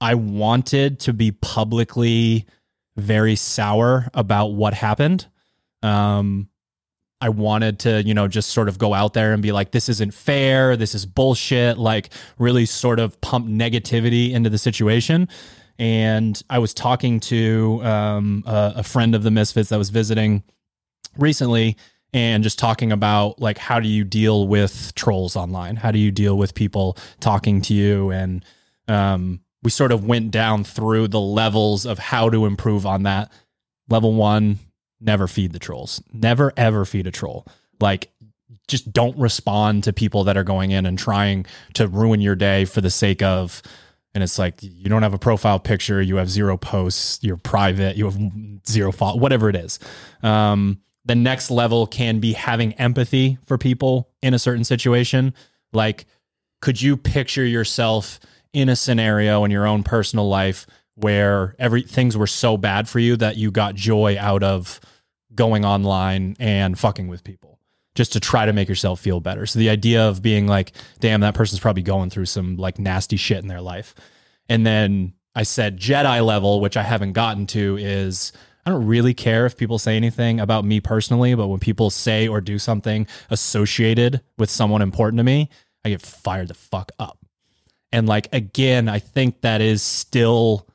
I 0.00 0.14
wanted 0.14 1.00
to 1.00 1.12
be 1.12 1.30
publicly 1.30 2.46
very 2.96 3.36
sour 3.36 4.08
about 4.14 4.48
what 4.48 4.74
happened. 4.74 5.26
Um, 5.82 6.48
I 7.20 7.28
wanted 7.28 7.80
to, 7.80 8.02
you 8.02 8.14
know, 8.14 8.28
just 8.28 8.50
sort 8.50 8.68
of 8.68 8.78
go 8.78 8.94
out 8.94 9.12
there 9.12 9.32
and 9.32 9.42
be 9.42 9.52
like, 9.52 9.72
this 9.72 9.88
isn't 9.88 10.14
fair. 10.14 10.76
This 10.76 10.94
is 10.94 11.04
bullshit. 11.04 11.76
Like, 11.76 12.10
really 12.38 12.64
sort 12.64 12.98
of 12.98 13.20
pump 13.20 13.46
negativity 13.46 14.32
into 14.32 14.48
the 14.48 14.58
situation. 14.58 15.28
And 15.78 16.40
I 16.48 16.58
was 16.58 16.72
talking 16.74 17.20
to 17.20 17.80
um, 17.84 18.44
a, 18.46 18.74
a 18.76 18.82
friend 18.82 19.14
of 19.14 19.22
the 19.22 19.30
Misfits 19.30 19.68
that 19.70 19.76
was 19.76 19.90
visiting 19.90 20.42
recently 21.16 21.76
and 22.12 22.42
just 22.42 22.58
talking 22.58 22.92
about 22.92 23.40
like 23.40 23.58
how 23.58 23.80
do 23.80 23.88
you 23.88 24.04
deal 24.04 24.48
with 24.48 24.92
trolls 24.94 25.36
online 25.36 25.76
how 25.76 25.90
do 25.90 25.98
you 25.98 26.10
deal 26.10 26.36
with 26.36 26.54
people 26.54 26.96
talking 27.20 27.60
to 27.62 27.74
you 27.74 28.10
and 28.10 28.44
um, 28.88 29.40
we 29.62 29.70
sort 29.70 29.92
of 29.92 30.06
went 30.06 30.30
down 30.30 30.64
through 30.64 31.08
the 31.08 31.20
levels 31.20 31.86
of 31.86 31.98
how 31.98 32.30
to 32.30 32.46
improve 32.46 32.86
on 32.86 33.02
that. 33.04 33.30
Level 33.88 34.14
one 34.14 34.58
never 35.00 35.26
feed 35.26 35.52
the 35.52 35.58
trolls. 35.58 36.02
Never 36.12 36.52
ever 36.56 36.84
feed 36.84 37.06
a 37.06 37.10
troll. 37.10 37.46
Like 37.80 38.10
just 38.68 38.92
don't 38.92 39.18
respond 39.18 39.84
to 39.84 39.92
people 39.92 40.24
that 40.24 40.36
are 40.36 40.44
going 40.44 40.70
in 40.70 40.86
and 40.86 40.98
trying 40.98 41.46
to 41.74 41.88
ruin 41.88 42.20
your 42.20 42.36
day 42.36 42.64
for 42.64 42.80
the 42.80 42.90
sake 42.90 43.22
of 43.22 43.62
and 44.14 44.24
it's 44.24 44.38
like 44.38 44.54
you 44.62 44.88
don't 44.88 45.02
have 45.02 45.14
a 45.14 45.18
profile 45.18 45.58
picture 45.58 46.00
you 46.00 46.16
have 46.16 46.30
zero 46.30 46.56
posts 46.56 47.22
you're 47.22 47.36
private 47.36 47.96
you 47.96 48.04
have 48.04 48.18
zero 48.66 48.92
follow 48.92 49.18
whatever 49.18 49.48
it 49.48 49.56
is. 49.56 49.78
Um, 50.22 50.80
the 51.04 51.14
next 51.14 51.50
level 51.50 51.86
can 51.86 52.20
be 52.20 52.32
having 52.32 52.74
empathy 52.74 53.38
for 53.46 53.58
people 53.58 54.10
in 54.22 54.34
a 54.34 54.38
certain 54.38 54.64
situation. 54.64 55.34
Like 55.72 56.06
could 56.60 56.80
you 56.80 56.96
picture 56.96 57.44
yourself 57.44 58.20
in 58.52 58.68
a 58.68 58.76
scenario 58.76 59.44
in 59.44 59.50
your 59.50 59.66
own 59.66 59.82
personal 59.82 60.28
life 60.28 60.66
where 60.94 61.54
every 61.58 61.82
things 61.82 62.16
were 62.16 62.26
so 62.26 62.56
bad 62.56 62.88
for 62.88 62.98
you 62.98 63.16
that 63.16 63.36
you 63.36 63.50
got 63.50 63.74
joy 63.74 64.16
out 64.18 64.42
of 64.42 64.80
going 65.34 65.64
online 65.64 66.36
and 66.38 66.78
fucking 66.78 67.08
with 67.08 67.24
people 67.24 67.58
just 67.94 68.12
to 68.12 68.20
try 68.20 68.46
to 68.46 68.52
make 68.52 68.68
yourself 68.68 69.00
feel 69.00 69.20
better. 69.20 69.46
So 69.46 69.58
the 69.58 69.70
idea 69.70 70.08
of 70.08 70.22
being 70.22 70.46
like, 70.46 70.72
damn, 71.00 71.20
that 71.20 71.34
person's 71.34 71.60
probably 71.60 71.82
going 71.82 72.10
through 72.10 72.26
some 72.26 72.56
like 72.56 72.78
nasty 72.78 73.16
shit 73.16 73.38
in 73.38 73.48
their 73.48 73.60
life. 73.60 73.94
And 74.48 74.66
then 74.66 75.14
I 75.34 75.44
said 75.44 75.78
Jedi 75.78 76.24
level, 76.24 76.60
which 76.60 76.76
I 76.76 76.82
haven't 76.82 77.12
gotten 77.12 77.46
to, 77.48 77.76
is 77.78 78.32
I 78.66 78.70
don't 78.70 78.86
really 78.86 79.14
care 79.14 79.46
if 79.46 79.56
people 79.56 79.78
say 79.78 79.96
anything 79.96 80.40
about 80.40 80.64
me 80.64 80.80
personally, 80.80 81.34
but 81.34 81.48
when 81.48 81.60
people 81.60 81.90
say 81.90 82.28
or 82.28 82.40
do 82.40 82.58
something 82.58 83.06
associated 83.30 84.20
with 84.38 84.50
someone 84.50 84.82
important 84.82 85.18
to 85.18 85.24
me, 85.24 85.48
I 85.84 85.90
get 85.90 86.02
fired 86.02 86.48
the 86.48 86.54
fuck 86.54 86.92
up. 86.98 87.19
And 87.92 88.08
like 88.08 88.28
again, 88.32 88.88
I 88.88 88.98
think 88.98 89.40
that 89.40 89.60
is 89.60 89.82
still 89.82 90.66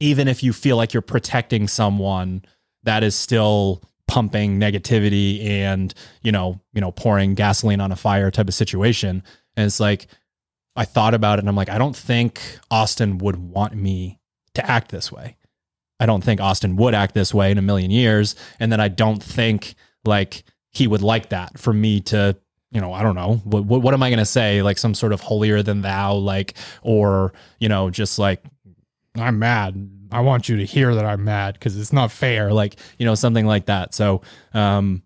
even 0.00 0.28
if 0.28 0.42
you 0.42 0.52
feel 0.52 0.76
like 0.76 0.92
you're 0.92 1.02
protecting 1.02 1.68
someone, 1.68 2.42
that 2.82 3.02
is 3.02 3.14
still 3.14 3.82
pumping 4.06 4.60
negativity 4.60 5.44
and, 5.44 5.94
you 6.22 6.30
know, 6.30 6.60
you 6.72 6.80
know, 6.80 6.92
pouring 6.92 7.34
gasoline 7.34 7.80
on 7.80 7.90
a 7.90 7.96
fire 7.96 8.30
type 8.30 8.48
of 8.48 8.54
situation. 8.54 9.22
And 9.56 9.66
it's 9.66 9.80
like 9.80 10.08
I 10.76 10.84
thought 10.84 11.14
about 11.14 11.38
it 11.38 11.40
and 11.40 11.48
I'm 11.48 11.56
like, 11.56 11.70
I 11.70 11.78
don't 11.78 11.96
think 11.96 12.40
Austin 12.70 13.18
would 13.18 13.36
want 13.36 13.74
me 13.74 14.18
to 14.54 14.70
act 14.70 14.90
this 14.90 15.10
way. 15.10 15.36
I 16.00 16.06
don't 16.06 16.22
think 16.22 16.40
Austin 16.40 16.76
would 16.76 16.94
act 16.94 17.14
this 17.14 17.32
way 17.32 17.50
in 17.50 17.58
a 17.58 17.62
million 17.62 17.90
years. 17.90 18.34
And 18.58 18.70
then 18.70 18.80
I 18.80 18.88
don't 18.88 19.22
think 19.22 19.74
like 20.04 20.44
he 20.70 20.86
would 20.86 21.02
like 21.02 21.30
that 21.30 21.58
for 21.58 21.72
me 21.72 22.00
to, 22.02 22.36
you 22.74 22.80
know, 22.80 22.92
I 22.92 23.02
don't 23.04 23.14
know. 23.14 23.40
What, 23.44 23.64
what, 23.64 23.82
what 23.82 23.94
am 23.94 24.02
I 24.02 24.10
going 24.10 24.18
to 24.18 24.26
say? 24.26 24.60
Like 24.60 24.78
some 24.78 24.94
sort 24.94 25.12
of 25.12 25.20
holier 25.20 25.62
than 25.62 25.82
thou, 25.82 26.14
like, 26.14 26.54
or, 26.82 27.32
you 27.60 27.68
know, 27.68 27.88
just 27.88 28.18
like, 28.18 28.42
I'm 29.16 29.38
mad. 29.38 29.90
I 30.10 30.20
want 30.20 30.48
you 30.48 30.56
to 30.56 30.64
hear 30.64 30.92
that 30.96 31.04
I'm 31.04 31.24
mad 31.24 31.54
because 31.54 31.78
it's 31.78 31.92
not 31.92 32.10
fair. 32.10 32.52
Like, 32.52 32.74
you 32.98 33.06
know, 33.06 33.14
something 33.14 33.46
like 33.46 33.66
that. 33.66 33.94
So, 33.94 34.22
um, 34.54 35.04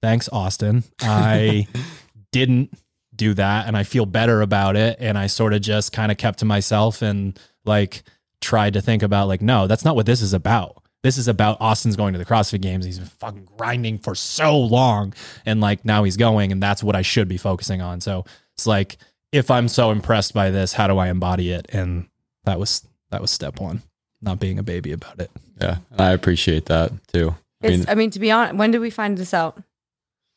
thanks, 0.00 0.28
Austin. 0.32 0.84
I 1.00 1.66
didn't 2.32 2.72
do 3.14 3.34
that 3.34 3.66
and 3.66 3.76
I 3.76 3.82
feel 3.82 4.06
better 4.06 4.40
about 4.40 4.76
it. 4.76 4.98
And 5.00 5.18
I 5.18 5.26
sort 5.26 5.52
of 5.52 5.62
just 5.62 5.92
kind 5.92 6.12
of 6.12 6.18
kept 6.18 6.38
to 6.40 6.44
myself 6.44 7.02
and 7.02 7.36
like 7.64 8.04
tried 8.40 8.74
to 8.74 8.80
think 8.80 9.02
about, 9.02 9.26
like, 9.26 9.42
no, 9.42 9.66
that's 9.66 9.84
not 9.84 9.96
what 9.96 10.06
this 10.06 10.22
is 10.22 10.32
about. 10.32 10.80
This 11.02 11.18
is 11.18 11.28
about 11.28 11.58
Austin's 11.60 11.94
going 11.96 12.12
to 12.14 12.18
the 12.18 12.24
CrossFit 12.24 12.60
games. 12.62 12.84
He's 12.84 12.98
been 12.98 13.06
fucking 13.08 13.48
grinding 13.56 13.98
for 13.98 14.14
so 14.14 14.58
long. 14.58 15.14
And 15.44 15.60
like 15.60 15.84
now 15.84 16.02
he's 16.04 16.16
going, 16.16 16.50
and 16.52 16.62
that's 16.62 16.82
what 16.82 16.96
I 16.96 17.02
should 17.02 17.28
be 17.28 17.36
focusing 17.36 17.80
on. 17.80 18.00
So 18.00 18.24
it's 18.54 18.66
like, 18.66 18.96
if 19.32 19.50
I'm 19.50 19.68
so 19.68 19.90
impressed 19.90 20.34
by 20.34 20.50
this, 20.50 20.72
how 20.72 20.86
do 20.86 20.98
I 20.98 21.08
embody 21.08 21.52
it? 21.52 21.66
And 21.72 22.08
that 22.44 22.58
was 22.58 22.86
that 23.10 23.20
was 23.20 23.30
step 23.30 23.60
one. 23.60 23.82
Not 24.22 24.40
being 24.40 24.58
a 24.58 24.62
baby 24.62 24.92
about 24.92 25.20
it. 25.20 25.30
Yeah, 25.60 25.76
and 25.92 26.00
I 26.00 26.10
appreciate 26.12 26.66
that 26.66 26.90
too. 27.12 27.34
I 27.62 27.66
It's, 27.68 27.78
mean, 27.78 27.86
I 27.88 27.94
mean, 27.94 28.10
to 28.10 28.18
be 28.18 28.30
honest, 28.30 28.56
when 28.56 28.70
did 28.70 28.80
we 28.80 28.90
find 28.90 29.16
this 29.16 29.32
out? 29.34 29.62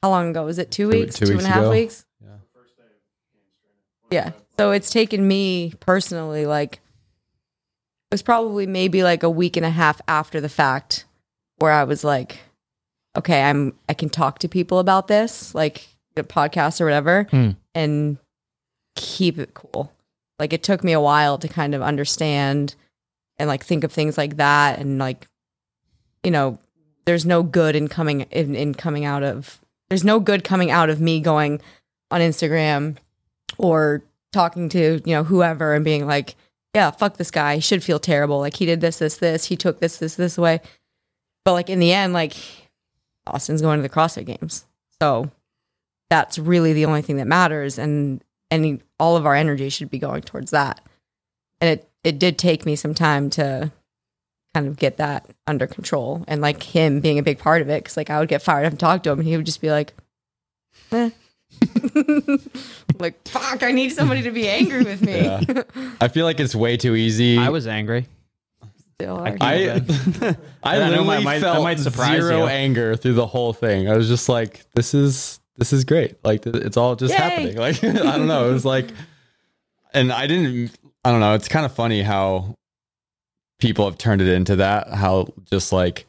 How 0.04 0.10
long 0.10 0.30
ago? 0.30 0.46
Was 0.46 0.60
it 0.60 0.70
two 0.72 0.92
Two- 0.92 1.00
weeks? 1.00 1.16
two 1.16 1.26
Two 1.26 1.32
and 1.34 1.42
a 1.42 1.48
half 1.48 1.58
ago. 1.60 1.72
weeks? 1.72 2.06
Yeah. 2.22 2.28
Yeah. 4.12 4.32
So 4.58 4.72
it's 4.72 4.90
taken 4.90 5.26
me 5.28 5.74
personally, 5.80 6.46
like, 6.46 6.80
it 8.12 8.14
was 8.14 8.22
probably 8.22 8.66
maybe 8.66 9.04
like 9.04 9.24
a 9.24 9.30
week 9.30 9.56
and 9.58 9.66
a 9.66 9.70
half 9.70 10.02
after 10.08 10.42
the 10.42 10.50
fact 10.50 11.06
where 11.58 11.72
I 11.72 11.84
was 11.84 12.04
like, 12.04 12.40
okay, 13.18 13.44
I'm, 13.44 13.74
I 13.88 13.94
can 13.94 14.10
talk 14.10 14.40
to 14.40 14.48
people 14.48 14.80
about 14.80 15.08
this, 15.08 15.54
like 15.54 15.88
the 16.16 16.24
podcast 16.24 16.82
or 16.82 16.86
whatever, 16.86 17.24
Hmm. 17.30 17.52
and 17.76 18.18
keep 18.96 19.38
it 19.38 19.54
cool. 19.54 19.92
Like, 20.40 20.54
it 20.54 20.64
took 20.64 20.84
me 20.84 20.94
a 20.94 21.02
while 21.02 21.38
to 21.38 21.48
kind 21.48 21.76
of 21.76 21.82
understand 21.82 22.76
and 23.38 23.48
like 23.48 23.64
think 23.64 23.84
of 23.84 23.92
things 23.92 24.18
like 24.18 24.38
that 24.38 24.80
and 24.80 24.98
like, 25.00 25.28
you 26.24 26.32
know, 26.32 26.58
there's 27.06 27.26
no 27.26 27.44
good 27.44 27.76
in 27.76 27.88
coming 27.88 28.22
in, 28.32 28.56
in 28.56 28.74
coming 28.74 29.06
out 29.06 29.24
of 29.24 29.60
there's 29.90 30.04
no 30.04 30.20
good 30.20 30.44
coming 30.44 30.70
out 30.70 30.90
of 30.90 31.02
me 31.02 31.20
going 31.20 31.60
on 32.12 32.22
Instagram 32.22 32.98
or 33.58 34.04
talking 34.32 34.70
to 34.70 35.02
you 35.06 35.16
know 35.16 35.24
whoever 35.24 35.74
and 35.74 35.84
being 35.84 36.06
like 36.06 36.36
yeah 36.74 36.92
fuck 36.92 37.18
this 37.18 37.32
guy. 37.32 37.56
He 37.56 37.62
should 37.62 37.84
feel 37.84 38.00
terrible. 38.00 38.40
Like 38.40 38.56
he 38.56 38.66
did 38.66 38.82
this 38.82 39.00
this 39.00 39.18
this. 39.18 39.46
He 39.46 39.56
took 39.56 39.80
this 39.80 39.98
this 39.98 40.16
this 40.16 40.38
away. 40.38 40.62
but 41.46 41.54
like 41.54 41.70
in 41.70 41.80
the 41.80 41.94
end 41.94 42.14
like 42.14 42.36
austin's 43.28 43.62
going 43.62 43.78
to 43.78 43.84
the 43.84 43.90
crossfit 43.90 44.26
games. 44.26 44.66
So 45.02 45.32
that's 46.10 46.40
really 46.40 46.74
the 46.74 46.86
only 46.86 47.02
thing 47.02 47.18
that 47.18 47.28
matters. 47.28 47.78
And 47.78 48.24
any 48.52 48.80
all 49.00 49.16
of 49.16 49.26
our 49.26 49.36
energy 49.36 49.70
should 49.70 49.90
be 49.90 50.00
going 50.00 50.22
towards 50.22 50.52
that. 50.52 50.82
And 51.62 51.70
it 51.70 51.90
it 52.04 52.20
did 52.20 52.38
take 52.38 52.66
me 52.66 52.76
some 52.76 52.94
time 52.94 53.30
to 53.32 53.72
kind 54.54 54.68
of 54.68 54.78
get 54.78 54.98
that 54.98 55.30
under 55.46 55.68
control 55.68 56.24
and 56.28 56.42
like 56.42 56.64
him 56.64 57.02
being 57.02 57.20
a 57.20 57.24
big 57.24 57.40
part 57.40 57.62
of 57.62 57.70
it. 57.70 57.84
Because 57.84 57.98
like 57.98 58.10
i 58.10 58.20
would 58.20 58.30
get 58.30 58.42
fired 58.42 58.66
up 58.66 58.72
and 58.72 58.80
talk 58.80 59.04
to 59.04 59.12
him 59.12 59.20
and 59.20 59.28
he 59.28 59.38
would 59.38 59.46
just 59.46 59.62
be 59.62 59.72
like 59.72 59.94
eh. 60.92 61.12
like 63.00 63.28
fuck 63.28 63.64
i 63.64 63.72
need 63.72 63.90
somebody 63.90 64.22
to 64.22 64.32
be 64.32 64.48
angry 64.48 64.84
with 64.84 65.02
me 65.02 65.22
Yeah. 65.22 65.42
I 66.02 66.08
feel 66.08 66.26
like 66.26 66.40
it's 66.40 66.56
way 66.56 66.78
too 66.78 66.96
easy. 66.96 67.38
I 67.38 67.50
was 67.50 67.68
angry. 67.68 68.08
Still 69.00 69.18
are. 69.18 69.28
I, 69.28 69.34
I 69.42 70.76
I 70.76 70.80
know 70.80 70.90
literally 70.90 71.06
might- 71.06 71.24
might- 71.24 71.42
felt 71.42 71.64
might 71.64 71.80
surprise 71.80 72.22
zero 72.22 72.38
you. 72.40 72.46
anger 72.48 72.96
through 72.96 73.14
the 73.14 73.28
whole 73.28 73.54
thing. 73.54 73.90
I 73.90 73.96
was 73.96 74.08
just 74.08 74.28
like, 74.30 74.62
this 74.76 74.94
is 74.94 75.40
this 75.58 75.72
is 75.74 75.84
great. 75.86 76.16
Like 76.24 76.46
it's 76.46 76.76
all 76.78 76.96
just 76.96 77.14
Yay. 77.14 77.18
happening. 77.20 77.58
Like 77.66 77.82
I 77.84 78.18
don't 78.18 78.28
know. 78.28 78.50
It 78.50 78.54
was 78.54 78.66
like, 78.66 78.88
and 79.94 80.12
I 80.12 80.28
didn't. 80.28 80.72
I 81.06 81.12
don't 81.12 81.22
know. 81.22 81.34
It's 81.34 81.48
kind 81.48 81.66
of 81.66 81.72
funny 81.74 82.02
how 82.02 82.56
people 83.60 83.86
have 83.86 83.98
turned 83.98 84.22
it 84.22 84.28
into 84.28 84.58
that. 84.58 84.90
How 84.90 85.28
just 85.50 85.72
like 85.72 86.06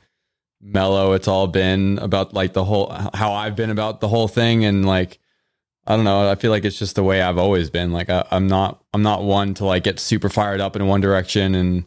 mellow 0.61 1.12
it's 1.12 1.28
all 1.28 1.47
been 1.47 1.98
about 1.98 2.35
like 2.35 2.52
the 2.55 2.65
whole 2.65 2.90
how 3.15 3.32
I've 3.32 3.55
been 3.57 3.70
about 3.70 4.01
the 4.01 4.09
whole 4.09 4.27
thing 4.28 4.65
and 4.65 4.85
like 4.85 5.20
I 5.86 5.97
don't 5.97 6.05
know. 6.05 6.31
I 6.31 6.35
feel 6.35 6.51
like 6.51 6.65
it's 6.65 6.78
just 6.78 6.94
the 6.94 7.02
way 7.02 7.23
I've 7.23 7.39
always 7.39 7.70
been. 7.70 7.93
Like 7.93 8.11
I, 8.11 8.27
I'm 8.31 8.47
not 8.47 8.82
I'm 8.93 9.02
not 9.02 9.23
one 9.23 9.55
to 9.55 9.65
like 9.65 9.85
get 9.85 9.98
super 9.98 10.28
fired 10.28 10.61
up 10.61 10.77
in 10.77 10.86
one 10.86 11.01
direction 11.01 11.55
and 11.55 11.85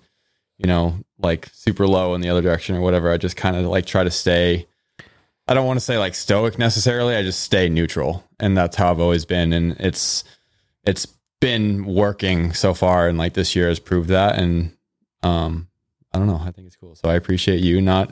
you 0.57 0.67
know 0.67 0.97
like 1.19 1.47
super 1.53 1.87
low 1.87 2.13
in 2.13 2.21
the 2.21 2.29
other 2.29 2.41
direction 2.41 2.75
or 2.75 2.81
whatever. 2.81 3.11
I 3.11 3.17
just 3.17 3.37
kind 3.37 3.55
of 3.55 3.65
like 3.65 3.85
try 3.85 4.03
to 4.03 4.11
stay. 4.11 4.67
I 5.47 5.53
don't 5.53 5.67
want 5.67 5.77
to 5.77 5.85
say 5.85 5.97
like 5.97 6.15
stoic 6.15 6.57
necessarily. 6.57 7.15
I 7.15 7.21
just 7.21 7.41
stay 7.41 7.69
neutral, 7.69 8.23
and 8.39 8.57
that's 8.57 8.75
how 8.75 8.91
I've 8.91 8.99
always 8.99 9.25
been. 9.25 9.53
And 9.53 9.73
it's 9.79 10.23
it's 10.85 11.07
been 11.39 11.85
working 11.85 12.53
so 12.53 12.73
far, 12.73 13.07
and 13.07 13.17
like 13.17 13.33
this 13.33 13.55
year 13.55 13.67
has 13.69 13.79
proved 13.79 14.09
that. 14.09 14.37
And 14.39 14.75
um, 15.21 15.67
I 16.13 16.17
don't 16.17 16.27
know. 16.27 16.41
I 16.43 16.51
think 16.51 16.67
it's 16.67 16.75
cool. 16.75 16.95
So 16.95 17.09
I 17.09 17.15
appreciate 17.15 17.61
you 17.61 17.79
not 17.81 18.11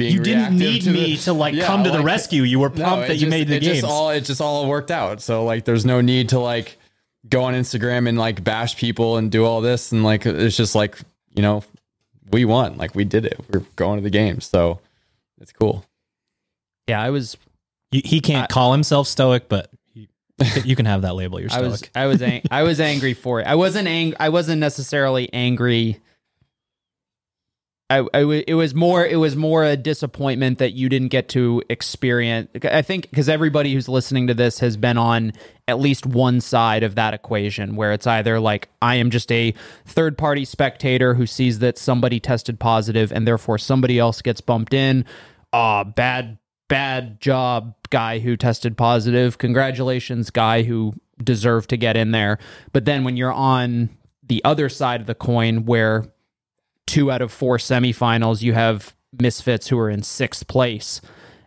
being. 0.00 0.14
You 0.16 0.20
didn't 0.22 0.58
need 0.58 0.82
to 0.82 0.92
the- 0.92 0.98
me 0.98 1.16
to 1.18 1.32
like 1.32 1.54
Yeah, 1.54 1.66
come 1.66 1.84
to 1.84 1.90
the 1.90 1.96
like- 1.98 2.04
rescue. 2.06 2.42
You 2.42 2.58
were 2.58 2.70
pumped 2.70 3.04
it 3.04 3.08
that 3.08 3.14
you 3.14 3.20
just- 3.26 3.30
made 3.30 3.48
the 3.48 3.60
game. 3.60 3.84
all 3.84 4.10
it 4.10 4.22
just 4.22 4.40
all 4.40 4.66
worked 4.66 4.90
out. 4.90 5.20
So 5.22 5.44
like, 5.44 5.64
there's 5.64 5.84
no 5.84 6.00
need 6.00 6.30
to 6.30 6.38
like 6.40 6.76
go 7.28 7.44
on 7.44 7.54
Instagram 7.54 8.08
and 8.08 8.18
like 8.18 8.42
bash 8.42 8.76
people 8.76 9.16
and 9.18 9.30
do 9.30 9.44
all 9.44 9.60
this. 9.60 9.92
And 9.92 10.02
like, 10.04 10.26
it's 10.26 10.56
just 10.56 10.74
like 10.74 10.98
you 11.34 11.42
know, 11.42 11.62
we 12.32 12.44
won. 12.44 12.76
Like 12.76 12.94
we 12.94 13.04
did 13.04 13.24
it. 13.26 13.38
We're 13.52 13.64
going 13.76 13.98
to 13.98 14.02
the 14.02 14.10
game. 14.10 14.40
So 14.40 14.80
it's 15.40 15.52
cool. 15.52 15.84
Yeah, 16.88 17.00
I 17.00 17.10
was 17.10 17.36
he 17.92 18.20
can't 18.20 18.48
call 18.48 18.72
himself 18.72 19.06
stoic, 19.08 19.48
but 19.48 19.68
he, 19.94 20.08
you 20.64 20.76
can 20.76 20.86
have 20.86 21.02
that 21.02 21.14
label. 21.14 21.40
You're 21.40 21.50
I 21.52 21.60
was 21.60 21.82
I 21.94 22.06
was 22.06 22.22
ang- 22.22 22.42
I 22.50 22.62
was 22.62 22.80
angry 22.80 23.14
for 23.14 23.40
it. 23.40 23.46
I 23.46 23.54
wasn't 23.56 23.86
ang- 23.88 24.14
I 24.20 24.28
wasn't 24.30 24.60
necessarily 24.60 25.28
angry. 25.32 25.98
I, 27.90 28.04
it 28.46 28.54
was 28.54 28.72
more 28.72 29.04
it 29.04 29.16
was 29.16 29.34
more 29.34 29.64
a 29.64 29.76
disappointment 29.76 30.58
that 30.58 30.74
you 30.74 30.88
didn't 30.88 31.08
get 31.08 31.28
to 31.30 31.60
experience. 31.68 32.48
I 32.64 32.82
think 32.82 33.10
because 33.10 33.28
everybody 33.28 33.74
who's 33.74 33.88
listening 33.88 34.28
to 34.28 34.34
this 34.34 34.60
has 34.60 34.76
been 34.76 34.96
on 34.96 35.32
at 35.66 35.80
least 35.80 36.06
one 36.06 36.40
side 36.40 36.84
of 36.84 36.94
that 36.94 37.14
equation, 37.14 37.74
where 37.74 37.92
it's 37.92 38.06
either 38.06 38.38
like 38.38 38.68
I 38.80 38.94
am 38.94 39.10
just 39.10 39.32
a 39.32 39.52
third 39.86 40.16
party 40.16 40.44
spectator 40.44 41.14
who 41.14 41.26
sees 41.26 41.58
that 41.58 41.78
somebody 41.78 42.20
tested 42.20 42.60
positive 42.60 43.10
and 43.10 43.26
therefore 43.26 43.58
somebody 43.58 43.98
else 43.98 44.22
gets 44.22 44.40
bumped 44.40 44.72
in. 44.72 45.04
Ah, 45.52 45.82
bad 45.82 46.38
bad 46.68 47.20
job, 47.20 47.74
guy 47.90 48.20
who 48.20 48.36
tested 48.36 48.76
positive. 48.76 49.38
Congratulations, 49.38 50.30
guy 50.30 50.62
who 50.62 50.94
deserved 51.22 51.68
to 51.70 51.76
get 51.76 51.96
in 51.96 52.12
there. 52.12 52.38
But 52.72 52.84
then 52.84 53.02
when 53.02 53.16
you're 53.16 53.32
on 53.32 53.90
the 54.22 54.44
other 54.44 54.68
side 54.68 55.00
of 55.00 55.08
the 55.08 55.14
coin, 55.16 55.64
where 55.64 56.04
two 56.90 57.10
out 57.10 57.22
of 57.22 57.32
four 57.32 57.56
semifinals, 57.56 58.42
you 58.42 58.52
have 58.52 58.94
misfits 59.20 59.68
who 59.68 59.78
are 59.78 59.88
in 59.88 60.02
sixth 60.02 60.48
place. 60.48 61.00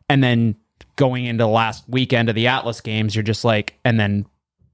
And 0.09 0.23
then 0.23 0.55
going 0.95 1.25
into 1.25 1.43
the 1.43 1.49
last 1.49 1.83
weekend 1.87 2.29
of 2.29 2.35
the 2.35 2.47
Atlas 2.47 2.81
games, 2.81 3.15
you're 3.15 3.23
just 3.23 3.43
like, 3.43 3.77
and 3.83 3.99
then 3.99 4.25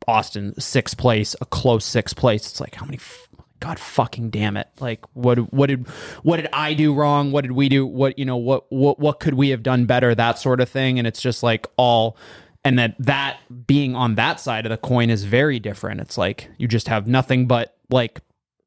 Austin 0.08 0.60
sixth 0.60 0.98
place, 0.98 1.36
a 1.42 1.46
close 1.46 1.86
sixth 1.86 2.16
place. 2.16 2.50
It's 2.50 2.62
like, 2.62 2.76
how 2.76 2.86
many? 2.86 2.98
F- 2.98 3.28
God 3.60 3.78
fucking 3.78 4.30
damn 4.30 4.56
it! 4.56 4.70
Like, 4.80 5.06
what? 5.14 5.38
What 5.52 5.68
did? 5.68 5.88
What 6.24 6.38
did 6.38 6.48
I 6.54 6.74
do 6.74 6.94
wrong? 6.94 7.32
What 7.32 7.42
did 7.42 7.52
we 7.52 7.68
do? 7.68 7.86
What 7.86 8.18
you 8.18 8.26
know? 8.26 8.38
What? 8.38 8.72
What? 8.72 9.00
What 9.00 9.20
could 9.20 9.34
we 9.34 9.50
have 9.50 9.64
done 9.64 9.86
better? 9.86 10.16
That 10.16 10.40
sort 10.40 10.62
of 10.62 10.70
thing. 10.70 10.98
And 10.98 11.08
it's 11.08 11.22
just 11.22 11.44
like 11.44 11.68
all. 11.76 12.16
And 12.64 12.78
that 12.80 12.96
that 13.00 13.40
being 13.68 13.96
on 13.96 14.16
that 14.16 14.40
side 14.40 14.66
of 14.66 14.70
the 14.70 14.78
coin 14.78 15.10
is 15.10 15.24
very 15.26 15.60
different. 15.60 16.02
It's 16.02 16.18
like 16.18 16.50
you 16.58 16.68
just 16.68 16.88
have 16.88 17.08
nothing 17.08 17.48
but 17.48 17.76
like 17.90 18.22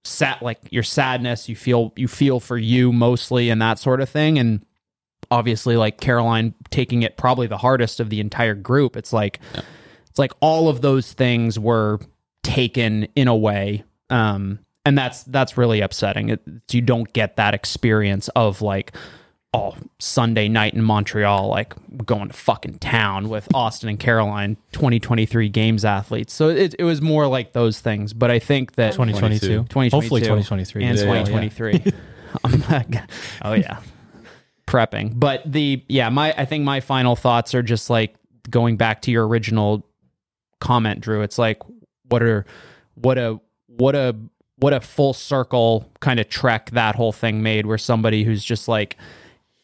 sad 0.05 0.43
like 0.43 0.59
your 0.70 0.83
sadness 0.83 1.49
you 1.49 1.55
feel 1.55 1.93
you 1.97 2.09
feel 2.09 2.41
for 2.41 2.59
you 2.59 2.93
mostly 2.93 3.51
and 3.51 3.62
that 3.62 3.79
sort 3.79 4.01
of 4.01 4.09
thing. 4.09 4.39
And 4.39 4.65
obviously 5.31 5.77
like 5.77 6.01
Caroline 6.01 6.55
taking 6.70 7.03
it 7.03 7.16
probably 7.16 7.47
the 7.47 7.59
hardest 7.59 8.01
of 8.01 8.11
the 8.11 8.20
entire 8.20 8.55
group. 8.55 8.97
It's 8.97 9.12
like 9.12 9.41
it's 10.09 10.19
like 10.19 10.33
all 10.41 10.69
of 10.69 10.81
those 10.81 11.12
things 11.12 11.59
were 11.59 12.01
taken 12.43 13.05
in 13.15 13.29
a 13.29 13.37
way. 13.37 13.85
Um 14.11 14.59
and 14.85 14.99
that's 14.99 15.23
that's 15.24 15.57
really 15.57 15.81
upsetting. 15.81 16.31
It, 16.31 16.43
you 16.70 16.81
don't 16.81 17.12
get 17.12 17.37
that 17.37 17.55
experience 17.55 18.29
of 18.35 18.62
like 18.62 18.97
oh 19.55 19.74
Sunday 19.99 20.49
night 20.49 20.74
in 20.74 20.83
Montreal 20.83 21.49
like 21.49 21.74
going 22.07 22.29
to 22.29 22.35
fucking 22.35 22.79
town 22.79 23.29
with 23.29 23.49
Austin 23.55 23.89
and 23.89 24.01
Caroline 24.01 24.57
2023 24.73 25.49
games 25.49 25.85
athletes 25.85 26.33
so 26.33 26.49
it, 26.49 26.74
it 26.79 26.85
was 26.85 27.03
more 27.03 27.27
like 27.27 27.53
those 27.53 27.81
things 27.81 28.12
but 28.12 28.31
I 28.31 28.39
think 28.39 28.77
that 28.77 28.93
2022. 28.93 29.65
2022. 29.69 29.97
Hopefully 29.97 30.20
2023. 30.23 30.85
and 30.85 30.99
yeah. 30.99 31.05
2023. 31.05 31.93
I'm 32.45 32.61
like, 32.70 32.95
oh 33.43 33.53
yeah, 33.53 33.81
prepping. 34.66 35.12
But 35.19 35.43
the 35.51 35.85
yeah, 35.89 36.09
my 36.09 36.35
I 36.37 36.45
think 36.45 36.65
my 36.65 36.81
final 36.81 37.16
thoughts 37.16 37.55
are 37.55 37.62
just 37.62 37.91
like 37.91 38.15
going 38.51 38.77
back 38.77 39.03
to 39.03 39.11
your 39.11 39.27
original 39.27 39.87
comment, 40.61 41.01
Drew. 41.01 41.23
It's 41.23 41.39
like 41.39 41.59
what 42.09 42.23
are 42.23 42.45
what 42.95 43.19
a 43.19 43.41
what 43.66 43.95
a 43.95 44.16
what 44.57 44.73
a 44.73 44.81
full 44.81 45.12
circle 45.12 45.91
kind 46.01 46.20
of 46.20 46.29
trek 46.29 46.70
that 46.70 46.95
whole 46.95 47.12
thing 47.12 47.43
made, 47.43 47.66
where 47.66 47.79
somebody 47.79 48.24
who's 48.24 48.45
just 48.45 48.69
like 48.69 48.97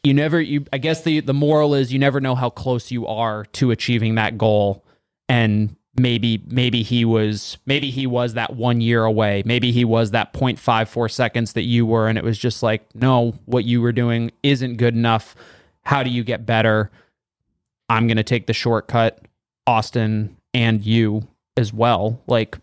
you 0.04 0.14
never 0.14 0.40
you 0.40 0.64
I 0.72 0.78
guess 0.78 1.02
the 1.02 1.20
the 1.20 1.34
moral 1.34 1.74
is 1.74 1.92
you 1.92 1.98
never 1.98 2.20
know 2.20 2.34
how 2.34 2.50
close 2.50 2.90
you 2.90 3.06
are 3.06 3.44
to 3.44 3.70
achieving 3.70 4.14
that 4.16 4.38
goal. 4.38 4.84
And 5.28 5.76
maybe 5.98 6.42
maybe 6.46 6.82
he 6.82 7.04
was 7.04 7.58
maybe 7.66 7.90
he 7.90 8.06
was 8.06 8.34
that 8.34 8.54
one 8.54 8.80
year 8.80 9.04
away. 9.04 9.42
Maybe 9.44 9.72
he 9.72 9.84
was 9.84 10.12
that 10.12 10.32
0.54 10.32 11.10
seconds 11.10 11.52
that 11.54 11.62
you 11.62 11.84
were 11.84 12.08
and 12.08 12.16
it 12.16 12.24
was 12.24 12.38
just 12.38 12.62
like 12.62 12.86
no 12.94 13.34
what 13.46 13.64
you 13.64 13.80
were 13.80 13.92
doing 13.92 14.30
isn't 14.42 14.76
good 14.76 14.94
enough. 14.94 15.34
How 15.82 16.02
do 16.02 16.10
you 16.10 16.22
get 16.24 16.46
better? 16.46 16.90
I'm 17.88 18.06
going 18.06 18.18
to 18.18 18.22
take 18.22 18.46
the 18.46 18.52
shortcut 18.52 19.26
austin 19.66 20.36
and 20.54 20.84
you 20.84 21.26
as 21.56 21.72
well. 21.72 22.22
Like 22.26 22.58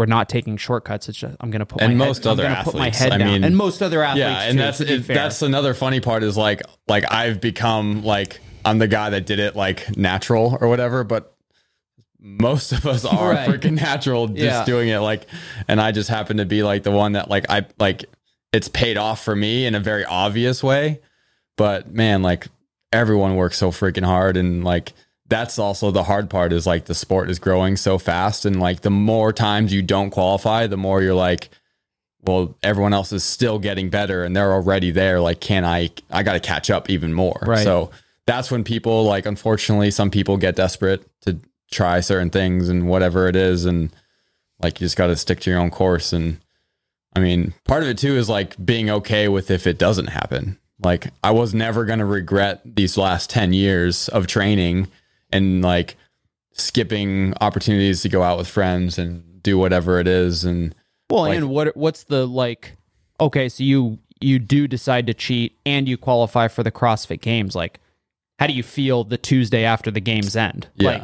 we're 0.00 0.06
not 0.06 0.28
taking 0.30 0.56
shortcuts 0.56 1.08
it's 1.10 1.18
just 1.18 1.36
i'm 1.40 1.50
going 1.50 1.60
to 1.60 1.66
put 1.66 1.82
And 1.82 1.98
my 1.98 2.06
most 2.06 2.24
head, 2.24 2.30
other 2.30 2.46
I'm 2.46 2.52
gonna 2.52 2.64
put 2.64 2.74
my 2.74 2.86
athletes, 2.86 2.98
head 2.98 3.12
I 3.12 3.18
down 3.18 3.28
mean- 3.28 3.44
and 3.44 3.54
most 3.56 3.82
other 3.82 4.02
athletes 4.02 4.18
yeah, 4.26 4.42
and 4.44 4.52
too, 4.58 4.62
that's 4.62 4.80
it, 4.80 5.06
that's 5.06 5.42
another 5.42 5.74
funny 5.74 6.00
part 6.00 6.22
is 6.22 6.36
like 6.36 6.62
like 6.88 7.04
I've 7.12 7.40
become 7.40 8.02
like 8.02 8.40
I'm 8.64 8.78
the 8.78 8.88
guy 8.88 9.10
that 9.10 9.26
did 9.26 9.38
it 9.38 9.54
like 9.56 9.96
natural 9.96 10.56
or 10.60 10.68
whatever, 10.68 11.04
but 11.04 11.34
most 12.18 12.72
of 12.72 12.86
us 12.86 13.04
are 13.20 13.30
Right. 13.32 13.48
freaking 13.48 13.72
natural 13.80 14.26
just 14.28 14.38
Yeah. 14.40 14.64
doing 14.64 14.88
it 14.88 14.98
like 15.00 15.26
and 15.68 15.80
I 15.80 15.92
just 15.92 16.08
happen 16.08 16.38
to 16.38 16.44
be 16.46 16.62
like 16.62 16.82
the 16.82 16.90
one 16.90 17.12
that 17.12 17.28
like 17.30 17.46
I 17.50 17.66
like 17.78 18.04
it's 18.52 18.68
paid 18.68 18.96
off 18.96 19.22
for 19.22 19.36
me 19.36 19.64
in 19.66 19.74
a 19.74 19.80
very 19.80 20.04
obvious 20.04 20.62
way. 20.62 21.00
But 21.56 21.92
man, 21.92 22.22
like 22.22 22.48
everyone 22.92 23.36
works 23.36 23.56
so 23.58 23.70
freaking 23.70 24.04
hard 24.04 24.36
and 24.36 24.64
like 24.64 24.92
that's 25.30 25.58
also 25.58 25.90
the 25.90 26.04
hard 26.04 26.28
part 26.28 26.52
is 26.52 26.66
like 26.66 26.84
the 26.84 26.94
sport 26.94 27.30
is 27.30 27.38
growing 27.38 27.76
so 27.76 27.96
fast 27.96 28.44
and 28.44 28.60
like 28.60 28.82
the 28.82 28.90
more 28.90 29.32
times 29.32 29.72
you 29.72 29.80
don't 29.80 30.10
qualify, 30.10 30.66
the 30.66 30.76
more 30.76 31.00
you're 31.00 31.14
like 31.14 31.48
well, 32.22 32.56
everyone 32.62 32.92
else 32.92 33.12
is 33.12 33.24
still 33.24 33.58
getting 33.58 33.88
better 33.88 34.24
and 34.24 34.36
they're 34.36 34.52
already 34.52 34.90
there. 34.90 35.20
Like, 35.20 35.40
can 35.40 35.64
I, 35.64 35.90
I 36.10 36.22
got 36.22 36.34
to 36.34 36.40
catch 36.40 36.70
up 36.70 36.90
even 36.90 37.12
more. 37.12 37.38
Right. 37.42 37.64
So 37.64 37.90
that's 38.26 38.50
when 38.50 38.64
people, 38.64 39.04
like, 39.04 39.26
unfortunately, 39.26 39.90
some 39.90 40.10
people 40.10 40.36
get 40.36 40.56
desperate 40.56 41.06
to 41.22 41.38
try 41.70 42.00
certain 42.00 42.30
things 42.30 42.68
and 42.68 42.88
whatever 42.88 43.26
it 43.26 43.36
is. 43.36 43.64
And 43.64 43.90
like, 44.62 44.80
you 44.80 44.84
just 44.84 44.96
got 44.96 45.06
to 45.06 45.16
stick 45.16 45.40
to 45.40 45.50
your 45.50 45.58
own 45.58 45.70
course. 45.70 46.12
And 46.12 46.38
I 47.14 47.20
mean, 47.20 47.54
part 47.64 47.82
of 47.82 47.88
it 47.88 47.98
too 47.98 48.16
is 48.16 48.28
like 48.28 48.62
being 48.64 48.90
okay 48.90 49.28
with 49.28 49.50
if 49.50 49.66
it 49.66 49.78
doesn't 49.78 50.08
happen. 50.08 50.58
Like, 50.82 51.08
I 51.22 51.30
was 51.30 51.54
never 51.54 51.84
going 51.84 51.98
to 51.98 52.06
regret 52.06 52.62
these 52.64 52.96
last 52.96 53.28
10 53.30 53.52
years 53.52 54.08
of 54.08 54.26
training 54.26 54.88
and 55.32 55.62
like 55.62 55.96
skipping 56.52 57.34
opportunities 57.40 58.02
to 58.02 58.08
go 58.08 58.22
out 58.22 58.38
with 58.38 58.48
friends 58.48 58.98
and 58.98 59.42
do 59.42 59.56
whatever 59.58 59.98
it 59.98 60.06
is. 60.08 60.44
And, 60.44 60.74
Well, 61.08 61.22
Like- 61.22 61.36
and 61.38 61.48
what 61.50 61.76
what's 61.76 62.04
the 62.04 62.26
like? 62.26 62.76
Okay, 63.20 63.48
so 63.48 63.62
you 63.64 63.98
you 64.20 64.38
do 64.38 64.68
decide 64.68 65.06
to 65.06 65.14
cheat 65.14 65.56
and 65.64 65.88
you 65.88 65.96
qualify 65.96 66.46
for 66.48 66.62
the 66.62 66.70
CrossFit 66.70 67.20
Games. 67.22 67.54
Like, 67.54 67.80
how 68.38 68.46
do 68.46 68.52
you 68.52 68.62
feel 68.62 69.02
the 69.04 69.16
Tuesday 69.16 69.64
after 69.64 69.90
the 69.90 70.00
games 70.00 70.36
end? 70.36 70.68
Yeah. 70.76 70.90
Like, 70.90 71.02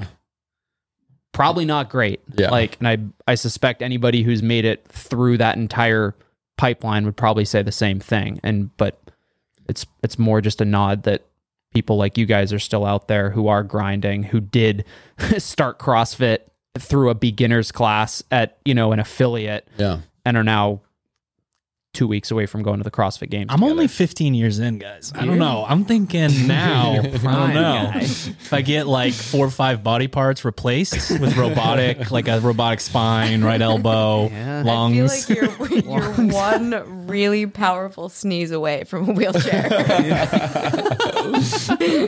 probably 1.32 1.64
not 1.64 1.88
great. 1.90 2.20
Yeah. 2.34 2.50
Like, 2.50 2.76
and 2.78 2.88
I 2.88 2.98
I 3.30 3.34
suspect 3.34 3.82
anybody 3.82 4.22
who's 4.22 4.42
made 4.42 4.64
it 4.64 4.86
through 4.88 5.38
that 5.38 5.56
entire 5.56 6.14
pipeline 6.56 7.04
would 7.04 7.16
probably 7.16 7.44
say 7.44 7.62
the 7.62 7.72
same 7.72 8.00
thing. 8.00 8.40
And 8.42 8.74
but 8.76 8.98
it's 9.68 9.86
it's 10.02 10.18
more 10.18 10.40
just 10.40 10.60
a 10.60 10.64
nod 10.64 11.02
that 11.04 11.24
people 11.72 11.96
like 11.96 12.16
you 12.16 12.26
guys 12.26 12.52
are 12.52 12.58
still 12.58 12.84
out 12.84 13.08
there 13.08 13.30
who 13.30 13.48
are 13.48 13.62
grinding, 13.62 14.22
who 14.22 14.40
did 14.40 14.84
start 15.38 15.78
CrossFit 15.78 16.38
through 16.78 17.10
a 17.10 17.14
beginner's 17.14 17.72
class 17.72 18.22
at 18.30 18.58
you 18.64 18.74
know 18.74 18.92
an 18.92 18.98
affiliate 18.98 19.68
yeah. 19.78 20.00
and 20.24 20.36
are 20.36 20.44
now 20.44 20.80
two 21.96 22.06
weeks 22.06 22.30
away 22.30 22.44
from 22.46 22.62
going 22.62 22.76
to 22.78 22.84
the 22.84 22.90
CrossFit 22.90 23.30
Games. 23.30 23.46
I'm 23.48 23.64
only 23.64 23.88
15 23.88 24.34
years 24.34 24.58
in, 24.58 24.78
guys. 24.78 25.12
I 25.14 25.24
don't 25.24 25.38
know. 25.38 25.64
I'm 25.66 25.84
thinking 25.86 26.28
now. 26.46 26.92
I 26.92 27.02
don't 27.02 27.22
know. 27.54 27.90
guy. 27.92 28.00
If 28.02 28.52
I 28.52 28.60
get 28.60 28.86
like 28.86 29.14
four 29.14 29.46
or 29.46 29.50
five 29.50 29.82
body 29.82 30.06
parts 30.06 30.44
replaced 30.44 31.18
with 31.18 31.36
robotic, 31.36 32.10
like 32.10 32.28
a 32.28 32.38
robotic 32.40 32.80
spine, 32.80 33.42
right 33.42 33.60
elbow, 33.62 34.28
Yeah. 34.28 34.62
lungs. 34.64 35.28
I 35.28 35.34
feel 35.34 35.50
like 35.50 35.58
you're, 35.70 35.80
you're 36.00 36.12
one 36.32 37.06
really 37.06 37.46
powerful 37.46 38.08
sneeze 38.10 38.50
away 38.50 38.84
from 38.84 39.08
a 39.08 39.12
wheelchair. 39.12 39.66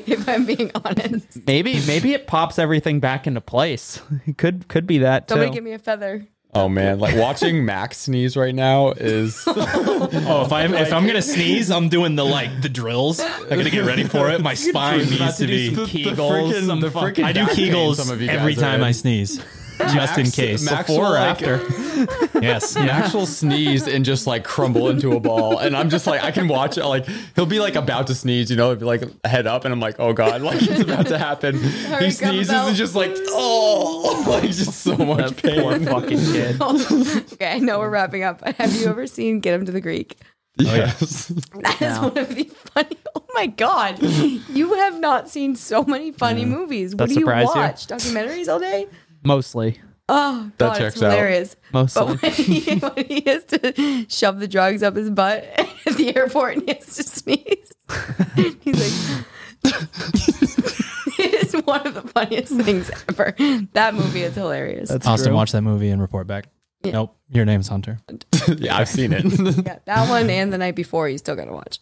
if 0.02 0.28
I'm 0.28 0.44
being 0.44 0.70
honest. 0.74 1.47
maybe 1.47 1.81
maybe 1.86 2.12
it 2.12 2.27
pops 2.27 2.59
everything 2.59 3.01
back 3.01 3.27
into 3.27 3.40
place. 3.40 4.01
It 4.27 4.36
could 4.39 4.69
could 4.69 4.86
be 4.86 4.98
that 4.98 5.28
too. 5.28 5.32
Somebody 5.35 5.52
give 5.52 5.65
me 5.65 5.73
a 5.73 5.78
feather. 5.78 6.27
Oh 6.54 6.68
man, 6.68 6.98
like 6.98 7.14
watching 7.16 7.64
Max 7.66 7.98
sneeze 7.98 8.36
right 8.36 8.54
now 8.54 8.90
is 8.92 9.44
oh, 9.46 10.42
if 10.46 10.52
I'm 10.52 10.72
if 10.74 10.92
I'm 10.92 11.06
gonna 11.06 11.20
sneeze, 11.20 11.70
I'm 11.70 11.88
doing 11.90 12.16
the 12.16 12.24
like 12.24 12.62
the 12.62 12.70
drills. 12.70 13.20
I'm 13.20 13.48
gonna 13.48 13.68
get 13.70 13.84
ready 13.84 14.04
for 14.04 14.30
it. 14.30 14.40
My 14.40 14.54
spine 14.68 15.00
needs 15.00 15.36
to 15.38 15.46
be. 15.46 15.68
the, 15.68 15.82
Kegels, 15.84 16.16
freaking- 16.52 16.66
some 16.66 16.80
the 16.80 16.88
freaking 16.88 17.24
I 17.24 17.32
do 17.32 17.44
back 17.46 17.54
Kegels 17.54 17.96
some 17.96 18.10
of 18.10 18.22
you 18.22 18.28
every 18.30 18.54
guys 18.54 18.62
are 18.62 18.66
time 18.66 18.82
I 18.82 18.92
sneeze, 18.92 19.40
just 19.94 20.18
in 20.18 20.30
case. 20.30 20.64
Max 20.64 20.88
Before 20.88 21.06
or 21.06 21.10
like- 21.10 21.42
after? 21.42 21.60
yes. 22.40 22.76
an 22.76 22.88
actual 22.88 23.26
sneeze 23.26 23.86
and 23.86 24.05
just 24.05 24.26
like 24.26 24.44
crumble 24.44 24.88
into 24.88 25.12
a 25.12 25.20
ball. 25.20 25.59
And 25.59 25.76
I'm 25.76 25.90
just 25.90 26.06
like, 26.06 26.22
I 26.22 26.30
can 26.30 26.48
watch 26.48 26.78
it. 26.78 26.84
Like 26.84 27.06
he'll 27.36 27.46
be 27.46 27.60
like 27.60 27.76
about 27.76 28.06
to 28.09 28.14
sneeze, 28.14 28.50
you 28.50 28.56
know, 28.56 28.70
he'll 28.70 28.76
be 28.76 28.84
like 28.84 29.02
head 29.24 29.46
up, 29.46 29.64
and 29.64 29.72
I'm 29.72 29.80
like, 29.80 29.96
oh 29.98 30.12
god, 30.12 30.42
like 30.42 30.62
it's 30.62 30.80
about 30.80 31.06
to 31.09 31.18
happen. 31.18 31.59
he 32.00 32.10
sneezes 32.10 32.50
and 32.50 32.76
just 32.76 32.94
like, 32.94 33.12
oh, 33.28 34.24
like 34.26 34.44
just 34.44 34.80
so 34.80 34.96
much 34.96 35.36
Poor 35.42 35.78
pain. 35.78 35.86
fucking 35.86 36.18
kid. 36.18 36.60
okay, 37.32 37.52
I 37.52 37.59
know 37.59 37.78
we're 37.78 37.90
wrapping 37.90 38.22
up, 38.22 38.40
but 38.40 38.56
have 38.56 38.72
you 38.74 38.86
ever 38.86 39.06
seen 39.06 39.40
Get 39.40 39.55
Him 39.55 39.66
to 39.66 39.72
the 39.72 39.80
Greek? 39.80 40.16
Oh, 40.60 40.74
yes. 40.74 41.26
That 41.60 41.80
is 41.80 41.98
one 42.00 42.18
of 42.18 42.34
the 42.34 42.44
funny. 42.44 42.96
Oh 43.14 43.24
my 43.34 43.46
god, 43.46 44.02
you 44.02 44.74
have 44.74 44.98
not 44.98 45.28
seen 45.28 45.55
so 45.55 45.84
many 45.84 46.10
funny 46.10 46.44
mm. 46.44 46.48
movies. 46.48 46.94
What 46.94 46.98
That 46.98 47.09
do 47.09 47.14
you 47.14 47.20
surprised 47.20 47.55
you? 47.55 47.60
watch? 47.60 47.86
Documentaries 47.86 48.48
all 48.48 48.59
day? 48.59 48.88
Mostly. 49.24 49.80
Oh 50.08 50.50
That 50.56 50.58
god, 50.58 50.70
it's 50.70 50.78
checks 50.94 51.02
out. 51.02 51.10
hilarious. 51.12 51.56
Mostly. 51.72 52.02
But 52.06 52.22
when 52.22 52.32
he, 52.32 52.74
when 52.78 53.04
he 53.06 53.20
has 53.26 53.44
to 53.44 54.06
shove 54.08 54.40
the 54.40 54.48
drugs 54.48 54.82
up 54.82 54.96
his 54.96 55.10
butt 55.10 55.44
at 55.86 55.96
the 55.96 56.16
airport 56.16 56.54
and 56.56 56.68
he 56.68 56.74
has 56.74 56.96
to 56.96 57.02
sneeze, 57.02 57.72
he's 58.62 59.14
like, 59.64 59.74
it 61.18 61.34
is 61.44 61.52
one 61.64 61.86
of 61.86 61.94
the 61.94 62.02
funniest 62.02 62.52
things 62.60 62.90
ever. 63.08 63.34
That 63.72 63.94
movie 63.94 64.22
is 64.22 64.34
hilarious. 64.34 64.88
That's 64.88 65.06
Austin, 65.06 65.28
true. 65.28 65.36
watch 65.36 65.52
that 65.52 65.62
movie 65.62 65.90
and 65.90 66.00
report 66.00 66.26
back. 66.26 66.48
Yeah. 66.84 66.92
Nope. 66.92 67.16
Your 67.30 67.44
name's 67.44 67.68
Hunter. 67.68 67.98
yeah, 68.56 68.76
I've 68.76 68.88
seen 68.88 69.12
it. 69.12 69.24
yeah, 69.66 69.78
that 69.84 70.08
one 70.08 70.30
and 70.30 70.52
the 70.52 70.58
night 70.58 70.76
before 70.76 71.08
you 71.08 71.18
still 71.18 71.34
gotta 71.36 71.52
watch. 71.52 71.80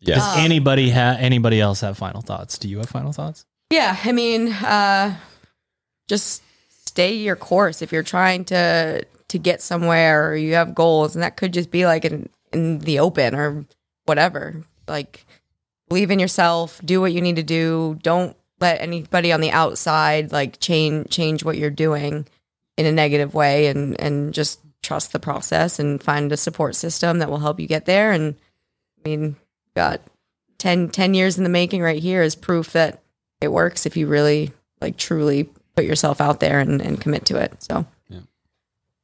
yes. 0.00 0.22
Um, 0.22 0.40
Anybody 0.40 0.90
ha- 0.90 1.16
anybody 1.18 1.60
else 1.60 1.80
have 1.82 1.96
final 1.98 2.22
thoughts? 2.22 2.58
Do 2.58 2.68
you 2.68 2.78
have 2.78 2.88
final 2.88 3.12
thoughts? 3.12 3.44
Yeah, 3.70 3.96
I 4.04 4.12
mean, 4.12 4.48
uh, 4.48 5.14
just 6.08 6.42
stay 6.98 7.14
your 7.14 7.36
course 7.36 7.80
if 7.80 7.92
you're 7.92 8.02
trying 8.02 8.44
to 8.44 9.04
to 9.28 9.38
get 9.38 9.62
somewhere 9.62 10.30
or 10.30 10.34
you 10.34 10.54
have 10.54 10.74
goals, 10.74 11.14
and 11.14 11.22
that 11.22 11.36
could 11.36 11.52
just 11.52 11.70
be 11.70 11.86
like 11.86 12.04
in 12.04 12.28
in 12.52 12.80
the 12.80 12.98
open 12.98 13.36
or 13.36 13.64
whatever. 14.06 14.64
Like, 14.88 15.24
believe 15.88 16.10
in 16.10 16.18
yourself, 16.18 16.80
do 16.84 17.00
what 17.00 17.12
you 17.12 17.20
need 17.20 17.36
to 17.36 17.44
do. 17.44 17.96
Don't 18.02 18.36
let 18.58 18.80
anybody 18.80 19.32
on 19.32 19.40
the 19.40 19.52
outside 19.52 20.32
like 20.32 20.58
change 20.58 21.08
change 21.10 21.44
what 21.44 21.56
you're 21.56 21.70
doing 21.70 22.26
in 22.76 22.84
a 22.84 22.90
negative 22.90 23.32
way, 23.32 23.68
and 23.68 24.00
and 24.00 24.34
just 24.34 24.58
trust 24.82 25.12
the 25.12 25.20
process 25.20 25.78
and 25.78 26.02
find 26.02 26.32
a 26.32 26.36
support 26.36 26.74
system 26.74 27.20
that 27.20 27.30
will 27.30 27.38
help 27.38 27.60
you 27.60 27.68
get 27.68 27.84
there. 27.84 28.10
And 28.10 28.34
I 28.98 29.08
mean, 29.08 29.36
got 29.76 30.00
10, 30.58 30.88
10 30.88 31.14
years 31.14 31.38
in 31.38 31.44
the 31.44 31.50
making 31.50 31.80
right 31.80 32.02
here 32.02 32.22
is 32.22 32.34
proof 32.34 32.72
that 32.72 33.02
it 33.40 33.52
works 33.52 33.86
if 33.86 33.96
you 33.96 34.08
really 34.08 34.52
like 34.80 34.96
truly 34.96 35.48
put 35.78 35.84
yourself 35.84 36.20
out 36.20 36.40
there 36.40 36.58
and, 36.58 36.82
and 36.82 37.00
commit 37.00 37.24
to 37.26 37.36
it. 37.36 37.62
So 37.62 37.86
Yeah. 38.08 38.18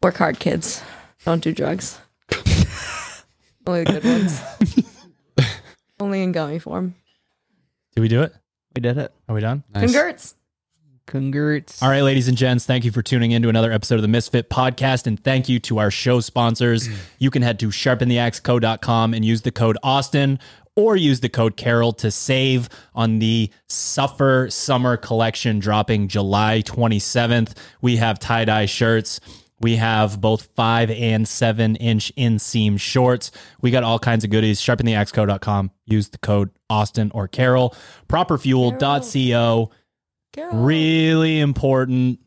work 0.02 0.16
hard, 0.16 0.40
kids. 0.40 0.82
Don't 1.24 1.40
do 1.40 1.52
drugs. 1.52 2.00
Only 3.64 3.84
the 3.84 3.92
good 3.92 4.04
ones. 4.04 4.40
Only 6.00 6.22
in 6.24 6.32
gummy 6.32 6.58
form. 6.58 6.96
Did 7.94 8.00
we 8.00 8.08
do 8.08 8.22
it? 8.22 8.34
We 8.74 8.80
did 8.80 8.98
it. 8.98 9.14
Are 9.28 9.34
we 9.36 9.40
done? 9.40 9.62
Nice. 9.72 9.84
Congrats. 9.84 10.34
Congrats. 11.06 11.80
All 11.80 11.88
right, 11.90 12.02
ladies 12.02 12.26
and 12.26 12.36
gents, 12.36 12.66
thank 12.66 12.84
you 12.84 12.90
for 12.90 13.02
tuning 13.02 13.30
in 13.30 13.42
to 13.42 13.48
another 13.48 13.70
episode 13.70 13.94
of 13.96 14.02
the 14.02 14.08
Misfit 14.08 14.50
Podcast. 14.50 15.06
And 15.06 15.22
thank 15.22 15.48
you 15.48 15.60
to 15.60 15.78
our 15.78 15.92
show 15.92 16.18
sponsors. 16.18 16.88
You 17.20 17.30
can 17.30 17.42
head 17.42 17.60
to 17.60 17.68
sharpentheaxeco.com 17.68 19.14
and 19.14 19.24
use 19.24 19.42
the 19.42 19.52
code 19.52 19.78
Austin 19.84 20.40
or 20.76 20.96
use 20.96 21.20
the 21.20 21.28
code 21.28 21.56
Carol 21.56 21.92
to 21.92 22.10
save 22.10 22.68
on 22.94 23.18
the 23.18 23.50
Suffer 23.68 24.48
Summer 24.50 24.96
Collection 24.96 25.58
dropping 25.58 26.08
July 26.08 26.62
27th. 26.64 27.56
We 27.80 27.96
have 27.96 28.18
tie 28.18 28.44
dye 28.44 28.66
shirts. 28.66 29.20
We 29.60 29.76
have 29.76 30.20
both 30.20 30.48
five 30.56 30.90
and 30.90 31.26
seven 31.26 31.76
inch 31.76 32.12
inseam 32.16 32.78
shorts. 32.78 33.30
We 33.60 33.70
got 33.70 33.84
all 33.84 33.98
kinds 33.98 34.24
of 34.24 34.30
goodies. 34.30 34.60
Sharpentheaxeco.com. 34.60 35.70
Use 35.86 36.08
the 36.08 36.18
code 36.18 36.50
Austin 36.68 37.10
or 37.14 37.28
Carol. 37.28 37.74
Properfuel.co 38.08 39.70
Carol. 40.32 40.56
really 40.56 41.40
important 41.40 42.18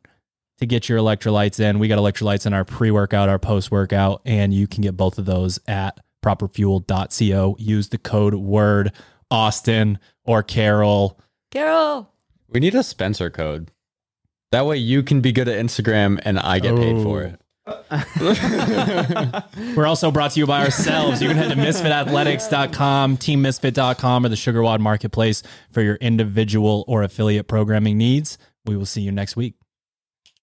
to 0.59 0.65
get 0.65 0.89
your 0.89 0.97
electrolytes 0.99 1.59
in. 1.59 1.79
We 1.79 1.87
got 1.87 1.99
electrolytes 1.99 2.45
in 2.45 2.53
our 2.53 2.65
pre 2.65 2.91
workout, 2.91 3.29
our 3.29 3.39
post 3.39 3.69
workout, 3.71 4.21
and 4.25 4.53
you 4.53 4.65
can 4.65 4.81
get 4.81 4.95
both 4.97 5.17
of 5.17 5.25
those 5.25 5.59
at 5.67 5.99
properfuel.co. 6.27 7.55
Use 7.57 7.89
the 7.89 7.97
code 7.97 8.35
word 8.35 8.91
Austin 9.31 9.97
or 10.25 10.43
Carol. 10.43 11.19
Carol. 11.51 12.11
We 12.49 12.59
need 12.59 12.75
a 12.75 12.83
Spencer 12.83 13.29
code. 13.29 13.71
That 14.51 14.65
way 14.65 14.75
you 14.77 15.03
can 15.03 15.21
be 15.21 15.31
good 15.31 15.47
at 15.47 15.63
Instagram 15.63 16.19
and 16.23 16.39
I 16.39 16.59
get 16.59 16.75
paid 16.75 17.01
for 17.03 17.21
it. 17.23 17.39
We're 19.75 19.87
also 19.87 20.09
brought 20.09 20.31
to 20.31 20.39
you 20.39 20.47
by 20.47 20.63
ourselves. 20.63 21.21
You 21.21 21.27
can 21.27 21.35
head 21.35 21.49
to 21.49 21.55
misfitathletics.com, 21.55 23.17
teammisfit.com, 23.17 24.25
or 24.25 24.29
the 24.29 24.35
SugarWOD 24.35 24.79
Marketplace 24.79 25.43
for 25.71 25.81
your 25.81 25.95
individual 25.95 26.85
or 26.87 27.03
affiliate 27.03 27.49
programming 27.49 27.97
needs. 27.97 28.37
We 28.65 28.77
will 28.77 28.85
see 28.85 29.01
you 29.01 29.11
next 29.11 29.35
week. 29.35 29.55